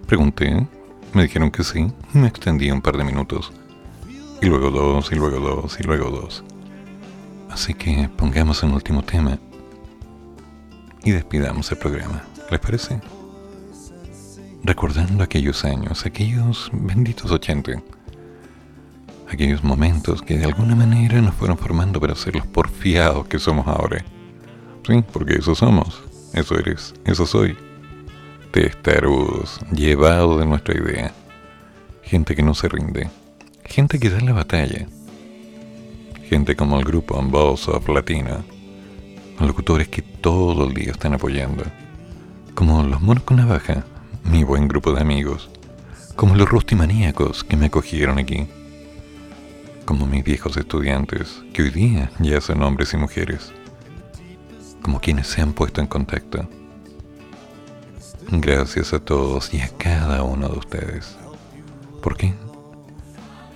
pregunté, 0.06 0.68
me 1.16 1.22
dijeron 1.22 1.50
que 1.50 1.64
sí, 1.64 1.90
me 2.12 2.28
extendí 2.28 2.70
un 2.70 2.82
par 2.82 2.98
de 2.98 3.02
minutos. 3.02 3.50
Y 4.42 4.46
luego 4.46 4.70
dos, 4.70 5.10
y 5.10 5.14
luego 5.14 5.40
dos, 5.40 5.80
y 5.80 5.82
luego 5.82 6.10
dos. 6.10 6.44
Así 7.50 7.72
que 7.72 8.10
pongamos 8.18 8.62
un 8.62 8.72
último 8.72 9.02
tema 9.02 9.38
y 11.02 11.12
despidamos 11.12 11.72
el 11.72 11.78
programa. 11.78 12.22
¿Les 12.50 12.60
parece? 12.60 13.00
Recordando 14.62 15.24
aquellos 15.24 15.64
años, 15.64 16.04
aquellos 16.04 16.68
benditos 16.74 17.30
80, 17.30 17.82
aquellos 19.32 19.64
momentos 19.64 20.20
que 20.20 20.36
de 20.36 20.44
alguna 20.44 20.76
manera 20.76 21.22
nos 21.22 21.34
fueron 21.34 21.56
formando 21.56 21.98
para 21.98 22.14
ser 22.14 22.36
los 22.36 22.46
porfiados 22.46 23.26
que 23.26 23.38
somos 23.38 23.66
ahora. 23.66 24.04
Sí, 24.86 25.02
porque 25.14 25.36
eso 25.36 25.54
somos, 25.54 26.02
eso 26.34 26.58
eres, 26.58 26.94
eso 27.06 27.24
soy. 27.24 27.56
Testarudos, 28.56 29.60
llevados 29.70 30.40
de 30.40 30.46
nuestra 30.46 30.74
idea. 30.74 31.12
Gente 32.02 32.34
que 32.34 32.42
no 32.42 32.54
se 32.54 32.70
rinde. 32.70 33.10
Gente 33.66 33.98
que 33.98 34.08
da 34.08 34.18
la 34.20 34.32
batalla, 34.32 34.86
gente 36.26 36.56
como 36.56 36.78
el 36.78 36.86
grupo 36.86 37.20
Boss 37.22 37.68
of 37.68 37.86
Latina, 37.90 38.42
locutores 39.40 39.88
que 39.88 40.00
todo 40.00 40.66
el 40.66 40.72
día 40.72 40.92
están 40.92 41.12
apoyando, 41.12 41.64
como 42.54 42.82
los 42.82 43.02
monos 43.02 43.24
con 43.24 43.36
navaja, 43.36 43.84
mi 44.24 44.42
buen 44.42 44.68
grupo 44.68 44.94
de 44.94 45.02
amigos, 45.02 45.50
como 46.14 46.34
los 46.34 46.48
rustimaníacos 46.48 47.44
que 47.44 47.58
me 47.58 47.66
acogieron 47.66 48.18
aquí, 48.18 48.46
como 49.84 50.06
mis 50.06 50.24
viejos 50.24 50.56
estudiantes, 50.56 51.42
que 51.52 51.60
hoy 51.60 51.70
día 51.72 52.10
ya 52.20 52.40
son 52.40 52.62
hombres 52.62 52.94
y 52.94 52.96
mujeres, 52.96 53.52
como 54.80 54.98
quienes 54.98 55.26
se 55.26 55.42
han 55.42 55.52
puesto 55.52 55.82
en 55.82 55.88
contacto. 55.88 56.48
Gracias 58.30 58.92
a 58.92 58.98
todos 58.98 59.52
y 59.54 59.60
a 59.60 59.68
cada 59.76 60.22
uno 60.22 60.48
de 60.48 60.58
ustedes. 60.58 61.16
¿Por 62.02 62.16
qué? 62.16 62.34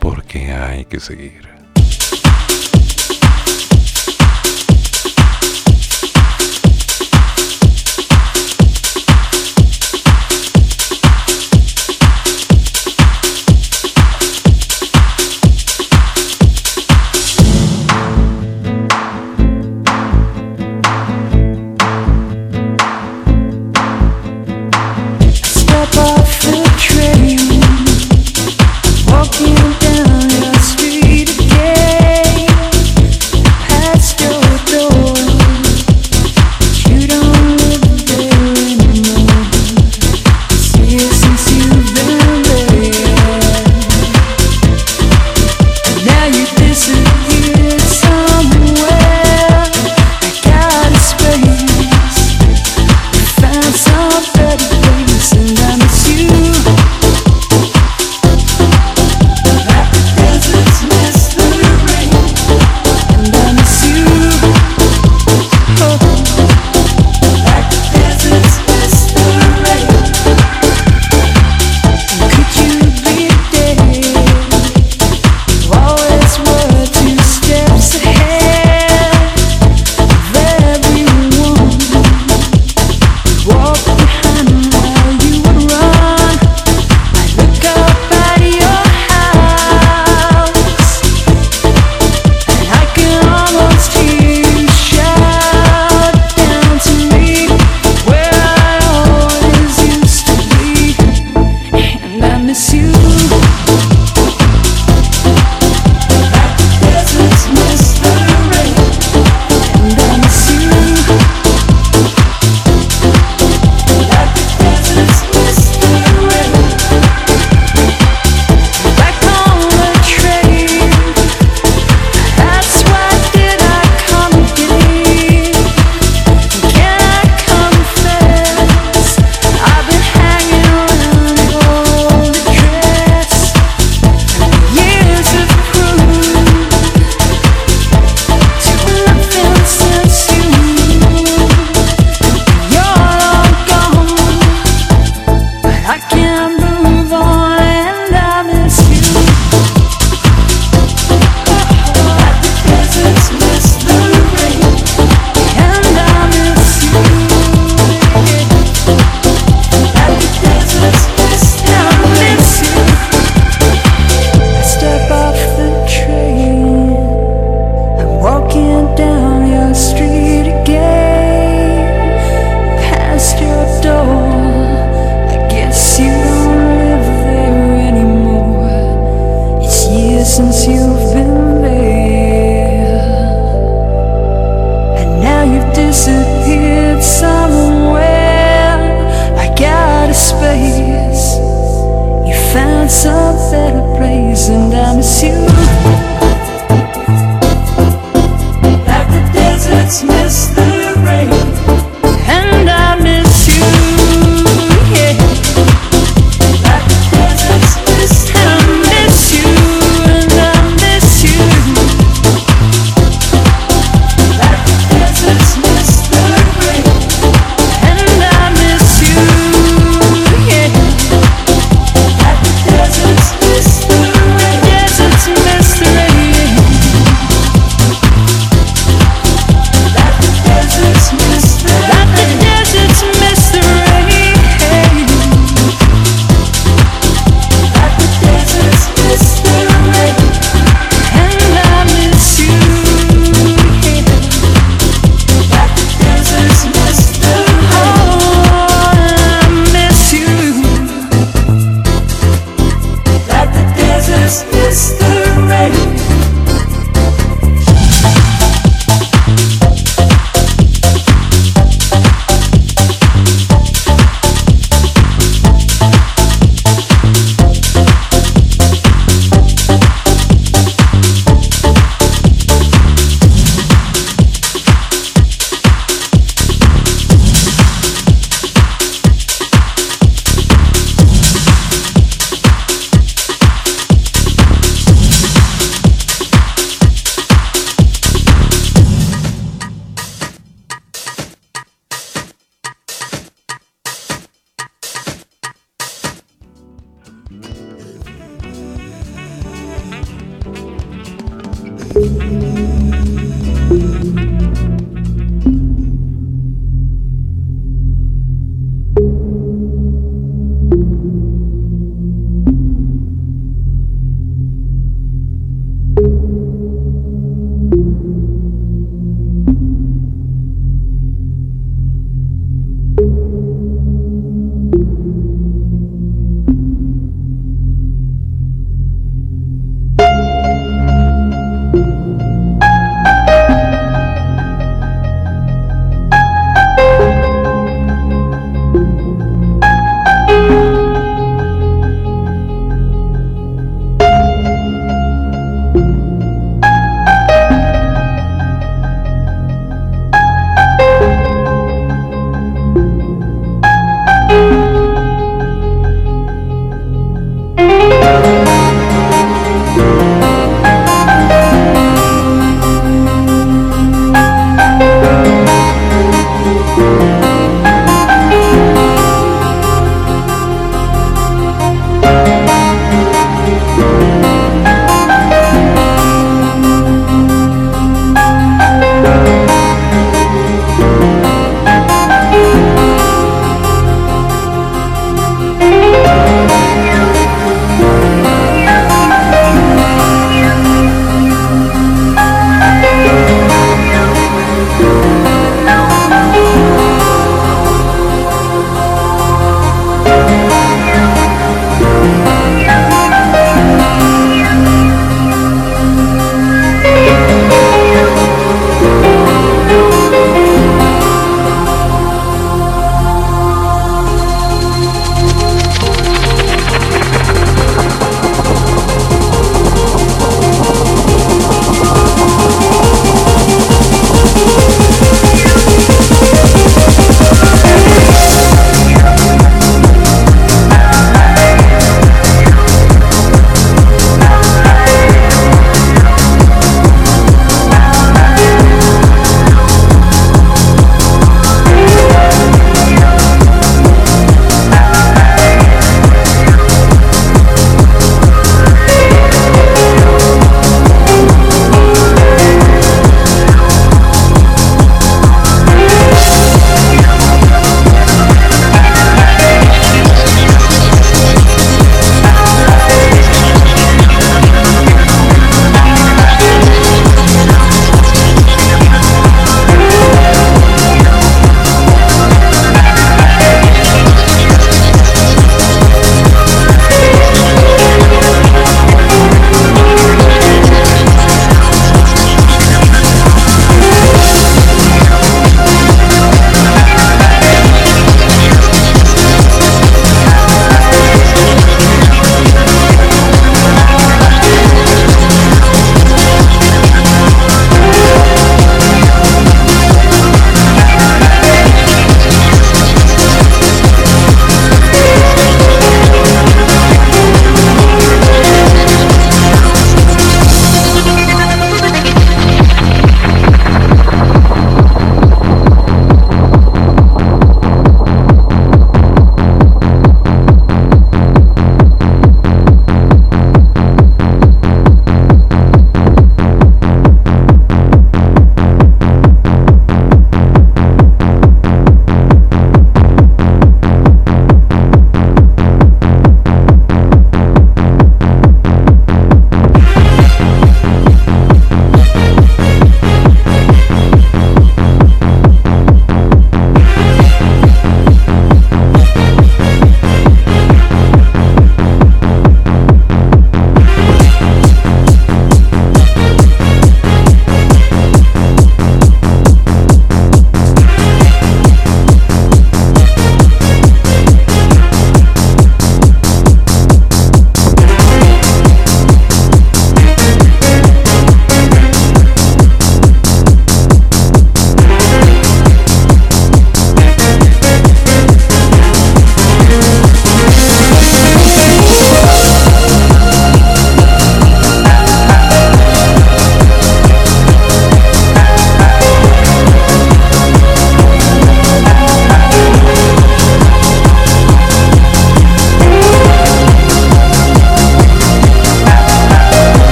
porque 0.00 0.52
hay 0.52 0.84
que 0.84 1.00
seguir. 1.00 1.47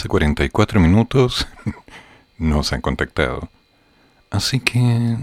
Hace 0.00 0.08
44 0.08 0.80
minutos. 0.80 1.46
no 2.38 2.62
se 2.62 2.74
han 2.74 2.80
contactado. 2.80 3.50
Así 4.30 4.58
que 4.58 5.18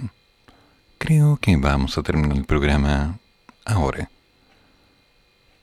creo 1.00 1.38
que 1.42 1.58
vamos 1.58 1.98
a 1.98 2.04
terminar 2.04 2.38
el 2.38 2.46
programa 2.46 3.18
ahora. 3.66 4.12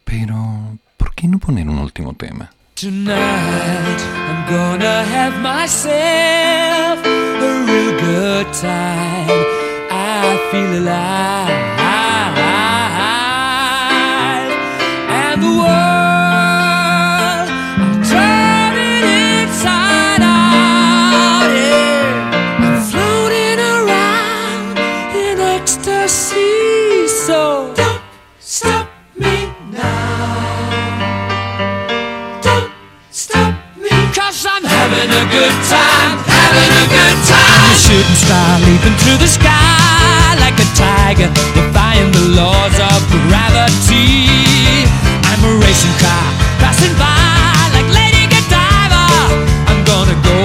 Pero, 0.05 0.79
¿por 0.97 1.15
qué 1.15 1.29
no 1.29 1.39
poner 1.39 1.69
un 1.69 1.79
último 1.79 2.15
tema? 2.15 2.51
Tonight 2.75 4.01
I'm 4.27 4.51
gonna 4.51 5.05
have 5.05 5.41
myself 5.41 6.99
a 7.07 7.65
real 7.67 7.93
good 8.01 8.53
time. 8.53 9.47
I 9.93 10.49
feel 10.51 10.83
alive. 10.83 11.84
Star 38.25 38.59
leaping 38.65 38.97
through 39.05 39.19
the 39.21 39.29
sky 39.29 40.33
like 40.41 40.57
a 40.57 40.69
tiger, 40.73 41.29
defying 41.53 42.11
the 42.13 42.25
laws 42.41 42.77
of 42.93 42.99
gravity. 43.29 44.89
I'm 45.29 45.41
a 45.45 45.53
racing 45.61 45.97
car 46.01 46.29
passing 46.63 46.95
by 46.97 47.53
like 47.77 47.89
Lady 47.93 48.25
Godiva. 48.33 49.05
I'm 49.69 49.81
gonna 49.85 50.17
go, 50.25 50.39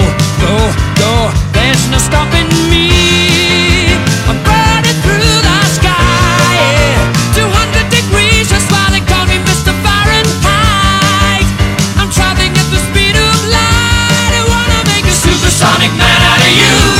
go, 0.44 0.54
go. 1.00 1.12
There's 1.56 1.84
no 1.88 1.98
stopping 1.98 2.48
me. 2.68 2.84
I'm 4.28 4.38
burning 4.44 4.98
through 5.04 5.40
the 5.48 5.58
sky. 5.76 6.52
Yeah. 6.60 7.48
200 7.48 7.88
degrees, 7.88 8.52
that's 8.52 8.68
why 8.68 8.92
they 8.92 9.04
call 9.08 9.24
me 9.24 9.40
Mr. 9.48 9.72
Fahrenheit. 9.84 11.48
I'm 11.96 12.10
traveling 12.12 12.52
at 12.52 12.68
the 12.68 12.80
speed 12.92 13.16
of 13.16 13.36
light. 13.56 14.32
I 14.36 14.42
wanna 14.52 14.80
make 14.92 15.06
a 15.08 15.16
supersonic 15.16 15.92
man 15.96 16.20
out 16.28 16.40
of 16.44 16.52
you. 16.60 16.99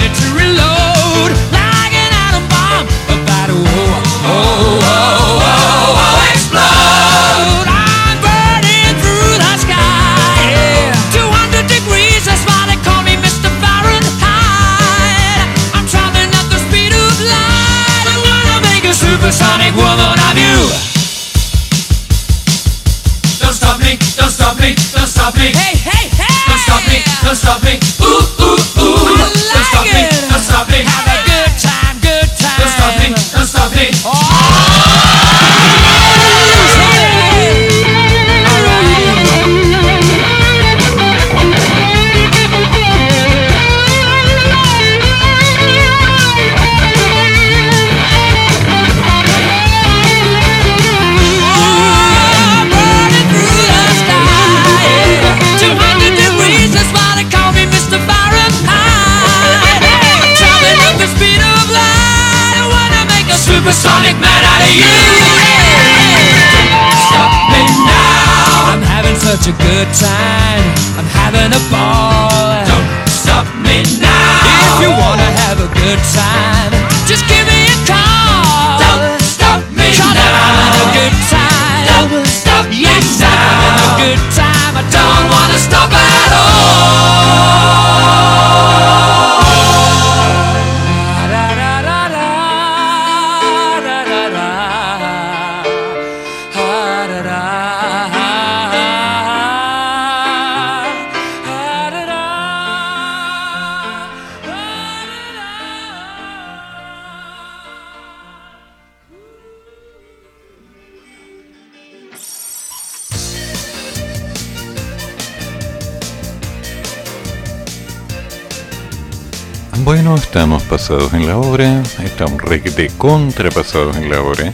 pasados 120.71 121.13
en 121.13 121.27
la 121.27 121.37
hora, 121.37 121.83
estamos 122.01 122.41
de 122.49 122.89
contrapasados 122.97 123.97
en 123.97 124.09
la 124.09 124.21
hora, 124.21 124.53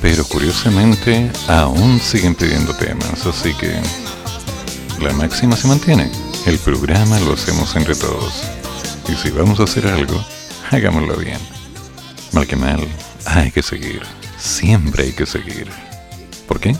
pero 0.00 0.24
curiosamente 0.24 1.30
aún 1.46 2.00
siguen 2.00 2.34
pidiendo 2.34 2.74
temas, 2.74 3.26
así 3.26 3.52
que 3.52 3.70
la 4.98 5.12
máxima 5.12 5.56
se 5.56 5.68
mantiene. 5.68 6.10
El 6.46 6.58
programa 6.58 7.20
lo 7.20 7.34
hacemos 7.34 7.76
entre 7.76 7.94
todos. 7.94 8.32
Y 9.10 9.14
si 9.16 9.28
vamos 9.28 9.60
a 9.60 9.64
hacer 9.64 9.86
algo, 9.86 10.18
hagámoslo 10.70 11.16
bien. 11.16 11.38
Mal 12.32 12.46
que 12.46 12.56
mal, 12.56 12.88
hay 13.26 13.50
que 13.50 13.62
seguir. 13.62 14.00
Siempre 14.38 15.04
hay 15.04 15.12
que 15.12 15.26
seguir. 15.26 15.68
¿Por 16.48 16.60
qué? 16.60 16.74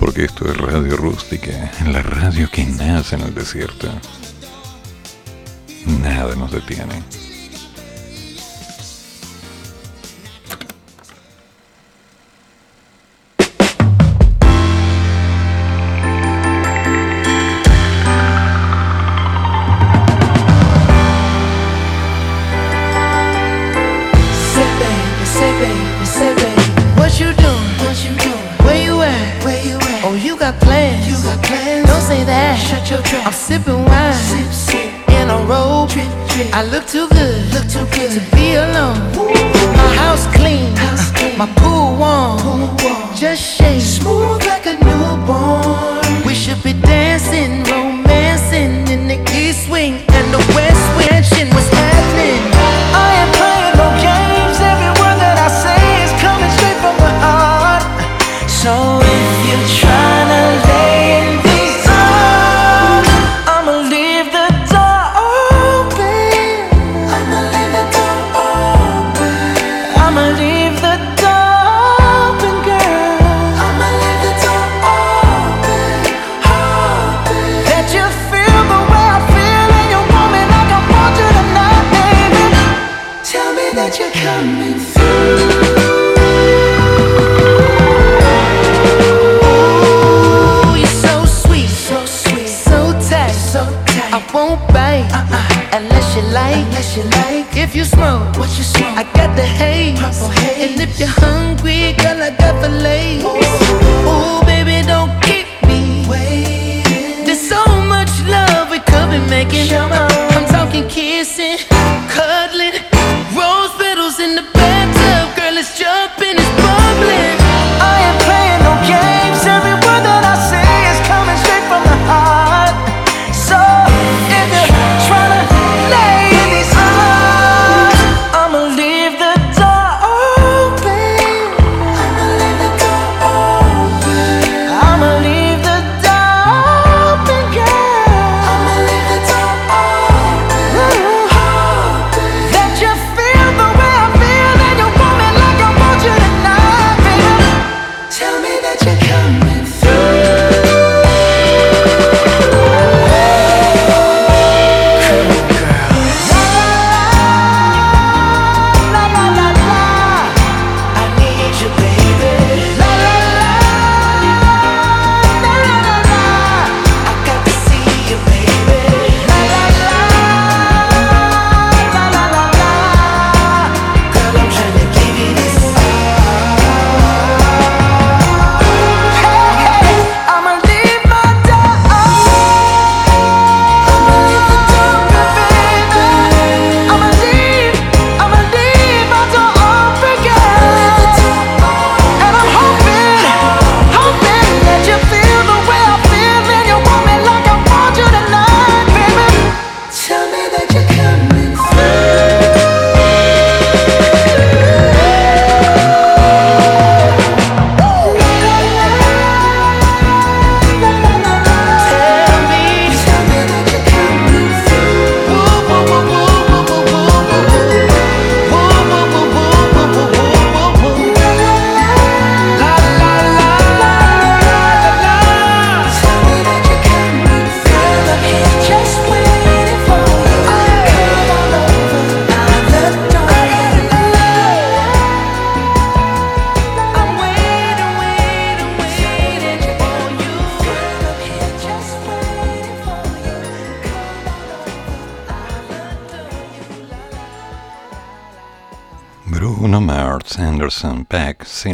Porque 0.00 0.24
esto 0.24 0.50
es 0.50 0.56
radio 0.56 0.96
rústica, 0.96 1.70
la 1.84 2.00
radio 2.00 2.50
que 2.50 2.64
nace 2.64 3.16
en 3.16 3.22
el 3.24 3.34
desierto. 3.34 3.90
Nada 6.08 6.34
nos 6.36 6.50
detiene. 6.50 7.17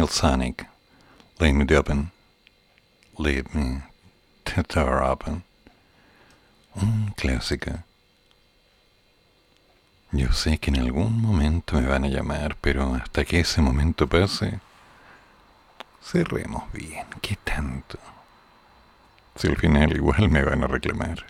Sonic. 0.07 0.67
Lead 1.39 1.53
me 1.53 1.77
open. 1.77 2.11
Lead 3.17 3.53
me 3.53 3.83
to 4.45 4.63
tower 4.63 5.01
open. 5.03 5.43
Un 6.75 7.13
clásico. 7.15 7.83
Yo 10.11 10.31
sé 10.31 10.57
que 10.59 10.71
en 10.71 10.79
algún 10.79 11.21
momento 11.21 11.79
me 11.79 11.87
van 11.87 12.05
a 12.05 12.07
llamar, 12.07 12.55
pero 12.61 12.95
hasta 12.95 13.25
que 13.25 13.41
ese 13.41 13.61
momento 13.61 14.07
pase, 14.07 14.59
cerremos 16.01 16.71
bien. 16.71 17.05
¿Qué 17.21 17.37
tanto? 17.43 17.99
Si 19.35 19.47
al 19.47 19.57
final 19.57 19.95
igual 19.95 20.29
me 20.29 20.43
van 20.43 20.63
a 20.63 20.67
reclamar. 20.67 21.25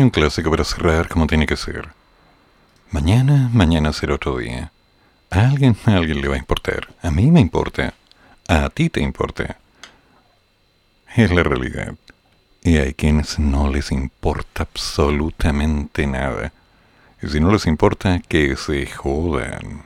Un 0.00 0.08
clásico 0.08 0.50
para 0.50 0.64
cerrar 0.64 1.08
como 1.08 1.26
tiene 1.26 1.46
que 1.46 1.58
ser. 1.58 1.90
Mañana, 2.90 3.50
mañana 3.52 3.92
será 3.92 4.14
otro 4.14 4.38
día. 4.38 4.72
A 5.28 5.40
alguien, 5.40 5.76
a 5.84 5.96
alguien 5.96 6.22
le 6.22 6.28
va 6.28 6.36
a 6.36 6.38
importar. 6.38 6.88
A 7.02 7.10
mí 7.10 7.30
me 7.30 7.40
importa. 7.40 7.92
A 8.48 8.70
ti 8.70 8.88
te 8.88 9.02
importa. 9.02 9.58
Es 11.14 11.30
la 11.30 11.42
realidad. 11.42 11.96
Y 12.62 12.78
hay 12.78 12.94
quienes 12.94 13.38
no 13.38 13.68
les 13.68 13.92
importa 13.92 14.62
absolutamente 14.62 16.06
nada. 16.06 16.50
Y 17.20 17.28
si 17.28 17.38
no 17.38 17.52
les 17.52 17.66
importa, 17.66 18.20
que 18.20 18.56
se 18.56 18.86
jodan. 18.86 19.82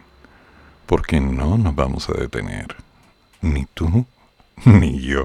Porque 0.86 1.20
no 1.20 1.59
nos 1.59 1.75
vamos 1.75 2.09
a 2.09 2.12
detener. 2.12 2.76
Ni 3.41 3.67
tú, 3.75 4.07
ni 4.65 5.01
yo. 5.01 5.25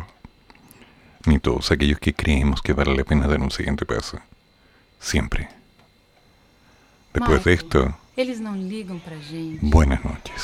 Ni 1.27 1.37
todos 1.37 1.69
aquellos 1.69 1.99
que 1.99 2.15
creemos 2.15 2.63
que 2.63 2.73
vale 2.73 2.97
la 2.97 3.03
pena 3.03 3.27
dar 3.27 3.39
un 3.39 3.51
siguiente 3.51 3.85
paso. 3.85 4.19
Siempre. 4.99 5.47
Después 7.13 7.43
de 7.43 7.53
esto, 7.53 7.93
Eles 8.15 8.39
não 8.39 8.55
ligam 8.55 8.99
pra 8.99 9.15
gente. 9.17 9.59
buenas 9.65 10.03
noches. 10.03 10.43